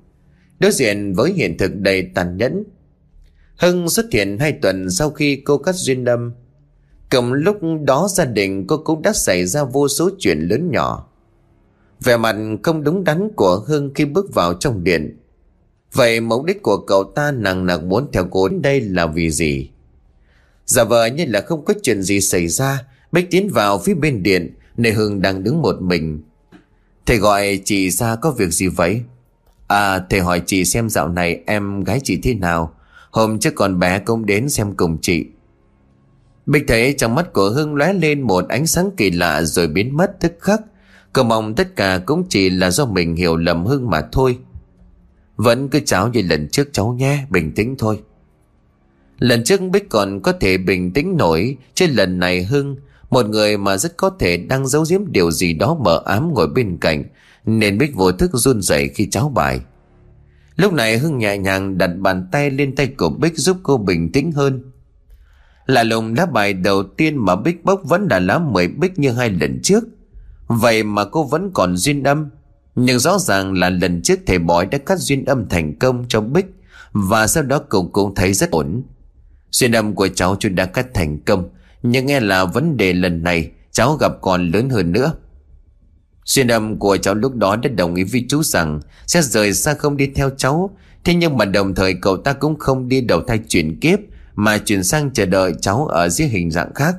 Đối 0.60 0.72
diện 0.72 1.14
với 1.14 1.34
hiện 1.34 1.58
thực 1.58 1.76
đầy 1.76 2.12
tàn 2.14 2.38
nhẫn 2.38 2.64
Hưng 3.58 3.90
xuất 3.90 4.06
hiện 4.12 4.38
hai 4.40 4.52
tuần 4.52 4.92
sau 4.92 5.10
khi 5.10 5.36
cô 5.36 5.58
cắt 5.58 5.76
duyên 5.76 6.04
đâm. 6.04 6.34
Cùng 7.12 7.34
lúc 7.34 7.58
đó 7.84 8.08
gia 8.12 8.26
đình 8.26 8.68
cô 8.68 8.78
cũng 8.78 9.02
đã 9.02 9.14
xảy 9.14 9.46
ra 9.46 9.64
vô 9.64 9.88
số 9.88 10.10
chuyện 10.20 10.40
lớn 10.40 10.72
nhỏ. 10.72 11.08
Vẻ 12.04 12.18
mặt 12.18 12.36
không 12.64 12.84
đúng 12.84 13.04
đắn 13.04 13.30
của 13.36 13.64
Hưng 13.68 13.92
khi 13.96 14.06
bước 14.06 14.34
vào 14.34 14.54
trong 14.54 14.84
điện. 14.84 15.18
Vậy 15.94 16.22
mục 16.22 16.46
đích 16.46 16.62
của 16.62 16.78
cậu 16.78 17.04
ta 17.04 17.32
nặng 17.32 17.66
nặc 17.66 17.84
muốn 17.84 18.08
theo 18.14 18.28
cô 18.32 18.50
đến 18.50 18.62
đây 18.62 18.82
là 18.82 19.06
vì 19.08 19.30
gì? 19.30 19.70
Giả 20.66 20.84
vờ 20.84 21.06
như 21.06 21.26
là 21.28 21.42
không 21.42 21.66
có 21.66 21.74
chuyện 21.84 22.02
gì 22.02 22.22
xảy 22.22 22.48
ra, 22.48 22.86
Bích 23.12 23.32
tiến 23.32 23.50
vào 23.50 23.80
phía 23.80 23.94
bên 23.94 24.24
điện 24.24 24.56
Nơi 24.78 24.92
Hưng 24.92 25.22
đang 25.22 25.44
đứng 25.44 25.62
một 25.62 25.82
mình. 25.82 26.24
Thầy 27.06 27.18
gọi 27.18 27.62
chị 27.66 27.90
ra 27.90 28.16
có 28.16 28.32
việc 28.32 28.50
gì 28.50 28.68
vậy? 28.68 29.02
À 29.68 30.00
thầy 30.10 30.20
hỏi 30.20 30.42
chị 30.46 30.66
xem 30.66 30.90
dạo 30.90 31.10
này 31.10 31.40
em 31.46 31.84
gái 31.84 32.00
chị 32.04 32.20
thế 32.24 32.34
nào? 32.34 32.75
Hôm 33.16 33.40
trước 33.40 33.56
còn 33.56 33.80
bé 33.80 34.00
cũng 34.00 34.26
đến 34.26 34.50
xem 34.50 34.74
cùng 34.78 34.98
chị. 35.02 35.26
Bích 36.46 36.64
thấy 36.68 36.96
trong 36.98 37.16
mắt 37.16 37.34
của 37.34 37.50
Hưng 37.50 37.76
lóe 37.76 37.94
lên 37.94 38.22
một 38.22 38.48
ánh 38.48 38.68
sáng 38.68 38.90
kỳ 38.98 39.12
lạ 39.12 39.42
rồi 39.42 39.68
biến 39.68 39.98
mất 39.98 40.20
tức 40.20 40.34
khắc. 40.40 40.62
Cậu 41.14 41.24
mong 41.24 41.56
tất 41.56 41.76
cả 41.76 42.02
cũng 42.06 42.24
chỉ 42.30 42.50
là 42.50 42.72
do 42.72 42.86
mình 42.86 43.16
hiểu 43.16 43.36
lầm 43.36 43.66
Hưng 43.66 43.90
mà 43.90 44.02
thôi. 44.12 44.38
Vẫn 45.38 45.70
cứ 45.70 45.80
cháu 45.80 46.08
như 46.08 46.22
lần 46.22 46.50
trước 46.50 46.70
cháu 46.74 46.94
nhé, 46.94 47.26
Bình 47.30 47.52
tĩnh 47.52 47.76
thôi. 47.78 48.00
Lần 49.20 49.44
trước 49.44 49.62
Bích 49.62 49.90
còn 49.90 50.20
có 50.22 50.32
thể 50.32 50.58
bình 50.58 50.94
tĩnh 50.94 51.18
nổi 51.18 51.58
Trên 51.74 51.92
lần 51.92 52.20
này 52.20 52.44
Hưng, 52.44 52.76
Một 53.10 53.26
người 53.26 53.58
mà 53.58 53.78
rất 53.78 53.98
có 53.98 54.10
thể 54.20 54.38
đang 54.38 54.68
giấu 54.68 54.86
giếm 54.90 55.02
điều 55.12 55.32
gì 55.32 55.54
đó 55.54 55.78
mờ 55.82 56.02
ám 56.06 56.34
ngồi 56.34 56.48
bên 56.48 56.78
cạnh, 56.78 57.04
nên 57.46 57.78
Bích 57.78 57.96
vô 57.96 58.12
thức 58.12 58.32
run 58.34 58.62
rẩy 58.62 58.88
khi 58.88 59.08
cháu 59.12 59.30
bài. 59.30 59.60
Lúc 60.56 60.74
này 60.74 60.98
Hưng 60.98 61.18
nhẹ 61.18 61.38
nhàng 61.38 61.78
đặt 61.78 61.92
bàn 61.98 62.28
tay 62.32 62.52
lên 62.52 62.76
tay 62.76 62.88
của 62.88 63.10
Bích 63.10 63.38
giúp 63.38 63.58
cô 63.64 63.78
bình 63.78 64.12
tĩnh 64.12 64.32
hơn. 64.32 64.72
Là 65.66 65.84
lùng 65.84 66.14
lá 66.18 66.26
bài 66.26 66.54
đầu 66.54 66.84
tiên 66.84 67.18
mà 67.18 67.36
Bích 67.36 67.66
bốc 67.66 67.82
vẫn 67.84 68.08
là 68.10 68.20
lá 68.20 68.40
mười 68.40 68.68
Bích 68.68 69.00
như 69.00 69.12
hai 69.12 69.30
lần 69.30 69.60
trước. 69.64 69.84
Vậy 70.48 70.84
mà 70.84 71.06
cô 71.06 71.24
vẫn 71.24 71.52
còn 71.54 71.78
duyên 71.78 72.04
âm. 72.04 72.30
Nhưng 72.76 73.00
rõ 73.00 73.20
ràng 73.20 73.54
là 73.54 73.70
lần 73.70 74.02
trước 74.02 74.20
thầy 74.26 74.40
bói 74.40 74.66
đã 74.66 74.78
cắt 74.78 75.00
duyên 75.00 75.26
âm 75.26 75.50
thành 75.50 75.80
công 75.80 76.06
cho 76.08 76.22
Bích 76.22 76.46
Và 76.92 77.28
sau 77.28 77.44
đó 77.44 77.60
cậu 77.70 77.90
cũng 77.94 78.16
thấy 78.16 78.34
rất 78.34 78.52
ổn. 78.52 78.84
Duyên 79.52 79.72
âm 79.72 79.96
của 79.96 80.08
cháu 80.08 80.36
chưa 80.40 80.50
đã 80.50 80.66
cắt 80.66 80.88
thành 80.94 81.20
công, 81.20 81.50
Nhưng 81.84 82.06
nghe 82.06 82.20
là 82.20 82.46
vấn 82.46 82.78
đề 82.78 82.94
lần 82.94 83.24
này, 83.24 83.52
cháu 83.72 83.94
gặp 83.96 84.12
còn 84.22 84.52
lớn 84.52 84.70
hơn 84.70 84.92
nữa. 84.92 85.14
Xuyên 86.26 86.48
âm 86.48 86.80
của 86.80 86.98
cháu 86.98 87.16
lúc 87.16 87.36
đó 87.36 87.56
đã 87.56 87.70
đồng 87.70 87.96
ý 87.96 88.04
với 88.04 88.26
chú 88.30 88.44
rằng 88.44 88.80
sẽ 89.08 89.22
rời 89.22 89.54
xa 89.54 89.74
không 89.74 89.98
đi 89.98 90.08
theo 90.16 90.30
cháu. 90.38 90.70
Thế 91.04 91.14
nhưng 91.14 91.38
mà 91.38 91.46
đồng 91.46 91.76
thời 91.76 91.94
cậu 92.02 92.18
ta 92.18 92.34
cũng 92.34 92.60
không 92.60 92.90
đi 92.90 93.02
đầu 93.02 93.22
thai 93.28 93.40
chuyển 93.48 93.80
kiếp, 93.80 94.00
mà 94.36 94.58
chuyển 94.58 94.84
sang 94.84 95.12
chờ 95.14 95.26
đợi 95.26 95.54
cháu 95.62 95.88
ở 95.88 96.10
dưới 96.10 96.28
hình 96.28 96.52
dạng 96.52 96.74
khác. 96.74 96.96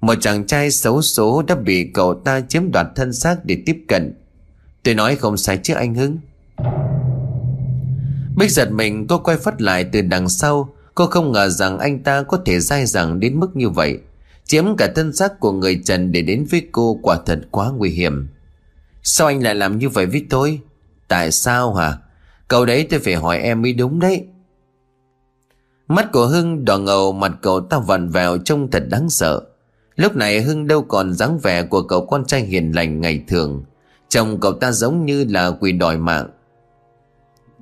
Một 0.00 0.14
chàng 0.20 0.46
trai 0.46 0.70
xấu 0.70 1.02
số 1.02 1.42
đã 1.42 1.54
bị 1.54 1.90
cậu 1.94 2.14
ta 2.14 2.40
chiếm 2.40 2.72
đoạt 2.72 2.86
thân 2.96 3.12
xác 3.12 3.44
để 3.44 3.62
tiếp 3.66 3.76
cận. 3.88 4.14
Tôi 4.82 4.94
nói 4.94 5.16
không 5.16 5.36
sai 5.36 5.58
chứ 5.62 5.74
anh 5.74 5.94
Hưng. 5.94 6.18
Bích 8.36 8.50
giật 8.50 8.72
mình, 8.72 9.06
cô 9.06 9.18
quay 9.18 9.36
phát 9.36 9.60
lại 9.60 9.84
từ 9.84 10.00
đằng 10.00 10.28
sau. 10.28 10.74
Cô 10.94 11.06
không 11.06 11.32
ngờ 11.32 11.48
rằng 11.48 11.78
anh 11.78 12.02
ta 12.02 12.22
có 12.22 12.38
thể 12.46 12.60
dai 12.60 12.86
dẳng 12.86 13.20
đến 13.20 13.40
mức 13.40 13.56
như 13.56 13.68
vậy. 13.68 13.98
Chiếm 14.50 14.76
cả 14.76 14.92
thân 14.96 15.12
xác 15.12 15.40
của 15.40 15.52
người 15.52 15.80
Trần 15.84 16.12
để 16.12 16.22
đến 16.22 16.46
với 16.50 16.62
cô 16.72 16.98
quả 17.02 17.18
thật 17.26 17.40
quá 17.50 17.70
nguy 17.70 17.90
hiểm. 17.90 18.28
Sao 19.02 19.26
anh 19.26 19.42
lại 19.42 19.54
làm 19.54 19.78
như 19.78 19.88
vậy 19.88 20.06
với 20.06 20.26
tôi? 20.30 20.60
Tại 21.08 21.30
sao 21.30 21.74
hả? 21.74 21.96
Câu 22.48 22.66
đấy 22.66 22.86
tôi 22.90 23.00
phải 23.00 23.14
hỏi 23.14 23.38
em 23.38 23.62
mới 23.62 23.72
đúng 23.72 24.00
đấy. 24.00 24.24
Mắt 25.88 26.12
của 26.12 26.26
Hưng 26.26 26.64
đỏ 26.64 26.78
ngầu, 26.78 27.12
mặt 27.12 27.32
cậu 27.42 27.60
ta 27.60 27.78
vặn 27.78 28.08
vẹo 28.08 28.38
trông 28.38 28.70
thật 28.70 28.82
đáng 28.88 29.10
sợ. 29.10 29.42
Lúc 29.96 30.16
này 30.16 30.40
Hưng 30.40 30.66
đâu 30.66 30.82
còn 30.82 31.14
dáng 31.14 31.38
vẻ 31.38 31.62
của 31.62 31.82
cậu 31.82 32.06
con 32.06 32.24
trai 32.24 32.40
hiền 32.40 32.72
lành 32.72 33.00
ngày 33.00 33.24
thường. 33.28 33.64
Chồng 34.08 34.40
cậu 34.40 34.52
ta 34.52 34.72
giống 34.72 35.06
như 35.06 35.24
là 35.24 35.50
quỳ 35.50 35.72
đòi 35.72 35.96
mạng. 35.96 36.30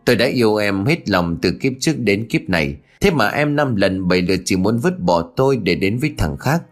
Tôi 0.04 0.16
đã 0.16 0.26
yêu 0.26 0.56
em 0.56 0.84
hết 0.84 1.08
lòng 1.08 1.38
từ 1.42 1.52
kiếp 1.60 1.72
trước 1.80 1.94
đến 1.98 2.26
kiếp 2.30 2.42
này. 2.48 2.76
Thế 3.00 3.10
mà 3.10 3.28
em 3.28 3.56
năm 3.56 3.76
lần 3.76 4.08
bảy 4.08 4.22
lượt 4.22 4.40
chỉ 4.44 4.56
muốn 4.56 4.78
vứt 4.78 5.00
bỏ 5.00 5.22
tôi 5.36 5.56
để 5.56 5.74
đến 5.74 5.98
với 5.98 6.14
thằng 6.18 6.36
khác. 6.36 6.62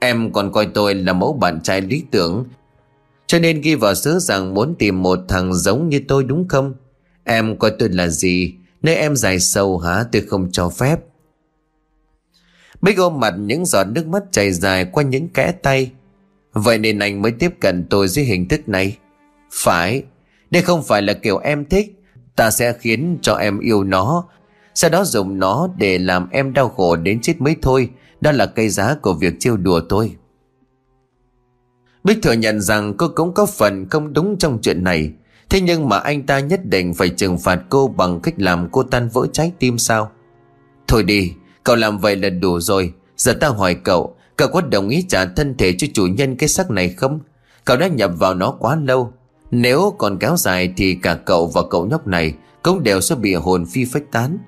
Em 0.00 0.32
còn 0.32 0.52
coi 0.52 0.66
tôi 0.66 0.94
là 0.94 1.12
mẫu 1.12 1.32
bạn 1.32 1.60
trai 1.62 1.80
lý 1.80 2.04
tưởng. 2.10 2.44
Cho 3.26 3.38
nên 3.38 3.60
ghi 3.60 3.74
vào 3.74 3.94
sớ 3.94 4.18
rằng 4.18 4.54
muốn 4.54 4.74
tìm 4.78 5.02
một 5.02 5.18
thằng 5.28 5.54
giống 5.54 5.88
như 5.88 6.00
tôi 6.08 6.24
đúng 6.24 6.48
không? 6.48 6.74
Em 7.24 7.58
coi 7.58 7.70
tôi 7.78 7.88
là 7.88 8.08
gì? 8.08 8.54
Nơi 8.82 8.94
em 8.94 9.16
dài 9.16 9.40
sâu 9.40 9.78
hả? 9.78 10.04
Tôi 10.12 10.22
không 10.22 10.48
cho 10.52 10.68
phép. 10.68 11.00
Bích 12.82 12.98
ôm 12.98 13.20
mặt 13.20 13.34
những 13.38 13.66
giọt 13.66 13.84
nước 13.84 14.06
mắt 14.06 14.22
chảy 14.32 14.52
dài 14.52 14.84
qua 14.84 15.02
những 15.02 15.28
kẽ 15.28 15.52
tay. 15.62 15.90
Vậy 16.52 16.78
nên 16.78 16.98
anh 16.98 17.22
mới 17.22 17.32
tiếp 17.32 17.54
cận 17.60 17.86
tôi 17.90 18.08
dưới 18.08 18.24
hình 18.24 18.48
thức 18.48 18.68
này. 18.68 18.96
Phải, 19.52 20.02
Đây 20.50 20.62
không 20.62 20.82
phải 20.82 21.02
là 21.02 21.12
kiểu 21.12 21.38
em 21.38 21.64
thích. 21.64 21.96
Ta 22.36 22.50
sẽ 22.50 22.72
khiến 22.72 23.18
cho 23.22 23.34
em 23.34 23.58
yêu 23.58 23.84
nó, 23.84 24.24
Sau 24.74 24.90
đó 24.90 25.04
dùng 25.04 25.38
nó 25.38 25.68
để 25.78 25.98
làm 25.98 26.28
em 26.30 26.52
đau 26.52 26.68
khổ 26.68 26.96
đến 26.96 27.20
chết 27.20 27.40
mới 27.40 27.56
thôi. 27.62 27.90
Đó 28.20 28.32
là 28.32 28.46
cây 28.46 28.68
giá 28.68 28.94
của 28.94 29.14
việc 29.14 29.34
trêu 29.40 29.56
đùa 29.56 29.80
tôi. 29.88 30.16
Bích 32.04 32.18
thừa 32.22 32.32
nhận 32.32 32.60
rằng 32.60 32.96
cô 32.96 33.08
cũng 33.14 33.34
có 33.34 33.46
phần 33.46 33.88
không 33.88 34.12
đúng 34.12 34.36
trong 34.38 34.58
chuyện 34.62 34.84
này. 34.84 35.12
Thế 35.50 35.60
nhưng 35.60 35.88
mà 35.88 35.98
anh 35.98 36.26
ta 36.26 36.40
nhất 36.40 36.60
định 36.64 36.94
phải 36.94 37.08
trừng 37.08 37.38
phạt 37.38 37.60
cô 37.68 37.88
bằng 37.88 38.20
cách 38.20 38.34
làm 38.36 38.68
cô 38.72 38.82
tan 38.82 39.08
vỡ 39.08 39.26
trái 39.32 39.52
tim 39.58 39.78
sao? 39.78 40.10
Thôi 40.88 41.02
đi, 41.02 41.32
Cậu 41.64 41.76
làm 41.76 41.98
vậy 41.98 42.16
là 42.16 42.30
đủ 42.30 42.60
rồi. 42.60 42.92
Giờ 43.16 43.32
ta 43.32 43.48
hỏi 43.48 43.74
cậu 43.74 44.16
Cậu 44.36 44.48
có 44.48 44.60
đồng 44.60 44.88
ý 44.88 45.04
trả 45.08 45.24
thân 45.24 45.54
thể 45.56 45.74
cho 45.78 45.86
chủ 45.94 46.06
nhân 46.06 46.36
cái 46.36 46.48
xác 46.48 46.70
này 46.70 46.88
không? 46.88 47.20
Cậu 47.64 47.76
đã 47.76 47.86
nhập 47.86 48.10
vào 48.18 48.34
nó 48.34 48.50
quá 48.50 48.76
lâu. 48.76 49.12
Nếu 49.50 49.94
còn 49.98 50.18
kéo 50.18 50.36
dài 50.36 50.72
thì 50.76 50.94
cả 51.02 51.14
cậu 51.14 51.46
và 51.46 51.62
cậu 51.70 51.86
nhóc 51.86 52.06
này 52.06 52.34
Cũng 52.62 52.82
đều 52.82 53.00
sẽ 53.00 53.14
bị 53.14 53.34
hồn 53.34 53.66
phi 53.66 53.84
phách 53.84 54.12
tán. 54.12 54.38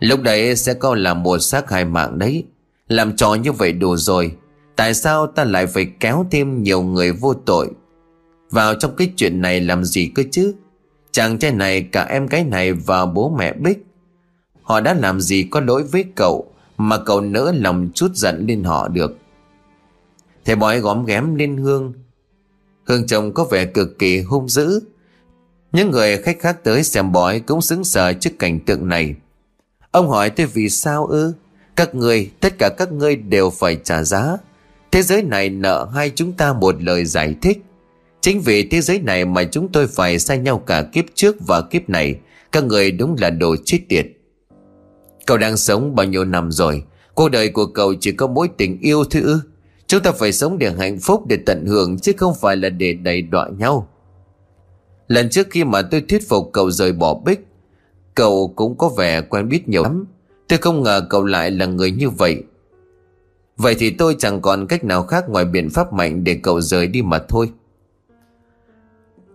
Lúc 0.00 0.22
đấy 0.22 0.56
sẽ 0.56 0.74
có 0.74 0.94
là 0.94 1.14
một 1.14 1.38
xác 1.38 1.70
hai 1.70 1.84
mạng 1.84 2.18
đấy. 2.18 2.44
Làm 2.90 3.16
trò 3.16 3.34
như 3.34 3.52
vậy 3.52 3.72
đủ 3.72 3.96
rồi. 3.96 4.36
Tại 4.76 4.94
sao 4.94 5.26
ta 5.26 5.44
lại 5.44 5.66
phải 5.66 5.92
kéo 6.00 6.26
thêm 6.30 6.62
nhiều 6.62 6.82
người 6.82 7.12
vô 7.12 7.34
tội? 7.34 7.70
Vào 8.50 8.74
trong 8.74 8.96
cái 8.96 9.12
chuyện 9.16 9.40
này 9.40 9.60
làm 9.60 9.84
gì 9.84 10.10
cơ 10.14 10.22
chứ? 10.30 10.54
Chàng 11.12 11.38
trai 11.38 11.52
này, 11.52 11.82
cả 11.82 12.04
em 12.04 12.26
gái 12.26 12.44
này 12.44 12.72
và 12.72 13.06
bố 13.06 13.34
mẹ 13.38 13.52
Bích. 13.52 13.86
Họ 14.62 14.80
đã 14.80 14.94
làm 14.94 15.20
gì 15.20 15.48
có 15.50 15.60
lỗi 15.60 15.82
với 15.82 16.04
cậu 16.14 16.52
Mà 16.78 16.98
cậu 16.98 17.20
nỡ 17.20 17.52
lòng 17.56 17.88
chút 17.94 18.14
giận 18.14 18.46
lên 18.46 18.64
họ 18.64 18.88
được? 18.88 19.18
Thầy 20.44 20.56
bói 20.56 20.80
góm 20.80 21.04
ghém 21.04 21.34
lên 21.34 21.56
Hương. 21.56 21.92
Hương 22.84 23.06
chồng 23.06 23.34
có 23.34 23.44
vẻ 23.44 23.64
cực 23.64 23.98
kỳ 23.98 24.20
hung 24.20 24.48
dữ. 24.48 24.80
Những 25.72 25.90
người 25.90 26.16
khách 26.16 26.40
khác 26.40 26.64
tới 26.64 26.84
xem 26.84 27.12
bói 27.12 27.40
cũng 27.40 27.60
xứng 27.60 27.84
sờ 27.84 28.12
trước 28.12 28.30
cảnh 28.38 28.60
tượng 28.60 28.88
này. 28.88 29.14
Ông 29.90 30.08
hỏi 30.08 30.30
tôi 30.30 30.46
vì 30.46 30.68
sao 30.68 31.06
ư? 31.06 31.32
Các 31.80 31.94
người, 31.94 32.30
tất 32.40 32.58
cả 32.58 32.68
các 32.68 32.92
ngươi 32.92 33.16
đều 33.16 33.50
phải 33.50 33.78
trả 33.84 34.02
giá. 34.02 34.36
Thế 34.90 35.02
giới 35.02 35.22
này 35.22 35.50
nợ 35.50 35.88
hai 35.94 36.12
chúng 36.14 36.32
ta 36.32 36.52
một 36.52 36.82
lời 36.82 37.04
giải 37.04 37.34
thích. 37.42 37.58
Chính 38.20 38.40
vì 38.40 38.68
thế 38.68 38.80
giới 38.80 39.00
này 39.00 39.24
mà 39.24 39.44
chúng 39.44 39.72
tôi 39.72 39.86
phải 39.86 40.18
sai 40.18 40.38
nhau 40.38 40.58
cả 40.58 40.82
kiếp 40.82 41.04
trước 41.14 41.36
và 41.46 41.62
kiếp 41.62 41.88
này. 41.88 42.14
Các 42.52 42.64
người 42.64 42.90
đúng 42.90 43.16
là 43.18 43.30
đồ 43.30 43.56
chết 43.64 43.78
tiệt. 43.88 44.06
Cậu 45.26 45.36
đang 45.36 45.56
sống 45.56 45.94
bao 45.94 46.06
nhiêu 46.06 46.24
năm 46.24 46.52
rồi? 46.52 46.82
Cuộc 47.14 47.28
đời 47.28 47.48
của 47.48 47.66
cậu 47.66 47.94
chỉ 47.94 48.12
có 48.12 48.26
mối 48.26 48.48
tình 48.56 48.80
yêu 48.80 49.04
thôi 49.04 49.22
ư? 49.22 49.40
Chúng 49.86 50.02
ta 50.02 50.12
phải 50.12 50.32
sống 50.32 50.58
để 50.58 50.70
hạnh 50.78 50.98
phúc 50.98 51.26
để 51.26 51.38
tận 51.46 51.66
hưởng 51.66 51.98
Chứ 51.98 52.12
không 52.16 52.34
phải 52.40 52.56
là 52.56 52.68
để 52.68 52.92
đầy 52.92 53.22
đọa 53.22 53.48
nhau. 53.58 53.88
Lần 55.08 55.30
trước 55.30 55.46
khi 55.50 55.64
mà 55.64 55.82
tôi 55.82 56.00
thuyết 56.08 56.28
phục 56.28 56.50
cậu 56.52 56.70
rời 56.70 56.92
bỏ 56.92 57.14
Bích 57.24 57.46
Cậu 58.14 58.52
cũng 58.56 58.78
có 58.78 58.88
vẻ 58.88 59.20
quen 59.20 59.48
biết 59.48 59.68
nhiều 59.68 59.82
lắm. 59.82 60.06
Tôi 60.50 60.58
không 60.58 60.82
ngờ 60.82 61.06
cậu 61.10 61.24
lại 61.24 61.50
là 61.50 61.66
người 61.66 61.90
như 61.90 62.10
vậy. 62.10 62.42
Vậy 63.56 63.74
thì 63.78 63.90
tôi 63.90 64.16
chẳng 64.18 64.40
còn 64.40 64.66
cách 64.66 64.84
nào 64.84 65.02
khác 65.02 65.28
ngoài 65.28 65.44
biện 65.44 65.70
pháp 65.70 65.92
mạnh 65.92 66.24
để 66.24 66.40
cậu 66.42 66.60
rời 66.60 66.86
đi 66.86 67.02
mà 67.02 67.18
thôi. 67.28 67.50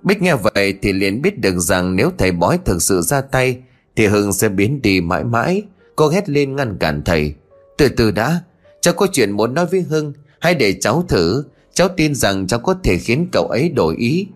Bích 0.03 0.21
nghe 0.21 0.35
vậy 0.35 0.77
thì 0.81 0.93
liền 0.93 1.21
biết 1.21 1.39
được 1.39 1.59
rằng 1.59 1.95
nếu 1.95 2.11
thầy 2.17 2.31
bói 2.31 2.59
thực 2.65 2.81
sự 2.81 3.01
ra 3.01 3.21
tay, 3.21 3.57
Thì 3.95 4.07
Hưng 4.07 4.33
sẽ 4.33 4.49
biến 4.49 4.81
đi 4.81 5.01
mãi 5.01 5.23
mãi. 5.23 5.63
Cô 5.95 6.09
hét 6.09 6.29
lên 6.29 6.55
ngăn 6.55 6.77
cản 6.77 7.01
thầy. 7.05 7.33
Từ 7.77 7.89
từ 7.89 8.11
đã, 8.11 8.41
Cháu 8.81 8.93
có 8.93 9.07
chuyện 9.11 9.31
muốn 9.31 9.53
nói 9.53 9.65
với 9.65 9.81
Hưng. 9.81 10.13
Hãy 10.39 10.55
để 10.55 10.73
cháu 10.73 11.05
thử. 11.07 11.43
Cháu 11.73 11.87
tin 11.97 12.15
rằng 12.15 12.47
cháu 12.47 12.59
có 12.59 12.75
thể 12.83 12.97
khiến 12.97 13.27
cậu 13.31 13.47
ấy 13.47 13.69
đổi 13.69 13.95
ý. 13.95 14.27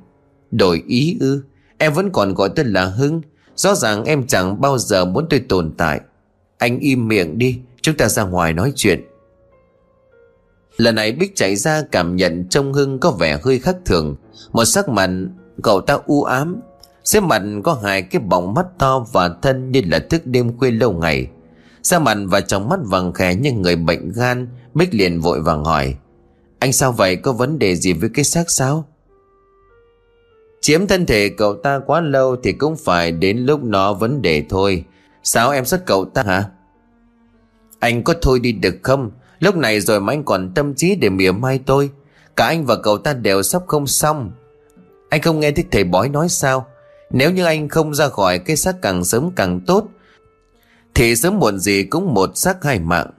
Đổi 0.52 0.84
ý 0.88 1.18
ư? 1.20 1.44
Em 1.78 1.94
vẫn 1.94 2.10
còn 2.12 2.34
gọi 2.34 2.50
tên 2.56 2.68
là 2.68 2.86
Hưng. 2.86 3.22
Rõ 3.56 3.76
ràng 3.76 4.04
em 4.04 4.28
chẳng 4.28 4.62
bao 4.62 4.78
giờ 4.78 5.06
muốn 5.06 5.28
tôi 5.30 5.40
tồn 5.40 5.74
tại. 5.78 6.02
Anh 6.60 6.80
im 6.80 7.08
miệng 7.08 7.38
đi, 7.38 7.60
Chúng 7.82 7.98
ta 7.98 8.10
ra 8.10 8.24
ngoài 8.24 8.54
nói 8.54 8.74
chuyện. 8.76 9.06
Lần 10.78 10.96
này 10.96 11.12
Bích 11.12 11.36
chạy 11.36 11.56
ra 11.56 11.84
cảm 11.92 12.16
nhận 12.16 12.48
trông 12.50 12.74
Hưng 12.74 13.00
có 13.00 13.12
vẻ 13.12 13.40
hơi 13.44 13.60
khác 13.60 13.76
thường. 13.86 14.16
Một 14.52 14.66
sắc 14.66 14.90
mặt, 14.90 15.10
cậu 15.64 15.82
ta 15.82 16.00
u 16.06 16.24
ám. 16.24 16.62
Xếp 17.04 17.24
mặt 17.24 17.42
có 17.64 17.80
hai 17.84 18.02
cái 18.02 18.22
bọng 18.22 18.54
mắt 18.54 18.66
to 18.78 19.06
và 19.14 19.30
thân 19.42 19.72
như 19.72 19.82
là 19.86 20.00
thức 20.00 20.22
đêm 20.26 20.58
khuya 20.58 20.72
lâu 20.72 20.92
ngày. 20.92 21.28
Da 21.82 22.00
mặt 22.00 22.18
và 22.26 22.42
trong 22.42 22.70
mắt 22.70 22.80
vàng 22.84 23.14
khẽ 23.14 23.36
như 23.36 23.52
người 23.52 23.76
bệnh 23.76 24.12
gan, 24.16 24.48
Bích 24.74 24.94
liền 24.94 25.20
vội 25.20 25.42
vàng 25.42 25.64
hỏi, 25.64 25.96
Anh 26.60 26.74
sao 26.74 26.92
vậy? 26.92 27.16
Có 27.16 27.32
vấn 27.32 27.60
đề 27.60 27.76
gì 27.76 27.94
với 27.94 28.10
cái 28.14 28.26
xác 28.26 28.52
sao? 28.52 28.86
Chiếm 30.62 30.88
thân 30.88 31.06
thể 31.06 31.30
cậu 31.30 31.56
ta 31.56 31.80
quá 31.86 32.02
lâu 32.02 32.36
Thì 32.44 32.52
cũng 32.52 32.76
phải 32.76 33.12
đến 33.12 33.38
lúc 33.38 33.64
nó 33.64 33.94
vấn 33.94 34.22
đề 34.22 34.44
thôi. 34.50 34.86
Sao 35.24 35.52
em 35.52 35.66
sát 35.66 35.86
cậu 35.86 36.06
ta 36.06 36.24
hả? 36.24 36.46
Anh 37.80 38.04
có 38.04 38.14
thôi 38.22 38.40
đi 38.40 38.52
được 38.52 38.76
không? 38.84 39.12
Lúc 39.40 39.56
này 39.56 39.80
rồi 39.80 40.02
mà 40.02 40.14
anh 40.14 40.24
còn 40.24 40.52
tâm 40.54 40.74
trí 40.74 40.96
để 40.96 41.10
mỉa 41.10 41.32
mai 41.32 41.60
tôi. 41.66 41.90
Cả 42.36 42.46
anh 42.46 42.66
và 42.66 42.76
cậu 42.76 42.98
ta 42.98 43.14
đều 43.14 43.44
sắp 43.44 43.62
không 43.68 43.88
xong. 43.88 44.32
Anh 45.10 45.22
không 45.22 45.40
nghe 45.40 45.52
thích 45.52 45.68
thầy 45.72 45.84
bói 45.84 46.10
nói 46.10 46.30
sao? 46.30 46.66
Nếu 47.12 47.32
như 47.32 47.46
anh 47.46 47.70
không 47.70 47.96
ra 47.96 48.10
khỏi 48.10 48.40
cái 48.40 48.56
xác 48.56 48.82
càng 48.82 49.04
sớm 49.04 49.32
càng 49.36 49.62
tốt, 49.68 49.88
Thì 50.96 51.16
sớm 51.16 51.40
muộn 51.40 51.60
gì 51.60 51.84
cũng 51.84 52.14
một 52.14 52.32
xác 52.38 52.64
hai 52.64 52.80
mạng. 52.80 53.10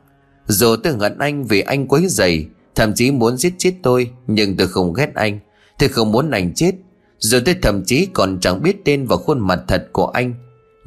Dù 0.46 0.76
tôi 0.76 0.92
hận 1.00 1.18
anh 1.18 1.44
vì 1.44 1.60
anh 1.60 1.88
quấy 1.88 2.06
dày 2.08 2.46
Thậm 2.74 2.94
chí 2.94 3.10
muốn 3.10 3.36
giết 3.36 3.54
chết 3.58 3.72
tôi, 3.82 4.10
Nhưng 4.26 4.56
tôi 4.56 4.68
không 4.68 4.92
ghét 4.92 5.14
anh. 5.14 5.38
Tôi 5.78 5.88
không 5.88 6.12
muốn 6.12 6.30
anh 6.30 6.54
chết. 6.54 6.72
Dù 7.18 7.38
tôi 7.46 7.56
thậm 7.62 7.84
chí 7.84 8.06
còn 8.12 8.38
chẳng 8.40 8.62
biết 8.62 8.84
tên 8.84 9.06
và 9.06 9.16
khuôn 9.16 9.38
mặt 9.38 9.60
thật 9.68 9.88
của 9.92 10.06
anh. 10.06 10.34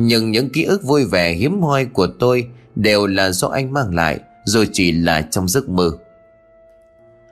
Nhưng 0.05 0.31
những 0.31 0.49
ký 0.49 0.63
ức 0.63 0.83
vui 0.83 1.05
vẻ 1.05 1.33
hiếm 1.33 1.61
hoi 1.61 1.85
của 1.85 2.07
tôi 2.19 2.47
Đều 2.75 3.07
là 3.07 3.31
do 3.31 3.47
anh 3.47 3.73
mang 3.73 3.95
lại, 3.95 4.19
rồi 4.45 4.69
chỉ 4.71 4.91
là 4.91 5.21
trong 5.21 5.47
giấc 5.47 5.69
mơ. 5.69 5.91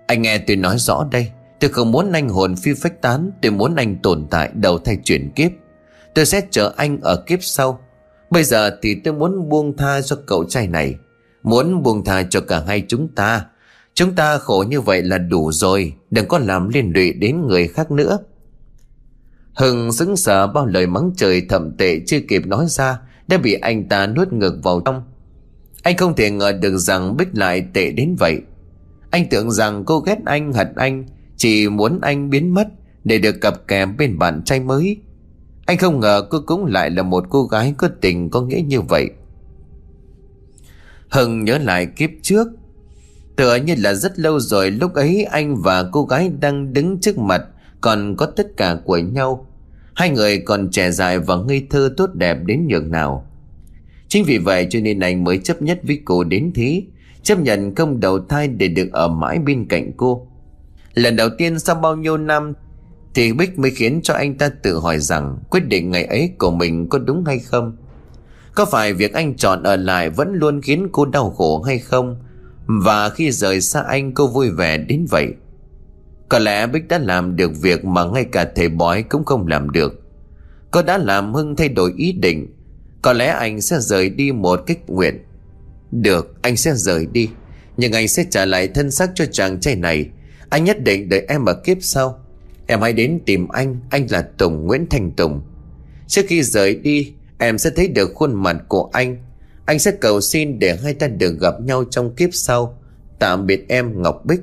Anh 0.07 0.22
nghe 0.22 0.38
tôi 0.38 0.55
nói 0.55 0.78
rõ 0.78 1.07
đây, 1.11 1.32
Tôi 1.59 1.69
không 1.69 1.91
muốn 1.91 2.11
anh 2.11 2.30
hồn 2.30 2.55
phi 2.55 2.74
phách 2.74 3.01
tán, 3.01 3.32
Tôi 3.41 3.51
muốn 3.51 3.76
anh 3.76 3.97
tồn 4.03 4.28
tại 4.30 4.51
đầu 4.53 4.80
thay 4.80 4.97
chuyển 5.03 5.32
kiếp. 5.36 5.51
Tôi 6.13 6.26
sẽ 6.26 6.41
chờ 6.51 6.74
anh 6.78 7.01
ở 7.01 7.24
kiếp 7.28 7.43
sau. 7.43 7.80
Bây 8.30 8.43
giờ 8.43 8.78
thì 8.82 8.95
tôi 8.95 9.13
muốn 9.13 9.49
buông 9.49 9.78
tha 9.78 10.01
cho 10.01 10.17
cậu 10.26 10.43
trai 10.43 10.67
này, 10.67 10.95
Muốn 11.43 11.84
buông 11.84 12.05
tha 12.05 12.24
cho 12.30 12.41
cả 12.41 12.63
hai 12.67 12.84
chúng 12.88 13.07
ta. 13.07 13.45
Chúng 13.93 14.15
ta 14.15 14.38
khổ 14.38 14.65
như 14.69 14.82
vậy 14.82 15.03
là 15.03 15.17
đủ 15.17 15.51
rồi, 15.51 15.93
Đừng 16.11 16.28
có 16.28 16.39
làm 16.39 16.69
liên 16.69 16.91
lụy 16.95 17.13
đến 17.13 17.47
người 17.47 17.67
khác 17.67 17.91
nữa. 17.91 18.17
Hưng 19.54 19.91
sững 19.91 20.18
sờ 20.18 20.47
bao 20.47 20.66
lời 20.66 20.88
mắng 20.88 21.12
trời 21.18 21.41
thậm 21.49 21.78
tệ 21.78 21.99
chưa 22.08 22.20
kịp 22.20 22.47
nói 22.47 22.66
ra, 22.68 22.99
Đã 23.28 23.38
bị 23.38 23.54
anh 23.54 23.89
ta 23.89 24.08
nuốt 24.08 24.34
ngược 24.34 24.60
vào 24.64 24.82
trong. 24.86 25.04
Anh 25.84 25.97
không 25.97 26.16
thể 26.16 26.32
ngờ 26.32 26.52
được 26.52 26.78
rằng 26.78 27.18
Bích 27.18 27.28
lại 27.34 27.66
tệ 27.74 27.91
đến 27.91 28.16
vậy. 28.20 28.41
Anh 29.10 29.30
tưởng 29.30 29.52
rằng 29.52 29.86
cô 29.86 29.99
ghét 29.99 30.18
anh, 30.26 30.54
hận 30.54 30.68
anh, 30.76 31.06
Chỉ 31.38 31.70
muốn 31.70 31.99
anh 32.02 32.30
biến 32.30 32.54
mất 32.54 32.68
Để 33.04 33.18
được 33.18 33.41
cặp 33.41 33.68
kèm 33.68 33.97
bên 33.97 34.20
bạn 34.20 34.41
trai 34.45 34.60
mới. 34.60 34.97
Anh 35.66 35.78
không 35.78 35.99
ngờ 35.99 36.28
cô 36.30 36.39
cũng 36.45 36.66
lại 36.66 36.89
là 36.89 37.04
một 37.04 37.26
cô 37.30 37.43
gái 37.43 37.74
có 37.78 37.89
tình, 38.02 38.30
có 38.30 38.41
nghĩa 38.41 38.62
như 38.62 38.82
vậy. 38.82 39.10
Hưng 41.10 41.43
nhớ 41.43 41.58
lại 41.58 41.86
kiếp 41.86 42.10
trước. 42.22 42.47
Tựa 43.36 43.56
như 43.56 43.76
là 43.78 43.93
rất 43.93 44.20
lâu 44.20 44.39
rồi 44.39 44.72
lúc 44.72 44.93
ấy 44.93 45.24
anh 45.24 45.56
và 45.56 45.84
cô 45.91 46.06
gái 46.06 46.32
đang 46.39 46.74
đứng 46.74 46.99
trước 46.99 47.18
mặt 47.18 47.41
còn 47.82 48.16
có 48.18 48.26
tất 48.26 48.58
cả 48.58 48.78
của 48.86 48.98
nhau. 48.98 49.48
Hai 49.96 50.10
người 50.10 50.38
còn 50.38 50.70
trẻ 50.72 50.92
dài 50.92 51.20
và 51.20 51.36
ngây 51.36 51.68
thơ 51.70 51.94
tốt 51.98 52.10
đẹp 52.14 52.38
đến 52.46 52.68
nhường 52.68 52.92
nào. 52.92 53.28
Chính 54.08 54.24
vì 54.26 54.38
vậy 54.38 54.68
cho 54.70 54.80
nên 54.80 55.00
anh 55.00 55.24
mới 55.24 55.38
chấp 55.38 55.62
nhất 55.62 55.80
với 55.84 56.02
cô 56.06 56.24
đến 56.24 56.52
thế, 56.56 56.84
Chấp 57.24 57.40
nhận 57.40 57.76
không 57.76 58.00
đầu 58.00 58.20
thai 58.20 58.48
để 58.48 58.68
được 58.68 58.90
ở 58.92 59.08
mãi 59.08 59.40
bên 59.40 59.66
cạnh 59.66 59.92
cô. 59.98 60.28
Lần 60.94 61.16
đầu 61.16 61.30
tiên 61.38 61.60
sau 61.60 61.76
bao 61.76 61.96
nhiêu 61.96 62.18
năm, 62.18 62.54
Thì 63.14 63.34
Bích 63.34 63.60
mới 63.60 63.72
khiến 63.72 64.00
cho 64.04 64.14
anh 64.14 64.38
ta 64.38 64.50
tự 64.50 64.80
hỏi 64.80 65.00
rằng 65.00 65.38
Quyết 65.50 65.68
định 65.68 65.92
ngày 65.92 66.06
ấy 66.06 66.32
của 66.38 66.52
mình 66.52 66.90
có 66.90 66.98
đúng 66.98 67.26
hay 67.26 67.40
không? 67.40 67.78
Có 68.56 68.66
phải 68.66 68.94
việc 68.94 69.14
anh 69.14 69.36
chọn 69.36 69.64
ở 69.64 69.76
lại 69.76 70.10
vẫn 70.10 70.34
luôn 70.34 70.62
khiến 70.62 70.88
cô 70.92 71.06
đau 71.06 71.30
khổ 71.30 71.62
hay 71.62 71.80
không? 71.80 72.16
Và 72.66 73.10
khi 73.10 73.32
rời 73.32 73.62
xa 73.62 73.82
anh, 73.82 74.14
cô 74.14 74.28
vui 74.28 74.50
vẻ 74.50 74.78
đến 74.78 75.06
vậy. 75.10 75.34
Có 76.32 76.40
lẽ 76.40 76.68
Bích 76.68 76.88
đã 76.88 76.98
làm 76.98 77.36
được 77.36 77.52
việc 77.62 77.86
mà 77.86 78.06
ngay 78.06 78.26
cả 78.32 78.52
thầy 78.56 78.70
bói 78.70 79.04
cũng 79.04 79.26
không 79.26 79.48
làm 79.48 79.70
được. 79.70 80.02
Cô 80.72 80.82
đã 80.82 80.98
làm 80.98 81.34
Hưng 81.34 81.56
thay 81.56 81.70
đổi 81.70 81.94
ý 81.98 82.12
định. 82.12 82.48
Có 83.02 83.14
lẽ 83.14 83.28
anh 83.28 83.62
sẽ 83.62 83.80
rời 83.80 84.10
đi 84.10 84.32
một 84.32 84.60
cách 84.68 84.78
nguyện. 84.88 85.18
Được, 85.92 86.36
anh 86.42 86.58
sẽ 86.58 86.74
rời 86.76 87.06
đi. 87.06 87.30
Nhưng 87.78 87.92
anh 87.92 88.08
sẽ 88.08 88.26
trả 88.30 88.46
lại 88.46 88.68
thân 88.68 88.92
xác 88.92 89.12
cho 89.16 89.26
chàng 89.26 89.60
trai 89.60 89.76
này. 89.76 90.10
Anh 90.50 90.64
nhất 90.64 90.84
định 90.84 91.10
đợi 91.10 91.26
em 91.28 91.46
ở 91.46 91.54
kiếp 91.54 91.78
sau. 91.82 92.20
Em 92.68 92.82
hãy 92.82 92.94
đến 92.94 93.20
tìm 93.26 93.48
anh. 93.48 93.80
Anh 93.90 94.08
là 94.10 94.22
Tùng, 94.22 94.68
Nguyễn 94.68 94.86
Thành 94.90 95.12
Tùng. 95.12 95.42
Trước 96.08 96.22
khi 96.28 96.44
rời 96.44 96.76
đi, 96.76 97.14
Em 97.38 97.58
sẽ 97.58 97.70
thấy 97.76 97.88
được 97.88 98.12
khuôn 98.16 98.34
mặt 98.44 98.58
của 98.68 98.90
anh. 98.94 99.18
Anh 99.66 99.80
sẽ 99.80 99.92
cầu 99.92 100.22
xin 100.22 100.60
để 100.60 100.78
hai 100.84 100.94
ta 100.94 101.08
được 101.08 101.40
gặp 101.40 101.62
nhau 101.62 101.84
trong 101.92 102.16
kiếp 102.16 102.30
sau. 102.34 102.80
Tạm 103.20 103.46
biệt 103.46 103.66
em, 103.70 104.02
Ngọc 104.02 104.26
Bích. 104.26 104.42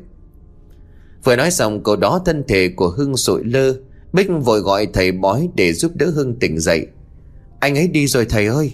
Vừa 1.25 1.37
nói 1.37 1.51
xong 1.51 1.83
câu 1.83 1.97
đó 1.97 2.21
thân 2.27 2.45
thể 2.49 2.69
của 2.69 2.89
Hưng 2.89 3.17
sụi 3.17 3.45
lơ. 3.45 3.75
Bích 4.13 4.29
vội 4.45 4.61
gọi 4.61 4.87
thầy 4.93 5.13
bói 5.13 5.49
để 5.55 5.73
giúp 5.73 5.93
đỡ 5.95 6.07
Hưng 6.07 6.39
tỉnh 6.39 6.59
dậy. 6.59 6.87
Anh 7.61 7.79
ấy 7.79 7.89
đi 7.89 8.07
rồi 8.07 8.25
thầy 8.25 8.47
ơi. 8.47 8.73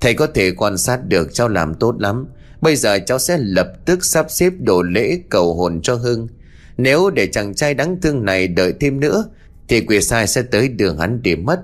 Thầy 0.00 0.14
có 0.14 0.26
thể 0.26 0.50
quan 0.50 0.78
sát 0.78 1.08
được 1.08 1.34
cháu 1.34 1.48
làm 1.48 1.74
tốt 1.74 1.94
lắm. 1.98 2.26
Bây 2.60 2.76
giờ 2.76 2.98
cháu 3.06 3.18
sẽ 3.18 3.38
lập 3.38 3.72
tức 3.84 4.04
sắp 4.04 4.26
xếp 4.28 4.52
đồ 4.60 4.82
lễ 4.82 5.18
cầu 5.30 5.54
hồn 5.54 5.80
cho 5.82 5.94
Hưng. 5.94 6.28
Nếu 6.76 7.10
để 7.10 7.26
chàng 7.26 7.54
trai 7.54 7.74
đáng 7.74 8.00
thương 8.02 8.24
này 8.24 8.48
đợi 8.48 8.74
thêm 8.80 9.00
nữa, 9.00 9.24
Thì 9.68 9.80
quỷ 9.80 10.00
sai 10.00 10.26
sẽ 10.26 10.42
tới 10.42 10.68
đường 10.68 10.98
hắn 10.98 11.22
để 11.22 11.36
mất. 11.36 11.60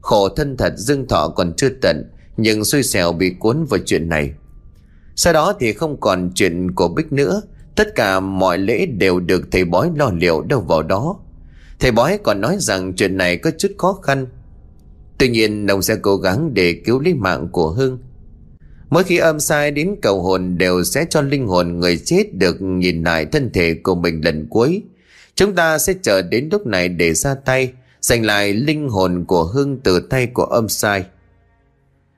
Khổ 0.00 0.28
thân 0.28 0.56
thật, 0.56 0.72
dương 0.76 1.08
thọ 1.08 1.28
còn 1.28 1.52
chưa 1.56 1.68
tận, 1.68 2.10
Nhưng 2.36 2.64
xui 2.64 2.82
xẻo 2.82 3.12
bị 3.12 3.34
cuốn 3.38 3.64
vào 3.64 3.80
chuyện 3.86 4.08
này. 4.08 4.32
Sau 5.16 5.32
đó 5.32 5.54
thì 5.60 5.72
không 5.72 6.00
còn 6.00 6.30
chuyện 6.34 6.74
của 6.74 6.88
Bích 6.88 7.12
nữa. 7.12 7.42
Tất 7.78 7.94
cả 7.94 8.20
mọi 8.20 8.58
lễ 8.58 8.86
đều 8.86 9.20
được 9.20 9.48
thầy 9.50 9.64
bói 9.64 9.90
lo 9.96 10.10
liệu 10.10 10.42
đâu 10.42 10.60
vào 10.60 10.82
đó 10.82 11.16
Thầy 11.78 11.90
bói 11.90 12.18
còn 12.22 12.40
nói 12.40 12.56
rằng 12.60 12.92
chuyện 12.92 13.16
này 13.16 13.36
có 13.36 13.50
chút 13.58 13.68
khó 13.78 13.92
khăn 14.02 14.26
Tuy 15.18 15.28
nhiên 15.28 15.66
ông 15.66 15.82
sẽ 15.82 15.96
cố 16.02 16.16
gắng 16.16 16.54
để 16.54 16.82
cứu 16.84 17.00
lấy 17.00 17.14
mạng 17.14 17.48
của 17.52 17.70
Hưng 17.70 17.98
Mỗi 18.90 19.04
khi 19.04 19.18
âm 19.18 19.40
sai 19.40 19.70
đến 19.70 19.96
cầu 20.02 20.22
hồn 20.22 20.58
đều 20.58 20.84
sẽ 20.84 21.06
cho 21.10 21.20
linh 21.22 21.46
hồn 21.46 21.78
người 21.78 21.98
chết 21.98 22.34
được 22.34 22.62
nhìn 22.62 23.04
lại 23.04 23.26
thân 23.26 23.50
thể 23.54 23.74
của 23.74 23.94
mình 23.94 24.20
lần 24.24 24.46
cuối. 24.50 24.82
Chúng 25.34 25.54
ta 25.54 25.78
sẽ 25.78 25.94
chờ 26.02 26.22
đến 26.22 26.48
lúc 26.52 26.66
này 26.66 26.88
để 26.88 27.14
ra 27.14 27.34
tay, 27.34 27.72
giành 28.00 28.24
lại 28.24 28.52
linh 28.52 28.88
hồn 28.88 29.24
của 29.28 29.44
Hưng 29.44 29.80
từ 29.80 30.00
tay 30.00 30.26
của 30.26 30.44
âm 30.44 30.68
sai. 30.68 31.04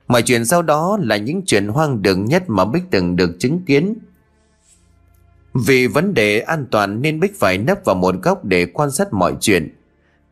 Mọi 0.07 0.21
chuyện 0.21 0.45
sau 0.45 0.61
đó 0.61 0.97
là 1.01 1.17
những 1.17 1.41
chuyện 1.45 1.67
hoang 1.67 2.01
đường 2.01 2.25
nhất 2.25 2.43
mà 2.47 2.65
Bích 2.65 2.83
từng 2.91 3.15
được 3.15 3.31
chứng 3.39 3.61
kiến. 3.65 3.95
Vì 5.53 5.87
vấn 5.87 6.13
đề 6.13 6.39
an 6.39 6.65
toàn 6.71 7.01
nên 7.01 7.19
Bích 7.19 7.39
phải 7.39 7.57
nấp 7.57 7.85
vào 7.85 7.95
một 7.95 8.15
góc 8.23 8.45
để 8.45 8.65
quan 8.65 8.91
sát 8.91 9.13
mọi 9.13 9.35
chuyện. 9.39 9.75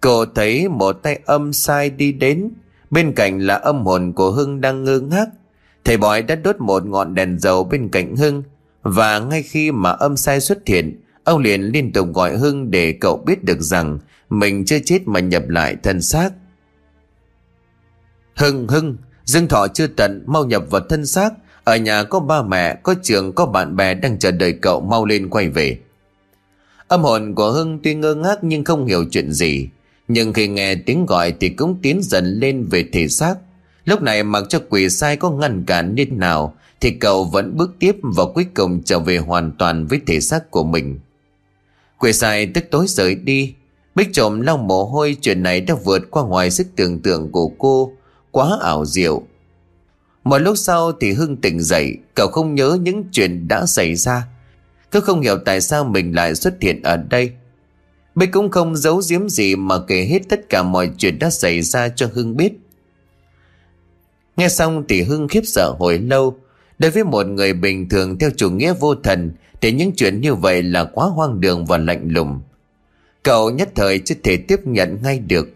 Cô 0.02 0.26
thấy 0.26 0.70
một 0.70 0.94
tay 0.94 1.20
âm 1.26 1.54
sai 1.54 1.90
đi 1.90 2.12
đến, 2.12 2.50
bên 2.90 3.14
cạnh 3.16 3.40
là 3.40 3.56
âm 3.56 3.86
hồn 3.86 4.14
của 4.14 4.32
Hưng 4.32 4.62
đang 4.62 4.84
ngơ 4.84 5.00
ngác. 5.00 5.30
Thầy 5.86 5.98
bói 5.98 6.22
đã 6.22 6.36
đốt 6.36 6.56
một 6.60 6.86
ngọn 6.86 7.16
đèn 7.16 7.40
dầu 7.40 7.64
bên 7.64 7.90
cạnh 7.90 8.16
Hưng 8.16 8.44
và 8.84 9.20
ngay 9.20 9.44
khi 9.44 9.72
mà 9.72 9.90
âm 9.90 10.18
sai 10.18 10.42
xuất 10.42 10.68
hiện, 10.68 11.02
ông 11.24 11.42
liền 11.42 11.62
liên 11.62 11.94
tục 11.94 12.08
gọi 12.14 12.38
Hưng 12.38 12.72
để 12.72 12.92
cậu 13.02 13.18
biết 13.18 13.44
được 13.44 13.60
rằng 13.60 14.00
mình 14.30 14.66
chưa 14.66 14.80
chết 14.86 15.00
mà 15.06 15.20
nhập 15.20 15.50
lại 15.50 15.76
thân 15.84 16.02
xác. 16.02 16.30
Hưng, 18.36 18.68
Hưng, 18.68 18.98
Dương 19.24 19.48
Thọ 19.48 19.68
chưa 19.68 19.88
tận, 19.88 20.24
mau 20.28 20.46
nhập 20.46 20.64
vào 20.70 20.82
thân 20.90 21.06
xác. 21.06 21.30
Ở 21.70 21.76
nhà 21.76 22.04
có 22.04 22.20
ba 22.20 22.42
mẹ, 22.42 22.76
có 22.84 22.96
trường, 23.04 23.34
có 23.34 23.46
bạn 23.46 23.76
bè 23.76 23.94
đang 23.94 24.20
chờ 24.20 24.32
đợi 24.32 24.54
cậu 24.62 24.82
mau 24.82 25.06
lên 25.06 25.30
quay 25.30 25.50
về. 25.50 25.78
Âm 26.88 27.02
hồn 27.02 27.36
của 27.36 27.52
Hưng 27.52 27.80
tuy 27.84 27.94
ngơ 27.94 28.16
ngác 28.16 28.40
nhưng 28.42 28.64
không 28.64 28.86
hiểu 28.86 29.06
chuyện 29.12 29.32
gì. 29.32 29.70
Nhưng 30.08 30.34
khi 30.34 30.48
nghe 30.48 30.76
tiếng 30.76 31.06
gọi 31.06 31.34
thì 31.40 31.50
cũng 31.50 31.80
tiến 31.82 32.00
dần 32.04 32.26
lên 32.26 32.66
về 32.66 32.86
thể 32.94 33.08
xác. 33.08 33.36
Lúc 33.86 34.02
này 34.02 34.24
mặc 34.24 34.44
cho 34.50 34.60
quỷ 34.70 34.90
sai 34.90 35.16
có 35.18 35.32
ngăn 35.32 35.64
cản 35.66 35.96
như 35.96 36.06
nào 36.12 36.54
thì 36.82 36.92
cậu 36.92 37.24
vẫn 37.24 37.58
bước 37.58 37.76
tiếp 37.80 37.96
và 38.04 38.24
cuối 38.36 38.46
cùng 38.56 38.82
trở 38.84 39.00
về 39.00 39.18
hoàn 39.18 39.52
toàn 39.52 39.88
với 39.88 40.02
thể 40.08 40.20
xác 40.20 40.52
của 40.52 40.64
mình. 40.64 41.00
Quỷ 42.00 42.14
sai 42.14 42.46
tức 42.46 42.64
tối 42.72 42.86
rời 42.88 43.16
đi. 43.16 43.54
Bích 43.96 44.14
trộm 44.14 44.42
lau 44.42 44.58
mồ 44.58 44.86
hôi 44.86 45.18
chuyện 45.22 45.44
này 45.44 45.62
đã 45.62 45.76
vượt 45.84 46.12
qua 46.12 46.24
ngoài 46.24 46.52
sức 46.52 46.68
tưởng 46.76 47.00
tượng 47.00 47.32
của 47.32 47.48
cô. 47.48 47.92
Quá 48.32 48.58
ảo 48.62 48.86
diệu. 48.86 49.24
Một 50.30 50.38
lúc 50.38 50.58
sau 50.58 50.92
thì 50.92 51.12
Hưng 51.12 51.38
tỉnh 51.38 51.60
dậy, 51.60 51.98
cậu 52.16 52.28
không 52.28 52.56
nhớ 52.56 52.78
những 52.82 53.04
chuyện 53.12 53.48
đã 53.48 53.66
xảy 53.66 53.96
ra. 53.96 54.28
Cứ 54.92 55.00
không 55.00 55.22
hiểu 55.22 55.38
tại 55.46 55.62
sao 55.62 55.84
mình 55.84 56.16
lại 56.16 56.36
xuất 56.36 56.54
hiện 56.62 56.84
ở 56.84 56.98
đây. 56.98 57.32
Bích 58.16 58.32
cũng 58.32 58.52
không 58.52 58.76
giấu 58.78 59.02
giếm 59.10 59.30
gì 59.30 59.56
mà 59.56 59.76
kể 59.88 60.08
hết 60.10 60.20
tất 60.30 60.50
cả 60.50 60.64
mọi 60.64 60.92
chuyện 60.98 61.20
đã 61.20 61.30
xảy 61.30 61.62
ra 61.62 61.90
cho 61.90 62.10
Hưng 62.14 62.38
biết. 62.38 62.54
Nghe 64.38 64.50
xong 64.50 64.84
thì 64.90 65.02
Hưng 65.02 65.28
khiếp 65.28 65.42
sợ 65.44 65.76
hồi 65.80 66.00
lâu. 66.00 66.38
Đối 66.80 66.92
với 66.92 67.04
một 67.04 67.28
người 67.28 67.54
bình 67.54 67.90
thường 67.90 68.20
theo 68.20 68.30
chủ 68.38 68.50
nghĩa 68.50 68.74
vô 68.74 68.96
thần 68.96 69.32
thì 69.62 69.72
những 69.72 69.92
chuyện 69.96 70.22
như 70.22 70.34
vậy 70.34 70.64
là 70.64 70.84
quá 70.84 71.06
hoang 71.06 71.42
đường 71.42 71.66
và 71.66 71.78
lạnh 71.78 72.08
lùng. 72.08 72.42
Cậu 73.24 73.50
nhất 73.50 73.70
thời 73.76 74.00
chưa 74.00 74.16
thể 74.24 74.38
tiếp 74.38 74.60
nhận 74.64 74.98
ngay 75.04 75.20
được. 75.20 75.50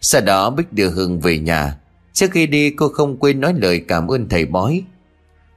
Sau 0.00 0.20
đó 0.20 0.50
Bích 0.50 0.72
đưa 0.72 0.90
Hưng 0.90 1.20
về 1.20 1.38
nhà. 1.38 1.78
Trước 2.14 2.30
khi 2.30 2.46
đi 2.46 2.70
cô 2.70 2.88
không 2.88 3.16
quên 3.16 3.40
nói 3.40 3.54
lời 3.56 3.84
cảm 3.88 4.08
ơn 4.08 4.28
thầy 4.28 4.46
bói. 4.46 4.82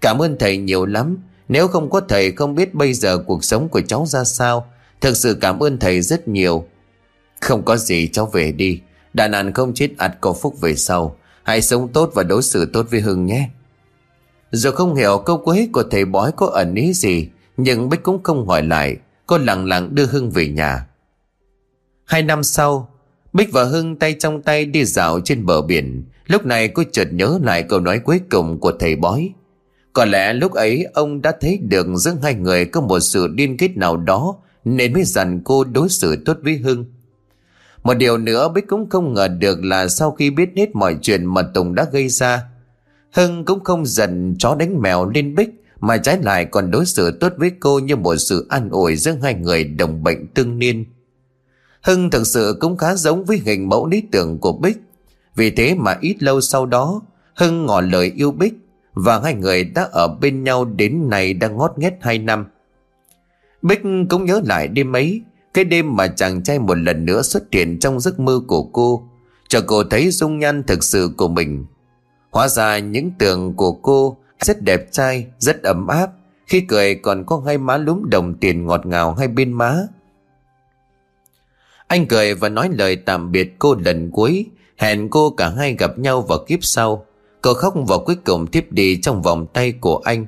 Cảm 0.02 0.22
ơn 0.22 0.38
thầy 0.40 0.58
nhiều 0.58 0.86
lắm. 0.86 1.18
Nếu 1.48 1.68
không 1.68 1.90
có 1.90 2.02
thầy 2.10 2.32
không 2.32 2.56
biết 2.56 2.74
bây 2.74 2.94
giờ 2.94 3.18
cuộc 3.18 3.44
sống 3.44 3.70
của 3.70 3.82
cháu 3.82 4.06
ra 4.06 4.24
sao. 4.24 4.68
Thực 5.02 5.18
sự 5.18 5.38
cảm 5.42 5.60
ơn 5.60 5.80
thầy 5.80 6.02
rất 6.02 6.28
nhiều. 6.28 6.66
Không 7.42 7.66
có 7.66 7.78
gì 7.78 8.08
cháu 8.08 8.26
về 8.26 8.52
đi. 8.52 8.82
Đàn 9.14 9.32
nạn 9.32 9.54
không 9.54 9.74
chết 9.74 9.90
ạt 9.98 10.12
có 10.22 10.34
phúc 10.34 10.62
về 10.62 10.76
sau. 10.76 11.18
Hãy 11.44 11.62
sống 11.62 11.88
tốt 11.88 12.12
và 12.14 12.24
đối 12.24 12.44
xử 12.44 12.66
tốt 12.74 12.86
với 12.92 13.02
Hưng 13.02 13.26
nhé. 13.26 13.50
giờ 14.52 14.72
không 14.72 14.96
hiểu 14.96 15.18
câu 15.26 15.38
cuối 15.38 15.70
của 15.74 15.84
thầy 15.92 16.06
bói 16.06 16.32
có 16.32 16.48
ẩn 16.48 16.76
ý 16.76 16.94
gì, 16.94 17.30
nhưng 17.58 17.90
Bích 17.90 18.04
cũng 18.04 18.24
không 18.24 18.48
hỏi 18.48 18.64
lại, 18.64 18.98
cô 19.26 19.38
lặng 19.38 19.66
lặng 19.66 19.96
đưa 19.96 20.06
Hưng 20.06 20.32
về 20.32 20.48
nhà. 20.48 20.88
Hai 22.06 22.22
năm 22.22 22.44
sau, 22.44 22.90
Bích 23.34 23.52
và 23.52 23.64
Hưng 23.64 23.96
tay 23.96 24.16
trong 24.20 24.42
tay 24.42 24.66
đi 24.66 24.86
dạo 24.86 25.20
trên 25.20 25.46
bờ 25.46 25.62
biển. 25.62 26.04
Lúc 26.28 26.46
này 26.46 26.68
cô 26.68 26.84
chợt 26.92 27.08
nhớ 27.12 27.40
lại 27.44 27.64
câu 27.64 27.80
nói 27.80 28.00
cuối 28.00 28.22
cùng 28.30 28.60
của 28.60 28.72
thầy 28.80 28.96
bói. 28.96 29.34
Có 29.94 30.06
lẽ 30.06 30.34
lúc 30.34 30.52
ấy 30.52 30.88
ông 30.94 31.22
đã 31.22 31.34
thấy 31.42 31.60
được 31.62 31.88
giữa 31.96 32.14
hai 32.24 32.34
người 32.34 32.66
có 32.66 32.82
một 32.82 33.00
sự 33.00 33.28
liên 33.28 33.58
kết 33.58 33.78
nào 33.78 33.98
đó 33.98 34.36
nên 34.66 34.94
mới 34.94 35.04
dặn 35.04 35.42
cô 35.44 35.64
đối 35.64 35.90
xử 35.90 36.16
tốt 36.26 36.38
với 36.44 36.58
Hưng. 36.58 36.86
Một 37.84 37.94
điều 37.94 38.18
nữa 38.18 38.50
Bích 38.50 38.68
cũng 38.68 38.90
không 38.90 39.14
ngờ 39.14 39.28
được 39.28 39.64
là 39.64 39.88
sau 39.88 40.12
khi 40.12 40.30
biết 40.30 40.50
hết 40.56 40.76
mọi 40.76 40.98
chuyện 41.02 41.26
mà 41.26 41.42
Tùng 41.42 41.76
đã 41.76 41.86
gây 41.92 42.10
ra, 42.10 42.44
Hưng 43.12 43.46
cũng 43.46 43.64
không 43.64 43.86
dần 43.86 44.36
chó 44.40 44.56
đánh 44.56 44.82
mèo 44.82 45.10
lên 45.10 45.36
Bích 45.36 45.50
mà 45.80 45.98
trái 45.98 46.18
lại 46.22 46.46
còn 46.46 46.72
đối 46.72 46.86
xử 46.86 47.12
tốt 47.12 47.34
với 47.38 47.52
cô 47.60 47.80
như 47.80 47.96
một 47.96 48.16
sự 48.16 48.48
an 48.50 48.70
ủi 48.70 48.96
giữa 48.96 49.16
hai 49.22 49.34
người 49.34 49.64
đồng 49.64 50.04
bệnh 50.04 50.28
tương 50.28 50.60
niên. 50.60 50.86
Hưng 51.82 52.10
thực 52.10 52.28
sự 52.28 52.58
cũng 52.60 52.78
khá 52.78 52.96
giống 52.96 53.26
với 53.26 53.42
hình 53.46 53.70
mẫu 53.70 53.88
lý 53.88 54.04
tưởng 54.12 54.40
của 54.40 54.52
Bích. 54.52 54.78
Vì 55.38 55.52
thế 55.52 55.76
mà 55.76 55.98
ít 56.02 56.24
lâu 56.24 56.42
sau 56.42 56.66
đó, 56.66 57.02
Hưng 57.36 57.66
ngỏ 57.66 57.82
lời 57.82 58.12
yêu 58.16 58.32
Bích 58.32 58.54
và 58.94 59.20
hai 59.20 59.34
người 59.34 59.64
đã 59.64 59.90
ở 59.92 60.08
bên 60.08 60.44
nhau 60.44 60.66
đến 60.66 61.10
nay 61.10 61.34
đang 61.34 61.58
ngót 61.58 61.74
nghét 61.78 61.98
hai 62.02 62.20
năm. 62.20 62.46
Bích 63.62 63.82
cũng 64.10 64.26
nhớ 64.26 64.42
lại 64.46 64.68
đêm 64.68 64.96
ấy, 64.96 65.22
cái 65.54 65.66
đêm 65.66 65.96
mà 65.96 66.08
chàng 66.08 66.44
trai 66.44 66.60
một 66.60 66.78
lần 66.78 67.06
nữa 67.06 67.22
xuất 67.22 67.44
hiện 67.52 67.80
trong 67.80 68.00
giấc 68.00 68.20
mơ 68.20 68.40
của 68.48 68.64
cô, 68.64 69.10
cho 69.48 69.62
cô 69.68 69.84
thấy 69.84 70.12
dung 70.12 70.40
nhan 70.40 70.64
thực 70.64 70.84
sự 70.84 71.10
của 71.18 71.28
mình. 71.28 71.66
Hóa 72.32 72.48
ra 72.48 72.80
những 72.80 73.12
tường 73.20 73.54
của 73.54 73.72
cô 73.72 74.18
rất 74.40 74.62
đẹp 74.62 74.92
trai, 74.92 75.28
rất 75.40 75.64
ấm 75.64 75.88
áp, 75.88 76.12
khi 76.48 76.62
cười 76.62 76.96
còn 76.96 77.24
có 77.26 77.42
hai 77.46 77.58
má 77.58 77.78
lúm 77.78 78.10
đồng 78.10 78.34
tiền 78.34 78.66
ngọt 78.66 78.86
ngào 78.86 79.14
hai 79.14 79.28
bên 79.28 79.54
má. 79.54 79.88
Anh 81.88 82.08
cười 82.08 82.34
và 82.34 82.50
nói 82.50 82.70
lời 82.72 82.96
tạm 82.96 83.32
biệt 83.32 83.56
cô 83.60 83.76
lần 83.76 84.12
cuối, 84.12 84.46
hẹn 84.78 85.10
cô 85.10 85.30
cả 85.30 85.50
hai 85.50 85.76
gặp 85.76 86.00
nhau 86.00 86.22
vào 86.22 86.40
kiếp 86.48 86.60
sau. 86.62 87.06
Cô 87.42 87.54
khóc 87.54 87.74
và 87.88 87.98
cuối 88.06 88.16
cùng 88.26 88.48
tiếp 88.48 88.68
đi 88.70 89.02
trong 89.02 89.22
vòng 89.22 89.48
tay 89.54 89.72
của 89.72 89.98
anh. 89.98 90.26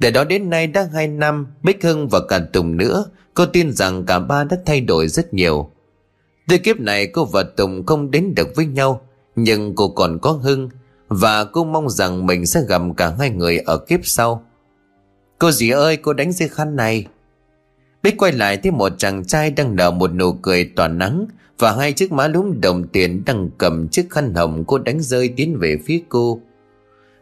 Từ 0.00 0.10
đó 0.10 0.24
đến 0.24 0.50
nay 0.50 0.66
đã 0.66 0.88
hai 0.92 1.08
năm, 1.08 1.46
Bích 1.62 1.84
Hưng 1.84 2.08
và 2.08 2.20
cả 2.28 2.40
Tùng 2.52 2.76
nữa 2.76 3.04
Cô 3.34 3.46
tin 3.46 3.72
rằng 3.72 4.04
cả 4.06 4.18
ba 4.18 4.44
đã 4.44 4.56
thay 4.66 4.80
đổi 4.80 5.08
rất 5.08 5.34
nhiều 5.34 5.70
Từ 6.48 6.58
kiếp 6.58 6.80
này 6.80 7.06
cô 7.06 7.24
và 7.24 7.42
Tùng 7.42 7.86
không 7.86 8.10
đến 8.10 8.34
được 8.34 8.48
với 8.56 8.66
nhau 8.66 9.00
Nhưng 9.36 9.74
cô 9.74 9.88
còn 9.88 10.18
có 10.18 10.32
Hưng 10.32 10.68
Và 11.08 11.44
cô 11.44 11.64
mong 11.64 11.90
rằng 11.90 12.26
mình 12.26 12.46
sẽ 12.46 12.60
gặp 12.68 12.82
cả 12.96 13.14
hai 13.18 13.30
người 13.30 13.58
ở 13.58 13.78
kiếp 13.78 14.00
sau 14.02 14.44
Cô 15.38 15.50
dì 15.50 15.70
ơi 15.70 15.96
cô 15.96 16.12
đánh 16.12 16.32
dây 16.32 16.48
khăn 16.48 16.76
này 16.76 17.06
Bích 18.02 18.16
quay 18.18 18.32
lại 18.32 18.56
thấy 18.56 18.72
một 18.72 18.92
chàng 18.98 19.24
trai 19.24 19.50
đang 19.50 19.76
nở 19.76 19.90
một 19.90 20.14
nụ 20.14 20.32
cười 20.32 20.64
tỏa 20.76 20.88
nắng 20.88 21.26
và 21.58 21.72
hai 21.72 21.92
chiếc 21.92 22.12
má 22.12 22.28
lúm 22.28 22.60
đồng 22.60 22.88
tiền 22.88 23.22
đang 23.26 23.50
cầm 23.58 23.88
chiếc 23.88 24.10
khăn 24.10 24.34
hồng 24.34 24.64
cô 24.66 24.78
đánh 24.78 25.00
rơi 25.00 25.28
tiến 25.36 25.58
về 25.60 25.78
phía 25.86 26.02
cô 26.08 26.40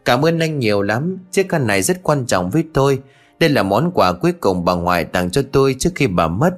Cảm 0.05 0.25
ơn 0.25 0.39
anh 0.39 0.59
nhiều 0.59 0.81
lắm 0.81 1.17
Chiếc 1.31 1.49
khăn 1.49 1.67
này 1.67 1.81
rất 1.81 2.03
quan 2.03 2.25
trọng 2.25 2.49
với 2.49 2.63
tôi 2.73 2.99
đây 3.39 3.49
là 3.49 3.63
món 3.63 3.91
quà 3.93 4.13
cuối 4.13 4.31
cùng 4.31 4.65
bà 4.65 4.73
ngoại 4.73 5.05
tặng 5.05 5.29
cho 5.29 5.41
tôi 5.51 5.75
trước 5.79 5.89
khi 5.95 6.07
bà 6.07 6.27
mất. 6.27 6.57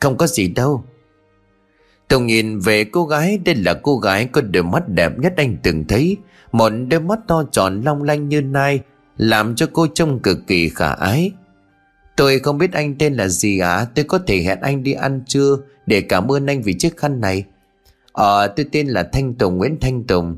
Không 0.00 0.16
có 0.16 0.26
gì 0.26 0.48
đâu. 0.48 0.84
Tùng 2.08 2.26
nhìn 2.26 2.58
về 2.58 2.84
cô 2.84 3.06
gái, 3.06 3.38
đây 3.44 3.54
là 3.54 3.74
cô 3.82 3.98
gái 3.98 4.26
có 4.26 4.40
đôi 4.40 4.62
mắt 4.62 4.88
đẹp 4.88 5.18
nhất 5.18 5.32
anh 5.36 5.56
từng 5.62 5.84
thấy. 5.88 6.16
Một 6.52 6.72
đôi 6.90 7.00
mắt 7.00 7.18
to 7.28 7.44
tròn 7.52 7.82
long 7.84 8.02
lanh 8.02 8.28
như 8.28 8.40
nai, 8.40 8.80
làm 9.16 9.54
cho 9.54 9.66
cô 9.72 9.86
trông 9.94 10.18
cực 10.18 10.38
kỳ 10.46 10.68
khả 10.68 10.92
ái. 10.92 11.32
Tôi 12.16 12.38
không 12.38 12.58
biết 12.58 12.72
anh 12.72 12.94
tên 12.98 13.14
là 13.14 13.28
gì 13.28 13.58
ạ 13.58 13.86
Tôi 13.94 14.04
có 14.04 14.18
thể 14.26 14.42
hẹn 14.42 14.60
anh 14.60 14.82
đi 14.82 14.92
ăn 14.92 15.20
trưa 15.26 15.56
để 15.86 16.00
cảm 16.00 16.32
ơn 16.32 16.46
anh 16.46 16.62
vì 16.62 16.74
chiếc 16.78 16.96
khăn 16.96 17.20
này. 17.20 17.44
Ờ 18.12 18.46
tôi 18.46 18.66
tên 18.72 18.88
là 18.88 19.08
Thanh 19.12 19.34
Tùng, 19.34 19.56
Nguyễn 19.56 19.76
Thanh 19.80 20.04
Tùng. 20.04 20.36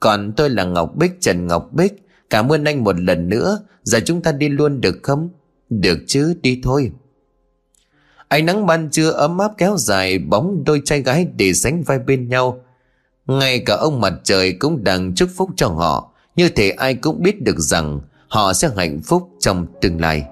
Còn 0.00 0.32
tôi 0.36 0.50
là 0.50 0.64
Ngọc 0.64 0.96
Bích, 0.96 1.20
Trần 1.20 1.46
Ngọc 1.46 1.72
Bích. 1.72 2.06
Cảm 2.30 2.52
ơn 2.52 2.64
anh 2.64 2.84
một 2.84 3.00
lần 3.00 3.28
nữa. 3.28 3.64
Giờ 3.82 4.00
chúng 4.04 4.22
ta 4.22 4.32
đi 4.32 4.48
luôn 4.48 4.80
được 4.80 4.98
không? 5.02 5.28
Được 5.70 5.98
chứ, 6.06 6.34
đi 6.42 6.60
thôi. 6.62 6.92
Ánh 8.28 8.46
nắng 8.46 8.66
ban 8.66 8.90
trưa 8.90 9.10
ấm 9.10 9.38
áp 9.38 9.52
kéo 9.58 9.76
dài, 9.76 10.18
Bóng 10.18 10.64
đôi 10.64 10.82
trai 10.84 11.02
gái 11.02 11.26
để 11.36 11.52
sánh 11.52 11.82
vai 11.82 11.98
bên 11.98 12.28
nhau. 12.28 12.64
Ngay 13.26 13.58
cả 13.58 13.74
ông 13.74 14.00
mặt 14.00 14.12
trời 14.24 14.52
cũng 14.52 14.84
đang 14.84 15.14
chúc 15.14 15.28
phúc 15.36 15.50
cho 15.56 15.68
họ. 15.68 16.12
Như 16.36 16.48
thể 16.48 16.70
ai 16.70 16.94
cũng 16.94 17.22
biết 17.22 17.42
được 17.42 17.58
rằng 17.58 18.00
Họ 18.30 18.52
sẽ 18.52 18.70
hạnh 18.76 19.00
phúc 19.00 19.30
trong 19.40 19.66
tương 19.80 20.00
lai. 20.00 20.24